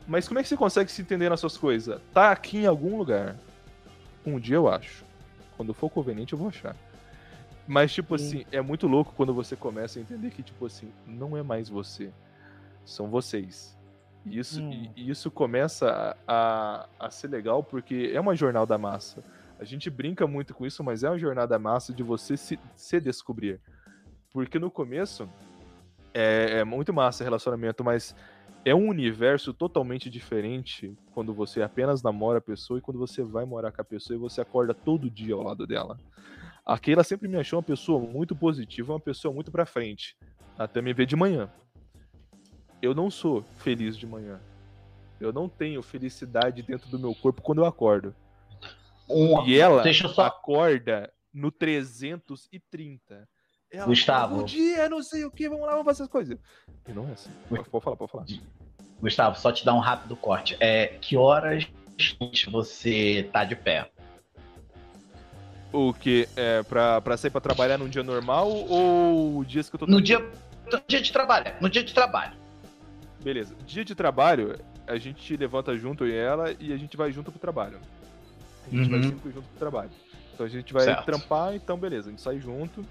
Mas 0.07 0.29
como 0.29 0.39
é 0.39 0.43
que 0.43 0.49
você 0.49 0.57
consegue 0.57 0.91
se 0.91 1.01
entender 1.03 1.29
nas 1.29 1.41
suas 1.41 1.57
coisas? 1.57 2.01
Tá 2.13 2.31
aqui 2.31 2.59
em 2.59 2.67
algum 2.67 2.97
lugar. 2.99 3.37
Um 4.25 4.39
dia 4.39 4.57
eu 4.57 4.69
acho. 4.69 5.05
Quando 5.57 5.73
for 5.73 5.89
conveniente, 5.89 6.33
eu 6.33 6.39
vou 6.39 6.49
achar. 6.49 6.77
Mas, 7.67 7.95
tipo 7.95 8.15
assim, 8.15 8.45
é 8.53 8.61
muito 8.61 8.87
louco 8.87 9.15
quando 9.17 9.33
você 9.33 9.57
começa 9.57 9.99
a 9.99 10.03
entender 10.03 10.31
que, 10.31 10.43
tipo 10.43 10.67
assim, 10.67 10.91
não 11.07 11.37
é 11.37 11.43
mais 11.43 11.69
você. 11.69 12.11
São 12.85 13.09
vocês. 13.09 13.75
E 14.26 14.39
isso, 14.39 14.61
Hum. 14.61 14.91
e- 14.97 15.11
isso 15.11 15.31
começa 15.31 16.17
a, 16.26 16.87
a, 17.01 17.07
a 17.07 17.11
ser 17.11 17.29
legal 17.29 17.63
porque 17.63 18.11
é 18.13 18.21
uma 18.21 18.35
jornada 18.37 18.76
massa. 18.76 19.25
A 19.59 19.64
gente 19.64 19.89
brinca 19.89 20.26
muito 20.26 20.53
com 20.53 20.67
isso, 20.67 20.85
mas 20.85 21.03
é 21.03 21.09
uma 21.09 21.18
jornada 21.18 21.59
massa 21.59 21.93
de 21.95 22.03
você 22.03 22.37
se, 22.37 22.59
se 22.76 23.01
descobrir. 23.01 23.61
Porque 24.31 24.59
no 24.59 24.71
começo 24.71 25.26
é, 26.13 26.59
é 26.59 26.64
muito 26.64 26.93
massa 26.93 27.25
relacionamento, 27.25 27.83
mas 27.85 28.14
é 28.64 28.74
um 28.74 28.88
universo 28.88 29.53
totalmente 29.53 30.08
diferente 30.08 30.96
quando 31.12 31.34
você 31.34 31.62
apenas 31.62 32.03
namora 32.03 32.38
a 32.38 32.42
pessoa 32.42 32.78
e 32.78 32.82
quando 32.82 32.99
você 32.99 33.22
vai 33.22 33.45
morar 33.45 33.70
com 33.72 33.80
a 33.82 33.84
pessoa 33.84 34.16
e 34.16 34.20
você 34.20 34.41
acorda 34.41 34.72
todo 34.72 35.11
dia 35.11 35.34
ao 35.34 35.42
lado 35.42 35.66
dela. 35.66 35.99
A 36.64 36.78
Keila 36.78 37.04
sempre 37.04 37.28
me 37.28 37.36
achou 37.36 37.58
uma 37.58 37.62
pessoa 37.62 38.00
muito 38.00 38.34
positiva, 38.34 38.92
uma 38.95 39.00
pessoa 39.00 39.34
muito 39.34 39.50
pra 39.53 39.66
frente. 39.66 40.16
Até 40.58 40.80
me 40.80 40.95
ver 40.95 41.04
de 41.07 41.14
manhã. 41.16 41.50
Eu 42.80 42.95
não 42.95 43.11
sou 43.11 43.42
feliz 43.58 43.96
de 43.99 44.07
manhã. 44.07 44.41
Eu 45.20 45.32
não 45.32 45.49
tenho 45.49 45.82
felicidade 45.82 46.62
dentro 46.62 46.88
do 46.88 46.99
meu 46.99 47.14
corpo 47.14 47.42
quando 47.42 47.58
eu 47.58 47.66
acordo. 47.66 48.14
Um- 49.08 49.45
E 49.46 49.58
ela 49.58 49.82
só. 49.92 50.22
acorda 50.24 51.12
no 51.32 51.50
330. 51.50 53.28
Ela 53.75 53.87
Gustavo. 53.87 54.29
fala, 54.29 54.41
Bom 54.41 54.45
dia, 54.46 54.88
não 54.88 55.03
sei 55.03 55.25
o 55.25 55.30
que, 55.30 55.49
vamos 55.49 55.64
lá, 55.67 55.72
vamos 55.72 55.84
fazer 55.87 56.05
as 56.05 56.09
coisas. 56.09 56.38
E 56.88 56.92
não 56.92 57.09
é 57.09 57.13
assim. 57.13 57.30
Pode 57.49 57.68
pode 57.68 57.84
falar, 57.84 57.96
pode 57.96 58.13
falar. 58.13 58.25
Gustavo, 59.01 59.38
só 59.38 59.51
te 59.53 59.64
dar 59.64 59.75
um 59.75 59.80
rápido 59.80 60.14
corte. 60.17 60.57
É, 60.61 60.87
que 61.01 61.17
horas 61.17 61.67
você 62.51 63.29
tá 63.33 63.45
de 63.45 63.57
pé? 63.57 63.91
O 65.72 65.92
que? 65.92 66.29
É 66.37 66.63
pra, 66.63 67.01
pra 67.01 67.17
sair 67.17 67.30
pra 67.30 67.41
trabalhar 67.41 67.79
num 67.79 67.88
dia 67.88 68.03
normal 68.03 68.49
ou 68.49 69.45
dias 69.45 69.68
que 69.68 69.75
eu 69.75 69.80
tô 69.80 69.87
No 69.87 70.01
dia, 70.01 70.21
no 70.21 70.80
dia 70.87 71.01
de 71.01 71.13
trabalho. 71.13 71.53
No 71.61 71.68
dia 71.68 71.83
de 71.83 71.92
trabalho. 71.92 72.37
Beleza. 73.22 73.57
Dia 73.67 73.84
de 73.84 73.95
trabalho, 73.95 74.57
a 74.87 74.96
gente 74.99 75.37
levanta 75.37 75.76
junto 75.76 76.05
eu 76.05 76.11
e 76.11 76.14
ela 76.14 76.55
e 76.61 76.72
a 76.72 76.76
gente 76.76 76.96
vai 76.96 77.11
junto 77.11 77.33
pro 77.33 77.41
trabalho. 77.41 77.80
A 78.67 78.71
gente 78.71 78.88
vai 78.88 79.01
Uhum. 79.01 79.09
sempre 79.11 79.33
junto 79.33 79.49
pro 79.49 79.59
trabalho. 79.59 79.91
Então 80.33 80.46
a 80.46 80.49
gente 80.49 80.72
vai 80.72 80.84
Certo. 80.84 81.05
trampar, 81.05 81.55
então 81.55 81.76
beleza, 81.76 82.09
a 82.09 82.11
gente 82.11 82.22
sai 82.22 82.38
junto. 82.38 82.84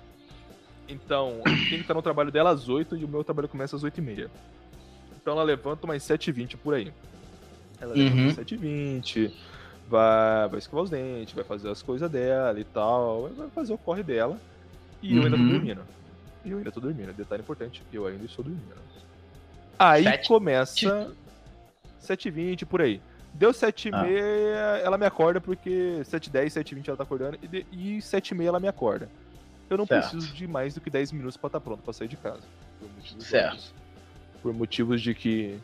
Então, 0.88 1.40
tem 1.44 1.56
que 1.70 1.76
estar 1.82 1.94
no 1.94 2.02
trabalho 2.02 2.32
dela 2.32 2.50
às 2.52 2.68
8 2.70 2.98
e 2.98 3.06
o 3.06 3.08
meu 3.08 3.24
trabalho 3.24 3.48
começa 3.48 3.76
às 3.76 3.84
8 3.84 3.98
e 3.98 4.02
meia. 4.02 4.32
Então 5.22 5.34
ela 5.34 5.44
levanta 5.44 5.86
umas 5.86 6.04
7h20 6.04 6.58
por 6.58 6.74
aí. 6.74 6.92
Ela 7.80 7.94
levanta 7.94 8.16
Uhum. 8.18 8.24
umas 8.26 8.36
7h20, 8.38 9.32
vai, 9.88 10.50
vai 10.50 10.60
escovar 10.60 10.84
os 10.84 10.90
dentes, 10.90 11.34
vai 11.34 11.44
fazer 11.44 11.70
as 11.70 11.82
coisas 11.82 12.10
dela 12.12 12.60
e 12.60 12.64
tal, 12.66 13.30
vai 13.30 13.50
fazer 13.50 13.74
o 13.74 13.78
corre 13.78 14.04
dela. 14.04 14.38
E 15.02 15.16
eu 15.18 15.24
ainda 15.24 15.38
tô 15.38 15.44
Uhum. 15.44 15.50
dormindo. 15.50 15.82
E 16.46 16.52
eu 16.52 16.58
ainda 16.58 16.72
tô 16.72 16.80
dormindo. 16.82 17.14
Detalhe 17.14 17.42
importante, 17.42 17.82
eu 17.92 18.06
ainda 18.06 18.26
estou 18.26 18.44
dormindo. 18.44 18.76
Aí 19.80 20.04
Sete- 20.04 20.28
começa 20.28 21.12
7h20 22.00 22.66
por 22.66 22.82
aí. 22.82 23.02
Deu 23.34 23.52
7 23.54 23.88
e 23.90 23.92
Ah. 23.94 24.04
meia, 24.04 24.82
ela 24.84 24.98
me 24.98 25.06
acorda 25.06 25.42
porque 25.42 26.02
7 26.04 26.30
h 26.30 26.34
10, 26.34 26.54
7 26.54 26.68
h 26.74 26.76
20 26.76 26.88
ela 26.90 26.98
tá 26.98 27.04
acordando 27.04 27.38
e, 27.72 27.98
e 27.98 28.02
7 28.02 28.30
e 28.30 28.36
meia 28.36 28.50
ela 28.50 28.60
me 28.60 28.68
acorda. 28.68 29.10
Eu 29.70 29.78
não 29.78 29.86
Certo. 29.86 30.10
preciso 30.12 30.34
de 30.34 30.48
mais 30.48 30.74
do 30.74 30.82
que 30.82 30.90
10 30.90 31.12
minutos 31.12 31.38
pra 31.38 31.48
estar 31.48 31.60
pronto 31.60 31.82
pra 31.82 31.94
sair 31.94 32.08
de 32.08 32.18
casa. 32.18 32.42
Por 32.80 32.90
motivos 32.96 33.24
Certo. 33.26 33.48
óbvios. 33.48 33.74
Por 34.42 34.54
motivos 34.54 35.02
de 35.02 35.14
que 35.16 35.58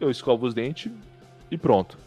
eu 0.00 0.10
escovo 0.10 0.46
os 0.46 0.54
dentes 0.54 0.90
e 1.50 1.58
pronto. 1.58 1.98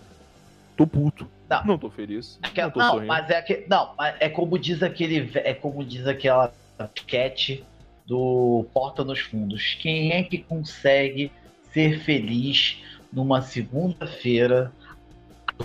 Tô 0.78 0.88
puto. 0.88 1.28
Não. 1.49 1.64
Não 1.66 1.78
tô 1.78 1.90
feliz. 1.90 2.40
Aquela- 2.41 2.68
não 2.68 2.74
tô 2.74 2.80
não, 2.99 3.06
mas 3.06 3.30
é 3.30 3.41
que, 3.41 3.66
não, 3.70 3.94
é 4.20 4.28
como 4.30 4.57
diz 4.57 4.82
aquele, 4.82 5.30
é 5.36 5.53
como 5.53 5.84
diz 5.86 6.07
aquela 6.07 6.52
sketch 6.95 7.62
do 8.06 8.66
Porta 8.74 9.03
nos 9.03 9.20
Fundos. 9.20 9.78
Quem 9.80 10.12
é 10.12 10.24
que 10.24 10.40
consegue 10.40 11.32
ser 11.74 11.99
feliz 12.02 12.82
numa 13.14 13.41
segunda-feira, 13.41 14.72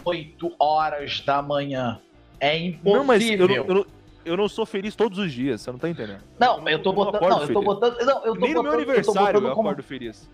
8 0.04 0.54
horas 0.58 1.20
da 1.20 1.40
manhã? 1.42 2.00
É 2.38 2.56
impossível. 2.58 2.94
Não, 2.98 3.04
mas 3.04 3.22
eu 3.28 3.36
eu, 3.48 3.64
não, 3.74 3.86
eu 4.30 4.36
não 4.36 4.48
sou 4.48 4.64
feliz 4.64 4.94
todos 4.94 5.18
os 5.18 5.32
dias, 5.32 5.60
você 5.60 5.70
não 5.72 5.78
tá 5.78 5.88
entendendo. 5.88 6.20
Não, 6.38 6.66
eu 6.68 6.82
tô 6.82 6.92
botando, 6.92 7.20
não, 7.28 7.42
eu 7.42 7.52
tô 7.52 7.62
botando, 7.62 7.98
não, 8.04 8.24
eu 8.24 8.34
tô 8.34 8.40
Nem 8.40 8.54
no 8.54 8.62
botando, 8.62 8.62
meu 8.62 8.72
eu 8.72 8.78
tô 8.78 8.92
aniversário 8.92 9.38
eu, 9.46 9.54
como- 9.54 9.68
acordo 9.68 9.82
feliz. 9.82 10.28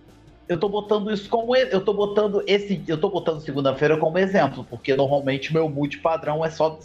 eu 0.48 0.60
tô 0.60 0.68
botando 0.68 1.10
isso 1.12 1.28
como 1.28 1.56
eu 1.56 1.84
tô 1.84 1.92
botando 1.94 2.42
esse 2.46 2.82
eu 2.86 3.00
tô 3.00 3.08
botando 3.08 3.40
segunda-feira 3.40 3.96
como 3.96 4.18
exemplo 4.18 4.64
porque 4.68 4.94
normalmente 4.94 5.52
meu 5.52 5.68
mood 5.68 5.98
padrão 5.98 6.44
é 6.44 6.50
só 6.50 6.78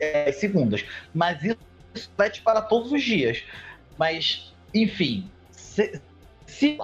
é, 0.00 0.32
segundas 0.32 0.84
mas 1.12 1.42
isso 1.44 1.58
reflete 1.94 2.42
para 2.42 2.60
todos 2.60 2.90
os 2.90 3.02
dias 3.02 3.44
mas 3.96 4.52
enfim 4.74 5.30
se, 5.52 6.00
se 6.46 6.78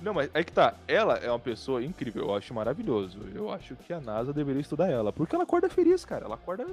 Não, 0.00 0.12
mas 0.14 0.28
aí 0.34 0.44
que 0.44 0.52
tá. 0.52 0.74
Ela 0.86 1.14
é 1.16 1.30
uma 1.30 1.38
pessoa 1.38 1.82
incrível, 1.82 2.24
eu 2.24 2.34
acho 2.34 2.52
maravilhoso. 2.52 3.18
Eu 3.34 3.50
acho 3.50 3.74
que 3.74 3.92
a 3.92 4.00
NASA 4.00 4.32
deveria 4.34 4.60
estudar 4.60 4.90
ela. 4.90 5.12
Porque 5.12 5.34
ela 5.34 5.44
acorda 5.44 5.68
feliz, 5.70 6.04
cara. 6.04 6.26
Ela 6.26 6.34
acorda 6.34 6.66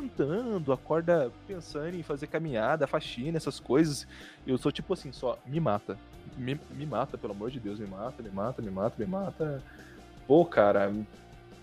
cantando, 0.00 0.72
acorda 0.72 1.30
pensando 1.46 1.94
em 1.94 2.02
fazer 2.02 2.26
caminhada, 2.26 2.86
faxina, 2.86 3.36
essas 3.36 3.58
coisas. 3.58 4.06
Eu 4.46 4.58
sou 4.58 4.70
tipo 4.70 4.92
assim, 4.92 5.10
só 5.12 5.38
me 5.46 5.58
mata. 5.58 5.96
Me, 6.36 6.60
me 6.74 6.84
mata, 6.84 7.16
pelo 7.16 7.32
amor 7.32 7.50
de 7.50 7.58
Deus, 7.58 7.78
me 7.78 7.86
mata, 7.86 8.22
me 8.22 8.30
mata, 8.30 8.60
me 8.60 8.70
mata, 8.70 8.94
me 8.98 9.06
mata. 9.06 9.62
Pô, 10.26 10.44
cara, 10.44 10.92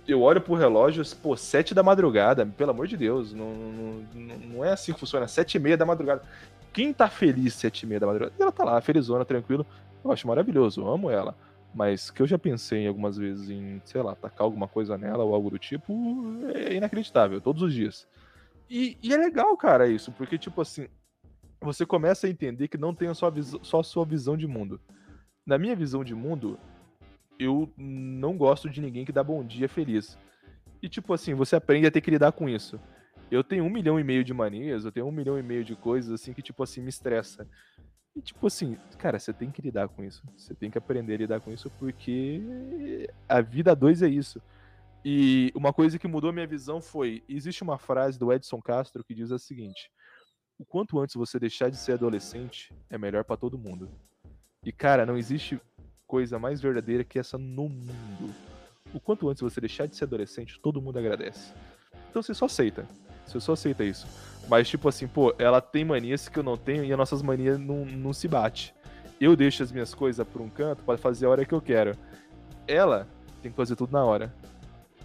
eu 0.08 0.22
olho 0.22 0.42
pro 0.42 0.56
relógio, 0.56 1.04
pô, 1.22 1.36
sete 1.38 1.74
da 1.76 1.84
madrugada, 1.84 2.46
pelo 2.46 2.72
amor 2.72 2.88
de 2.88 2.98
Deus, 2.98 3.34
não, 3.34 3.54
não, 3.54 4.06
não- 4.38 4.66
é 4.66 4.72
assim 4.72 4.94
que 4.94 5.00
funciona, 5.00 5.28
sete 5.28 5.56
e 5.56 5.60
meia 5.60 5.78
da 5.78 5.86
madrugada. 5.86 6.24
Quem 6.72 6.92
tá 6.92 7.08
feliz 7.08 7.54
sete 7.54 7.84
e 7.84 7.86
meia 7.86 8.00
da 8.00 8.08
madrugada? 8.08 8.34
Ela 8.40 8.52
tá 8.52 8.64
lá, 8.64 8.82
felizona, 8.82 9.24
tranquilo. 9.24 9.66
Eu 10.04 10.12
acho 10.12 10.28
maravilhoso, 10.28 10.82
eu 10.82 10.92
amo 10.92 11.10
ela. 11.10 11.36
Mas 11.76 12.12
que 12.12 12.22
eu 12.22 12.28
já 12.28 12.38
pensei 12.38 12.88
algumas 12.88 13.18
vezes 13.18 13.50
em, 13.50 13.82
sei 13.86 14.02
lá, 14.02 14.16
tacar 14.16 14.46
alguma 14.46 14.68
coisa 14.68 14.96
nela 14.98 15.24
ou 15.24 15.34
algo 15.34 15.50
do 15.50 15.58
tipo, 15.58 15.94
é 16.54 16.74
inacreditável, 16.76 17.42
todos 17.42 17.62
os 17.64 17.74
dias. 17.74 18.08
E, 18.76 18.98
e 19.04 19.14
é 19.14 19.18
legal, 19.18 19.56
cara, 19.56 19.88
isso, 19.88 20.12
porque, 20.12 20.36
tipo 20.36 20.60
assim, 20.60 20.88
você 21.62 21.86
começa 21.86 22.26
a 22.26 22.30
entender 22.32 22.68
que 22.68 22.76
não 22.76 22.92
tem 22.92 23.08
a 23.08 23.14
sua 23.14 23.32
só 23.62 23.82
a 23.82 23.84
sua 23.84 24.04
visão 24.04 24.36
de 24.36 24.48
mundo. 24.48 24.82
Na 25.46 25.60
minha 25.60 25.76
visão 25.76 26.04
de 26.04 26.16
mundo, 26.16 26.58
eu 27.38 27.72
não 27.78 28.36
gosto 28.36 28.68
de 28.68 28.82
ninguém 28.82 29.06
que 29.06 29.12
dá 29.12 29.24
bom 29.24 29.46
dia 29.46 29.70
feliz. 29.70 30.18
E, 30.82 30.90
tipo 30.90 31.14
assim, 31.14 31.36
você 31.36 31.56
aprende 31.56 31.86
a 31.86 31.92
ter 31.92 32.02
que 32.02 32.10
lidar 32.10 32.32
com 32.32 32.50
isso. 32.50 32.80
Eu 33.30 33.44
tenho 33.44 33.64
um 33.64 33.70
milhão 33.70 34.00
e 34.00 34.04
meio 34.04 34.24
de 34.24 34.34
manias, 34.34 34.86
eu 34.86 34.92
tenho 34.92 35.06
um 35.06 35.12
milhão 35.12 35.38
e 35.38 35.44
meio 35.44 35.64
de 35.64 35.76
coisas, 35.76 36.12
assim, 36.12 36.34
que, 36.34 36.42
tipo 36.42 36.64
assim, 36.64 36.82
me 36.82 36.90
estressa. 36.90 37.48
E, 38.16 38.22
tipo 38.22 38.48
assim, 38.48 38.76
cara, 38.98 39.20
você 39.20 39.32
tem 39.32 39.52
que 39.52 39.62
lidar 39.62 39.88
com 39.88 40.04
isso. 40.04 40.24
Você 40.36 40.56
tem 40.56 40.72
que 40.72 40.80
aprender 40.80 41.14
a 41.14 41.18
lidar 41.18 41.42
com 41.42 41.52
isso, 41.52 41.70
porque 41.78 43.08
a 43.30 43.40
vida 43.40 43.76
dois 43.76 44.02
é 44.02 44.08
isso. 44.08 44.42
E 45.06 45.52
uma 45.54 45.74
coisa 45.74 46.00
que 46.00 46.08
mudou 46.08 46.32
minha 46.32 46.48
visão 46.48 46.82
foi: 46.82 47.24
existe 47.28 47.64
uma 47.64 47.78
frase 47.78 48.18
do 48.18 48.32
Edson 48.32 48.62
Castro 48.62 49.04
que 49.04 49.14
diz 49.14 49.32
a 49.32 49.38
seguinte: 49.38 49.92
o 50.58 50.66
quanto 50.66 51.00
antes 51.00 51.16
você 51.16 51.40
deixar 51.40 51.70
de 51.70 51.78
ser 51.78 51.94
adolescente, 51.94 52.74
é 52.90 52.98
melhor 52.98 53.24
pra 53.24 53.36
todo 53.36 53.58
mundo. 53.58 53.90
E, 54.66 54.72
cara, 54.72 55.06
não 55.06 55.18
existe 55.18 55.60
coisa 56.08 56.40
mais 56.40 56.62
verdadeira 56.62 57.04
que 57.04 57.20
essa 57.20 57.38
no 57.38 57.68
mundo. 57.68 58.34
O 58.94 59.00
quanto 59.00 59.28
antes 59.28 59.42
você 59.42 59.60
deixar 59.60 59.88
de 59.88 59.96
ser 59.96 60.06
adolescente, 60.06 60.60
todo 60.62 60.82
mundo 60.82 61.00
agradece. 61.00 61.54
Então 62.10 62.22
você 62.22 62.34
só 62.34 62.46
aceita. 62.46 62.88
Você 63.26 63.40
só 63.40 63.54
aceita 63.54 63.84
isso. 63.84 64.08
Mas, 64.48 64.70
tipo 64.70 64.88
assim, 64.88 65.08
pô, 65.08 65.34
ela 65.40 65.60
tem 65.60 65.84
manias 65.84 66.30
que 66.30 66.38
eu 66.38 66.44
não 66.44 66.56
tenho 66.56 66.84
e 66.84 66.92
as 66.92 66.98
nossas 66.98 67.22
manias 67.22 67.58
não, 67.60 67.86
não 67.86 68.14
se 68.14 68.28
bate. 68.28 68.74
Eu 69.20 69.36
deixo 69.36 69.64
as 69.64 69.72
minhas 69.72 69.94
coisas 69.94 70.26
por 70.28 70.42
um 70.42 70.50
canto 70.50 70.84
para 70.84 70.98
fazer 70.98 71.26
a 71.26 71.30
hora 71.30 71.46
que 71.46 71.54
eu 71.54 71.62
quero. 71.62 71.98
Ela 72.68 73.08
tem 73.42 73.52
que 73.52 73.58
fazer 73.58 73.76
tudo 73.76 73.92
na 73.92 74.04
hora. 74.04 74.34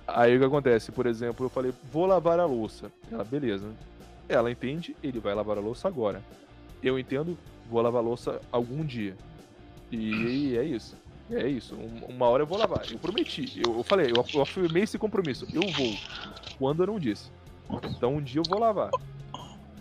Aí 0.08 0.36
o 0.36 0.38
que 0.38 0.44
acontece? 0.46 0.90
Por 0.90 1.06
exemplo, 1.06 1.44
eu 1.46 1.50
falei, 1.50 1.72
vou 1.92 2.06
lavar 2.06 2.40
a 2.40 2.46
louça. 2.46 2.90
Ela, 3.12 3.22
beleza. 3.24 3.68
Ela 4.28 4.50
entende, 4.50 4.96
ele 5.02 5.18
vai 5.20 5.34
lavar 5.34 5.58
a 5.58 5.60
louça 5.60 5.86
agora. 5.86 6.22
Eu 6.82 6.98
entendo, 6.98 7.36
vou 7.70 7.82
lavar 7.82 8.00
a 8.02 8.04
louça 8.04 8.40
algum 8.50 8.84
dia. 8.84 9.14
E 9.92 10.56
é 10.56 10.64
isso. 10.64 10.96
É 11.30 11.46
isso. 11.46 11.74
Um- 11.74 12.06
Uma 12.14 12.26
hora 12.26 12.42
eu 12.42 12.46
vou 12.46 12.58
lavar. 12.58 12.90
Eu 12.90 12.98
prometi. 12.98 13.60
Eu, 13.64 13.76
eu 13.78 13.82
falei, 13.82 14.10
eu, 14.10 14.24
eu 14.34 14.42
afirmei 14.42 14.82
esse 14.84 14.98
compromisso. 14.98 15.46
Eu 15.52 15.62
vou. 15.72 15.94
Quando 16.58 16.82
eu 16.82 16.86
não 16.86 16.98
disse. 16.98 17.30
Então 17.90 18.14
um 18.16 18.22
dia 18.22 18.40
eu 18.40 18.44
vou 18.48 18.58
lavar. 18.58 18.90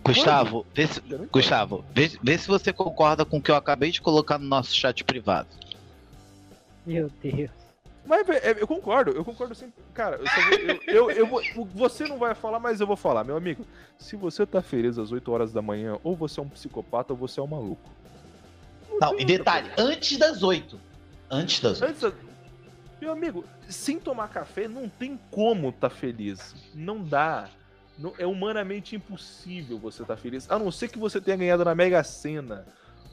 Gustavo 0.04 0.66
vê 0.74 0.86
se. 0.86 1.00
Gustavo 1.30 1.84
vê, 1.94 2.10
vê 2.22 2.38
se 2.38 2.48
você 2.48 2.72
concorda 2.72 3.24
com 3.24 3.38
o 3.38 3.42
que 3.42 3.50
eu 3.50 3.56
acabei 3.56 3.90
de 3.90 4.00
colocar 4.00 4.38
no 4.38 4.46
nosso 4.46 4.74
chat 4.74 5.04
privado 5.04 5.48
Meu 6.86 7.10
Deus. 7.22 7.50
Mas 8.08 8.26
é, 8.30 8.56
eu 8.58 8.66
concordo, 8.66 9.10
eu 9.10 9.24
concordo 9.24 9.54
sempre. 9.54 9.74
Cara, 9.92 10.16
eu 10.16 10.26
só 10.26 10.40
vou- 10.40 10.58
eu, 10.58 10.80
eu, 10.86 11.10
eu 11.10 11.26
vou- 11.26 11.42
você 11.74 12.04
não 12.08 12.16
vai 12.18 12.34
falar, 12.34 12.58
mas 12.58 12.80
eu 12.80 12.86
vou 12.86 12.96
falar, 12.96 13.22
meu 13.22 13.36
amigo. 13.36 13.64
Se 13.98 14.16
você 14.16 14.46
tá 14.46 14.62
feliz 14.62 14.98
às 14.98 15.12
8 15.12 15.30
horas 15.30 15.52
da 15.52 15.60
manhã, 15.60 15.98
ou 16.02 16.16
você 16.16 16.40
é 16.40 16.42
um 16.42 16.48
psicopata 16.48 17.12
ou 17.12 17.18
você 17.18 17.38
é 17.38 17.42
um 17.42 17.46
maluco. 17.46 17.90
não 19.00 19.10
tem 19.14 19.20
e 19.20 19.24
detalhe 19.26 19.70
antes 19.78 20.16
das 20.18 20.42
oito 20.42 20.80
antes 21.30 21.60
das 21.60 21.80
oito 21.82 21.90
Antes, 21.90 22.00
da- 22.02 22.12
meu 23.00 23.12
amigo, 23.12 23.44
sem 23.68 24.00
tomar 24.00 24.28
café 24.28 24.66
não 24.66 24.88
tem 24.88 25.16
como 25.30 25.70
tá 25.70 25.88
feliz. 25.90 26.54
Não 26.74 27.00
dá. 27.04 27.48
Não- 27.98 28.14
é 28.18 28.26
humanamente 28.26 28.96
impossível 28.96 29.78
você 29.78 30.02
tá 30.04 30.16
feliz. 30.16 30.50
A 30.50 30.58
não 30.58 30.70
ser 30.72 30.88
que 30.88 30.98
você 30.98 31.20
tenha 31.20 31.36
ganhado 31.36 31.64
na 31.64 31.74
Mega 31.74 32.02
Sena. 32.02 32.66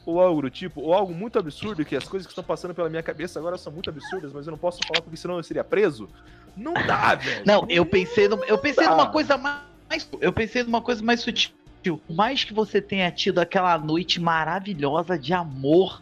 Ou 0.06 0.20
algo 0.20 0.42
do 0.42 0.50
tipo, 0.50 0.80
ou 0.80 0.94
algo 0.94 1.12
muito 1.12 1.38
absurdo, 1.38 1.84
que 1.84 1.96
as 1.96 2.06
coisas 2.06 2.26
que 2.26 2.30
estão 2.30 2.44
passando 2.44 2.72
pela 2.72 2.88
minha 2.88 3.02
cabeça 3.02 3.38
agora 3.40 3.58
são 3.58 3.72
muito 3.72 3.90
absurdas, 3.90 4.32
mas 4.32 4.46
eu 4.46 4.52
não 4.52 4.58
posso 4.58 4.78
falar 4.86 5.02
porque 5.02 5.16
senão 5.16 5.36
eu 5.36 5.42
seria 5.42 5.64
preso. 5.64 6.08
Não 6.56 6.72
dá, 6.72 7.14
velho. 7.16 7.42
Não, 7.44 7.66
eu 7.68 7.84
pensei, 7.84 8.28
no, 8.28 8.42
eu 8.44 8.56
pensei 8.56 8.84
dá. 8.84 8.92
numa 8.92 9.10
coisa 9.10 9.36
mais. 9.36 10.08
Eu 10.20 10.32
pensei 10.32 10.62
numa 10.62 10.80
coisa 10.80 11.02
mais 11.02 11.20
sutil. 11.20 11.52
Por 11.82 12.14
mais 12.14 12.44
que 12.44 12.54
você 12.54 12.80
tenha 12.80 13.10
tido 13.10 13.40
aquela 13.40 13.76
noite 13.78 14.20
maravilhosa 14.20 15.18
de 15.18 15.32
amor, 15.32 16.00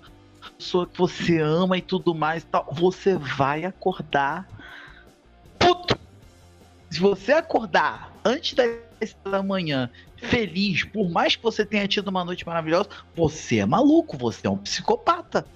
pessoa 0.59 0.87
que 0.87 0.99
você 0.99 1.41
ama 1.41 1.77
e 1.77 1.83
tudo 1.83 2.15
mais 2.15 2.43
e 2.43 2.47
tal, 2.47 2.69
você 2.73 3.17
vai 3.17 3.65
acordar 3.65 4.49
puto. 5.59 5.99
Se 6.91 7.01
você 7.01 7.33
acordar 7.33 8.13
antes 8.25 8.55
das 8.55 8.71
10 9.05 9.17
da 9.25 9.43
manhã 9.43 9.91
feliz, 10.17 10.85
por 10.85 11.11
mais 11.11 11.37
que 11.37 11.43
você 11.43 11.65
tenha 11.67 11.87
tido 11.87 12.09
uma 12.09 12.25
noite 12.25 12.47
maravilhosa, 12.47 12.89
você 13.15 13.59
é 13.59 13.67
maluco, 13.67 14.17
você 14.17 14.47
é 14.47 14.51
um 14.51 14.57
psicopata. 14.57 15.47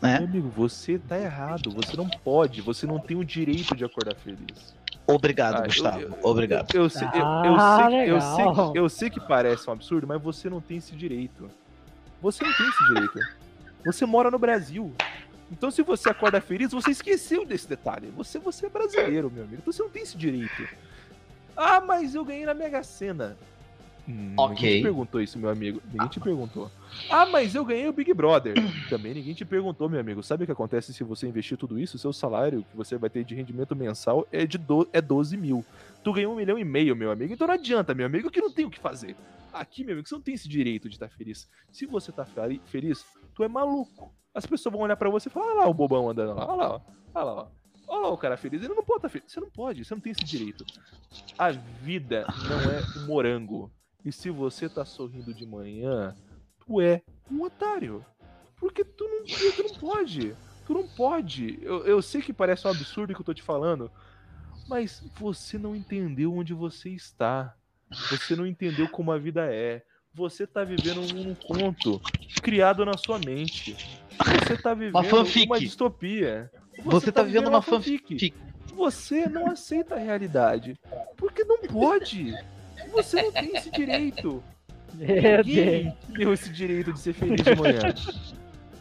Né? 0.00 0.20
Meu 0.20 0.28
amigo, 0.28 0.48
você 0.50 0.98
tá 0.98 1.18
errado. 1.18 1.70
Você 1.72 1.96
não 1.96 2.08
pode, 2.08 2.60
você 2.62 2.86
não 2.86 3.00
tem 3.00 3.16
o 3.16 3.24
direito 3.24 3.74
de 3.74 3.84
acordar 3.84 4.14
feliz. 4.14 4.74
Obrigado, 5.06 5.56
Ah, 5.56 5.58
eu- 5.60 5.64
Gustavo. 5.64 6.00
eu- 6.00 6.18
Obrigado. 6.22 6.72
Eu, 6.74 6.88
sei, 6.88 7.08
eu, 7.08 7.18
eu 7.18 7.56
Ah, 7.56 7.76
sei, 7.88 7.88
que- 8.04 8.10
eu, 8.10 8.20
sei, 8.20 8.44
eu 8.82 8.88
sei 8.88 9.10
que 9.10 9.20
parece 9.20 9.68
um 9.68 9.72
absurdo, 9.72 10.06
mas 10.06 10.22
você 10.22 10.48
não 10.48 10.60
tem 10.60 10.76
esse 10.76 10.94
direito. 10.94 11.50
Você 12.22 12.44
não 12.44 12.52
tem 12.52 12.68
esse 12.68 12.84
direito. 12.88 13.18
Você 13.84 14.06
mora 14.06 14.30
no 14.30 14.38
Brasil. 14.38 14.92
Então, 15.50 15.70
se 15.70 15.82
você 15.82 16.10
acorda 16.10 16.40
feliz, 16.42 16.70
você 16.72 16.90
esqueceu 16.90 17.44
desse 17.46 17.66
detalhe. 17.66 18.12
Você, 18.16 18.38
você 18.38 18.66
é 18.66 18.68
brasileiro, 18.68 19.30
meu 19.30 19.44
amigo. 19.44 19.60
Então, 19.62 19.72
você 19.72 19.82
não 19.82 19.88
tem 19.90 20.02
esse 20.02 20.16
direito. 20.16 20.68
Ah, 21.58 21.80
mas 21.80 22.14
eu 22.14 22.24
ganhei 22.24 22.46
na 22.46 22.54
Mega 22.54 22.82
Sena. 22.82 23.36
Hum, 24.08 24.12
Ninguém 24.30 24.34
Ok. 24.38 24.76
te 24.78 24.82
perguntou 24.82 25.20
isso, 25.20 25.38
meu 25.38 25.50
amigo. 25.50 25.82
Ninguém 25.92 26.08
te 26.08 26.18
perguntou. 26.20 26.70
Ah, 27.10 27.26
mas 27.26 27.54
eu 27.54 27.62
ganhei 27.64 27.86
o 27.88 27.92
Big 27.92 28.14
Brother. 28.14 28.54
Também 28.88 29.12
ninguém 29.12 29.34
te 29.34 29.44
perguntou, 29.44 29.86
meu 29.88 30.00
amigo. 30.00 30.22
Sabe 30.22 30.44
o 30.44 30.46
que 30.46 30.52
acontece 30.52 30.94
se 30.94 31.04
você 31.04 31.26
investir 31.28 31.58
tudo 31.58 31.78
isso? 31.78 31.98
Seu 31.98 32.12
salário 32.12 32.64
que 32.70 32.76
você 32.76 32.96
vai 32.96 33.10
ter 33.10 33.22
de 33.24 33.34
rendimento 33.34 33.76
mensal 33.76 34.26
é 34.32 34.46
de 34.46 34.56
do, 34.56 34.88
é 34.94 35.00
12 35.02 35.36
mil. 35.36 35.62
Tu 36.02 36.12
ganhou 36.12 36.32
um 36.32 36.36
milhão 36.36 36.58
e 36.58 36.64
meio, 36.64 36.96
meu 36.96 37.10
amigo. 37.10 37.34
Então 37.34 37.46
não 37.46 37.54
adianta, 37.54 37.92
meu 37.92 38.06
amigo, 38.06 38.30
que 38.30 38.40
não 38.40 38.50
tem 38.50 38.64
o 38.64 38.70
que 38.70 38.78
fazer. 38.78 39.14
Aqui, 39.52 39.84
meu 39.84 39.92
amigo, 39.94 40.08
você 40.08 40.14
não 40.14 40.22
tem 40.22 40.34
esse 40.34 40.48
direito 40.48 40.88
de 40.88 40.94
estar 40.94 41.08
feliz. 41.10 41.46
Se 41.72 41.84
você 41.84 42.10
tá 42.12 42.24
fe- 42.24 42.60
feliz, 42.66 43.04
tu 43.34 43.42
é 43.44 43.48
maluco. 43.48 44.10
As 44.34 44.46
pessoas 44.46 44.72
vão 44.72 44.82
olhar 44.82 44.96
pra 44.96 45.10
você 45.10 45.28
e 45.28 45.32
falar: 45.32 45.46
olha 45.48 45.60
lá 45.62 45.68
o 45.68 45.74
bobão 45.74 46.08
andando 46.08 46.34
lá, 46.34 46.46
olha 46.46 46.56
lá, 46.56 46.74
ó. 46.76 46.80
olha 47.14 47.24
lá. 47.24 47.48
Olha 47.88 48.02
lá 48.02 48.08
o 48.08 48.18
cara 48.18 48.36
feliz. 48.36 48.62
Ele 48.62 48.74
não 48.74 48.84
pode 48.84 48.98
estar 48.98 49.08
feliz. 49.08 49.32
Você 49.32 49.40
não 49.40 49.50
pode, 49.50 49.84
você 49.84 49.94
não 49.94 50.00
tem 50.00 50.12
esse 50.12 50.24
direito. 50.24 50.64
A 51.36 51.50
vida 51.50 52.26
não 52.48 52.70
é 52.70 52.82
um 52.98 53.06
morango. 53.06 53.72
E 54.04 54.12
se 54.12 54.30
você 54.30 54.68
tá 54.68 54.84
sorrindo 54.84 55.34
de 55.34 55.44
manhã, 55.46 56.14
tu 56.64 56.80
é 56.80 57.02
um 57.30 57.42
otário. 57.42 58.04
Porque 58.56 58.84
tu 58.84 59.04
não, 59.04 59.24
tu 59.24 59.62
não 59.62 59.74
pode. 59.74 60.36
Tu 60.66 60.74
não 60.74 60.86
pode. 60.86 61.58
Eu, 61.62 61.84
eu 61.86 62.02
sei 62.02 62.20
que 62.20 62.32
parece 62.32 62.66
um 62.66 62.70
absurdo 62.70 63.12
o 63.12 63.14
que 63.14 63.20
eu 63.20 63.26
tô 63.26 63.34
te 63.34 63.42
falando, 63.42 63.90
mas 64.68 65.02
você 65.18 65.58
não 65.58 65.74
entendeu 65.74 66.34
onde 66.34 66.52
você 66.52 66.90
está. 66.90 67.54
Você 68.10 68.36
não 68.36 68.46
entendeu 68.46 68.88
como 68.88 69.10
a 69.10 69.18
vida 69.18 69.46
é. 69.52 69.82
Você 70.12 70.46
tá 70.46 70.64
vivendo 70.64 71.00
um, 71.00 71.30
um 71.30 71.34
conto 71.34 72.00
criado 72.42 72.84
na 72.84 72.96
sua 72.96 73.18
mente. 73.18 73.76
Você 74.46 74.56
tá 74.56 74.74
vivendo 74.74 75.02
fanfic. 75.04 75.46
uma 75.46 75.58
distopia. 75.58 76.50
Você 76.84 77.12
tá 77.12 77.22
vivendo 77.22 77.48
uma 77.48 77.62
fanfic. 77.62 78.32
Você 78.74 79.26
não 79.28 79.50
aceita 79.50 79.96
a 79.96 79.98
realidade. 79.98 80.78
Porque 81.16 81.44
não 81.44 81.58
pode. 81.58 82.34
Você 82.92 83.20
não 83.22 83.32
tem 83.32 83.56
esse 83.56 83.70
direito. 83.70 84.42
Deus. 84.94 85.46
Ninguém 85.46 85.94
deu 86.08 86.32
esse 86.32 86.48
direito 86.50 86.92
de 86.92 87.00
ser 87.00 87.12
feliz 87.12 87.42
de 87.42 87.54
manhã. 87.56 87.94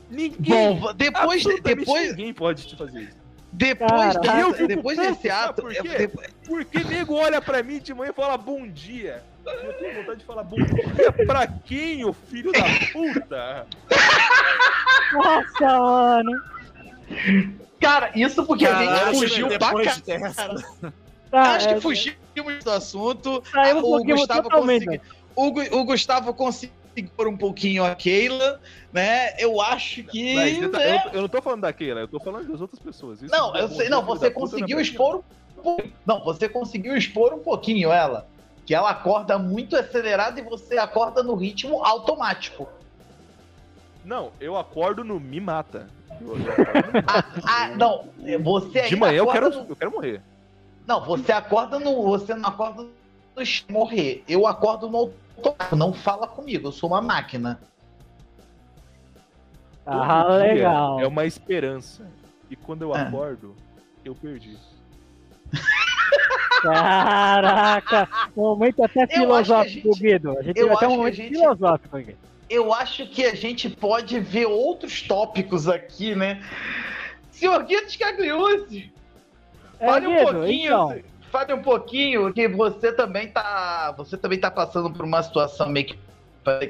Ninguém. 0.09 0.79
Bom, 0.79 0.93
depois, 0.93 1.43
depois, 1.61 2.09
ninguém 2.11 2.33
pode 2.33 2.65
te 2.65 2.75
fazer 2.77 3.01
isso. 3.01 3.17
depois, 3.51 4.15
dessa- 4.15 4.39
Eu 4.39 4.53
fico 4.53 4.67
depois 4.67 4.97
puto, 4.97 5.09
desse 5.11 5.29
ato, 5.29 5.61
por 5.63 5.75
eu- 5.75 5.83
quê? 5.83 5.89
depois- 5.97 6.27
Porque 6.47 6.83
nego 6.85 7.15
olha 7.15 7.41
pra 7.41 7.61
mim 7.61 7.79
de 7.79 7.93
manhã 7.93 8.11
e 8.11 8.13
fala 8.13 8.37
bom 8.37 8.65
dia. 8.69 9.21
Eu 9.45 9.73
tenho 9.73 9.95
vontade 9.95 10.19
de 10.19 10.25
falar 10.25 10.43
bom 10.43 10.55
dia 10.57 11.25
pra 11.25 11.45
quem, 11.47 12.05
ô 12.05 12.13
filho 12.13 12.51
da 12.53 12.63
puta? 12.93 13.67
Nossa, 15.13 15.79
mano. 15.79 16.31
Cara, 17.79 18.11
isso 18.15 18.45
porque 18.45 18.65
a 18.65 18.79
gente 18.79 18.87
Caralho, 18.89 19.17
fugiu 19.17 19.47
pra 19.47 19.71
dessa. 20.05 20.47
Tá, 21.29 21.55
Acho 21.55 21.69
é, 21.69 21.73
que 21.73 21.81
fugimos 21.81 22.63
do 22.63 22.71
assunto. 22.71 23.43
Saímos 23.51 23.83
o 23.83 24.03
Gustavo 24.03 24.49
consegui- 24.49 25.01
o, 25.35 25.47
o 25.79 25.83
Gustavo 25.83 26.33
conseguiu 26.33 26.75
pôr 27.15 27.27
um 27.27 27.37
pouquinho 27.37 27.83
a 27.83 27.93
Keila, 27.93 28.59
né? 28.91 29.35
Eu 29.37 29.61
acho 29.61 30.03
que. 30.03 30.33
Mas 30.35 30.61
eu, 30.61 30.71
né? 30.71 31.03
eu- 31.05 31.11
eu 31.13 31.21
não 31.21 31.27
tô 31.29 31.41
falando 31.41 31.61
daquela, 31.61 31.99
eu 31.99 32.07
tô 32.07 32.19
falando 32.19 32.47
das 32.49 32.61
outras 32.61 32.79
pessoas. 32.79 33.21
Isso 33.21 33.31
Não, 33.31 33.51
de 33.53 33.59
eu 33.59 33.69
sei, 33.69 33.89
não, 33.89 34.03
você 34.03 34.29
da 34.29 34.33
puta, 34.33 34.39
conseguiu 34.39 34.79
é 34.79 34.81
expor 34.81 35.17
um 35.17 35.61
pouquinho. 35.61 35.93
Não, 36.05 36.23
você 36.23 36.49
conseguiu 36.49 36.95
expor 36.95 37.33
um 37.33 37.39
pouquinho 37.39 37.91
ela. 37.91 38.27
Que 38.65 38.73
ela 38.73 38.89
acorda 38.89 39.37
muito 39.37 39.77
acelerada 39.77 40.39
e 40.39 40.43
você 40.43 40.77
acorda 40.77 41.21
no 41.23 41.35
ritmo 41.35 41.83
automático. 41.85 42.67
Não, 44.03 44.31
eu 44.39 44.57
acordo 44.57 45.03
no 45.03 45.19
me 45.19 45.39
mata. 45.39 45.89
Ah, 47.07 47.23
ah, 47.45 47.67
não, 47.75 48.05
você 48.43 48.83
de 48.83 48.95
manhã 48.95 49.17
eu 49.17 49.29
acorda 49.29 49.49
quero, 49.51 49.63
no- 49.63 49.69
eu 49.69 49.75
quero 49.75 49.91
morrer. 49.91 50.21
Não, 50.85 51.03
você 51.03 51.31
acorda 51.31 51.79
no. 51.79 52.01
Você 52.03 52.33
não 52.33 52.49
acorda 52.49 52.83
no 52.83 52.89
morrer. 53.69 54.23
Eu 54.27 54.47
acordo 54.47 54.89
no 54.89 54.97
automático. 54.97 55.75
Não 55.75 55.93
fala 55.93 56.27
comigo, 56.27 56.67
eu 56.67 56.71
sou 56.71 56.89
uma 56.89 57.01
máquina. 57.01 57.59
Ah, 59.85 60.23
Todo 60.23 60.37
legal. 60.39 60.99
É 60.99 61.07
uma 61.07 61.25
esperança. 61.25 62.05
E 62.49 62.55
quando 62.55 62.81
eu 62.83 62.93
Ah. 62.93 63.01
acordo, 63.03 63.55
eu 64.03 64.15
perdi. 64.15 64.57
Caraca, 66.61 68.09
momento 68.35 68.83
até 68.83 69.05
filosófico, 69.07 69.93
gente- 69.93 69.99
Guido. 70.01 70.37
A 70.37 70.41
gente 70.41 70.59
eu 70.59 70.67
ter 70.69 70.73
acho 70.85 70.87
um 70.93 70.97
momento 70.97 71.13
gente- 71.15 71.29
filosófico 71.37 71.97
aqui. 71.97 72.15
Eu 72.49 72.73
acho 72.73 73.07
que 73.07 73.25
a 73.25 73.35
gente 73.35 73.69
pode 73.69 74.19
ver 74.19 74.45
outros 74.45 75.01
tópicos 75.01 75.67
aqui, 75.67 76.15
né? 76.15 76.41
Senhor 77.31 77.63
Guido 77.63 77.89
Scagliuzzi, 77.89 78.91
É, 79.79 79.85
fale 79.85 80.07
um 80.07 80.15
Guido, 80.15 80.31
pouquinho. 80.31 80.65
então. 80.65 80.99
Fale 81.29 81.53
um 81.53 81.61
pouquinho 81.61 82.33
que 82.33 82.47
você 82.47 82.91
também 82.93 83.27
tá. 83.27 83.93
Você 83.97 84.17
também 84.17 84.39
tá 84.39 84.49
passando 84.49 84.89
por 84.91 85.03
uma 85.05 85.21
situação 85.21 85.69
meio 85.69 85.85
que, 85.87 85.97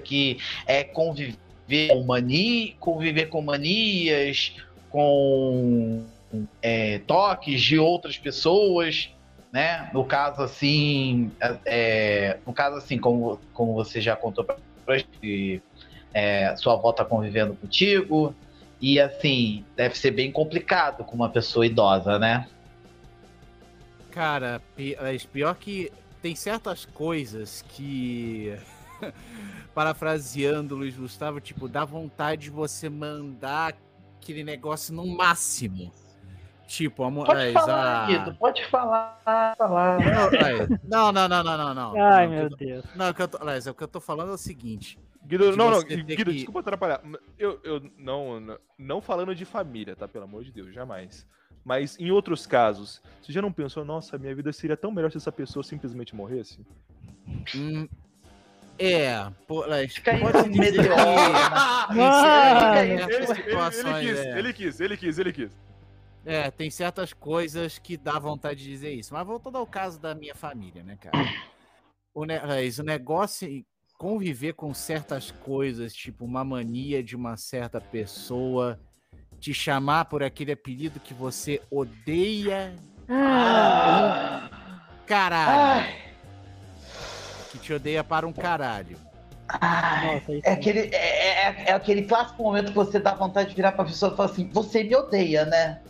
que 0.04 0.38
é 0.66 0.84
conviver 0.84 1.38
com 1.90 2.04
mania, 2.04 2.74
conviver 2.80 3.26
com 3.28 3.42
manias, 3.42 4.56
com 4.90 6.04
é, 6.62 7.00
toques 7.06 7.62
de 7.62 7.78
outras 7.78 8.18
pessoas, 8.18 9.10
né? 9.54 9.90
No 9.94 10.04
caso 10.04 10.42
assim, 10.42 11.32
é, 11.64 12.38
no 12.46 12.52
caso 12.52 12.78
assim, 12.78 12.98
como, 12.98 13.40
como 13.54 13.74
você 13.76 14.02
já 14.02 14.16
contou 14.16 14.44
pra 14.44 14.56
gente, 14.96 15.62
é, 16.14 16.56
sua 16.56 16.74
avó 16.74 16.92
tá 16.92 17.04
convivendo 17.04 17.56
contigo. 17.56 18.36
E 18.80 19.00
assim, 19.00 19.66
deve 19.76 19.98
ser 19.98 20.12
bem 20.12 20.32
complicado 20.32 21.04
com 21.04 21.16
uma 21.16 21.30
pessoa 21.30 21.66
idosa, 21.66 22.20
né? 22.20 22.48
Cara, 24.12 24.62
pior 25.32 25.56
que 25.56 25.92
tem 26.22 26.36
certas 26.36 26.86
coisas 26.86 27.64
que. 27.70 28.56
Parafraseando 29.74 30.76
Luiz 30.76 30.96
Gustavo, 30.96 31.40
tipo, 31.40 31.68
dá 31.68 31.86
vontade 31.86 32.44
de 32.44 32.50
você 32.50 32.90
mandar 32.90 33.76
aquele 34.20 34.44
negócio 34.44 34.94
no 34.94 35.06
máximo. 35.06 35.92
Tipo, 36.68 37.06
a 37.06 37.12
Pode 37.12 37.28
mas 37.34 37.54
falar, 37.54 38.04
a- 38.04 38.06
Guido, 38.08 38.36
pode 38.36 38.66
falar, 38.70 39.56
falar. 39.58 39.98
Não, 40.00 40.46
aí, 40.46 40.68
Não, 40.84 41.12
não, 41.14 41.28
não, 41.30 41.42
não, 41.44 41.58
não, 41.58 41.74
não. 41.74 42.02
Ai, 42.04 42.26
não, 42.28 42.34
meu 42.34 42.44
eu 42.44 42.50
Deus. 42.58 42.84
tô- 42.84 42.98
Não, 42.98 43.10
o 43.10 43.14
que 43.14 43.22
eu 43.22 43.28
tô, 43.30 43.38
aliás, 43.42 43.68
o 43.68 43.74
que 43.74 43.84
eu 43.84 43.88
tô 43.88 44.02
falando 44.02 44.32
é 44.32 44.34
o 44.34 44.38
seguinte. 44.38 45.00
Guido, 45.26 45.52
De 45.52 45.58
não, 45.58 45.72
não, 45.72 45.82
Guido, 45.82 46.06
que- 46.06 46.24
desculpa 46.26 46.60
atrapalhar. 46.60 47.02
Eu, 47.40 47.60
eu 47.64 47.82
não, 47.98 48.40
não- 48.42 48.58
não 48.78 49.02
falando 49.02 49.34
de 49.34 49.46
família, 49.46 49.96
tá? 49.96 50.08
Pelo 50.10 50.26
amor 50.26 50.44
de 50.44 50.52
Deus, 50.52 50.74
jamais. 50.74 51.26
Mas 51.64 51.98
em 52.00 52.12
outros 52.12 52.46
casos, 52.46 53.02
você 53.22 53.32
já 53.32 53.42
não 53.42 53.52
pensou, 53.52 53.84
nossa, 53.86 54.18
minha 54.18 54.36
vida 54.36 54.52
seria 54.52 54.76
tão 54.78 54.92
melhor 54.92 55.10
se 55.12 55.18
essa 55.18 55.32
pessoa 55.32 55.64
simplesmente 55.64 56.14
morresse? 56.16 56.60
Hum, 57.56 57.88
é, 58.80 59.26
pô, 59.48 59.64
aí 59.64 59.88
pode 60.22 60.50
meteoro. 60.50 60.96
tem 61.94 62.92
Ele, 62.92 62.94
ele- 62.94 64.00
quis, 64.02 64.20
é. 64.20 64.40
ele 64.40 64.54
quis, 64.54 64.80
ele 64.82 64.98
quis, 64.98 65.20
ele 65.20 65.34
quis. 65.34 65.52
É, 66.30 66.52
tem 66.52 66.70
certas 66.70 67.14
coisas 67.14 67.80
que 67.80 67.96
dá 67.96 68.20
vontade 68.20 68.60
de 68.62 68.70
dizer 68.70 68.92
isso. 68.94 69.14
Mas 69.14 69.26
voltando 69.26 69.58
ao 69.58 69.66
caso 69.66 69.98
da 69.98 70.14
minha 70.14 70.36
família, 70.36 70.84
né, 70.84 70.98
cara? 71.00 71.18
O, 72.14 72.26
ne 72.26 72.38
o 72.38 72.84
negócio 72.84 73.48
conviver 73.98 74.52
com 74.54 74.74
certas 74.74 75.32
coisas, 75.32 75.94
tipo 75.94 76.26
uma 76.26 76.44
mania 76.44 77.02
de 77.02 77.16
uma 77.16 77.38
certa 77.38 77.80
pessoa, 77.80 78.78
te 79.40 79.54
chamar 79.54 80.04
por 80.06 80.22
aquele 80.22 80.52
apelido 80.52 81.00
que 81.00 81.14
você 81.14 81.62
odeia, 81.72 82.76
Ah, 83.08 84.50
caralho. 85.06 85.62
Ai, 85.62 86.12
Que 87.54 87.58
te 87.58 87.72
odeia 87.72 88.04
para 88.04 88.28
um 88.28 88.34
caralho. 88.34 88.98
ai. 89.48 90.02
nossa, 90.06 90.34
isso 90.34 90.42
É 90.46 90.52
aquele, 90.52 90.80
é, 90.94 91.48
é- 91.48 91.64
é 91.70 91.72
aquele 91.72 92.04
clássico 92.04 92.44
momento 92.44 92.68
que 92.68 92.76
você 92.76 93.00
dá 93.00 93.16
vontade 93.16 93.50
de 93.52 93.56
virar 93.56 93.72
pra 93.72 93.86
pessoa 93.86 94.12
e 94.12 94.18
falar 94.18 94.30
assim: 94.30 94.50
Você 94.50 94.84
me 94.84 94.94
odeia, 94.94 95.46
né? 95.46 95.82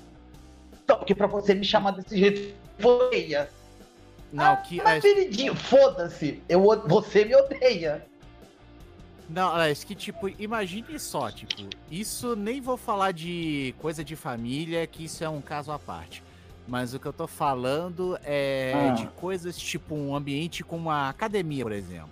Então, 0.88 1.00
porque 1.00 1.14
pra 1.14 1.28
você 1.28 1.54
me 1.54 1.66
chamar 1.66 1.92
desse 1.92 2.18
jeito, 2.18 2.56
você 2.80 2.88
odeia. 2.88 3.50
Não, 4.32 4.56
que. 4.64 4.82
Mas, 4.82 5.02
queridinho, 5.02 5.54
foda-se, 5.54 6.42
eu, 6.48 6.62
você 6.88 7.26
me 7.26 7.36
odeia. 7.36 8.06
Não, 9.30 9.54
aliás, 9.54 9.84
que 9.84 9.94
tipo, 9.94 10.30
imagine 10.42 10.98
só, 10.98 11.30
tipo, 11.30 11.54
isso 11.92 12.38
nem 12.38 12.62
vou 12.62 12.78
falar 12.78 13.12
de 13.12 13.76
coisa 13.80 14.02
de 14.02 14.16
família, 14.16 14.88
que 14.88 15.04
isso 15.04 15.22
é 15.26 15.28
um 15.28 15.42
caso 15.42 15.74
à 15.74 15.78
parte. 15.78 16.24
Mas 16.66 16.94
o 16.94 17.00
que 17.00 17.06
eu 17.06 17.12
tô 17.12 17.28
falando 17.28 18.18
é 18.24 18.72
Ah. 18.90 18.94
de 18.94 19.08
coisas 19.08 19.58
tipo 19.58 19.94
um 19.94 20.16
ambiente 20.16 20.64
como 20.64 20.90
a 20.90 21.10
academia, 21.10 21.64
por 21.64 21.74
exemplo. 21.74 22.10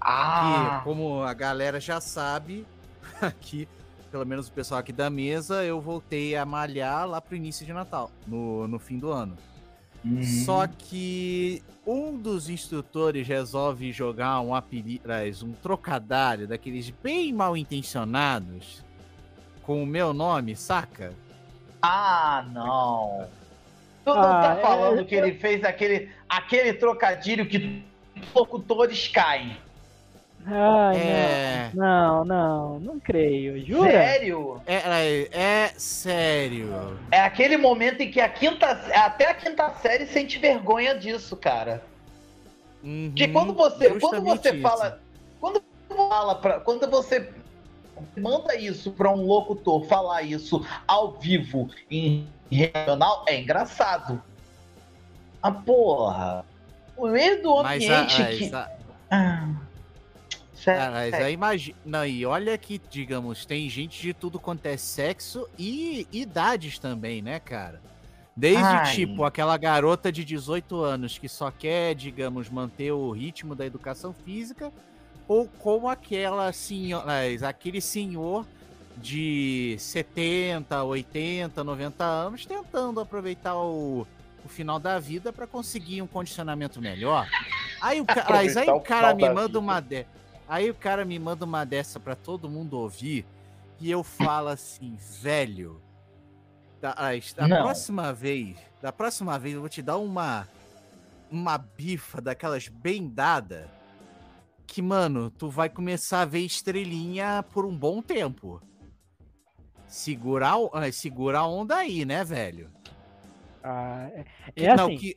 Ah, 0.00 0.78
Que, 0.78 0.84
como 0.84 1.22
a 1.24 1.34
galera 1.34 1.78
já 1.78 2.00
sabe, 2.00 2.66
aqui, 3.20 3.68
pelo 4.10 4.24
menos 4.26 4.48
o 4.48 4.52
pessoal 4.52 4.80
aqui 4.80 4.92
da 4.92 5.08
mesa, 5.10 5.64
eu 5.64 5.80
voltei 5.80 6.36
a 6.36 6.44
malhar 6.44 7.06
lá 7.06 7.20
pro 7.20 7.36
início 7.36 7.64
de 7.64 7.72
Natal, 7.72 8.10
no, 8.26 8.66
no 8.68 8.78
fim 8.78 8.98
do 8.98 9.10
ano. 9.10 9.36
Uhum. 10.04 10.22
Só 10.22 10.66
que 10.66 11.62
um 11.86 12.16
dos 12.16 12.48
instrutores 12.48 13.26
resolve 13.26 13.90
jogar 13.92 14.40
um 14.40 14.54
apelido, 14.54 15.08
um 15.42 15.52
trocadilho 15.52 16.46
daqueles 16.46 16.90
bem 16.90 17.32
mal 17.32 17.56
intencionados 17.56 18.84
com 19.62 19.82
o 19.82 19.86
meu 19.86 20.12
nome, 20.14 20.54
saca? 20.56 21.12
Ah, 21.82 22.44
não. 22.52 23.28
Tu 24.04 24.14
não 24.14 24.22
Ah, 24.22 24.40
tá 24.40 24.54
é- 24.58 24.62
falando 24.62 25.04
que 25.04 25.14
ele 25.14 25.34
fez 25.34 25.62
aquele, 25.64 26.10
aquele 26.28 26.72
trocadilho 26.72 27.46
que 27.46 27.84
locutores 28.34 29.08
caem. 29.08 29.56
Ai, 30.46 30.96
É, 30.96 31.70
não, 31.74 32.24
não, 32.24 32.80
não 32.80 33.00
creio. 33.00 33.64
Jura? 33.66 33.90
Sério? 33.90 34.62
é, 34.66 34.74
é, 34.76 35.28
é 35.32 35.72
sério. 35.76 36.98
É 37.10 37.20
aquele 37.20 37.56
momento 37.56 38.00
em 38.00 38.10
que 38.10 38.20
a 38.20 38.28
quinta, 38.28 38.66
até 38.94 39.30
a 39.30 39.34
quinta 39.34 39.70
série 39.74 40.06
sente 40.06 40.38
vergonha 40.38 40.94
disso, 40.98 41.36
cara. 41.36 41.82
Uhum, 42.82 43.08
Porque 43.08 43.28
quando 43.28 43.52
você, 43.52 43.90
quando 43.98 44.22
você 44.22 44.50
isso. 44.52 44.62
fala, 44.62 45.00
quando 45.40 45.62
fala 45.88 46.34
pra, 46.36 46.60
quando 46.60 46.88
você 46.88 47.28
manda 48.16 48.54
isso 48.54 48.92
pra 48.92 49.10
um 49.10 49.26
locutor 49.26 49.84
falar 49.86 50.22
isso 50.22 50.64
ao 50.86 51.12
vivo 51.12 51.68
em 51.90 52.26
regional, 52.50 53.24
é 53.28 53.38
engraçado. 53.40 54.22
Ah, 55.42 55.50
porra. 55.52 56.44
O 56.96 57.08
meio 57.08 57.42
do 57.42 57.62
Mas 57.62 57.88
a, 57.90 58.00
ambiente 58.00 58.22
a- 58.22 58.26
que 58.28 58.54
a- 58.54 58.70
Ah, 59.10 59.48
Ah, 60.66 60.90
mas 60.90 61.14
aí 61.14 61.32
imagina. 61.34 61.76
Não, 61.84 62.04
e 62.04 62.24
olha 62.26 62.56
que, 62.58 62.80
digamos, 62.90 63.44
tem 63.46 63.68
gente 63.68 64.00
de 64.00 64.12
tudo 64.12 64.38
quanto 64.40 64.66
é 64.66 64.76
sexo 64.76 65.48
e 65.58 66.06
idades 66.12 66.78
também, 66.78 67.22
né, 67.22 67.38
cara? 67.40 67.80
Desde, 68.36 68.62
Ai. 68.64 68.94
tipo, 68.94 69.24
aquela 69.24 69.56
garota 69.56 70.12
de 70.12 70.24
18 70.24 70.80
anos 70.80 71.18
que 71.18 71.28
só 71.28 71.50
quer, 71.50 71.94
digamos, 71.94 72.48
manter 72.48 72.92
o 72.92 73.10
ritmo 73.10 73.54
da 73.54 73.66
educação 73.66 74.12
física, 74.12 74.72
ou 75.26 75.48
como 75.58 75.88
aquela 75.88 76.52
senhora, 76.52 77.04
aquele 77.48 77.80
senhor 77.80 78.46
de 78.96 79.76
70, 79.78 80.82
80, 80.84 81.62
90 81.62 82.04
anos 82.04 82.46
tentando 82.46 83.00
aproveitar 83.00 83.56
o, 83.56 84.06
o 84.44 84.48
final 84.48 84.78
da 84.78 84.98
vida 84.98 85.32
para 85.32 85.46
conseguir 85.46 86.00
um 86.02 86.06
condicionamento 86.06 86.80
melhor. 86.80 87.28
Aí 87.80 88.00
o, 88.00 88.04
ca- 88.04 88.26
mas 88.30 88.56
aí 88.56 88.68
o 88.70 88.80
cara 88.80 89.14
me 89.14 89.22
da 89.22 89.34
manda 89.34 89.46
vida. 89.48 89.58
uma. 89.58 89.84
Aí 90.48 90.70
o 90.70 90.74
cara 90.74 91.04
me 91.04 91.18
manda 91.18 91.44
uma 91.44 91.64
dessa 91.64 92.00
para 92.00 92.16
todo 92.16 92.48
mundo 92.48 92.78
ouvir 92.78 93.26
e 93.78 93.90
eu 93.90 94.02
falo 94.02 94.48
assim, 94.48 94.96
velho, 95.20 95.80
da, 96.80 96.92
as- 96.92 97.32
da 97.34 97.46
próxima 97.62 98.12
vez, 98.12 98.56
da 98.80 98.90
próxima 98.92 99.38
vez 99.38 99.54
eu 99.54 99.60
vou 99.60 99.68
te 99.68 99.82
dar 99.82 99.98
uma 99.98 100.48
uma 101.30 101.58
bifa 101.58 102.22
daquelas 102.22 102.68
bem 102.68 103.06
dada 103.06 103.68
que, 104.66 104.80
mano, 104.80 105.30
tu 105.30 105.50
vai 105.50 105.68
começar 105.68 106.22
a 106.22 106.24
ver 106.24 106.40
estrelinha 106.40 107.44
por 107.52 107.66
um 107.66 107.76
bom 107.76 108.00
tempo. 108.00 108.62
Segurar, 109.86 110.56
ah, 110.72 110.90
segura 110.92 111.40
a 111.40 111.46
onda 111.46 111.76
aí, 111.76 112.04
né, 112.04 112.24
velho? 112.24 112.70
Ah, 113.62 114.08
é, 114.14 114.24
Que- 114.54 114.66
é 114.66 114.76
não, 114.76 114.86
assim. 114.86 114.96
que- 114.98 115.16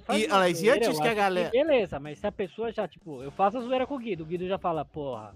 faz 0.00 0.22
e, 0.22 0.26
Alex, 0.26 0.62
e 0.62 0.68
antes 0.70 1.00
que 1.00 1.08
a 1.08 1.14
galera- 1.14 1.50
Beleza, 1.50 1.98
mas 2.00 2.18
se 2.18 2.26
a 2.26 2.32
pessoa 2.32 2.72
já, 2.72 2.86
tipo, 2.88 3.22
eu 3.22 3.30
faço 3.30 3.58
a 3.58 3.60
zoeira 3.60 3.86
com 3.86 3.94
o 3.94 3.98
Guido, 3.98 4.24
o 4.24 4.26
Guido 4.26 4.46
já 4.48 4.58
fala, 4.58 4.84
porra, 4.84 5.34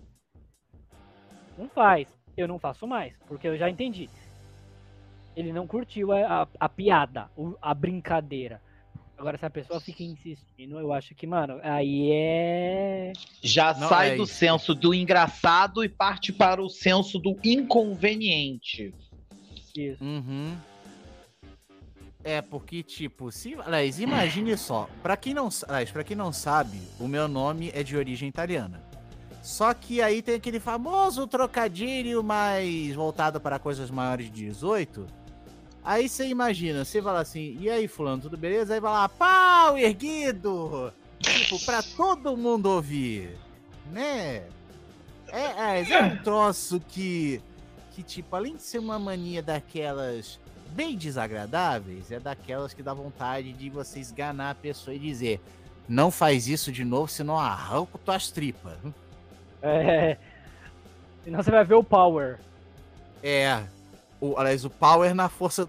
não 1.56 1.68
faz, 1.68 2.08
eu 2.36 2.48
não 2.48 2.58
faço 2.58 2.86
mais, 2.86 3.14
porque 3.28 3.46
eu 3.46 3.56
já 3.56 3.68
entendi. 3.70 4.08
Ele 5.36 5.52
não 5.52 5.66
curtiu 5.66 6.12
a, 6.12 6.42
a, 6.42 6.48
a 6.60 6.68
piada, 6.68 7.30
a 7.60 7.72
brincadeira. 7.74 8.60
Agora, 9.16 9.38
se 9.38 9.46
a 9.46 9.50
pessoa 9.50 9.80
fica 9.80 10.02
insistindo, 10.02 10.78
eu 10.80 10.92
acho 10.92 11.14
que, 11.14 11.26
mano, 11.28 11.60
aí 11.62 12.10
é. 12.12 13.12
Já 13.40 13.72
Não, 13.72 13.88
sai 13.88 14.12
é 14.12 14.16
do 14.16 14.24
isso. 14.24 14.34
senso 14.34 14.74
do 14.74 14.92
engraçado 14.92 15.84
e 15.84 15.88
parte 15.88 16.32
para 16.32 16.60
o 16.60 16.68
senso 16.68 17.18
do 17.20 17.38
inconveniente. 17.44 18.92
Isso. 19.76 20.02
Uhum. 20.04 20.56
É, 22.24 22.40
porque, 22.40 22.82
tipo, 22.82 23.32
se. 23.32 23.56
Aliás, 23.64 23.98
imagine 23.98 24.56
só. 24.56 24.88
Pra 25.02 25.16
quem 25.16 25.34
não, 25.34 25.48
aliás, 25.68 25.90
pra 25.90 26.04
quem 26.04 26.16
não 26.16 26.32
sabe, 26.32 26.80
o 27.00 27.08
meu 27.08 27.26
nome 27.26 27.70
é 27.74 27.82
de 27.82 27.96
origem 27.96 28.28
italiana. 28.28 28.82
Só 29.42 29.74
que 29.74 30.00
aí 30.00 30.22
tem 30.22 30.36
aquele 30.36 30.60
famoso 30.60 31.26
trocadilho 31.26 32.22
mais 32.22 32.94
voltado 32.94 33.40
para 33.40 33.58
coisas 33.58 33.90
maiores 33.90 34.26
de 34.26 34.46
18. 34.46 35.04
Aí 35.84 36.08
você 36.08 36.28
imagina, 36.28 36.84
você 36.84 37.02
fala 37.02 37.20
assim, 37.20 37.56
e 37.58 37.68
aí, 37.68 37.88
fulano, 37.88 38.22
tudo 38.22 38.36
beleza? 38.36 38.74
Aí 38.74 38.78
vai 38.78 38.92
lá, 38.92 39.08
pau 39.08 39.76
erguido! 39.76 40.92
Tipo, 41.18 41.64
pra 41.64 41.82
todo 41.82 42.36
mundo 42.36 42.66
ouvir, 42.66 43.36
né? 43.90 44.44
É, 45.28 45.80
é, 45.80 45.90
é 45.90 46.02
um 46.02 46.22
troço 46.22 46.80
que, 46.80 47.40
que, 47.92 48.02
tipo, 48.02 48.36
além 48.36 48.54
de 48.54 48.62
ser 48.62 48.78
uma 48.78 48.98
mania 48.98 49.42
daquelas 49.42 50.38
bem 50.72 50.96
desagradáveis, 50.96 52.10
é 52.10 52.18
daquelas 52.18 52.72
que 52.74 52.82
dá 52.82 52.92
vontade 52.94 53.52
de 53.52 53.68
você 53.70 54.00
esganar 54.00 54.52
a 54.52 54.54
pessoa 54.54 54.94
e 54.94 54.98
dizer 54.98 55.40
não 55.88 56.10
faz 56.10 56.46
isso 56.48 56.70
de 56.72 56.84
novo, 56.84 57.08
senão 57.08 57.38
arranco 57.38 57.98
tuas 57.98 58.30
tripas. 58.30 58.76
É. 59.60 60.16
Senão 61.24 61.42
você 61.42 61.50
vai 61.50 61.64
ver 61.64 61.74
o 61.74 61.84
power. 61.84 62.38
É, 63.22 63.62
o, 64.20 64.36
aliás, 64.36 64.64
o 64.64 64.70
power 64.70 65.14
na 65.14 65.28
força. 65.28 65.68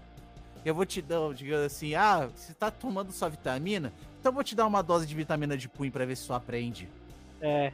Eu 0.64 0.74
vou 0.74 0.86
te 0.86 1.02
dar, 1.02 1.32
digamos 1.34 1.66
assim, 1.66 1.94
ah, 1.94 2.28
você 2.34 2.54
tá 2.54 2.70
tomando 2.70 3.12
sua 3.12 3.28
vitamina? 3.28 3.92
Então 4.18 4.30
eu 4.30 4.34
vou 4.34 4.42
te 4.42 4.54
dar 4.56 4.66
uma 4.66 4.82
dose 4.82 5.06
de 5.06 5.14
vitamina 5.14 5.56
de 5.58 5.68
punho 5.68 5.92
pra 5.92 6.06
ver 6.06 6.16
se 6.16 6.26
tu 6.26 6.32
aprende. 6.32 6.88
É. 7.40 7.70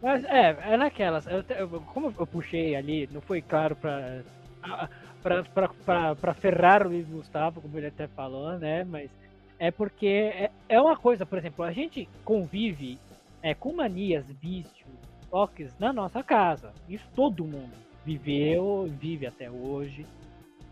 Mas 0.00 0.24
é, 0.24 0.56
é 0.62 0.76
naquelas. 0.76 1.26
Eu, 1.26 1.44
eu- 1.56 1.68
como 1.92 2.14
eu 2.18 2.26
puxei 2.26 2.74
ali, 2.76 3.08
não 3.12 3.20
foi 3.20 3.42
claro 3.42 3.76
pra, 3.76 4.22
a- 4.62 4.88
pra 5.22 6.34
ferrar 6.34 6.86
o 6.86 6.90
Luiz 6.90 7.06
Gustavo, 7.08 7.60
como 7.60 7.76
ele 7.76 7.88
até 7.88 8.06
falou, 8.06 8.58
né? 8.58 8.84
Mas 8.84 9.10
é 9.58 9.70
porque 9.70 10.06
é, 10.06 10.50
é 10.68 10.80
uma 10.80 10.96
coisa, 10.96 11.26
por 11.26 11.38
exemplo, 11.38 11.64
a 11.64 11.72
gente 11.72 12.08
convive 12.24 12.98
é, 13.42 13.54
com 13.54 13.72
manias, 13.72 14.30
vícios, 14.40 14.88
toques 15.30 15.76
na 15.78 15.92
nossa 15.92 16.22
casa. 16.22 16.72
Isso 16.88 17.06
todo 17.14 17.44
mundo 17.44 17.72
viveu, 18.04 18.88
vive 18.98 19.26
até 19.26 19.50
hoje. 19.50 20.06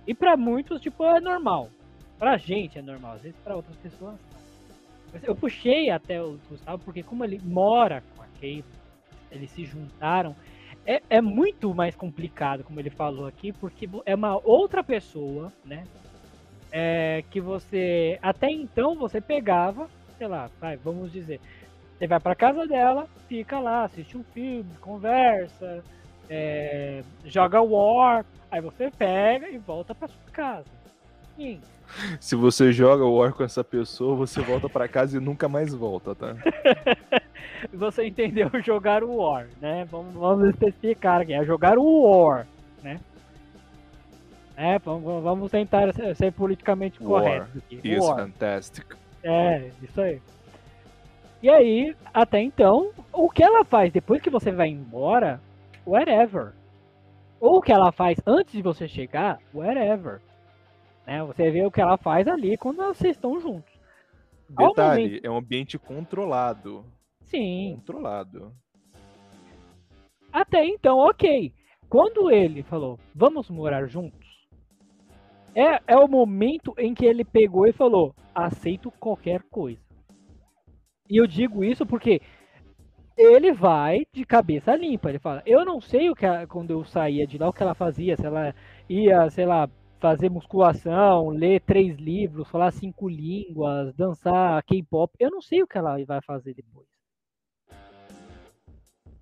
E 0.06 0.14
pra 0.14 0.36
muitos, 0.36 0.81
tipo, 0.81 1.05
é 1.05 1.20
normal. 1.20 1.68
Pra 2.18 2.36
gente 2.36 2.78
é 2.78 2.82
normal, 2.82 3.14
às 3.14 3.23
vezes 3.23 3.39
pra 3.40 3.56
outras 3.56 3.77
pessoas 3.77 4.14
não. 4.14 4.36
Eu 5.23 5.35
puxei 5.35 5.90
até 5.90 6.23
o 6.23 6.39
Gustavo 6.48 6.82
porque 6.85 7.02
como 7.02 7.24
ele 7.24 7.40
mora 7.43 8.02
com 8.14 8.23
a 8.23 8.27
Kate, 8.27 8.64
eles 9.31 9.51
se 9.51 9.64
juntaram, 9.64 10.35
é, 10.86 11.02
é 11.10 11.20
muito 11.20 11.74
mais 11.74 11.96
complicado, 11.96 12.62
como 12.62 12.78
ele 12.78 12.90
falou 12.90 13.26
aqui, 13.26 13.52
porque 13.52 13.88
é 14.06 14.14
uma 14.14 14.40
outra 14.44 14.84
pessoa, 14.84 15.52
né? 15.64 15.84
É, 16.70 17.24
que 17.30 17.40
você 17.40 18.18
até 18.22 18.50
então 18.50 18.94
você 18.94 19.20
pegava, 19.20 19.88
sei 20.16 20.26
lá, 20.26 20.48
vai, 20.60 20.76
vamos 20.76 21.12
dizer, 21.12 21.40
você 21.96 22.06
vai 22.06 22.20
pra 22.20 22.34
casa 22.34 22.66
dela, 22.66 23.08
fica 23.28 23.58
lá, 23.58 23.84
assiste 23.84 24.16
um 24.16 24.22
filme, 24.22 24.70
conversa, 24.80 25.82
é, 26.28 27.02
joga 27.24 27.60
War, 27.60 28.24
aí 28.50 28.60
você 28.60 28.90
pega 28.90 29.48
e 29.48 29.58
volta 29.58 29.94
pra 29.94 30.08
sua 30.08 30.30
casa. 30.32 30.76
Sim, 31.36 31.60
Se 32.18 32.34
você 32.34 32.72
joga 32.72 33.04
o 33.04 33.16
War 33.16 33.32
com 33.32 33.44
essa 33.44 33.62
pessoa, 33.62 34.16
você 34.16 34.40
volta 34.40 34.68
pra 34.68 34.88
casa 34.88 35.16
e 35.16 35.20
nunca 35.20 35.48
mais 35.48 35.74
volta, 35.74 36.14
tá? 36.14 36.34
você 37.72 38.06
entendeu 38.06 38.50
jogar 38.64 39.04
o 39.04 39.16
War, 39.16 39.46
né? 39.60 39.86
Vamos, 39.90 40.14
vamos 40.14 40.48
especificar 40.48 41.20
aqui, 41.20 41.32
é 41.32 41.44
jogar 41.44 41.78
o 41.78 42.02
War, 42.02 42.46
né? 42.82 42.98
É, 44.56 44.78
vamos, 44.78 45.22
vamos 45.22 45.50
tentar 45.50 45.92
ser, 45.92 46.16
ser 46.16 46.32
politicamente 46.32 47.02
War 47.02 47.22
correto 47.22 47.58
aqui. 47.58 47.80
Is 47.84 48.02
War. 48.02 48.16
fantastic. 48.16 48.86
É, 49.22 49.70
isso 49.82 50.00
aí. 50.00 50.20
E 51.42 51.50
aí, 51.50 51.94
até 52.12 52.40
então, 52.40 52.90
o 53.12 53.28
que 53.28 53.42
ela 53.42 53.64
faz 53.64 53.92
depois 53.92 54.22
que 54.22 54.30
você 54.30 54.50
vai 54.50 54.68
embora, 54.68 55.40
whatever. 55.86 56.52
Ou 57.38 57.58
o 57.58 57.62
que 57.62 57.70
ela 57.70 57.92
faz 57.92 58.18
antes 58.26 58.54
de 58.54 58.62
você 58.62 58.88
chegar, 58.88 59.38
whatever. 59.52 60.20
Né? 61.07 61.23
Você 61.24 61.51
vê 61.51 61.65
o 61.65 61.70
que 61.70 61.81
ela 61.81 61.97
faz 61.97 62.27
ali 62.27 62.57
quando 62.57 62.78
vocês 62.78 63.16
estão 63.16 63.39
juntos. 63.41 63.73
Detalhe, 64.49 65.03
momento- 65.05 65.27
é 65.27 65.31
um 65.31 65.37
ambiente 65.37 65.78
controlado. 65.78 66.85
Sim, 67.23 67.74
Controlado. 67.78 68.53
Até 70.33 70.65
então, 70.65 70.99
ok. 70.99 71.53
Quando 71.89 72.31
ele 72.31 72.62
falou, 72.62 72.99
vamos 73.15 73.49
morar 73.49 73.87
juntos, 73.87 74.27
é, 75.55 75.81
é 75.87 75.97
o 75.97 76.07
momento 76.09 76.74
em 76.78 76.93
que 76.95 77.05
ele 77.07 77.24
pegou 77.24 77.66
e 77.66 77.73
falou, 77.73 78.15
aceito 78.35 78.91
qualquer 78.93 79.43
coisa. 79.51 79.81
E 81.09 81.16
eu 81.20 81.27
digo 81.27 81.65
isso 81.65 81.87
porque 81.87 82.20
ele 83.16 83.53
vai 83.53 84.03
de 84.12 84.24
cabeça 84.24 84.77
limpa. 84.77 85.09
Ele 85.09 85.19
fala, 85.19 85.43
eu 85.47 85.65
não 85.65 85.81
sei 85.81 86.11
o 86.11 86.15
que 86.15 86.27
a- 86.27 86.47
quando 86.47 86.73
eu 86.73 86.85
saía 86.85 87.27
de 87.27 87.39
lá, 87.39 87.49
o 87.49 87.53
que 87.53 87.62
ela 87.62 87.74
fazia, 87.74 88.16
se 88.16 88.27
ela 88.27 88.55
ia, 88.89 89.31
sei 89.31 89.47
lá, 89.47 89.69
fazer 89.98 90.31
musculação, 90.31 91.31
ler 91.31 91.60
três 91.60 91.97
livros, 91.97 92.48
falar 92.48 92.70
cinco 92.70 93.09
línguas, 93.09 93.94
dançar 93.94 94.62
K-pop. 94.64 95.12
Eu 95.18 95.31
não 95.31 95.40
sei 95.40 95.62
o 95.62 95.66
que 95.66 95.78
ela 95.78 95.97
vai 96.05 96.20
fazer 96.23 96.55
depois. 96.55 96.86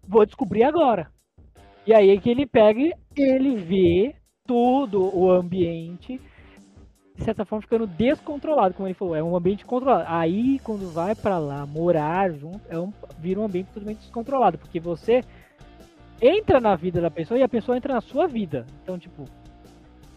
Vou 0.07 0.27
descobrir 0.27 0.65
agora. 0.65 1.11
E 1.87 1.95
aí 1.95 2.11
é 2.11 2.17
que 2.17 2.31
ele 2.31 2.47
pega 2.47 2.81
ele 3.17 3.57
vê 3.57 4.15
todo 4.47 5.17
o 5.17 5.31
ambiente, 5.31 6.21
de 7.17 7.25
certa 7.25 7.45
forma, 7.45 7.63
ficando 7.63 7.87
descontrolado, 7.87 8.75
como 8.75 8.87
ele 8.87 8.95
falou, 8.95 9.15
é 9.15 9.23
um 9.23 9.37
ambiente 9.37 9.65
controlado. 9.65 10.05
Aí, 10.09 10.59
quando 10.61 10.93
vai 10.93 11.15
pra 11.15 11.39
lá 11.39 11.65
morar 11.65 12.31
junto, 12.33 12.61
é 12.69 12.79
um, 12.79 12.93
vira 13.19 13.41
um 13.41 13.45
ambiente 13.45 13.69
totalmente 13.69 14.01
descontrolado, 14.01 14.59
porque 14.59 14.81
você 14.81 15.23
entra 16.21 16.61
na 16.61 16.75
vida 16.75 17.01
da 17.01 17.11
pessoa 17.11 17.39
e 17.39 17.43
a 17.43 17.49
pessoa 17.49 17.77
entra 17.77 17.95
na 17.95 18.01
sua 18.01 18.27
vida. 18.27 18.67
Então, 18.83 18.99
tipo, 18.99 19.25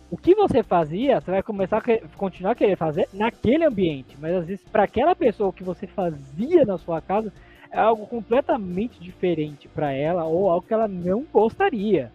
o 0.10 0.18
que 0.18 0.34
você 0.34 0.64
fazia, 0.64 1.20
você 1.20 1.32
vai 1.32 1.44
começar 1.44 1.78
a 1.78 2.18
continuar 2.18 2.52
a 2.52 2.56
querer 2.56 2.78
fazer 2.78 3.10
naquele 3.14 3.66
ambiente, 3.66 4.16
mas 4.20 4.36
às 4.36 4.46
vezes 4.46 4.64
para 4.70 4.84
aquela 4.84 5.16
pessoa 5.16 5.50
o 5.50 5.54
que 5.54 5.64
você 5.64 5.86
fazia 5.86 6.66
na 6.66 6.78
sua 6.78 7.02
casa 7.02 7.32
é 7.70 7.80
algo 7.80 8.08
completamente 8.08 9.00
diferente 9.00 9.68
para 9.68 9.92
ela 9.92 10.24
ou 10.24 10.50
algo 10.50 10.66
que 10.66 10.74
ela 10.74 10.88
não 10.88 11.24
gostaria. 11.24 12.12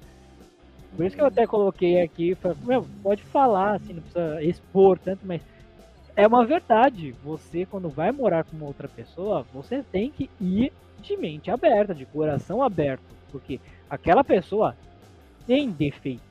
Por 0.96 1.06
isso 1.06 1.16
que 1.16 1.22
eu 1.22 1.26
até 1.26 1.46
coloquei 1.46 2.02
aqui, 2.02 2.36
meu, 2.64 2.86
pode 3.02 3.22
falar, 3.22 3.76
assim, 3.76 3.94
não 3.94 4.02
precisa 4.02 4.42
expor 4.42 4.98
tanto, 4.98 5.26
mas 5.26 5.42
é 6.14 6.26
uma 6.26 6.44
verdade. 6.44 7.14
Você, 7.24 7.64
quando 7.64 7.88
vai 7.88 8.12
morar 8.12 8.44
com 8.44 8.62
outra 8.64 8.88
pessoa, 8.88 9.46
você 9.52 9.82
tem 9.82 10.10
que 10.10 10.28
ir 10.40 10.72
de 11.00 11.16
mente 11.16 11.50
aberta, 11.50 11.94
de 11.94 12.04
coração 12.04 12.62
aberto. 12.62 13.02
Porque 13.30 13.58
aquela 13.88 14.22
pessoa 14.22 14.76
tem 15.46 15.70
defeitos, 15.70 16.26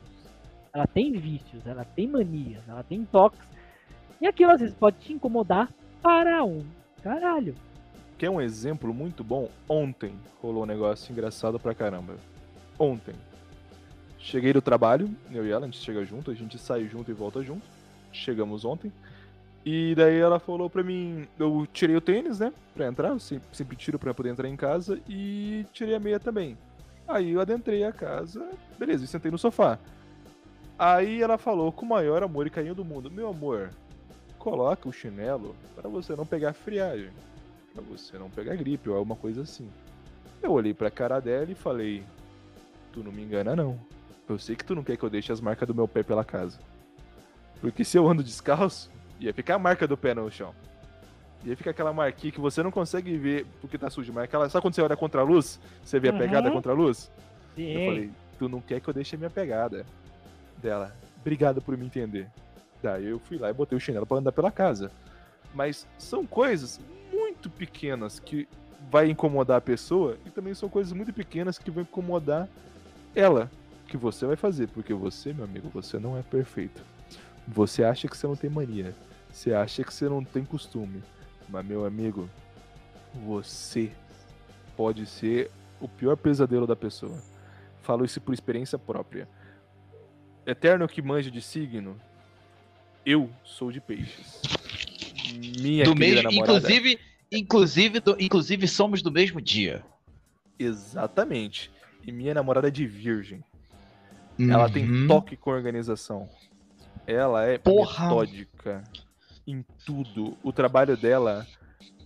ela 0.73 0.87
tem 0.87 1.11
vícios, 1.13 1.65
ela 1.65 1.83
tem 1.83 2.07
manias, 2.07 2.61
ela 2.67 2.83
tem 2.83 3.03
toques. 3.05 3.39
E 4.19 4.27
aquilo 4.27 4.51
às 4.51 4.59
vezes 4.59 4.75
pode 4.75 4.97
te 4.97 5.13
incomodar 5.13 5.69
para 6.01 6.43
um 6.43 6.63
caralho. 7.03 7.55
Quer 8.17 8.29
um 8.29 8.39
exemplo 8.39 8.93
muito 8.93 9.23
bom? 9.23 9.49
Ontem 9.67 10.13
rolou 10.41 10.63
um 10.63 10.67
negócio 10.67 11.11
engraçado 11.11 11.59
pra 11.59 11.73
caramba. 11.73 12.15
Ontem. 12.77 13.15
Cheguei 14.19 14.53
do 14.53 14.61
trabalho, 14.61 15.09
eu 15.31 15.45
e 15.45 15.49
ela, 15.49 15.65
a 15.65 15.65
gente 15.65 15.79
chega 15.79 16.05
junto, 16.05 16.29
a 16.29 16.35
gente 16.35 16.57
sai 16.59 16.85
junto 16.87 17.09
e 17.09 17.13
volta 17.13 17.41
junto. 17.41 17.65
Chegamos 18.11 18.63
ontem. 18.63 18.91
E 19.65 19.93
daí 19.95 20.17
ela 20.17 20.39
falou 20.39 20.69
pra 20.69 20.83
mim, 20.83 21.27
eu 21.37 21.67
tirei 21.71 21.95
o 21.95 22.01
tênis, 22.01 22.39
né, 22.39 22.51
pra 22.73 22.87
entrar, 22.87 23.09
eu 23.09 23.19
sempre, 23.19 23.75
tiro 23.75 23.99
pra 23.99 24.13
poder 24.13 24.29
entrar 24.29 24.47
em 24.47 24.55
casa, 24.55 24.99
e 25.07 25.65
tirei 25.71 25.93
a 25.93 25.99
meia 25.99 26.19
também. 26.19 26.57
Aí 27.07 27.31
eu 27.31 27.41
adentrei 27.41 27.83
a 27.83 27.91
casa, 27.91 28.47
beleza, 28.79 29.03
e 29.03 29.07
sentei 29.07 29.29
no 29.29 29.37
sofá. 29.37 29.77
Aí 30.77 31.21
ela 31.21 31.37
falou 31.37 31.71
com 31.71 31.85
o 31.85 31.89
maior 31.89 32.23
amor 32.23 32.47
e 32.47 32.49
carinho 32.49 32.73
do 32.75 32.83
mundo, 32.85 33.11
meu 33.11 33.29
amor, 33.29 33.69
coloca 34.39 34.89
o 34.89 34.93
chinelo 34.93 35.55
para 35.75 35.87
você 35.87 36.15
não 36.15 36.25
pegar 36.25 36.53
friagem, 36.53 37.11
para 37.73 37.83
você 37.83 38.17
não 38.17 38.29
pegar 38.29 38.55
gripe 38.55 38.89
ou 38.89 38.95
alguma 38.97 39.15
coisa 39.15 39.41
assim. 39.43 39.69
Eu 40.41 40.51
olhei 40.51 40.73
pra 40.73 40.89
cara 40.89 41.19
dela 41.19 41.51
e 41.51 41.55
falei, 41.55 42.03
tu 42.91 43.03
não 43.03 43.11
me 43.11 43.21
engana 43.21 43.55
não. 43.55 43.77
Eu 44.27 44.39
sei 44.39 44.55
que 44.55 44.65
tu 44.65 44.73
não 44.73 44.83
quer 44.83 44.97
que 44.97 45.03
eu 45.03 45.09
deixe 45.09 45.31
as 45.31 45.39
marcas 45.41 45.67
do 45.67 45.75
meu 45.75 45.87
pé 45.87 46.01
pela 46.01 46.23
casa. 46.23 46.57
Porque 47.59 47.83
se 47.83 47.97
eu 47.97 48.07
ando 48.07 48.23
descalço, 48.23 48.89
ia 49.19 49.33
ficar 49.33 49.55
a 49.55 49.59
marca 49.59 49.87
do 49.87 49.95
pé 49.95 50.15
no 50.15 50.31
chão. 50.31 50.53
Ia 51.43 51.55
ficar 51.55 51.71
aquela 51.71 51.93
marquinha 51.93 52.31
que 52.31 52.39
você 52.39 52.63
não 52.63 52.71
consegue 52.71 53.15
ver 53.17 53.45
porque 53.59 53.77
tá 53.77 53.89
sujo. 53.89 54.11
Mas 54.13 54.23
aquela, 54.23 54.49
sabe 54.49 54.61
quando 54.63 54.73
você 54.73 54.81
olha 54.81 54.95
contra 54.97 55.21
a 55.21 55.23
luz? 55.23 55.59
Você 55.83 55.99
vê 55.99 56.09
a 56.09 56.11
Uhum. 56.11 56.17
pegada 56.17 56.49
contra 56.51 56.71
a 56.71 56.75
luz? 56.75 57.11
Eu 57.57 57.79
Sim. 57.79 57.85
falei, 57.85 58.11
tu 58.39 58.47
não 58.49 58.61
quer 58.61 58.79
que 58.79 58.87
eu 58.87 58.93
deixe 58.93 59.15
a 59.15 59.19
minha 59.19 59.29
pegada. 59.29 59.85
Dela, 60.61 60.95
obrigado 61.19 61.61
por 61.61 61.75
me 61.75 61.85
entender. 61.85 62.29
Daí 62.81 63.07
eu 63.07 63.19
fui 63.19 63.37
lá 63.37 63.49
e 63.49 63.53
botei 63.53 63.77
o 63.77 63.81
chinelo 63.81 64.05
pra 64.05 64.17
andar 64.17 64.31
pela 64.31 64.51
casa. 64.51 64.91
Mas 65.53 65.87
são 65.97 66.25
coisas 66.25 66.79
muito 67.11 67.49
pequenas 67.49 68.19
que 68.19 68.47
vai 68.89 69.09
incomodar 69.09 69.57
a 69.57 69.61
pessoa 69.61 70.17
e 70.25 70.29
também 70.29 70.53
são 70.53 70.69
coisas 70.69 70.93
muito 70.93 71.13
pequenas 71.13 71.57
que 71.57 71.69
vão 71.69 71.83
incomodar 71.83 72.47
ela. 73.15 73.49
Que 73.87 73.97
você 73.97 74.25
vai 74.25 74.37
fazer, 74.37 74.67
porque 74.69 74.93
você, 74.93 75.33
meu 75.33 75.43
amigo, 75.43 75.69
você 75.69 75.99
não 75.99 76.17
é 76.17 76.21
perfeito. 76.21 76.81
Você 77.47 77.83
acha 77.83 78.07
que 78.07 78.15
você 78.15 78.25
não 78.25 78.35
tem 78.35 78.49
mania. 78.49 78.95
Você 79.29 79.53
acha 79.53 79.83
que 79.83 79.93
você 79.93 80.07
não 80.07 80.23
tem 80.23 80.45
costume. 80.45 81.03
Mas, 81.49 81.65
meu 81.65 81.85
amigo, 81.85 82.29
você 83.25 83.91
pode 84.77 85.05
ser 85.05 85.51
o 85.79 85.87
pior 85.87 86.15
pesadelo 86.15 86.65
da 86.65 86.75
pessoa. 86.75 87.21
Falo 87.81 88.05
isso 88.05 88.21
por 88.21 88.33
experiência 88.33 88.79
própria. 88.79 89.27
Eterno 90.45 90.87
que 90.87 91.01
manja 91.01 91.29
de 91.29 91.41
signo, 91.41 91.99
eu 93.05 93.29
sou 93.43 93.71
de 93.71 93.79
peixes. 93.79 94.41
Minha 95.61 95.85
do 95.85 95.95
mesmo, 95.95 96.23
namorada. 96.23 96.57
inclusive, 96.57 96.99
inclusive, 97.31 97.99
do- 97.99 98.17
inclusive 98.19 98.67
somos 98.67 99.01
do 99.01 99.11
mesmo 99.11 99.39
dia. 99.39 99.83
Exatamente. 100.57 101.71
E 102.05 102.11
minha 102.11 102.33
namorada 102.33 102.67
é 102.67 102.71
de 102.71 102.85
virgem. 102.85 103.43
Ela 104.39 104.69
tem 104.69 104.89
Uhum. 104.89 105.07
toque 105.07 105.35
com 105.37 105.51
organização. 105.51 106.27
Ela 107.05 107.45
é 107.45 107.57
Porra. 107.57 108.05
metódica 108.05 108.83
em 109.45 109.63
tudo. 109.85 110.35
O 110.43 110.51
trabalho 110.51 110.97
dela, 110.97 111.45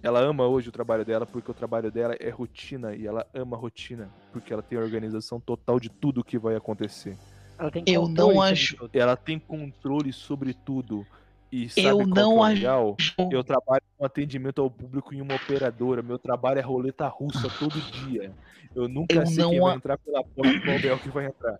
ela 0.03 0.19
ama 0.19 0.45
hoje 0.45 0.67
o 0.69 0.71
trabalho 0.71 1.05
dela 1.05 1.25
porque 1.25 1.49
o 1.51 1.53
trabalho 1.53 1.89
dela 1.91 2.15
é 2.19 2.29
rotina 2.29 2.93
e 2.95 3.07
ela 3.07 3.25
ama 3.33 3.55
rotina 3.55 4.09
porque 4.33 4.51
ela 4.51 4.61
tem 4.61 4.77
a 4.77 4.81
organização 4.81 5.39
total 5.39 5.79
de 5.79 5.89
tudo 5.89 6.23
que 6.23 6.37
vai 6.37 6.55
acontecer. 6.55 7.17
Ela 7.57 7.71
tem 7.71 7.83
Eu 7.85 8.01
controle 8.01 8.17
não 8.35 8.41
sobre 8.41 8.51
acho- 8.53 8.77
tudo. 8.77 8.89
Ela 8.93 9.15
tem 9.15 9.39
controle 9.39 10.13
sobre 10.13 10.53
tudo. 10.53 11.05
E 11.51 11.69
sabe 11.69 11.87
Eu 11.87 12.05
não 12.07 12.45
é 12.45 12.77
o 12.77 12.95
acho-? 12.97 13.29
Eu 13.31 13.43
trabalho 13.43 13.81
com 13.97 14.05
atendimento 14.05 14.61
ao 14.61 14.69
público 14.69 15.13
em 15.13 15.21
uma 15.21 15.35
operadora. 15.35 16.01
Meu 16.01 16.19
trabalho 16.19 16.59
é 16.59 16.61
roleta 16.61 17.07
russa 17.07 17.49
todo 17.59 17.79
dia. 17.79 18.33
Eu 18.75 18.89
nunca 18.89 19.15
Eu 19.15 19.25
sei 19.25 19.37
não 19.37 19.51
quem 19.51 19.59
vai 19.61 19.73
a- 19.73 19.75
entrar 19.75 19.97
pela 19.99 20.23
porta 20.23 20.49
e 20.51 20.61
qual 20.61 20.79
bel 20.79 20.99
que 20.99 21.09
vai 21.09 21.25
entrar. 21.27 21.59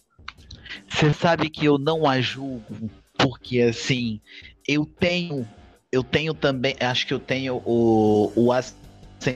Você 0.89 1.13
sabe 1.13 1.49
que 1.49 1.65
eu 1.65 1.77
não 1.77 2.05
a 2.05 2.19
julgo, 2.19 2.89
porque 3.17 3.61
assim, 3.61 4.19
eu 4.67 4.85
tenho, 4.85 5.47
eu 5.91 6.03
tenho 6.03 6.33
também, 6.33 6.75
acho 6.79 7.07
que 7.07 7.13
eu 7.13 7.19
tenho 7.19 7.61
o, 7.65 8.31
o 8.35 8.51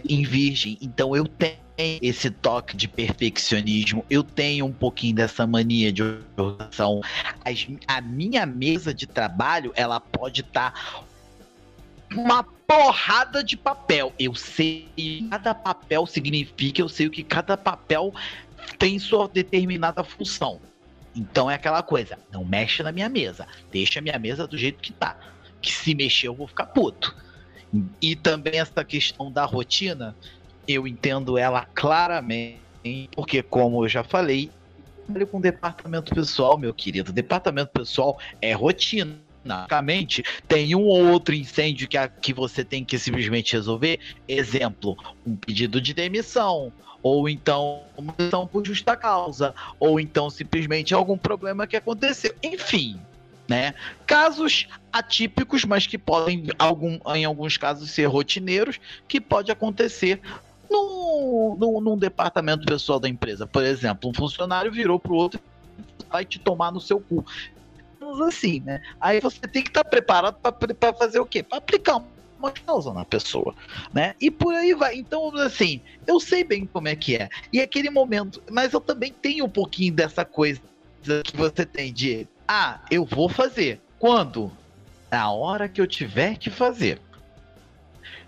em 0.06 0.24
virgem, 0.24 0.78
então 0.82 1.16
eu 1.16 1.26
tenho 1.26 1.58
esse 1.80 2.30
toque 2.30 2.76
de 2.76 2.88
perfeccionismo, 2.88 4.06
eu 4.10 4.22
tenho 4.24 4.66
um 4.66 4.74
pouquinho 4.74 5.16
dessa 5.16 5.48
mania 5.48 5.92
de 5.92 6.04
organização. 6.04 7.02
As- 7.46 7.68
a 7.88 8.02
minha 8.02 8.46
mesa 8.46 8.94
de 8.94 9.08
trabalho, 9.08 9.72
ela 9.76 10.00
pode 10.00 10.42
estar 10.42 11.06
uma 12.12 12.44
porrada 12.44 13.44
de 13.44 13.56
papel. 13.56 14.14
Eu 14.20 14.36
sei 14.36 14.90
que 14.96 15.28
cada 15.30 15.54
papel 15.54 16.06
significa, 16.06 16.82
eu 16.82 16.90
sei 16.90 17.08
o 17.08 17.12
que 17.12 17.24
cada 17.24 17.56
papel 17.56 18.14
tem 18.78 19.00
sua 19.00 19.28
determinada 19.28 20.04
função. 20.04 20.60
Então 21.16 21.50
é 21.50 21.56
aquela 21.56 21.82
coisa, 21.82 22.20
não 22.32 22.44
mexe 22.44 22.84
na 22.84 22.92
minha 22.92 23.10
mesa, 23.10 23.48
deixa 23.72 24.00
a 24.00 24.02
minha 24.02 24.20
mesa 24.20 24.46
do 24.46 24.58
jeito 24.58 24.80
que 24.80 24.92
tá. 24.92 25.18
Que 25.62 25.72
se 25.72 25.96
mexer 25.96 26.28
eu 26.28 26.36
vou 26.36 26.48
ficar 26.48 26.68
puto. 26.68 27.16
E 28.02 28.16
também 28.16 28.60
essa 28.60 28.84
questão 28.84 29.32
da 29.32 29.46
rotina, 29.46 30.16
eu 30.74 30.88
entendo 30.88 31.38
ela 31.38 31.66
claramente, 31.74 33.10
porque 33.16 33.42
como 33.42 33.84
eu 33.84 33.90
já 33.90 34.04
falei, 34.04 34.52
trabalho 35.08 35.28
com 35.28 35.42
departamento 35.42 36.14
pessoal, 36.14 36.58
meu 36.58 36.74
querido. 36.74 37.12
Departamento 37.12 37.72
pessoal 37.72 38.18
é 38.42 38.54
rotina. 38.54 39.18
Basicamente, 39.44 40.22
tem 40.48 40.76
um 40.76 40.84
ou 40.84 41.08
outro 41.08 41.34
incêndio 41.34 41.88
que, 41.88 41.98
a- 41.98 42.10
que 42.10 42.34
você 42.34 42.64
tem 42.64 42.86
que 42.86 43.00
simplesmente 43.00 43.54
resolver. 43.54 44.00
Exemplo, 44.28 44.96
um 45.26 45.36
pedido 45.36 45.82
de 45.82 45.94
demissão, 45.94 46.72
ou 47.02 47.28
então 47.28 47.86
uma 47.98 48.14
demissão 48.18 48.46
por 48.46 48.66
justa 48.66 48.96
causa, 48.96 49.56
ou 49.80 50.00
então 50.00 50.30
simplesmente 50.30 50.94
algum 50.94 51.18
problema 51.18 51.66
que 51.66 51.78
aconteceu. 51.78 52.36
Enfim, 52.44 53.00
né? 53.48 53.74
Casos 54.06 54.68
atípicos, 54.92 55.66
mas 55.66 55.88
que 55.88 55.98
podem, 55.98 56.48
algum, 56.60 57.00
em 57.16 57.26
alguns 57.26 57.58
casos, 57.58 57.90
ser 57.92 58.06
rotineiros, 58.06 58.78
que 59.08 59.20
pode 59.20 59.52
acontecer 59.52 60.22
no, 60.70 61.82
num 61.82 61.98
departamento 61.98 62.66
pessoal 62.66 63.00
da 63.00 63.10
empresa. 63.10 63.48
Por 63.48 63.64
exemplo, 63.64 64.10
um 64.10 64.14
funcionário 64.14 64.72
virou 64.72 65.00
pro 65.00 65.16
outro 65.16 65.40
e 65.78 66.06
vai 66.10 66.26
te 66.26 66.40
tomar 66.40 66.72
no 66.72 66.80
seu 66.80 67.00
cu. 67.00 67.26
Assim, 68.28 68.62
né? 68.62 68.82
Aí 69.00 69.20
você 69.20 69.42
tem 69.42 69.62
que 69.62 69.70
estar 69.70 69.84
preparado 69.84 70.38
para 70.40 70.94
fazer 70.94 71.20
o 71.20 71.26
quê? 71.26 71.44
Para 71.44 71.58
aplicar 71.58 72.02
uma 72.40 72.52
causa 72.52 72.94
na 72.94 73.04
pessoa, 73.04 73.54
né? 73.94 74.16
E 74.20 74.32
por 74.32 74.54
aí 74.54 74.74
vai. 74.74 74.96
Então, 74.96 75.36
assim, 75.38 75.82
eu 76.08 76.20
sei 76.20 76.44
bem 76.44 76.66
como 76.66 76.88
é 76.88 76.96
que 76.96 77.18
é. 77.18 77.30
E 77.52 77.60
aquele 77.60 77.90
momento, 77.90 78.42
mas 78.50 78.74
eu 78.74 78.80
também 78.80 79.12
tenho 79.12 79.46
um 79.46 79.50
pouquinho 79.50 79.94
dessa 79.94 80.24
coisa 80.24 80.62
que 81.24 81.36
você 81.36 81.66
tem 81.66 81.94
de, 81.94 82.28
ah, 82.48 82.80
eu 82.90 83.06
vou 83.06 83.30
fazer. 83.30 83.82
Quando? 84.00 84.52
Na 85.12 85.32
hora 85.32 85.68
que 85.68 85.82
eu 85.82 85.88
tiver 85.88 86.38
que 86.38 86.50
fazer. 86.50 87.02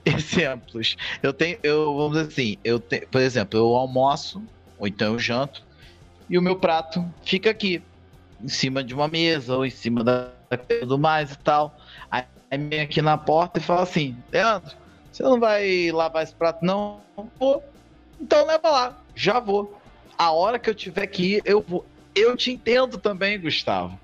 Exemplos. 0.06 0.96
Eu 1.22 1.34
tenho, 1.34 1.60
eu 1.64 1.96
vamos 1.96 2.18
dizer 2.18 2.32
assim, 2.32 2.58
eu 2.64 2.80
tenho, 2.80 3.08
por 3.10 3.22
exemplo, 3.22 3.60
eu 3.60 3.68
almoço 3.76 4.48
ou 4.78 4.88
então 4.88 5.14
eu 5.14 5.20
janto 5.20 5.62
e 6.30 6.38
o 6.38 6.42
meu 6.42 6.60
prato 6.60 7.02
fica 7.26 7.52
aqui 7.52 7.88
em 8.42 8.48
cima 8.48 8.84
de 8.84 8.94
uma 8.94 9.08
mesa 9.08 9.56
ou 9.58 9.66
em 9.66 9.70
cima 9.70 10.04
da 10.04 10.36
tudo 10.82 11.00
mais 11.00 11.32
e 11.34 11.38
tal. 11.44 11.76
Aí 12.12 12.26
vem 12.70 12.82
aqui 12.82 13.02
na 13.02 13.18
porta 13.18 13.60
e 13.60 13.64
fala 13.64 13.84
assim, 13.84 14.24
Leandro, 14.34 14.72
você 15.12 15.24
não 15.24 15.40
vai 15.40 15.92
lavar 15.92 16.24
esse 16.24 16.38
prato 16.38 16.66
não? 16.66 17.06
Vou. 17.40 17.62
Então 18.20 18.46
leva 18.46 18.70
lá, 18.70 19.00
já 19.16 19.40
vou. 19.40 19.82
A 20.18 20.32
hora 20.32 20.60
que 20.60 20.70
eu 20.70 20.76
tiver 20.76 21.08
que 21.08 21.36
ir, 21.38 21.42
eu 21.46 21.64
vou. 21.68 21.90
Eu 22.16 22.36
te 22.38 22.52
entendo 22.52 23.00
também, 23.00 23.40
Gustavo. 23.42 24.00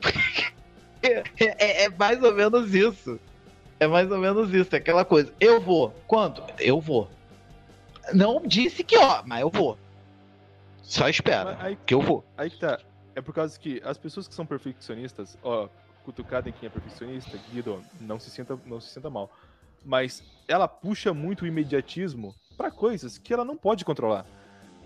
É, 1.02 1.22
é- 1.58 1.84
é 1.84 1.88
mais 1.90 2.22
ou 2.22 2.34
menos 2.34 2.74
isso. 2.74 3.20
É 3.78 3.86
mais 3.86 4.10
ou 4.10 4.18
menos 4.18 4.52
isso, 4.52 4.74
é 4.74 4.78
aquela 4.78 5.04
coisa. 5.04 5.32
Eu 5.40 5.60
vou. 5.60 5.94
Quando? 6.06 6.42
Eu 6.58 6.80
vou. 6.80 7.08
Não 8.12 8.42
disse 8.44 8.84
que 8.84 8.96
ó, 8.96 9.22
mas 9.24 9.40
eu 9.40 9.50
vou. 9.50 9.78
Só 10.82 11.08
espera, 11.08 11.56
aí, 11.60 11.78
que 11.86 11.94
eu 11.94 12.00
vou. 12.00 12.24
aí 12.36 12.50
que 12.50 12.58
tá. 12.58 12.78
É 13.14 13.20
por 13.20 13.34
causa 13.34 13.58
que 13.58 13.80
as 13.84 13.96
pessoas 13.96 14.28
que 14.28 14.34
são 14.34 14.44
perfeccionistas, 14.44 15.38
ó, 15.42 15.68
cutucada 16.04 16.48
em 16.48 16.52
quem 16.52 16.66
é 16.66 16.70
perfeccionista, 16.70 17.38
Guido, 17.50 17.82
não 18.00 18.20
se 18.20 18.30
sinta, 18.30 18.58
não 18.66 18.80
se 18.80 18.90
sinta 18.90 19.08
mal. 19.08 19.30
Mas 19.84 20.22
ela 20.46 20.68
puxa 20.68 21.14
muito 21.14 21.42
o 21.42 21.46
imediatismo 21.46 22.34
pra 22.56 22.70
coisas 22.70 23.18
que 23.18 23.32
ela 23.32 23.44
não 23.44 23.56
pode 23.56 23.84
controlar. 23.84 24.26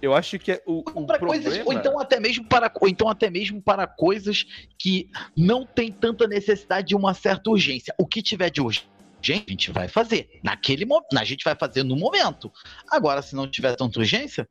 Eu 0.01 0.15
acho 0.15 0.39
que 0.39 0.53
é 0.53 0.63
o, 0.67 0.79
o 0.79 1.07
para 1.07 1.19
problema... 1.19 1.45
coisas, 1.45 1.67
ou 1.67 1.73
então 1.73 1.99
até 1.99 2.21
mesmo 2.21 2.45
para 2.45 2.73
ou 2.81 2.89
então 2.89 3.09
até 3.09 3.29
mesmo 3.31 3.61
para 3.61 3.87
coisas 3.87 4.45
que 4.79 5.11
não 5.37 5.67
tem 5.67 5.91
tanta 5.91 6.27
necessidade 6.27 6.89
de 6.89 6.97
uma 6.97 7.15
certa 7.15 7.51
urgência. 7.51 7.95
O 7.99 8.07
que 8.07 8.23
tiver 8.23 8.51
de 8.51 8.61
urgência, 8.61 8.89
a 9.25 9.51
gente 9.51 9.73
vai 9.73 9.89
fazer. 9.89 10.41
Naquele 10.43 10.85
momento, 10.85 11.17
a 11.19 11.25
gente 11.25 11.45
vai 11.45 11.55
fazer 11.55 11.83
no 11.83 11.97
momento. 11.97 12.53
Agora, 12.91 13.23
se 13.23 13.35
não 13.35 13.51
tiver 13.51 13.75
tanta 13.75 13.99
urgência, 13.99 14.49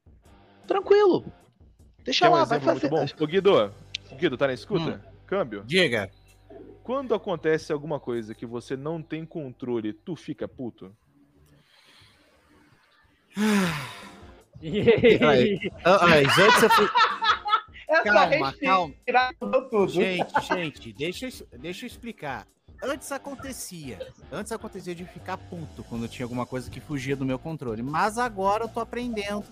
tranquilo. 0.67 1.25
Deixa 2.03 2.25
Quer 2.25 2.31
um 2.31 2.35
lá, 2.35 2.43
vai 2.43 2.57
exemplo 2.57 2.73
fazer. 2.73 2.91
muito 2.91 3.15
bom? 3.17 3.23
Ô, 3.23 3.27
Guido, 3.27 3.73
Guido, 4.17 4.37
tá 4.37 4.47
na 4.47 4.53
escuta? 4.53 5.03
Câmbio. 5.25 5.63
Diga. 5.65 6.09
Quando 6.83 7.13
acontece 7.13 7.73
alguma 7.73 7.99
coisa 7.99 8.33
que 8.33 8.45
você 8.45 8.77
não 8.77 9.01
tem 9.01 9.25
controle, 9.25 9.91
tu 9.91 10.15
fica 10.15 10.47
puto? 10.47 10.95
E- 14.61 15.71
Ah, 15.83 16.07
Mas 16.07 16.37
antes 16.37 16.63
eu 16.63 16.69
fui... 16.71 16.89
Calma, 18.03 18.53
calma. 18.53 18.93
tudo. 19.69 19.87
Gente, 19.87 20.41
gente, 20.45 20.93
deixa, 20.93 21.27
eu- 21.27 21.59
deixa 21.59 21.85
eu 21.85 21.87
explicar. 21.87 22.45
Antes 22.83 23.11
acontecia. 23.11 23.97
Antes 24.31 24.51
acontecia 24.51 24.93
de 24.93 25.03
ficar 25.05 25.37
puto 25.37 25.83
quando 25.85 26.07
tinha 26.07 26.25
alguma 26.25 26.45
coisa 26.45 26.69
que 26.69 26.79
fugia 26.79 27.15
do 27.15 27.25
meu 27.25 27.39
controle. 27.39 27.81
Mas 27.81 28.17
agora 28.17 28.65
eu 28.65 28.67
tô 28.69 28.79
aprendendo 28.79 29.43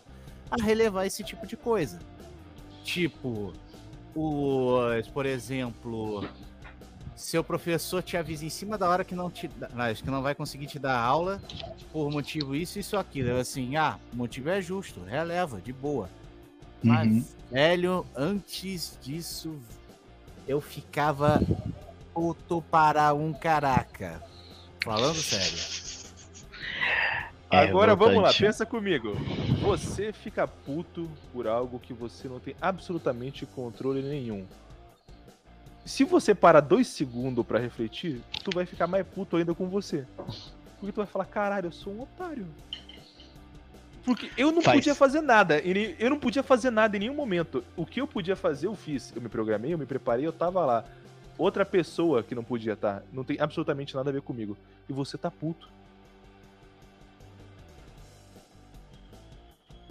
a 0.52 0.62
relevar 0.62 1.06
esse 1.08 1.24
tipo 1.24 1.48
de 1.48 1.56
coisa. 1.58 2.00
Tipo, 2.84 3.52
o, 4.16 4.78
por 5.14 5.26
exemplo, 5.26 6.28
seu 7.16 7.44
professor 7.44 8.04
te 8.04 8.18
avisa 8.18 8.46
em 8.46 8.50
cima 8.50 8.78
da 8.78 8.90
hora 8.90 9.04
que 9.06 9.16
não 9.16 9.30
te 9.32 9.48
dá- 9.48 9.70
mas 9.74 10.02
que 10.02 10.10
não 10.10 10.22
vai 10.22 10.36
conseguir 10.36 10.68
te 10.68 10.78
dar 10.78 11.00
aula 11.00 11.42
por 11.92 12.12
motivo 12.12 12.56
isso, 12.56 12.78
isso, 12.78 12.98
aquilo. 12.98 13.30
Eu 13.30 13.38
assim, 13.40 13.76
ah, 13.78 13.98
o 14.14 14.16
motivo 14.18 14.50
é 14.50 14.62
justo, 14.62 15.02
releva, 15.02 15.62
de 15.62 15.72
boa. 15.72 16.10
Mas, 16.84 17.08
Uhum. 17.12 17.26
velho, 17.52 18.06
antes 18.16 18.98
disso, 19.02 19.58
eu 20.48 20.60
ficava 20.62 21.42
puto 22.14 22.62
para 22.70 23.14
um 23.14 23.34
caraca. 23.34 24.22
Falando 24.84 25.16
sério. 25.16 25.58
É 27.52 27.58
Agora 27.60 27.96
vamos 27.96 28.22
lá, 28.22 28.34
pensa 28.34 28.66
comigo. 28.66 29.14
Você 29.62 30.12
fica 30.12 30.48
puto 30.48 31.10
por 31.32 31.48
algo 31.48 31.80
que 31.80 31.94
você 31.94 32.28
não 32.28 32.40
tem 32.40 32.56
absolutamente 32.60 33.46
controle 33.46 34.02
nenhum. 34.02 34.46
Se 35.86 36.04
você 36.04 36.34
parar 36.34 36.62
dois 36.62 36.88
segundos 36.88 37.46
pra 37.46 37.60
refletir, 37.60 38.20
tu 38.44 38.50
vai 38.54 38.66
ficar 38.66 38.88
mais 38.88 39.06
puto 39.06 39.38
ainda 39.38 39.54
com 39.54 39.70
você. 39.70 40.04
Porque 40.80 40.92
tu 40.92 40.98
vai 40.98 41.06
falar, 41.06 41.26
caralho, 41.26 41.68
eu 41.68 41.72
sou 41.72 41.94
um 41.94 42.02
otário. 42.02 42.48
Porque 44.04 44.32
eu 44.36 44.52
não 44.52 44.64
Faz. 44.64 44.78
podia 44.78 44.96
fazer 44.96 45.22
nada. 45.22 45.60
Eu 45.60 46.10
não 46.10 46.20
podia 46.20 46.42
fazer 46.42 46.72
nada 46.72 46.98
em 46.98 47.02
nenhum 47.02 47.14
momento. 47.14 47.64
O 47.76 47.86
que 47.86 48.02
eu 48.02 48.08
podia 48.08 48.36
fazer, 48.36 48.66
eu 48.66 48.76
fiz. 48.76 49.14
Eu 49.16 49.22
me 49.22 49.30
programei, 49.30 49.74
eu 49.74 49.78
me 49.78 49.86
preparei, 49.86 50.26
eu 50.26 50.34
tava 50.34 50.66
lá. 50.66 50.86
Outra 51.38 51.64
pessoa 51.66 52.24
que 52.24 52.34
não 52.34 52.44
podia 52.44 52.74
estar, 52.74 53.04
não 53.14 53.24
tem 53.24 53.38
absolutamente 53.40 53.96
nada 53.96 54.10
a 54.10 54.14
ver 54.14 54.22
comigo. 54.22 54.58
E 54.90 54.94
você 54.94 55.18
tá 55.18 55.30
puto. 55.30 55.70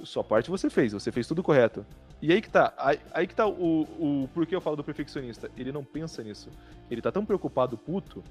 Sua 0.03 0.25
parte 0.25 0.51
você 0.51 0.69
fez, 0.69 0.93
você 0.93 1.13
fez 1.13 1.27
tudo 1.27 1.43
correto. 1.43 1.87
E 2.23 2.33
aí 2.33 2.41
que 2.41 2.49
tá, 2.49 2.73
aí, 2.77 2.99
aí 3.13 3.27
que 3.27 3.35
tá 3.35 3.47
o, 3.47 3.83
o 3.83 4.29
porquê 4.33 4.55
eu 4.55 4.61
falo 4.61 4.77
do 4.77 4.85
perfeccionista. 4.85 5.51
Ele 5.57 5.73
não 5.73 5.85
pensa 5.85 6.23
nisso. 6.23 6.49
Ele 6.91 7.03
tá 7.03 7.13
tão 7.13 7.25
preocupado, 7.25 7.77
puto, 7.77 8.23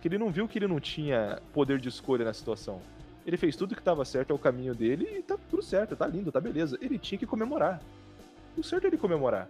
que 0.00 0.08
ele 0.08 0.18
não 0.18 0.30
viu 0.30 0.48
que 0.48 0.58
ele 0.58 0.66
não 0.66 0.80
tinha 0.80 1.40
poder 1.52 1.78
de 1.78 1.88
escolha 1.88 2.24
na 2.24 2.32
situação. 2.32 2.80
Ele 3.26 3.36
fez 3.36 3.54
tudo 3.54 3.76
que 3.76 3.82
tava 3.82 4.04
certo, 4.04 4.30
é 4.30 4.34
o 4.34 4.38
caminho 4.38 4.74
dele, 4.74 5.18
e 5.18 5.22
tá 5.22 5.38
tudo 5.48 5.62
certo, 5.62 5.94
tá 5.94 6.06
lindo, 6.06 6.32
tá 6.32 6.40
beleza. 6.40 6.76
Ele 6.80 6.98
tinha 6.98 7.18
que 7.18 7.26
comemorar. 7.26 7.80
O 8.56 8.62
certo 8.62 8.84
é 8.84 8.86
ele 8.88 8.98
comemorar. 8.98 9.48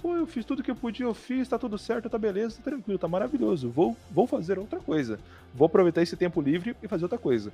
Pô, 0.00 0.14
eu 0.16 0.26
fiz 0.26 0.44
tudo 0.44 0.62
que 0.62 0.70
eu 0.70 0.76
podia, 0.76 1.04
eu 1.04 1.12
fiz, 1.12 1.46
tá 1.46 1.58
tudo 1.58 1.76
certo, 1.76 2.08
tá 2.08 2.16
beleza, 2.16 2.56
tá 2.56 2.70
tranquilo, 2.70 2.98
tá 2.98 3.08
maravilhoso. 3.08 3.68
Vou, 3.68 3.96
vou 4.10 4.26
fazer 4.26 4.58
outra 4.58 4.80
coisa. 4.80 5.18
Vou 5.54 5.66
aproveitar 5.66 6.02
esse 6.02 6.16
tempo 6.16 6.40
livre 6.40 6.74
e 6.82 6.88
fazer 6.88 7.04
outra 7.04 7.18
coisa. 7.18 7.52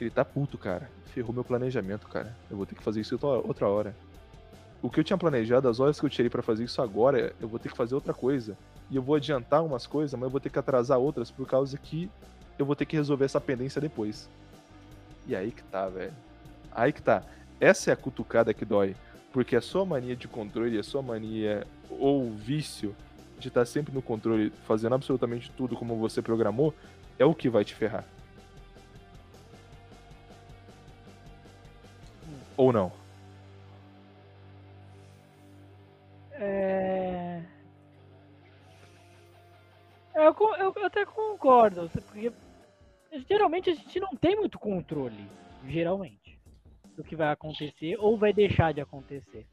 Ele 0.00 0.10
tá 0.10 0.24
puto, 0.24 0.56
cara. 0.56 0.88
Ferrou 1.06 1.32
meu 1.32 1.44
planejamento, 1.44 2.06
cara. 2.08 2.34
Eu 2.50 2.56
vou 2.56 2.64
ter 2.64 2.74
que 2.74 2.82
fazer 2.82 3.00
isso 3.00 3.18
outra 3.22 3.68
hora. 3.68 3.94
O 4.84 4.90
que 4.90 5.00
eu 5.00 5.04
tinha 5.04 5.16
planejado, 5.16 5.66
as 5.66 5.80
horas 5.80 5.98
que 5.98 6.04
eu 6.04 6.10
tirei 6.10 6.28
pra 6.28 6.42
fazer 6.42 6.62
isso 6.62 6.82
agora, 6.82 7.34
eu 7.40 7.48
vou 7.48 7.58
ter 7.58 7.70
que 7.70 7.76
fazer 7.76 7.94
outra 7.94 8.12
coisa. 8.12 8.54
E 8.90 8.96
eu 8.96 9.00
vou 9.00 9.14
adiantar 9.14 9.64
umas 9.64 9.86
coisas, 9.86 10.12
mas 10.12 10.24
eu 10.24 10.28
vou 10.30 10.38
ter 10.38 10.50
que 10.50 10.58
atrasar 10.58 10.98
outras 10.98 11.30
por 11.30 11.48
causa 11.48 11.78
que 11.78 12.10
eu 12.58 12.66
vou 12.66 12.76
ter 12.76 12.84
que 12.84 12.94
resolver 12.94 13.24
essa 13.24 13.40
pendência 13.40 13.80
depois. 13.80 14.28
E 15.26 15.34
aí 15.34 15.52
que 15.52 15.62
tá, 15.62 15.88
velho. 15.88 16.12
Aí 16.70 16.92
que 16.92 17.00
tá. 17.00 17.22
Essa 17.58 17.92
é 17.92 17.94
a 17.94 17.96
cutucada 17.96 18.52
que 18.52 18.66
dói. 18.66 18.94
Porque 19.32 19.56
a 19.56 19.62
sua 19.62 19.86
mania 19.86 20.14
de 20.14 20.28
controle, 20.28 20.78
a 20.78 20.82
sua 20.82 21.00
mania 21.00 21.66
ou 21.88 22.30
vício 22.30 22.94
de 23.38 23.48
estar 23.48 23.64
sempre 23.64 23.94
no 23.94 24.02
controle, 24.02 24.52
fazendo 24.66 24.96
absolutamente 24.96 25.50
tudo 25.52 25.76
como 25.76 25.96
você 25.96 26.20
programou, 26.20 26.74
é 27.18 27.24
o 27.24 27.34
que 27.34 27.48
vai 27.48 27.64
te 27.64 27.74
ferrar. 27.74 28.04
Ou 32.54 32.70
não? 32.70 33.03
Até 40.94 41.04
concordo, 41.04 41.90
porque 41.92 42.32
geralmente 43.28 43.70
a 43.70 43.74
gente 43.74 43.98
não 43.98 44.14
tem 44.14 44.36
muito 44.36 44.58
controle, 44.58 45.26
geralmente, 45.66 46.38
do 46.96 47.02
que 47.02 47.16
vai 47.16 47.32
acontecer 47.32 47.96
ou 47.98 48.16
vai 48.16 48.32
deixar 48.32 48.72
de 48.72 48.80
acontecer. 48.80 49.44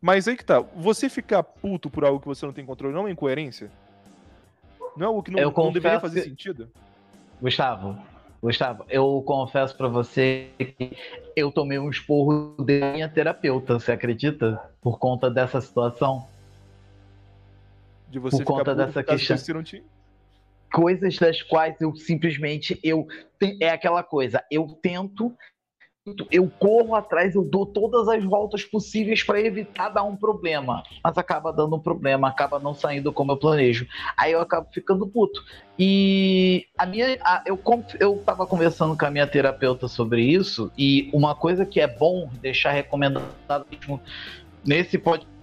Mas 0.00 0.28
aí 0.28 0.36
que 0.36 0.44
tá. 0.44 0.60
Você 0.60 1.08
ficar 1.08 1.42
puto 1.42 1.90
por 1.90 2.04
algo 2.04 2.20
que 2.20 2.26
você 2.26 2.46
não 2.46 2.52
tem 2.52 2.64
controle 2.64 2.94
não 2.94 3.08
é 3.08 3.10
incoerência? 3.10 3.70
Não 4.96 5.04
é 5.04 5.08
algo 5.08 5.22
que 5.22 5.30
não, 5.32 5.40
Eu 5.40 5.50
não 5.56 5.72
deveria 5.72 5.98
fazer 6.00 6.22
que- 6.22 6.28
sentido? 6.28 6.70
Gustavo, 7.42 7.98
Gustavo, 8.40 8.84
eu 8.88 9.20
confesso 9.26 9.76
pra 9.76 9.88
você 9.88 10.50
que 10.58 10.96
eu 11.34 11.50
tomei 11.50 11.78
um 11.78 11.90
esporro 11.90 12.54
da 12.64 12.92
minha 12.92 13.08
terapeuta, 13.08 13.74
você 13.78 13.92
acredita? 13.92 14.58
Por 14.80 14.98
conta 14.98 15.28
dessa 15.28 15.60
situação. 15.60 16.26
De 18.08 18.18
você 18.18 18.36
Por 18.36 18.42
ficar 18.44 18.52
conta 18.52 18.64
puto 18.72 18.76
dessa 18.76 19.02
causa 19.02 19.20
que 19.22 19.26
questão. 19.28 19.36
você 19.38 19.52
não 19.52 19.62
tinha- 19.64 19.82
Coisas 20.72 21.16
das 21.18 21.42
quais 21.42 21.80
eu 21.80 21.94
simplesmente 21.96 22.78
eu 22.82 23.06
é 23.60 23.70
aquela 23.70 24.02
coisa, 24.02 24.42
eu 24.50 24.66
tento 24.82 25.34
eu 26.30 26.48
corro 26.48 26.94
atrás, 26.94 27.34
eu 27.34 27.42
dou 27.42 27.66
todas 27.66 28.06
as 28.08 28.22
voltas 28.22 28.64
possíveis 28.64 29.24
para 29.24 29.40
evitar 29.40 29.88
dar 29.88 30.04
um 30.04 30.16
problema, 30.16 30.84
mas 31.02 31.18
acaba 31.18 31.52
dando 31.52 31.74
um 31.74 31.80
problema, 31.80 32.28
acaba 32.28 32.60
não 32.60 32.72
saindo 32.74 33.12
como 33.12 33.32
eu 33.32 33.36
planejo. 33.36 33.88
Aí 34.16 34.30
eu 34.30 34.40
acabo 34.40 34.68
ficando 34.72 35.06
puto. 35.08 35.44
E 35.76 36.66
a 36.78 36.86
minha, 36.86 37.18
a- 37.22 37.42
eu 37.44 37.60
eu 37.98 38.22
tava 38.24 38.46
conversando 38.46 38.96
com 38.96 39.04
a 39.04 39.10
minha 39.10 39.26
terapeuta 39.26 39.88
sobre 39.88 40.22
isso 40.22 40.70
e 40.78 41.10
uma 41.12 41.34
coisa 41.34 41.66
que 41.66 41.80
é 41.80 41.88
bom 41.88 42.30
deixar 42.40 42.70
recomendado 42.70 43.66
mesmo 43.68 44.00
nesse 44.64 44.98
podcast, 44.98 45.34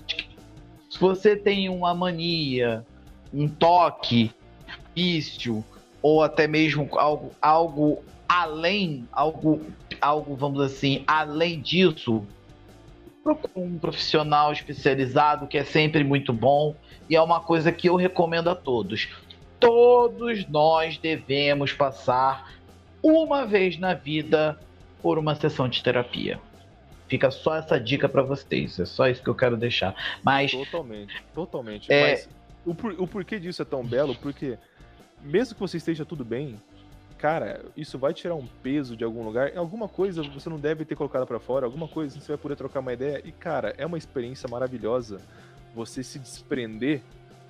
se 0.90 1.00
você 1.00 1.36
tem 1.36 1.68
uma 1.68 1.94
mania, 1.94 2.86
um 3.34 3.50
toque, 3.50 4.32
vício 4.96 5.64
ou 6.02 6.22
até 6.24 6.48
mesmo 6.48 6.88
algo, 6.98 7.32
algo 7.42 8.04
além, 8.28 9.08
algo, 9.12 9.62
algo, 10.02 10.36
vamos 10.36 10.60
assim, 10.62 11.04
além 11.08 11.62
disso, 11.62 12.26
procure 13.24 13.52
um 13.56 13.78
profissional 13.78 14.52
especializado 14.52 15.48
que 15.48 15.58
é 15.58 15.64
sempre 15.64 16.04
muito 16.04 16.34
bom 16.34 16.76
e 17.10 17.16
é 17.16 17.22
uma 17.22 17.40
coisa 17.40 17.72
que 17.72 17.88
eu 17.90 17.96
recomendo 17.96 18.50
a 18.50 18.56
todos. 18.56 19.08
Todos 19.60 20.46
nós 20.48 20.98
devemos 20.98 21.72
passar 21.72 22.52
uma 23.02 23.46
vez 23.46 23.78
na 23.78 23.94
vida 23.94 24.58
por 25.02 25.18
uma 25.18 25.36
sessão 25.36 25.70
de 25.70 25.82
terapia. 25.82 26.40
Fica 27.08 27.30
só 27.32 27.56
essa 27.56 27.80
dica 27.80 28.10
para 28.10 28.24
vocês, 28.24 28.80
é 28.80 28.86
só 28.86 29.08
isso 29.08 29.22
que 29.22 29.30
eu 29.30 29.36
quero 29.36 29.56
deixar. 29.56 29.94
Mas 30.24 30.52
Totalmente, 30.52 31.24
totalmente. 31.34 31.92
É. 31.94 32.12
Mas 32.12 32.30
o, 32.66 32.74
por- 32.74 32.96
o 33.00 33.06
porquê 33.06 33.40
disso 33.40 33.62
é 33.62 33.66
tão 33.66 33.86
belo, 33.86 34.16
porque 34.16 34.58
mesmo 35.24 35.56
que 35.56 35.62
você 35.62 35.78
esteja 35.78 36.06
tudo 36.06 36.26
bem, 36.26 36.60
cara, 37.18 37.64
isso 37.78 37.98
vai 37.98 38.14
tirar 38.14 38.36
um 38.36 38.46
peso 38.62 38.98
de 38.98 39.04
algum 39.04 39.24
lugar. 39.24 39.56
Alguma 39.56 39.88
coisa 39.88 40.22
você 40.24 40.50
não 40.50 40.60
deve 40.60 40.84
ter 40.86 40.96
colocado 40.96 41.26
pra 41.26 41.40
fora, 41.40 41.66
alguma 41.66 41.88
coisa 41.88 42.20
você 42.20 42.28
vai 42.28 42.38
poder 42.38 42.56
trocar 42.56 42.82
uma 42.82 42.94
ideia. 42.94 43.22
E, 43.24 43.32
cara, 43.32 43.74
é 43.78 43.86
uma 43.86 43.98
experiência 43.98 44.50
maravilhosa 44.50 45.22
você 45.74 46.04
se 46.04 46.20
desprender 46.20 47.02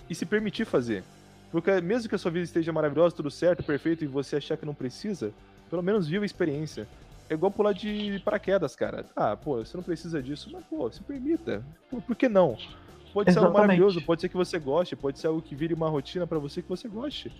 e 0.09 0.15
se 0.15 0.25
permitir 0.25 0.65
fazer. 0.65 1.03
Porque 1.51 1.81
mesmo 1.81 2.09
que 2.09 2.15
a 2.15 2.17
sua 2.17 2.31
vida 2.31 2.43
esteja 2.43 2.71
maravilhosa, 2.71 3.15
tudo 3.15 3.29
certo, 3.29 3.63
perfeito, 3.63 4.03
e 4.03 4.07
você 4.07 4.37
achar 4.37 4.57
que 4.57 4.65
não 4.65 4.73
precisa, 4.73 5.31
pelo 5.69 5.83
menos 5.83 6.07
viva 6.07 6.23
a 6.23 6.25
experiência. 6.25 6.87
É 7.29 7.35
igual 7.35 7.51
pular 7.51 7.73
de 7.73 8.21
paraquedas, 8.23 8.75
cara. 8.75 9.05
Ah, 9.15 9.35
pô, 9.35 9.57
você 9.57 9.77
não 9.77 9.83
precisa 9.83 10.21
disso, 10.21 10.49
mas, 10.51 10.63
pô, 10.65 10.91
se 10.91 11.01
permita. 11.01 11.63
Pô, 11.89 12.01
por 12.01 12.15
que 12.15 12.27
não? 12.27 12.57
Pode 13.13 13.31
ser 13.31 13.37
algo 13.37 13.49
Exatamente. 13.49 13.53
maravilhoso, 13.53 14.01
pode 14.01 14.21
ser 14.21 14.29
que 14.29 14.35
você 14.35 14.57
goste, 14.57 14.95
pode 14.95 15.19
ser 15.19 15.27
algo 15.27 15.41
que 15.41 15.55
vire 15.55 15.73
uma 15.73 15.87
rotina 15.87 16.25
pra 16.25 16.39
você 16.39 16.61
que 16.61 16.69
você 16.69 16.87
goste. 16.87 17.31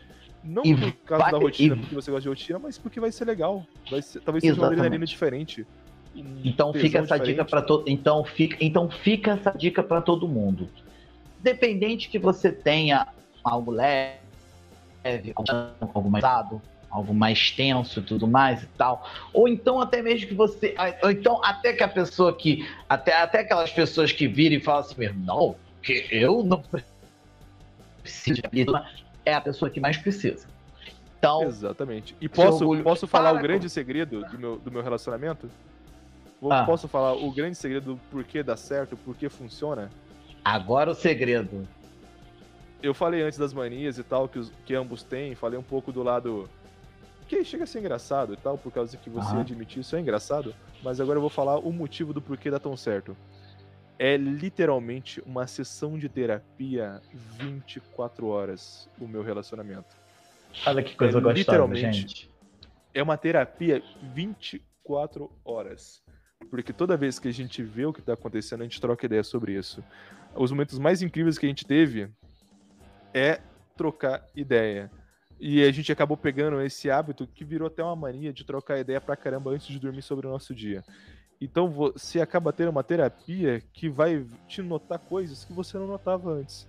Não 0.44 0.64
E 0.66 0.76
por 0.76 0.92
causa 1.06 1.24
vai- 1.24 1.32
da 1.32 1.38
rotina, 1.38 1.76
e- 1.76 1.80
porque 1.80 1.96
você 1.96 2.12
gosta 2.12 2.22
de 2.24 2.28
rotina, 2.30 2.60
mas 2.60 2.78
porque 2.78 3.00
vai 3.00 3.12
ser 3.12 3.26
legal. 3.26 3.66
Vai 3.90 4.02
ser, 4.02 4.20
talvez 4.22 4.42
seja 4.42 4.54
uma 4.54 4.58
Exatamente. 4.58 4.80
adrenalina 4.80 5.06
diferente. 5.06 5.66
um 6.16 6.42
Então 6.44 6.72
fica 6.74 7.00
essa 7.00 7.16
dica 7.18 7.22
diferente. 7.44 7.50
para 7.50 7.62
todo, 7.64 7.90
então 7.90 8.24
fica, 8.24 8.58
então 8.60 8.90
fica 8.90 9.32
essa 9.32 9.52
dica 9.52 9.82
para 9.82 10.00
todo 10.02 10.28
mundo. 10.28 10.70
Dependente 11.40 12.08
que 12.10 12.20
você 12.20 12.52
tenha 12.52 13.08
algo 13.44 13.72
leve, 13.72 14.20
algo 15.36 16.10
mais 16.10 16.22
pesado, 16.22 16.62
algo 16.92 17.14
mais 17.16 17.50
tenso 17.52 18.00
e 18.00 18.04
tudo 18.04 18.28
mais 18.28 18.62
e 18.64 18.68
tal, 18.78 19.10
ou 19.34 19.48
então 19.48 19.82
até 19.82 20.02
mesmo 20.04 20.28
que 20.28 20.36
você, 20.36 20.76
ou 21.02 21.10
então 21.10 21.44
até 21.44 21.74
que 21.74 21.82
a 21.84 21.88
pessoa 21.88 22.36
que 22.38 22.68
até 22.88 23.20
até 23.20 23.40
aquelas 23.40 23.72
pessoas 23.72 24.12
que 24.12 24.28
viram 24.28 24.56
e 24.58 24.60
falam 24.60 24.82
assim, 24.82 24.96
não, 25.26 25.56
que 25.82 26.08
eu 26.12 26.44
não 26.44 26.64
preciso 28.04 28.42
de 28.42 28.62
ajuda", 28.62 28.86
é 29.26 29.34
a 29.34 29.42
pessoa 29.42 29.70
que 29.70 29.80
mais 29.80 29.98
precisa. 29.98 30.48
Então, 31.18 31.44
Exatamente. 31.44 32.16
E 32.20 32.28
posso, 32.28 32.64
orgulho- 32.64 32.84
posso 32.84 33.08
falar 33.08 33.30
Para 33.30 33.38
o 33.38 33.42
com- 33.42 33.44
grande 33.48 33.70
segredo 33.70 34.24
do 34.26 34.38
meu, 34.38 34.58
do 34.58 34.72
meu 34.72 34.82
relacionamento? 34.84 35.50
Vou- 36.42 36.52
Ah. 36.52 36.66
Posso 36.66 36.88
falar 36.90 37.14
o 37.14 37.32
grande 37.32 37.56
segredo 37.56 37.94
do 37.94 38.00
porquê 38.12 38.44
dá 38.44 38.58
certo, 38.58 38.98
porquê 38.98 39.30
funciona? 39.30 39.90
agora 40.44 40.92
o 40.92 40.96
segredo. 40.96 41.66
Eu 42.82 42.94
falei 42.94 43.22
antes 43.22 43.40
das 43.40 43.54
manias 43.54 43.98
e 43.98 44.04
tal, 44.04 44.28
que, 44.28 44.38
os- 44.38 44.52
que 44.66 44.76
ambos 44.76 45.02
têm, 45.04 45.34
falei 45.36 45.58
um 45.58 45.64
pouco 45.64 45.90
do 45.94 46.04
lado. 46.04 46.50
Que 47.30 47.46
chega 47.46 47.64
a 47.64 47.68
ser 47.68 47.80
engraçado 47.80 48.34
e 48.34 48.38
tal, 48.38 48.58
por 48.58 48.74
causa 48.74 48.98
que 48.98 49.10
você 49.10 49.30
Aham. 49.30 49.40
admitir 49.40 49.80
isso 49.80 49.96
é 49.96 50.02
engraçado, 50.02 50.54
mas 50.84 51.00
agora 51.00 51.16
eu 51.18 51.22
vou 51.22 51.30
falar 51.30 51.58
o 51.58 51.72
motivo 51.72 52.12
do 52.14 52.22
porquê 52.22 52.52
dá 52.52 52.60
tão 52.60 52.76
certo. 52.76 53.16
É 54.06 54.18
literalmente 54.18 55.22
uma 55.26 55.48
sessão 55.48 55.98
de 55.98 56.10
terapia 56.10 57.02
24 57.40 58.28
horas 58.28 58.90
o 59.00 59.08
meu 59.08 59.24
relacionamento. 59.24 59.96
Olha 60.68 60.84
que 60.84 60.94
coisa 60.94 61.20
É, 61.20 61.22
gostosa, 61.22 61.40
literalmente. 61.40 62.00
gente. 62.00 62.30
é 62.94 63.02
uma 63.02 63.16
terapia 63.16 63.82
24 64.14 65.32
horas. 65.46 66.04
Porque 66.50 66.74
toda 66.74 66.98
vez 66.98 67.18
que 67.18 67.30
a 67.30 67.32
gente 67.32 67.64
vê 67.64 67.86
o 67.86 67.94
que 67.94 68.02
tá 68.02 68.12
acontecendo, 68.12 68.60
a 68.60 68.64
gente 68.66 68.82
troca 68.82 69.06
ideia 69.06 69.24
sobre 69.24 69.54
isso. 69.54 69.82
Os 70.36 70.52
momentos 70.52 70.78
mais 70.80 71.02
incríveis 71.02 71.38
que 71.38 71.46
a 71.46 71.50
gente 71.50 71.66
teve 71.66 72.10
é 73.14 73.40
trocar 73.78 74.28
ideia. 74.36 74.92
E 75.40 75.64
a 75.64 75.72
gente 75.72 75.94
acabou 75.94 76.18
pegando 76.18 76.60
esse 76.62 76.92
hábito 76.92 77.26
que 77.26 77.46
virou 77.46 77.68
até 77.70 77.82
uma 77.82 77.96
mania 77.96 78.34
de 78.34 78.44
trocar 78.44 78.80
ideia 78.80 79.00
pra 79.00 79.16
caramba 79.16 79.52
antes 79.52 79.68
de 79.68 79.80
dormir 79.80 80.02
sobre 80.02 80.28
o 80.28 80.30
nosso 80.30 80.54
dia. 80.54 80.84
Então 81.44 81.70
você 81.70 82.22
acaba 82.22 82.54
tendo 82.54 82.70
uma 82.70 82.84
terapia 82.84 83.62
que 83.74 83.90
vai 83.90 84.26
te 84.48 84.62
notar 84.62 84.98
coisas 84.98 85.44
que 85.44 85.52
você 85.52 85.78
não 85.78 85.88
notava 85.88 86.32
antes. 86.32 86.66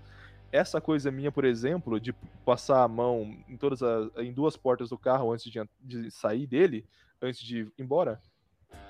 Essa 0.51 0.81
coisa 0.81 1.11
minha, 1.13 1.31
por 1.31 1.45
exemplo, 1.45 2.01
de 2.01 2.13
passar 2.45 2.83
a 2.83 2.89
mão 2.89 3.37
em 3.49 3.57
todas 3.57 3.83
as, 3.83 4.11
em 4.19 4.33
duas 4.33 4.57
portas 4.57 4.89
do 4.91 4.99
carro 4.99 5.33
antes 5.33 5.51
de, 5.51 5.61
de 5.81 6.11
sair 6.11 6.47
dele, 6.47 6.85
antes 7.23 7.41
de 7.41 7.61
ir 7.61 7.73
embora, 7.79 8.21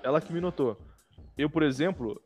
ela 0.02 0.20
que 0.22 0.32
me 0.32 0.40
notou. 0.40 0.78
Eu, 1.36 1.50
por 1.50 1.62
exemplo, 1.62 2.18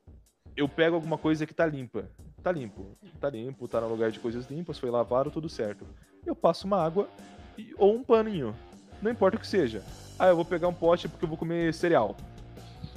eu 0.57 0.69
pego 0.69 0.95
alguma 0.95 1.19
coisa 1.19 1.45
que 1.45 1.55
tá 1.55 1.67
limpa. 1.67 2.09
Tá 2.43 2.53
limpo. 2.53 2.97
Tá 3.21 3.29
limpo, 3.29 3.67
tá 3.67 3.81
no 3.81 3.89
lugar 3.89 4.13
de 4.13 4.21
coisas 4.21 4.49
limpas, 4.49 4.79
foi 4.79 4.91
lavado, 4.91 5.33
tudo 5.33 5.49
certo. 5.49 5.85
Eu 6.25 6.37
passo 6.37 6.65
uma 6.67 6.81
água 6.81 7.09
e- 7.57 7.75
ou 7.77 7.95
um 7.97 8.05
paninho. 8.05 8.55
Não 9.03 9.11
importa 9.11 9.37
o 9.37 9.41
que 9.41 9.47
seja. 9.47 9.83
Ah, 10.17 10.29
eu 10.29 10.37
vou 10.37 10.45
pegar 10.45 10.69
um 10.69 10.75
pote 10.75 11.09
porque 11.09 11.25
eu 11.25 11.29
vou 11.29 11.39
comer 11.39 11.75
cereal. 11.75 12.17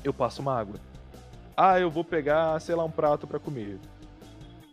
Eu 0.03 0.13
passo 0.13 0.41
uma 0.41 0.57
água. 0.57 0.75
Ah, 1.55 1.79
eu 1.79 1.89
vou 1.89 2.03
pegar, 2.03 2.59
sei 2.59 2.75
lá, 2.75 2.83
um 2.83 2.91
prato 2.91 3.27
pra 3.27 3.39
comer. 3.39 3.79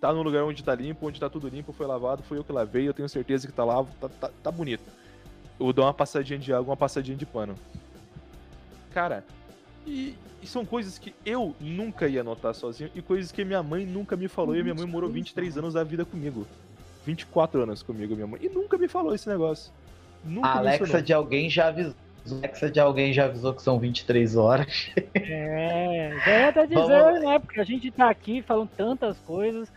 Tá 0.01 0.13
no 0.13 0.23
lugar 0.23 0.45
onde 0.45 0.63
tá 0.63 0.75
limpo, 0.75 1.07
onde 1.07 1.19
tá 1.19 1.29
tudo 1.29 1.49
limpo, 1.49 1.73
foi 1.73 1.87
lavado, 1.87 2.23
foi 2.23 2.39
eu 2.39 2.45
que 2.45 2.53
lavei, 2.53 2.89
eu 2.89 2.95
tenho 2.95 3.09
certeza 3.09 3.47
que 3.47 3.53
tá 3.53 3.65
lá, 3.65 3.85
tá, 4.01 4.09
tá, 4.09 4.31
tá 4.43 4.51
bonito. 4.51 4.85
Eu 5.59 5.73
dou 5.73 5.85
uma 5.85 5.93
passadinha 5.93 6.39
de 6.39 6.53
água, 6.53 6.71
uma 6.71 6.77
passadinha 6.77 7.17
de 7.17 7.27
pano. 7.27 7.57
Cara, 8.93 9.25
e, 9.85 10.17
e 10.41 10.47
são 10.47 10.65
coisas 10.65 10.99
que 10.99 11.15
eu 11.27 11.55
nunca 11.61 12.07
ia 12.07 12.23
notar 12.23 12.55
sozinho 12.55 12.91
e 12.95 13.03
coisas 13.03 13.33
que 13.33 13.45
minha 13.45 13.63
mãe 13.63 13.85
nunca 13.85 14.17
me 14.17 14.29
falou. 14.29 14.55
E 14.55 14.61
a 14.61 14.63
minha 14.63 14.75
mãe 14.75 14.87
morou 14.87 15.11
23 15.11 15.59
anos 15.59 15.75
da 15.75 15.83
vida 15.83 16.05
comigo. 16.05 16.47
24 17.05 17.63
anos 17.63 17.83
comigo, 17.83 18.15
minha 18.15 18.27
mãe. 18.27 18.41
E 18.43 18.49
nunca 18.49 18.79
me 18.79 18.87
falou 18.87 19.15
esse 19.15 19.29
negócio. 19.29 19.73
Nunca 20.25 20.49
A 20.49 20.59
Alexa 20.59 21.03
de 21.03 21.13
alguém 21.13 21.49
já 21.49 21.69
avisou. 21.69 21.95
A 22.33 22.37
Alexa 22.39 22.71
de 22.71 22.81
alguém 22.81 23.13
já 23.13 23.25
avisou 23.27 23.55
que 23.55 23.63
são 23.63 23.79
23 23.79 24.37
horas. 24.37 24.91
É, 25.15 26.13
já 26.25 26.39
ia 26.41 26.49
até 26.49 26.63
dizer, 26.67 26.75
Vamos- 26.87 27.21
né? 27.23 27.39
Porque 27.39 27.61
a 27.61 27.65
gente 27.65 27.91
tá 27.91 28.09
aqui 28.11 28.43
falando 28.43 28.69
tantas 28.77 29.19
coisas. 29.21 29.71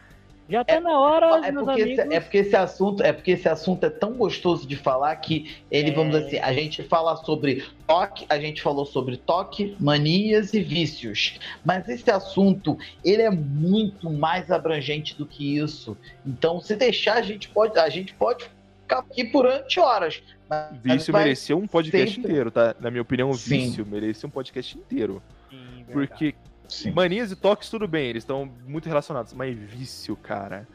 Já 0.49 0.65
tá 0.65 0.81
na 0.81 0.99
hora, 0.99 1.47
É 1.47 1.51
meus 1.51 1.63
porque, 1.65 1.81
amigos. 1.83 2.03
esse, 2.03 2.13
é 2.13 2.19
porque 2.19 2.37
esse 2.39 2.55
assunto 2.57 3.01
é 3.03 3.13
porque 3.13 3.31
esse 3.31 3.47
assunto 3.47 3.85
é 3.85 3.89
tão 3.89 4.13
gostoso 4.15 4.67
de 4.67 4.75
falar 4.75 5.15
que 5.15 5.55
ele, 5.71 5.91
É. 5.91 5.93
vamos 5.93 6.11
dizer 6.13 6.25
assim, 6.25 6.39
a 6.39 6.51
gente 6.53 6.83
fala 6.83 7.15
sobre 7.15 7.63
toque, 7.87 8.25
a 8.27 8.37
gente 8.37 8.61
falou 8.61 8.85
sobre 8.85 9.15
toque, 9.15 9.77
manias 9.79 10.53
e 10.53 10.59
vícios. 10.61 11.39
Mas 11.63 11.87
esse 11.87 12.11
assunto, 12.11 12.77
ele 13.05 13.21
é 13.21 13.29
muito 13.29 14.09
mais 14.09 14.51
abrangente 14.51 15.17
do 15.17 15.25
que 15.25 15.57
isso. 15.57 15.97
Então, 16.25 16.59
se 16.59 16.75
deixar, 16.75 17.13
a 17.15 17.21
gente 17.21 17.47
pode, 17.47 17.79
a 17.79 17.87
gente 17.87 18.13
pode 18.15 18.43
ficar 18.91 18.99
aqui 18.99 19.23
por 19.23 19.45
horas. 19.79 20.21
Mas 20.49 20.77
Vício 20.81 21.11
vai 21.13 21.23
merecia 21.23 21.55
um 21.55 21.65
podcast 21.65 22.15
sempre- 22.15 22.31
inteiro, 22.31 22.51
tá? 22.51 22.75
Na 22.79 22.91
minha 22.91 23.01
opinião, 23.01 23.29
o 23.29 23.33
Sim. 23.35 23.49
vício 23.67 23.85
merecia 23.85 24.27
um 24.27 24.31
podcast 24.31 24.77
inteiro. 24.77 25.21
Sim, 25.49 25.57
verdade. 25.85 25.91
Porque 25.93 26.35
Sim. 26.67 26.91
manias 26.91 27.31
e 27.31 27.35
toques, 27.35 27.69
tudo 27.69 27.87
bem, 27.87 28.07
eles 28.07 28.23
estão 28.23 28.49
muito 28.65 28.87
relacionados. 28.87 29.33
Mas 29.33 29.57
vício, 29.57 30.15
cara, 30.17 30.67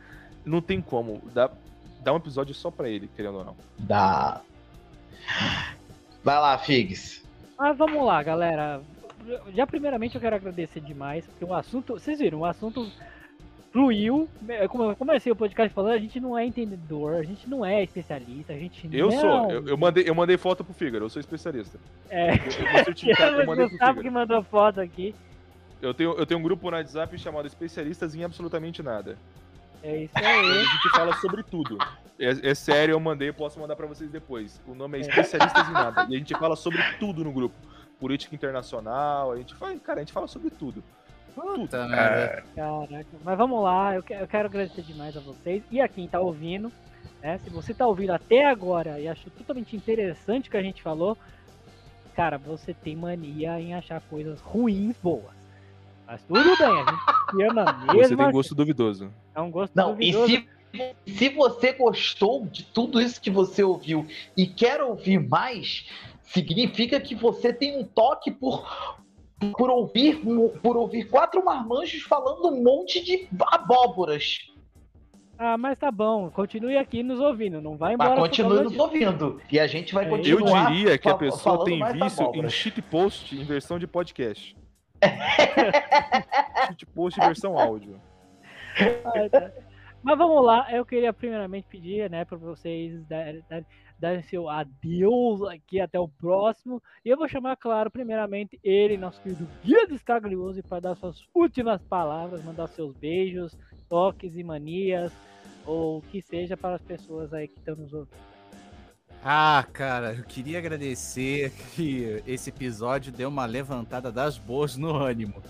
não 0.44 0.60
tem 0.62 0.80
como. 0.80 1.22
Dá, 1.32 1.51
dá 2.01 2.12
um 2.12 2.16
episódio 2.16 2.55
só 2.55 2.70
pra 2.70 2.88
ele, 2.88 3.09
querendo 3.14 3.38
ou 3.38 3.44
não. 3.44 3.56
Dá. 3.78 4.40
Vai 6.24 6.36
lá, 6.38 6.56
Figs. 6.59 7.24
Mas 7.59 7.76
vamos 7.76 8.05
lá, 8.05 8.22
galera. 8.22 8.80
Já 9.55 9.66
primeiramente 9.66 10.14
eu 10.14 10.20
quero 10.20 10.36
agradecer 10.36 10.80
demais, 10.80 11.26
porque 11.26 11.44
o 11.44 11.52
assunto, 11.52 11.94
vocês 11.94 12.18
viram, 12.18 12.40
o 12.40 12.44
assunto 12.44 12.88
fluiu. 13.77 14.27
É 14.48 14.66
Como 14.66 14.85
eu 14.85 14.97
comecei 14.97 15.31
o 15.31 15.36
podcast 15.36 15.74
falando, 15.74 15.93
a 15.93 15.98
gente 15.98 16.19
não 16.19 16.36
é 16.36 16.47
entendedor, 16.47 17.16
a 17.16 17.23
gente 17.23 17.47
não 17.47 17.65
é 17.65 17.82
especialista, 17.82 18.55
a 18.55 18.57
gente 18.57 18.89
Eu 18.90 19.11
não... 19.11 19.20
sou, 19.20 19.51
eu, 19.51 19.69
eu 19.69 19.77
mandei, 19.77 20.09
eu 20.09 20.15
mandei 20.15 20.39
foto 20.39 20.65
pro 20.65 20.73
Fígaro, 20.73 21.05
eu 21.05 21.11
sou 21.11 21.20
especialista. 21.20 21.78
É, 22.09 22.31
Eu, 22.31 23.35
eu, 23.35 23.40
eu 23.40 23.47
mandei 23.47 23.69
Gustavo 23.69 24.01
que 24.01 24.09
mandou 24.09 24.43
foto 24.44 24.81
aqui. 24.81 25.15
Eu 25.82 25.93
tenho, 25.93 26.12
eu 26.12 26.24
tenho 26.24 26.40
um 26.40 26.43
grupo 26.43 26.70
no 26.70 26.77
WhatsApp 26.77 27.19
chamado 27.19 27.47
Especialistas 27.47 28.15
em 28.15 28.24
Absolutamente 28.24 28.82
Nada. 28.82 29.19
É 29.82 30.05
isso 30.05 30.12
onde 30.16 30.27
A 30.27 30.31
aí. 30.31 30.65
gente 30.65 30.89
fala 30.89 31.15
sobre 31.16 31.43
tudo. 31.43 31.77
É, 32.19 32.51
é 32.51 32.55
sério, 32.55 32.94
eu 32.94 33.01
mandei, 33.01 33.28
eu 33.28 33.35
posso 33.35 33.61
mandar 33.61 33.77
pra 33.77 33.86
vocês 33.86 34.11
depois. 34.11 34.59
O 34.66 34.74
nome 34.74 34.97
é 34.97 35.01
Especialistas 35.03 35.69
em 35.69 35.73
Nada. 35.73 36.07
E 36.09 36.15
a 36.15 36.19
gente 36.19 36.35
fala 36.35 36.57
sobre 36.57 36.82
tudo 36.98 37.23
no 37.23 37.31
grupo. 37.31 37.55
Política 38.01 38.35
internacional, 38.35 39.32
a 39.32 39.36
gente 39.36 39.55
fala, 39.55 39.78
cara, 39.78 40.01
a 40.01 40.03
gente 40.03 40.15
fala 40.15 40.27
sobre 40.27 40.48
tudo. 40.48 40.82
Puta 41.36 41.86
merda. 41.86 42.44
Caraca, 42.56 43.06
mas 43.22 43.38
vamos 43.38 43.62
lá, 43.62 43.94
eu 43.94 44.02
que- 44.02 44.14
eu 44.14 44.26
quero 44.26 44.48
agradecer 44.48 44.82
demais 44.82 45.16
a 45.16 45.20
vocês 45.20 45.62
e 45.70 45.80
a 45.80 45.86
quem 45.86 46.08
tá 46.08 46.18
ouvindo. 46.18 46.72
Né? 47.22 47.38
Se 47.38 47.50
você 47.50 47.72
tá 47.74 47.86
ouvindo 47.86 48.10
até 48.12 48.46
agora 48.46 48.98
e 48.98 49.06
achou 49.06 49.30
totalmente 49.36 49.76
interessante 49.76 50.48
o 50.48 50.50
que 50.50 50.56
a 50.56 50.62
gente 50.62 50.82
falou, 50.82 51.16
cara, 52.14 52.38
você 52.38 52.72
tem 52.72 52.96
mania 52.96 53.60
em 53.60 53.74
achar 53.74 54.00
coisas 54.00 54.40
ruins 54.40 54.96
boas. 55.02 55.36
Mas 56.06 56.22
tudo 56.22 56.42
bem, 56.56 56.66
a 56.80 56.84
gente 56.90 57.42
ama 57.50 57.64
mesmo. 57.72 57.92
Você 58.02 58.16
tem 58.16 58.24
assim. 58.24 58.32
gosto 58.32 58.54
duvidoso. 58.54 59.12
É 59.34 59.40
um 59.40 59.50
gosto 59.50 59.74
Não, 59.76 59.92
e 60.00 60.12
duvidoso. 60.12 60.26
se, 60.26 60.96
se 61.06 61.28
você 61.30 61.72
gostou 61.74 62.46
de 62.46 62.64
tudo 62.64 63.00
isso 63.00 63.20
que 63.20 63.30
você 63.30 63.62
ouviu 63.62 64.06
e 64.36 64.46
quer 64.46 64.80
ouvir 64.80 65.18
mais, 65.18 65.86
significa 66.22 66.98
que 67.00 67.14
você 67.14 67.52
tem 67.52 67.78
um 67.78 67.84
toque 67.84 68.30
por, 68.30 68.98
por 69.56 69.68
ouvir 69.70 70.20
por 70.62 70.76
ouvir 70.76 71.04
quatro 71.10 71.44
marmanjos 71.44 72.02
falando 72.02 72.48
um 72.48 72.62
monte 72.62 73.02
de 73.04 73.28
abóboras. 73.52 74.38
Ah, 75.38 75.58
mas 75.58 75.78
tá 75.78 75.90
bom, 75.90 76.30
continue 76.30 76.78
aqui 76.78 77.02
nos 77.02 77.20
ouvindo, 77.20 77.60
não 77.60 77.76
vai 77.76 77.94
Mas 77.94 78.06
embora. 78.06 78.20
por 78.22 78.28
continue 78.28 78.62
nos 78.62 78.72
disso. 78.72 78.82
ouvindo. 78.82 79.40
E 79.52 79.60
a 79.60 79.66
gente 79.66 79.92
vai 79.92 80.04
É, 80.04 80.08
Eu 80.08 80.10
continuar. 80.16 80.72
diria 80.72 80.96
que 80.96 81.08
a 81.10 81.14
pessoa 81.14 81.62
tem 81.66 81.84
vício 81.92 82.22
em 82.22 82.24
abóboras. 82.26 82.52
shitpost 82.54 83.36
em 83.36 83.44
versão 83.44 83.78
de 83.78 83.86
podcast. 83.86 84.56
shitpost 86.68 87.20
em 87.20 87.24
versão 87.26 87.58
áudio. 87.58 88.00
Ah, 89.04 89.28
tá. 89.30 89.50
Mas 90.07 90.19
vamos 90.19 90.47
lá, 90.47 90.73
eu 90.73 90.87
queria 90.87 91.12
primeiramente 91.12 91.66
pedir, 91.66 92.09
né, 92.09 92.24
para 92.24 92.39
vocês 92.39 93.05
darem 93.07 93.43
dar, 93.99 94.23
seu 94.23 94.49
adeus 94.49 95.43
aqui 95.43 95.81
até 95.81 95.99
o 95.99 96.07
próximo. 96.07 96.81
E 97.05 97.09
eu 97.09 97.16
vou 97.16 97.27
chamar, 97.27 97.57
claro, 97.57 97.91
primeiramente 97.91 98.57
ele, 98.62 98.97
nosso 98.97 99.20
querido 99.20 99.49
Guia 99.65 99.85
Descaglioso, 99.89 100.62
para 100.62 100.78
dar 100.78 100.95
suas 100.95 101.24
últimas 101.35 101.83
palavras, 101.83 102.45
mandar 102.45 102.69
seus 102.69 102.95
beijos, 102.97 103.59
toques 103.89 104.37
e 104.37 104.45
manias, 104.45 105.12
ou 105.66 105.99
o 105.99 106.03
que 106.03 106.23
seja 106.23 106.57
para 106.57 106.77
as 106.77 106.83
pessoas 106.83 107.35
aí 107.35 107.49
que 107.49 107.59
estão 107.59 107.74
nos 107.74 107.93
ouvindo. 107.93 108.16
Ah, 109.24 109.66
cara, 109.73 110.15
eu 110.15 110.23
queria 110.23 110.59
agradecer 110.59 111.51
que 111.74 112.23
esse 112.24 112.51
episódio 112.51 113.11
deu 113.11 113.28
uma 113.28 113.45
levantada 113.45 114.12
das 114.12 114.39
boas 114.39 114.77
no 114.77 114.95
ânimo. 114.95 115.43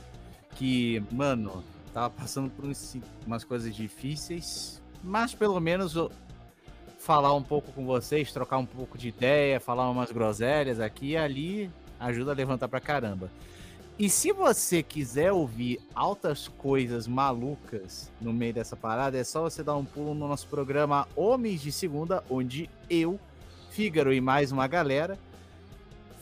Que, 0.53 1.05
mano, 1.12 1.62
tava 1.97 2.10
passando 2.10 2.51
por 2.51 2.66
uns- 2.66 2.98
umas 3.27 3.43
coisas 3.43 3.74
difíceis, 3.74 4.82
mas 5.02 5.35
pelo 5.35 5.59
menos 5.59 5.94
falar 6.98 7.32
um 7.32 7.43
pouco 7.43 7.73
com 7.73 7.86
vocês, 7.86 8.31
trocar 8.31 8.59
um 8.59 8.66
pouco 8.66 8.98
de 8.98 9.09
ideia, 9.09 9.59
falar 9.59 9.89
umas 9.89 10.12
groselhas 10.12 10.78
aqui 10.78 11.12
e 11.12 11.16
ali 11.16 11.70
ajuda 11.98 12.32
a 12.32 12.35
levantar 12.35 12.68
pra 12.68 12.81
caramba. 12.81 13.31
E 13.98 14.10
se 14.10 14.31
você 14.31 14.82
quiser 14.82 15.32
ouvir 15.32 15.81
altas 15.94 16.48
coisas 16.48 17.09
malucas 17.09 18.12
no 18.20 18.31
meio 18.31 18.52
dessa 18.52 18.77
parada, 18.77 19.16
é 19.16 19.24
só 19.24 19.40
você 19.40 19.62
dar 19.62 19.74
um 19.74 19.85
pulo 19.86 20.12
no 20.12 20.28
nosso 20.28 20.47
programa 20.48 21.09
Homens 21.16 21.62
de 21.62 21.73
Segunda, 21.73 22.23
onde 22.28 22.68
eu, 22.90 23.18
Fígaro 23.70 24.12
e 24.12 24.20
mais 24.20 24.52
uma 24.52 24.66
galera 24.66 25.18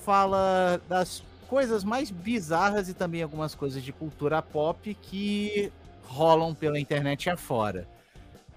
fala 0.05 0.80
das 0.88 1.20
coisas 1.44 1.84
mais 1.84 2.10
bizarras 2.10 2.88
e 2.88 2.94
também 2.94 3.22
algumas 3.22 3.54
coisas 3.54 3.82
de 3.82 3.92
cultura 3.92 4.42
pop 4.42 4.94
que 4.94 5.72
rolam 6.02 6.54
pela 6.54 6.78
internet 6.78 7.30
afora. 7.30 7.88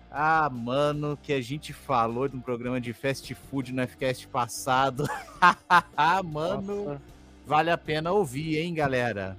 Ah, 0.09 0.49
mano, 0.49 1.17
que 1.21 1.33
a 1.33 1.41
gente 1.41 1.73
falou 1.73 2.27
de 2.27 2.35
um 2.35 2.41
programa 2.41 2.79
de 2.79 2.93
fast 2.93 3.33
food 3.35 3.73
no 3.73 3.81
FCast 3.83 4.27
passado. 4.27 5.05
ah, 5.95 6.23
mano. 6.23 6.85
Nossa. 6.85 7.01
Vale 7.45 7.71
a 7.71 7.77
pena 7.77 8.11
ouvir, 8.11 8.57
hein, 8.57 8.73
galera? 8.73 9.37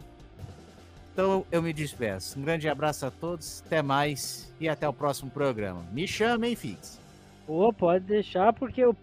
Então 1.13 1.45
eu 1.51 1.61
me 1.61 1.73
despeço. 1.73 2.39
Um 2.39 2.43
grande 2.43 2.69
abraço 2.69 3.05
a 3.05 3.11
todos, 3.11 3.63
até 3.67 3.83
mais 3.83 4.53
e 4.61 4.69
até 4.69 4.89
o 4.89 4.93
próximo 4.93 5.31
programa. 5.31 5.85
Me 5.93 6.07
chamem, 6.07 6.55
Fix. 6.55 7.01
Pô, 7.47 7.73
pode 7.73 8.05
deixar, 8.05 8.53
porque 8.53 8.85
o, 8.85 8.95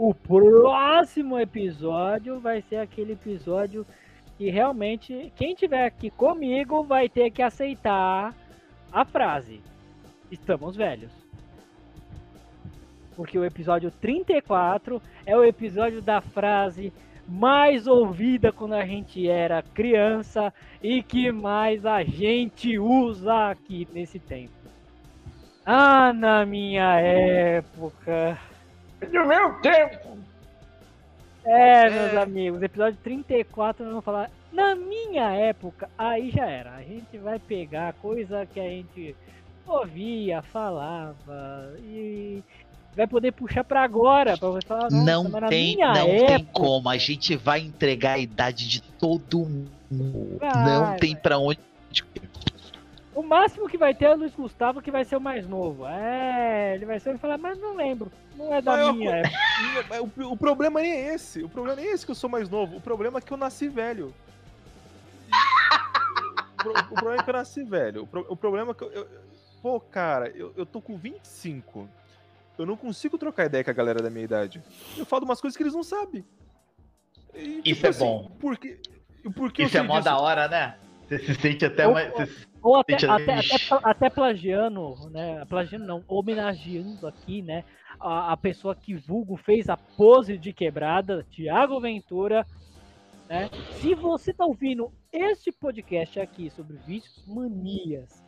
o 0.00 0.14
próximo 0.14 1.38
episódio 1.38 2.40
vai 2.40 2.62
ser 2.62 2.76
aquele 2.76 3.12
episódio 3.12 3.86
que 4.38 4.48
realmente 4.48 5.30
quem 5.36 5.54
tiver 5.54 5.84
aqui 5.84 6.08
comigo 6.08 6.82
vai 6.82 7.06
ter 7.06 7.30
que 7.30 7.42
aceitar 7.42 8.34
a 8.90 9.04
frase: 9.04 9.60
Estamos 10.30 10.74
velhos. 10.74 11.12
Porque 13.14 13.38
o 13.38 13.44
episódio 13.44 13.90
34 13.90 15.02
é 15.26 15.36
o 15.36 15.44
episódio 15.44 16.00
da 16.00 16.22
frase 16.22 16.90
mais 17.28 17.86
ouvida 17.86 18.50
quando 18.50 18.72
a 18.72 18.86
gente 18.86 19.28
era 19.28 19.62
criança 19.62 20.50
e 20.82 21.02
que 21.02 21.30
mais 21.30 21.84
a 21.84 22.02
gente 22.02 22.78
usa 22.78 23.50
aqui 23.50 23.86
nesse 23.92 24.18
tempo. 24.18 24.54
Ah, 25.66 26.10
na 26.14 26.46
minha 26.46 26.98
época. 26.98 28.38
No 29.12 29.26
meu 29.26 29.54
tempo! 29.60 30.18
É, 31.44 31.86
É. 31.86 31.90
meus 31.90 32.14
amigos, 32.22 32.62
episódio 32.62 32.98
34 33.02 33.82
nós 33.84 33.92
vamos 33.92 34.04
falar. 34.04 34.30
Na 34.52 34.74
minha 34.74 35.30
época, 35.32 35.88
aí 35.96 36.30
já 36.30 36.44
era. 36.46 36.74
A 36.74 36.82
gente 36.82 37.16
vai 37.18 37.38
pegar 37.38 37.92
coisa 37.94 38.46
que 38.46 38.58
a 38.60 38.64
gente 38.68 39.14
ouvia, 39.66 40.42
falava 40.42 41.72
e 41.78 42.42
vai 42.96 43.06
poder 43.06 43.32
puxar 43.32 43.62
pra 43.64 43.82
agora, 43.82 44.36
pra 44.36 44.48
você 44.48 44.66
falar, 44.66 44.90
"Nossa, 44.90 45.04
Não 45.04 45.48
tem, 45.48 45.76
minha 45.76 45.92
não 45.94 46.08
época, 46.08 46.26
tem 46.36 46.44
como. 46.52 46.88
A 46.88 46.96
gente 46.98 47.36
vai 47.36 47.60
entregar 47.60 48.14
a 48.14 48.18
idade 48.18 48.68
de 48.68 48.82
todo 48.82 49.38
mundo. 49.90 50.38
Vai, 50.38 50.64
não 50.64 50.96
tem 50.96 51.12
vai. 51.14 51.22
pra 51.22 51.38
onde. 51.38 51.60
O 53.14 53.22
máximo 53.22 53.68
que 53.68 53.76
vai 53.76 53.92
ter 53.94 54.04
é 54.06 54.14
o 54.14 54.16
Luiz 54.16 54.32
Gustavo, 54.34 54.80
que 54.80 54.90
vai 54.90 55.04
ser 55.04 55.16
o 55.16 55.20
mais 55.20 55.46
novo. 55.46 55.84
É, 55.86 56.74
ele 56.76 56.86
vai 56.86 57.00
ser 57.00 57.14
e 57.14 57.18
falar, 57.18 57.38
mas 57.38 57.58
não 57.58 57.74
lembro. 57.74 58.10
Não 58.36 58.54
é 58.54 58.62
da 58.62 58.78
eu- 58.78 58.92
minha 58.94 59.16
época. 59.16 59.36
Mas 59.88 60.00
O, 60.28 60.32
o 60.32 60.36
problema 60.36 60.80
nem 60.80 60.92
é 60.92 61.14
esse. 61.14 61.42
O 61.42 61.48
problema 61.48 61.76
nem 61.80 61.90
é 61.90 61.92
esse 61.92 62.04
que 62.04 62.12
eu 62.12 62.16
sou 62.16 62.30
mais 62.30 62.48
novo. 62.48 62.76
O 62.76 62.80
problema 62.80 63.18
é 63.18 63.20
que 63.20 63.32
eu 63.32 63.36
nasci 63.36 63.68
velho. 63.68 64.14
O, 66.52 66.62
pro- 66.62 66.72
o 66.72 66.94
problema 66.94 67.16
é 67.20 67.22
que 67.24 67.30
eu 67.30 67.34
nasci 67.34 67.62
velho. 67.64 68.02
O, 68.02 68.06
pro- 68.06 68.26
o 68.28 68.36
problema 68.36 68.70
é 68.70 68.74
que 68.74 68.84
eu, 68.84 68.92
eu- 68.92 69.08
Pô, 69.62 69.78
cara, 69.78 70.28
eu, 70.30 70.54
eu 70.56 70.64
tô 70.64 70.80
com 70.80 70.96
25. 70.96 71.86
Eu 72.56 72.64
não 72.64 72.76
consigo 72.76 73.18
trocar 73.18 73.44
ideia 73.44 73.62
com 73.62 73.70
a 73.70 73.74
galera 73.74 74.00
da 74.02 74.08
minha 74.08 74.24
idade. 74.24 74.62
Eu 74.96 75.04
falo 75.04 75.24
umas 75.24 75.38
coisas 75.40 75.54
que 75.56 75.62
eles 75.62 75.74
não 75.74 75.82
sabem. 75.82 76.24
E, 77.34 77.60
Isso 77.66 77.86
é 77.86 77.92
bom. 77.92 78.30
Porque, 78.40 78.78
porque 79.36 79.62
eu 79.62 79.66
Isso 79.66 79.76
é 79.76 79.82
mó 79.82 79.94
disso? 79.94 80.04
da 80.04 80.18
hora, 80.18 80.48
né? 80.48 80.76
Você 81.10 81.18
se 81.18 81.34
sente 81.34 81.64
até 81.64 81.88
Ou- 81.88 81.92
mais. 81.94 82.46
Ou 82.62 82.76
até, 82.76 82.94
até, 82.94 83.38
até, 83.38 83.40
até 83.82 84.10
plagiando, 84.10 84.94
né? 85.10 85.44
Plagiando 85.46 85.86
não, 85.86 86.04
homenageando 86.06 87.06
aqui, 87.06 87.42
né? 87.42 87.64
A, 87.98 88.32
a 88.32 88.36
pessoa 88.36 88.76
que 88.76 88.94
vulgo 88.94 89.36
fez 89.36 89.68
a 89.68 89.76
pose 89.76 90.38
de 90.38 90.52
quebrada, 90.52 91.26
Tiago 91.30 91.80
Ventura, 91.80 92.46
né? 93.28 93.50
Se 93.80 93.94
você 93.94 94.32
tá 94.32 94.44
ouvindo 94.44 94.92
este 95.12 95.50
podcast 95.50 96.20
aqui 96.20 96.48
sobre 96.50 96.76
vícios, 96.86 97.26
manias 97.26 98.22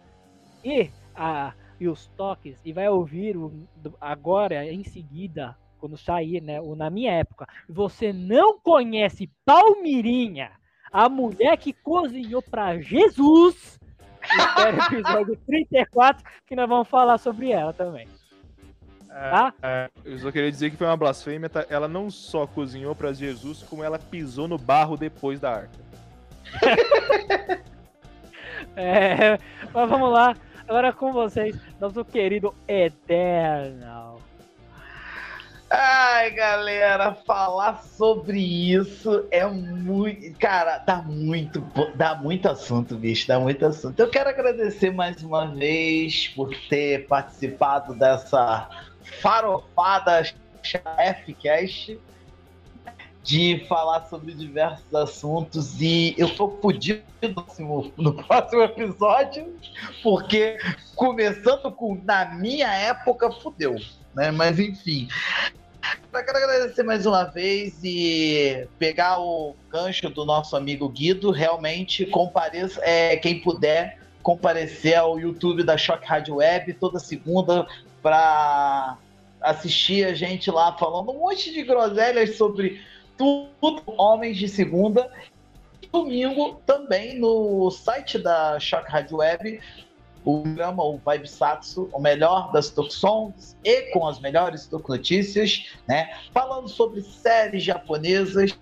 e, 0.64 0.90
a, 1.14 1.52
e 1.78 1.86
os 1.86 2.09
toques, 2.16 2.59
e 2.64 2.72
vai 2.72 2.88
ouvir 2.88 3.36
o, 3.36 3.52
agora, 4.00 4.64
em 4.64 4.82
seguida, 4.82 5.56
quando 5.78 5.96
sair, 5.96 6.40
né? 6.40 6.60
O 6.60 6.74
Na 6.74 6.90
Minha 6.90 7.12
Época, 7.12 7.46
você 7.68 8.12
não 8.12 8.59
conhece 8.59 9.30
Palmirinha, 9.44 10.50
a 10.93 11.09
mulher 11.09 11.56
que 11.56 11.73
cozinhou 11.73 12.43
para 12.43 12.78
Jesus, 12.81 13.78
espera 14.23 14.77
o 14.77 14.85
episódio 14.85 15.36
34, 15.47 16.24
que 16.47 16.55
nós 16.55 16.69
vamos 16.69 16.89
falar 16.89 17.19
sobre 17.19 17.51
ela 17.51 17.73
também. 17.73 18.06
Tá? 19.09 19.52
Eu 20.05 20.19
só 20.19 20.32
queria 20.32 20.51
dizer 20.51 20.70
que 20.70 20.77
foi 20.77 20.86
uma 20.86 20.97
blasfêmia. 20.97 21.48
tá? 21.48 21.66
Ela 21.69 21.86
não 21.86 22.10
só 22.10 22.47
cozinhou 22.47 22.94
pra 22.94 23.12
Jesus, 23.12 23.62
como 23.62 23.85
ela 23.85 23.98
pisou 23.98 24.48
no 24.48 24.56
barro 24.56 24.97
depois 24.97 25.40
da 25.40 25.52
arca. 25.52 25.78
É, 28.77 29.39
mas 29.74 29.90
vamos 29.90 30.10
lá. 30.10 30.35
Agora 30.66 30.93
com 30.93 31.12
vocês, 31.12 31.59
nosso 31.78 32.05
querido 32.05 32.55
Eternal. 32.66 34.19
Ai, 35.74 36.31
galera, 36.32 37.15
falar 37.15 37.82
sobre 37.82 38.39
isso 38.39 39.27
é 39.31 39.47
muito. 39.47 40.39
Cara, 40.39 40.77
dá 40.77 40.97
muito, 40.97 41.66
dá 41.94 42.15
muito 42.15 42.47
assunto, 42.47 42.94
bicho, 42.94 43.27
dá 43.27 43.40
muito 43.40 43.65
assunto. 43.65 43.99
Eu 43.99 44.11
quero 44.11 44.28
agradecer 44.28 44.90
mais 44.90 45.23
uma 45.23 45.47
vez 45.47 46.28
por 46.28 46.55
ter 46.69 47.07
participado 47.07 47.94
dessa 47.94 48.69
farofada 49.23 50.23
F-Cast 50.99 51.99
de 53.23 53.65
falar 53.66 54.05
sobre 54.11 54.35
diversos 54.35 54.94
assuntos 54.94 55.81
e 55.81 56.15
eu 56.19 56.36
tô 56.36 56.51
fudido 56.61 57.03
no 57.97 58.12
próximo 58.12 58.62
episódio 58.62 59.57
porque 60.03 60.59
começando 60.94 61.73
com 61.73 61.94
na 62.05 62.27
minha 62.35 62.69
época 62.74 63.31
fudeu, 63.31 63.77
né? 64.14 64.30
Mas 64.30 64.59
enfim, 64.59 65.09
eu 66.12 66.24
quero 66.24 66.39
agradecer 66.39 66.82
mais 66.82 67.06
uma 67.06 67.24
vez 67.24 67.82
e 67.82 68.66
pegar 68.78 69.18
o 69.18 69.56
gancho 69.70 70.10
do 70.10 70.24
nosso 70.24 70.55
amigo 70.56 70.89
Guido. 70.89 71.30
Realmente, 71.30 72.05
compareça, 72.06 72.80
é, 72.84 73.16
quem 73.16 73.40
puder 73.40 73.98
comparecer 74.22 74.97
ao 74.97 75.18
YouTube 75.18 75.64
da 75.64 75.76
Choque 75.76 76.06
Rádio 76.06 76.36
Web 76.36 76.74
toda 76.74 76.98
segunda 76.98 77.66
para 78.02 78.97
assistir 79.40 80.05
a 80.05 80.14
gente 80.14 80.51
lá 80.51 80.76
falando 80.76 81.10
um 81.10 81.18
monte 81.18 81.52
de 81.52 81.62
groselhas 81.62 82.36
sobre 82.36 82.80
tudo, 83.16 83.82
Homens 83.86 84.36
de 84.36 84.48
Segunda. 84.48 85.10
Domingo 85.90 86.60
também 86.66 87.18
no 87.18 87.70
site 87.70 88.18
da 88.18 88.59
Choque 88.60 88.90
Rádio 88.90 89.16
Web 89.18 89.60
o 90.24 90.43
programa, 90.43 90.85
o 90.85 90.99
Vibe 90.99 91.28
Satsu, 91.28 91.89
o 91.93 92.01
melhor 92.01 92.53
das 92.53 92.70
Tokusons 92.70 93.57
e 93.65 93.90
com 93.93 94.07
as 94.07 94.20
melhores 94.20 94.66
Toku-notícias, 94.66 95.70
né? 95.86 96.16
Falando 96.32 96.69
sobre 96.69 97.03
séries 97.03 97.62
japonesas 97.62 98.57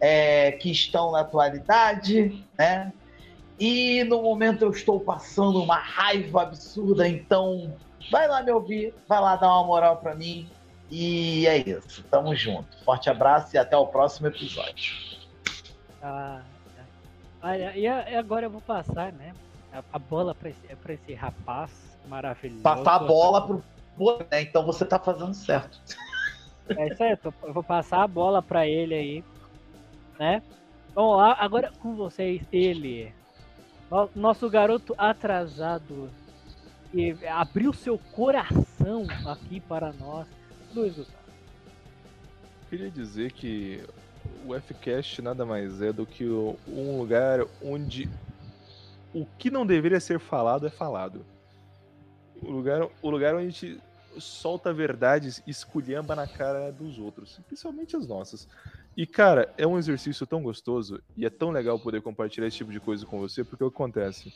é, 0.00 0.52
que 0.52 0.70
estão 0.70 1.12
na 1.12 1.20
atualidade, 1.20 2.44
né? 2.56 2.92
E 3.58 4.04
no 4.04 4.22
momento 4.22 4.62
eu 4.62 4.70
estou 4.70 5.00
passando 5.00 5.62
uma 5.62 5.76
raiva 5.76 6.42
absurda, 6.42 7.08
então 7.08 7.72
vai 8.10 8.26
lá 8.26 8.42
me 8.42 8.50
ouvir, 8.50 8.94
vai 9.08 9.20
lá 9.20 9.36
dar 9.36 9.48
uma 9.48 9.64
moral 9.64 9.96
pra 9.98 10.14
mim. 10.14 10.48
E 10.90 11.46
é 11.46 11.58
isso, 11.58 12.04
tamo 12.04 12.34
junto. 12.34 12.68
Forte 12.84 13.08
abraço 13.08 13.56
e 13.56 13.58
até 13.58 13.76
o 13.76 13.86
próximo 13.86 14.26
episódio. 14.26 14.94
Ah, 16.02 16.42
tá. 16.76 17.48
Olha, 17.48 17.76
e 17.76 17.86
agora 17.86 18.46
eu 18.46 18.50
vou 18.50 18.60
passar, 18.60 19.12
né? 19.12 19.32
A, 19.74 19.82
a 19.92 19.98
bola 19.98 20.34
pra 20.34 20.48
esse, 20.50 20.76
pra 20.76 20.94
esse 20.94 21.12
rapaz 21.14 21.70
maravilhoso. 22.06 22.62
Passar 22.62 22.94
a 22.94 22.98
bola 23.00 23.46
pro. 23.46 23.64
Né? 24.30 24.42
Então 24.42 24.64
você 24.64 24.84
tá 24.84 24.98
fazendo 24.98 25.34
certo. 25.34 25.80
É 26.68 26.88
isso 26.88 27.02
aí, 27.02 27.10
eu, 27.10 27.16
tô- 27.16 27.34
eu 27.42 27.52
vou 27.52 27.62
passar 27.62 28.02
a 28.02 28.08
bola 28.08 28.40
pra 28.40 28.66
ele 28.66 28.94
aí, 28.94 29.24
né? 30.18 30.42
Vamos 30.94 31.16
lá, 31.16 31.36
agora 31.38 31.72
com 31.80 31.94
vocês, 31.94 32.40
ele, 32.52 33.12
no- 33.90 34.08
nosso 34.14 34.48
garoto 34.48 34.94
atrasado, 34.96 36.08
que 36.90 37.16
abriu 37.26 37.72
seu 37.72 37.98
coração 38.12 39.06
aqui 39.26 39.60
para 39.60 39.92
nós, 39.92 40.26
Luiz 40.74 40.94
Gustavo. 40.96 41.18
Queria 42.70 42.90
dizer 42.90 43.32
que 43.32 43.84
o 44.46 44.58
Fcast 44.60 45.20
nada 45.20 45.44
mais 45.44 45.82
é 45.82 45.92
do 45.92 46.06
que 46.06 46.24
um 46.26 46.98
lugar 46.98 47.40
onde 47.62 48.08
o 49.14 49.24
que 49.38 49.50
não 49.50 49.64
deveria 49.64 50.00
ser 50.00 50.18
falado 50.18 50.66
é 50.66 50.70
falado. 50.70 51.24
O 52.42 52.50
lugar, 52.50 52.88
o 53.00 53.08
lugar 53.08 53.34
onde 53.34 53.46
a 53.46 53.50
gente 53.50 53.80
solta 54.18 54.72
verdades 54.72 55.42
e 55.46 55.50
esculhamba 55.50 56.14
na 56.14 56.26
cara 56.26 56.70
dos 56.70 56.98
outros, 56.98 57.40
principalmente 57.46 57.96
as 57.96 58.06
nossas. 58.06 58.48
E, 58.96 59.06
cara, 59.06 59.52
é 59.56 59.66
um 59.66 59.78
exercício 59.78 60.26
tão 60.26 60.42
gostoso 60.42 61.00
e 61.16 61.24
é 61.24 61.30
tão 61.30 61.50
legal 61.50 61.78
poder 61.78 62.02
compartilhar 62.02 62.46
esse 62.46 62.58
tipo 62.58 62.72
de 62.72 62.80
coisa 62.80 63.06
com 63.06 63.18
você, 63.18 63.42
porque 63.42 63.64
o 63.64 63.70
que 63.70 63.76
acontece? 63.76 64.32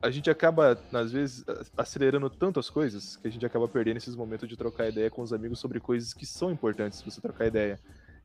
A 0.00 0.10
gente 0.10 0.28
acaba, 0.28 0.76
às 0.92 1.12
vezes, 1.12 1.44
acelerando 1.76 2.28
tanto 2.28 2.58
as 2.58 2.68
coisas 2.68 3.16
que 3.16 3.28
a 3.28 3.30
gente 3.30 3.46
acaba 3.46 3.68
perdendo 3.68 3.98
esses 3.98 4.16
momentos 4.16 4.48
de 4.48 4.56
trocar 4.56 4.88
ideia 4.88 5.08
com 5.10 5.22
os 5.22 5.32
amigos 5.32 5.60
sobre 5.60 5.78
coisas 5.78 6.12
que 6.12 6.26
são 6.26 6.50
importantes 6.50 7.00
você 7.02 7.20
trocar 7.20 7.46
ideia. 7.46 7.78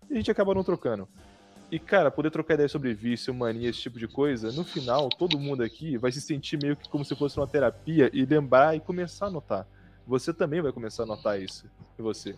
E 0.10 0.14
a 0.14 0.18
gente 0.18 0.32
acaba 0.32 0.56
não 0.56 0.64
trocando. 0.64 1.08
E, 1.70 1.78
cara, 1.78 2.10
poder 2.10 2.32
trocar 2.32 2.54
ideia 2.54 2.70
sobre 2.70 2.94
vício, 2.94 3.34
mania, 3.34 3.70
esse 3.70 3.80
tipo 3.80 4.00
de 4.00 4.08
coisa, 4.08 4.52
no 4.54 4.64
final, 4.64 5.10
todo 5.10 5.38
mundo 5.38 5.64
aqui 5.64 5.98
vai 5.98 6.12
se 6.14 6.22
sentir 6.22 6.58
meio 6.62 6.78
que 6.78 6.88
como 6.88 7.04
se 7.04 7.14
fosse 7.14 7.38
uma 7.38 7.48
terapia 7.48 8.10
e 8.14 8.26
lembrar 8.26 8.76
e 8.76 8.80
começar 8.80 9.26
a 9.26 9.30
notar. 9.30 9.68
Você 10.06 10.34
também 10.34 10.62
vai 10.62 10.72
começar 10.72 11.04
a 11.04 11.06
notar 11.06 11.42
isso 11.42 11.70
em 12.00 12.02
você. 12.02 12.36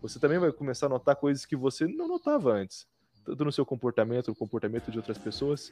Você 0.00 0.18
também 0.18 0.38
vai 0.38 0.50
começar 0.50 0.86
a 0.86 0.88
notar 0.88 1.14
coisas 1.14 1.44
que 1.44 1.54
você 1.54 1.86
não 1.86 2.08
notava 2.08 2.52
antes. 2.52 2.86
Tanto 3.22 3.44
no 3.44 3.52
seu 3.52 3.66
comportamento, 3.66 4.28
no 4.28 4.34
comportamento 4.34 4.90
de 4.90 4.96
outras 4.96 5.18
pessoas. 5.18 5.70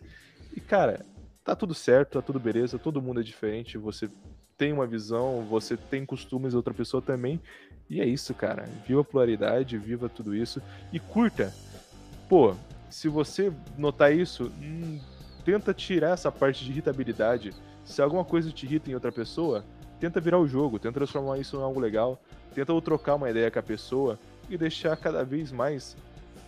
E, 0.54 0.60
cara, 0.60 1.06
tá 1.42 1.56
tudo 1.56 1.74
certo, 1.74 2.12
tá 2.12 2.22
tudo 2.22 2.38
beleza, 2.38 2.78
todo 2.78 3.00
mundo 3.00 3.20
é 3.20 3.22
diferente, 3.22 3.78
você 3.78 4.10
tem 4.58 4.70
uma 4.70 4.86
visão, 4.86 5.46
você 5.48 5.78
tem 5.78 6.04
costumes, 6.04 6.52
outra 6.52 6.74
pessoa 6.74 7.00
também. 7.00 7.40
E 7.88 8.02
é 8.02 8.04
isso, 8.06 8.34
cara. 8.34 8.64
Viva 8.86 9.00
a 9.00 9.04
pluralidade, 9.04 9.78
viva 9.78 10.10
tudo 10.10 10.36
isso. 10.36 10.60
E 10.92 11.00
curta. 11.00 11.54
Pô, 12.28 12.54
se 12.90 13.08
você 13.08 13.52
notar 13.76 14.14
isso, 14.14 14.52
hum, 14.60 14.98
tenta 15.44 15.72
tirar 15.74 16.10
essa 16.10 16.30
parte 16.30 16.64
de 16.64 16.70
irritabilidade. 16.70 17.54
Se 17.84 18.02
alguma 18.02 18.24
coisa 18.24 18.50
te 18.50 18.66
irrita 18.66 18.90
em 18.90 18.94
outra 18.94 19.12
pessoa, 19.12 19.64
tenta 19.98 20.20
virar 20.20 20.38
o 20.38 20.46
jogo, 20.46 20.78
tenta 20.78 20.94
transformar 20.94 21.38
isso 21.38 21.56
em 21.56 21.62
algo 21.62 21.80
legal, 21.80 22.20
tenta 22.54 22.78
trocar 22.80 23.14
uma 23.14 23.30
ideia 23.30 23.50
com 23.50 23.58
a 23.58 23.62
pessoa 23.62 24.18
e 24.48 24.56
deixar 24.56 24.96
cada 24.96 25.24
vez 25.24 25.52
mais 25.52 25.96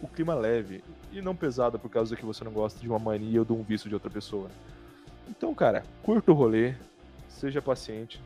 o 0.03 0.09
clima 0.09 0.35
leve 0.35 0.83
e 1.13 1.21
não 1.21 1.37
pesado 1.37 1.79
por 1.79 1.91
causa 1.91 2.17
que 2.17 2.25
você 2.25 2.43
não 2.45 2.53
gosta 2.53 2.81
de 2.81 2.89
uma 2.89 2.99
mania 2.99 3.41
ou 3.41 3.45
de 3.45 3.53
um 3.53 3.63
vício 3.63 3.89
de 3.89 3.95
outra 3.95 4.11
pessoa. 4.11 4.51
Então, 5.29 5.55
cara, 5.55 5.85
curta 6.03 6.31
o 6.31 6.35
rolê, 6.35 6.75
seja 7.29 7.61
paciente, 7.61 8.21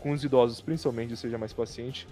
com 0.00 0.12
os 0.12 0.22
idosos 0.22 0.60
principalmente, 0.60 1.16
seja 1.16 1.38
mais 1.38 1.52
paciente 1.52 2.06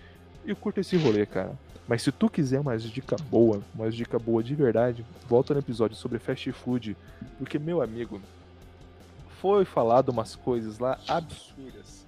e 0.45 0.55
curta 0.55 0.81
esse 0.81 0.97
rolê, 0.97 1.27
cara. 1.27 1.57
Mas 1.87 2.03
se 2.03 2.13
tu 2.13 2.29
quiser 2.29 2.61
umas 2.61 2.83
dica 2.83 3.17
boa, 3.31 3.61
umas 3.75 3.95
dica 3.95 4.19
boa 4.19 4.43
de 4.43 4.55
verdade, 4.55 5.05
volta 5.29 5.53
no 5.53 5.61
episódio 5.61 5.97
sobre 5.97 6.19
fast 6.19 6.51
food, 6.53 6.97
porque 7.39 7.59
meu 7.59 7.83
amigo, 7.83 8.21
foi 9.41 9.65
falado 9.65 10.11
umas 10.11 10.37
coisas 10.37 10.79
lá 10.79 10.99
absurdas, 11.09 12.07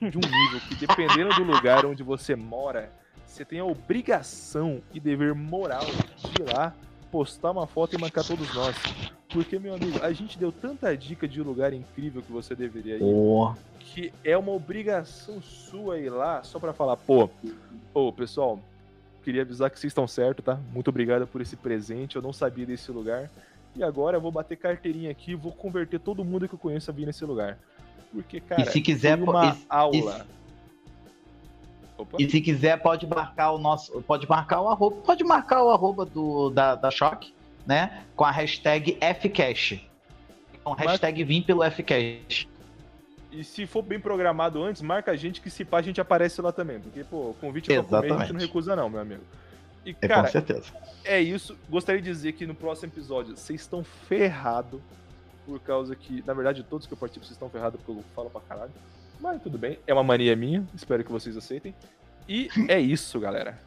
de 0.00 0.16
um 0.16 0.20
nível 0.20 0.60
que 0.68 0.76
dependendo 0.76 1.34
do 1.34 1.42
lugar 1.42 1.84
onde 1.84 2.02
você 2.04 2.36
mora, 2.36 2.90
você 3.26 3.44
tem 3.44 3.58
a 3.58 3.64
obrigação 3.64 4.80
e 4.94 5.00
dever 5.00 5.34
moral 5.34 5.84
de 5.84 6.42
ir 6.42 6.44
lá 6.54 6.72
postar 7.10 7.50
uma 7.50 7.66
foto 7.66 7.96
e 7.96 8.00
marcar 8.00 8.24
todos 8.24 8.54
nós. 8.54 8.76
Porque, 9.28 9.58
meu 9.58 9.74
amigo, 9.74 9.98
a 10.02 10.12
gente 10.12 10.38
deu 10.38 10.52
tanta 10.52 10.96
dica 10.96 11.26
de 11.26 11.42
lugar 11.42 11.72
incrível 11.72 12.22
que 12.22 12.30
você 12.30 12.54
deveria 12.54 12.96
ir 12.96 13.00
Pô, 13.00 13.52
que 13.80 14.12
é 14.22 14.36
uma 14.38 14.52
obrigação 14.52 15.42
sua 15.42 15.98
ir 15.98 16.10
lá 16.10 16.42
só 16.44 16.58
pra 16.58 16.72
falar, 16.72 16.96
pô, 16.96 17.28
ô 17.92 18.12
pessoal, 18.12 18.60
queria 19.26 19.42
avisar 19.42 19.68
que 19.68 19.80
vocês 19.80 19.90
estão 19.90 20.06
certo, 20.06 20.40
tá? 20.40 20.56
Muito 20.72 20.86
obrigado 20.86 21.26
por 21.26 21.40
esse 21.40 21.56
presente, 21.56 22.14
eu 22.14 22.22
não 22.22 22.32
sabia 22.32 22.64
desse 22.64 22.92
lugar. 22.92 23.28
E 23.74 23.82
agora 23.82 24.16
eu 24.16 24.20
vou 24.20 24.30
bater 24.30 24.56
carteirinha 24.56 25.10
aqui 25.10 25.32
e 25.32 25.34
vou 25.34 25.50
converter 25.50 25.98
todo 25.98 26.24
mundo 26.24 26.48
que 26.48 26.54
eu 26.54 26.58
conheço 26.58 26.88
a 26.92 26.94
vir 26.94 27.06
nesse 27.06 27.24
lugar. 27.24 27.58
Porque, 28.12 28.40
cara, 28.40 28.70
se 28.70 28.80
quiser, 28.80 29.20
uma 29.20 29.46
e- 29.46 29.66
aula. 29.68 30.24
Opa. 31.98 32.16
E 32.20 32.30
se 32.30 32.40
quiser, 32.40 32.80
pode 32.80 33.04
marcar 33.04 33.50
o 33.50 33.58
nosso. 33.58 34.00
Pode 34.02 34.28
marcar 34.28 34.60
o 34.60 34.68
arroba. 34.68 34.96
Pode 35.02 35.24
marcar 35.24 35.64
o 35.64 35.70
arroba 35.70 36.04
do, 36.06 36.50
da, 36.50 36.76
da 36.76 36.90
Choque, 36.92 37.34
né? 37.66 38.04
Com 38.14 38.24
a 38.24 38.30
hashtag 38.30 38.96
FCash. 39.00 39.80
Com 40.62 40.72
a 40.72 40.76
hashtag 40.76 41.24
Vim 41.24 41.42
pelo 41.42 41.64
FCash. 41.64 42.46
E 43.36 43.44
se 43.44 43.66
for 43.66 43.82
bem 43.82 44.00
programado 44.00 44.62
antes, 44.62 44.80
marca 44.80 45.10
a 45.10 45.16
gente 45.16 45.42
que 45.42 45.50
se 45.50 45.62
pá 45.62 45.78
a 45.78 45.82
gente 45.82 46.00
aparece 46.00 46.40
lá 46.40 46.50
também. 46.52 46.80
Porque, 46.80 47.04
pô, 47.04 47.34
convite 47.38 47.66
pra 47.66 47.82
comer 47.82 47.96
a 47.96 48.00
gente 48.00 48.08
Exatamente. 48.08 48.32
não 48.32 48.40
recusa 48.40 48.74
não, 48.74 48.88
meu 48.88 49.00
amigo. 49.00 49.22
E, 49.84 49.94
É, 50.00 50.08
cara, 50.08 50.22
com 50.22 50.28
certeza. 50.32 50.72
É 51.04 51.20
isso. 51.20 51.54
Gostaria 51.68 52.00
de 52.00 52.08
dizer 52.10 52.32
que 52.32 52.46
no 52.46 52.54
próximo 52.54 52.90
episódio 52.90 53.36
vocês 53.36 53.60
estão 53.60 53.84
ferrados. 53.84 54.80
Por 55.44 55.60
causa 55.60 55.94
que, 55.94 56.24
na 56.26 56.32
verdade, 56.32 56.64
todos 56.64 56.86
que 56.86 56.92
eu 56.94 56.96
participo 56.96 57.24
vocês 57.24 57.36
estão 57.36 57.50
ferrados 57.50 57.78
porque 57.80 58.00
eu 58.00 58.04
falo 58.14 58.30
pra 58.30 58.40
caralho. 58.40 58.72
Mas 59.20 59.40
tudo 59.42 59.58
bem. 59.58 59.78
É 59.86 59.92
uma 59.92 60.02
mania 60.02 60.34
minha. 60.34 60.66
Espero 60.74 61.04
que 61.04 61.12
vocês 61.12 61.36
aceitem. 61.36 61.74
E 62.28 62.48
é 62.68 62.80
isso, 62.80 63.20
galera. 63.20 63.58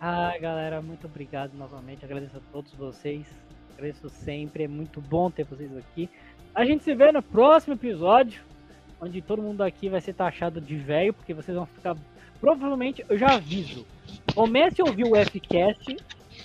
Ah, 0.00 0.32
galera, 0.40 0.80
muito 0.80 1.06
obrigado 1.06 1.52
novamente. 1.54 2.04
Agradeço 2.04 2.36
a 2.36 2.40
todos 2.52 2.72
vocês. 2.72 3.26
Agradeço 3.74 4.08
sempre. 4.08 4.64
É 4.64 4.68
muito 4.68 5.00
bom 5.00 5.30
ter 5.30 5.44
vocês 5.44 5.76
aqui. 5.76 6.08
A 6.54 6.64
gente 6.64 6.84
se 6.84 6.94
vê 6.94 7.12
no 7.12 7.22
próximo 7.22 7.74
episódio, 7.74 8.42
onde 9.00 9.22
todo 9.22 9.42
mundo 9.42 9.62
aqui 9.62 9.88
vai 9.88 10.00
ser 10.00 10.12
taxado 10.14 10.60
de 10.60 10.76
velho, 10.76 11.14
porque 11.14 11.32
vocês 11.34 11.56
vão 11.56 11.66
ficar. 11.66 11.96
Provavelmente, 12.40 13.04
eu 13.08 13.16
já 13.18 13.34
aviso. 13.34 13.86
Comece 14.34 14.80
a 14.80 14.84
ouvir 14.84 15.04
o 15.04 15.14
Fcast 15.14 15.96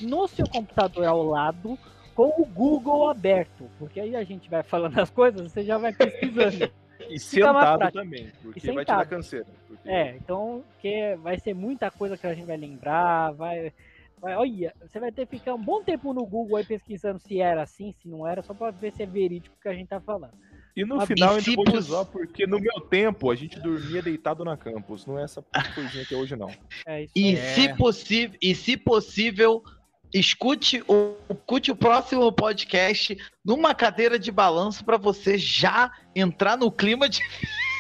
no 0.02 0.28
seu 0.28 0.48
computador 0.48 1.06
ao 1.06 1.24
lado, 1.24 1.78
com 2.14 2.28
o 2.42 2.46
Google 2.46 3.10
aberto, 3.10 3.70
porque 3.80 4.00
aí 4.00 4.16
a 4.16 4.24
gente 4.24 4.50
vai 4.50 4.64
falando 4.64 5.00
as 5.00 5.10
coisas, 5.10 5.52
você 5.52 5.64
já 5.64 5.78
vai 5.78 5.94
pesquisando. 5.94 6.70
E 7.08 7.20
Fica 7.20 7.48
sentado 7.54 7.92
também, 7.92 8.32
porque 8.42 8.72
vai 8.72 8.84
te 8.84 8.88
dar 8.88 9.06
canseira. 9.06 9.46
Porque 9.68 9.88
É, 9.88 10.16
então 10.16 10.64
que 10.82 11.16
vai 11.18 11.38
ser 11.38 11.54
muita 11.54 11.92
coisa 11.92 12.18
que 12.18 12.26
a 12.26 12.34
gente 12.34 12.48
vai 12.48 12.58
lembrar, 12.58 13.32
vai- 13.34 13.72
olha, 14.22 14.74
você 14.82 15.00
vai 15.00 15.12
ter 15.12 15.26
que 15.26 15.38
ficar 15.38 15.54
um 15.54 15.64
bom 15.64 15.84
tempo 15.84 16.14
no 16.14 16.26
Google 16.26 16.58
aí 16.58 16.66
pesquisando 16.66 17.20
se 17.20 17.40
era 17.40 17.64
assim, 17.64 17.94
se 18.02 18.08
não 18.08 18.28
era, 18.28 18.42
só 18.42 18.54
pra 18.54 18.72
ver 18.72 18.94
se 18.94 19.04
é 19.04 19.06
verídico 19.06 19.56
o 19.58 19.62
que 19.62 19.68
a 19.68 19.74
gente 19.74 19.88
tá 19.88 20.00
falando. 20.00 20.34
E 20.76 20.84
no 20.84 20.98
Mas 20.98 21.08
final 21.08 21.36
e 21.36 21.38
ainda 21.38 21.72
vou 21.72 21.82
zoar, 21.82 22.06
porque 22.06 22.46
no 22.46 22.60
meu 22.60 22.82
tempo 22.82 23.32
a 23.32 23.36
gente 23.36 23.58
dormia 23.60 24.02
deitado 24.02 24.44
na 24.44 24.58
campus. 24.58 25.06
Não 25.06 25.18
é 25.18 25.24
essa 25.24 25.42
coisinha 25.74 26.04
que 26.06 26.14
é 26.14 26.18
hoje, 26.18 26.36
não. 26.36 26.50
É 26.86 27.04
isso 27.04 27.14
E. 27.16 27.36
É. 27.36 27.54
se 27.54 27.74
possível, 27.76 28.38
e 28.42 28.54
se 28.54 28.76
possível, 28.76 29.64
escute 30.14 30.84
o, 30.86 31.16
escute 31.30 31.72
o 31.72 31.76
próximo 31.76 32.30
podcast 32.32 33.18
numa 33.44 33.74
cadeira 33.74 34.20
de 34.20 34.32
balanço 34.32 34.84
para 34.84 34.98
você 34.98 35.38
já 35.38 35.92
entrar 36.14 36.58
no 36.58 36.70
clima 36.70 37.08
de 37.08 37.22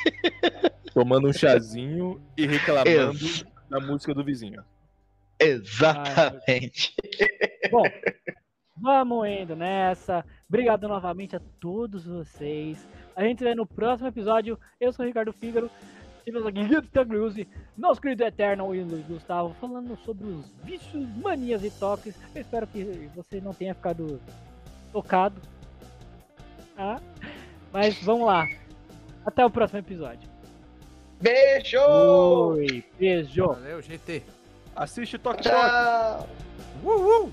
Tomando 0.93 1.27
um 1.27 1.33
chazinho 1.33 2.21
e 2.37 2.45
reclamando 2.47 2.89
Ex- 2.89 3.45
da 3.69 3.81
música 3.81 4.13
do 4.13 4.23
vizinho. 4.23 4.63
Exatamente. 5.39 6.93
Bom, 7.71 7.83
vamos 8.77 9.27
indo 9.27 9.55
nessa. 9.55 10.23
Obrigado 10.47 10.87
novamente 10.87 11.35
a 11.35 11.41
todos 11.59 12.05
vocês. 12.05 12.87
A 13.15 13.23
gente 13.23 13.39
se 13.39 13.43
vê 13.43 13.55
no 13.55 13.65
próximo 13.65 14.07
episódio. 14.07 14.59
Eu 14.79 14.93
sou 14.93 15.03
o 15.03 15.07
Ricardo 15.07 15.33
Fígaro. 15.33 15.69
Tivemos 16.23 16.47
aqui 16.47 16.63
Guido 16.63 16.87
Tagliuzzi, 16.87 17.47
nosso 17.77 18.01
querido 18.01 18.23
Eternal 18.23 18.73
e 18.73 18.81
Luiz 18.81 19.05
Gustavo, 19.05 19.53
falando 19.61 19.95
sobre 19.97 20.25
os 20.25 20.51
vícios, 20.63 21.07
manias 21.17 21.63
e 21.63 21.69
toques. 21.69 22.15
Eu 22.33 22.41
espero 22.41 22.65
que 22.65 22.83
você 23.15 23.39
não 23.39 23.53
tenha 23.53 23.75
ficado 23.75 24.19
tocado. 24.91 25.39
Tá? 26.75 26.99
Mas 27.71 28.01
vamos 28.01 28.25
lá. 28.25 28.47
Até 29.23 29.45
o 29.45 29.51
próximo 29.51 29.79
episódio. 29.79 30.27
Beijo! 31.21 31.79
Oi, 31.79 32.83
beijo. 32.97 33.47
Valeu, 33.47 33.81
GT. 33.81 34.23
Assiste 34.75 35.17
Toque 35.17 35.41
Toque. 35.41 35.49
Tchau! 35.49 36.27
Uhul! 36.83 37.31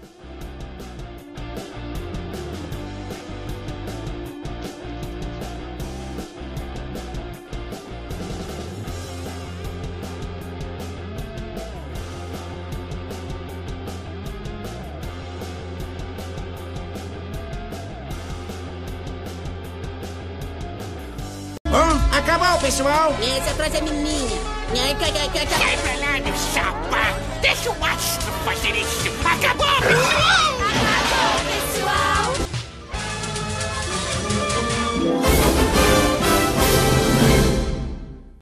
Acabou, 22.12 22.58
pessoal! 22.60 23.12
Esse 23.20 23.50
atrás 23.50 23.74
é 23.74 23.80
menininha. 23.80 24.40
Ai, 24.70 24.94
cai, 24.94 25.12
cai, 25.12 25.28
cai, 25.30 25.46
cai. 25.46 25.58
Sai 25.58 25.76
pra 25.76 26.06
lá, 26.06 26.20
meu 26.20 26.34
chapa! 26.36 27.21
Deixa 27.42 27.70
o 27.72 27.78
macho 27.80 28.20
fazer 28.44 28.76
isso! 28.76 29.10
Acabou! 29.24 30.61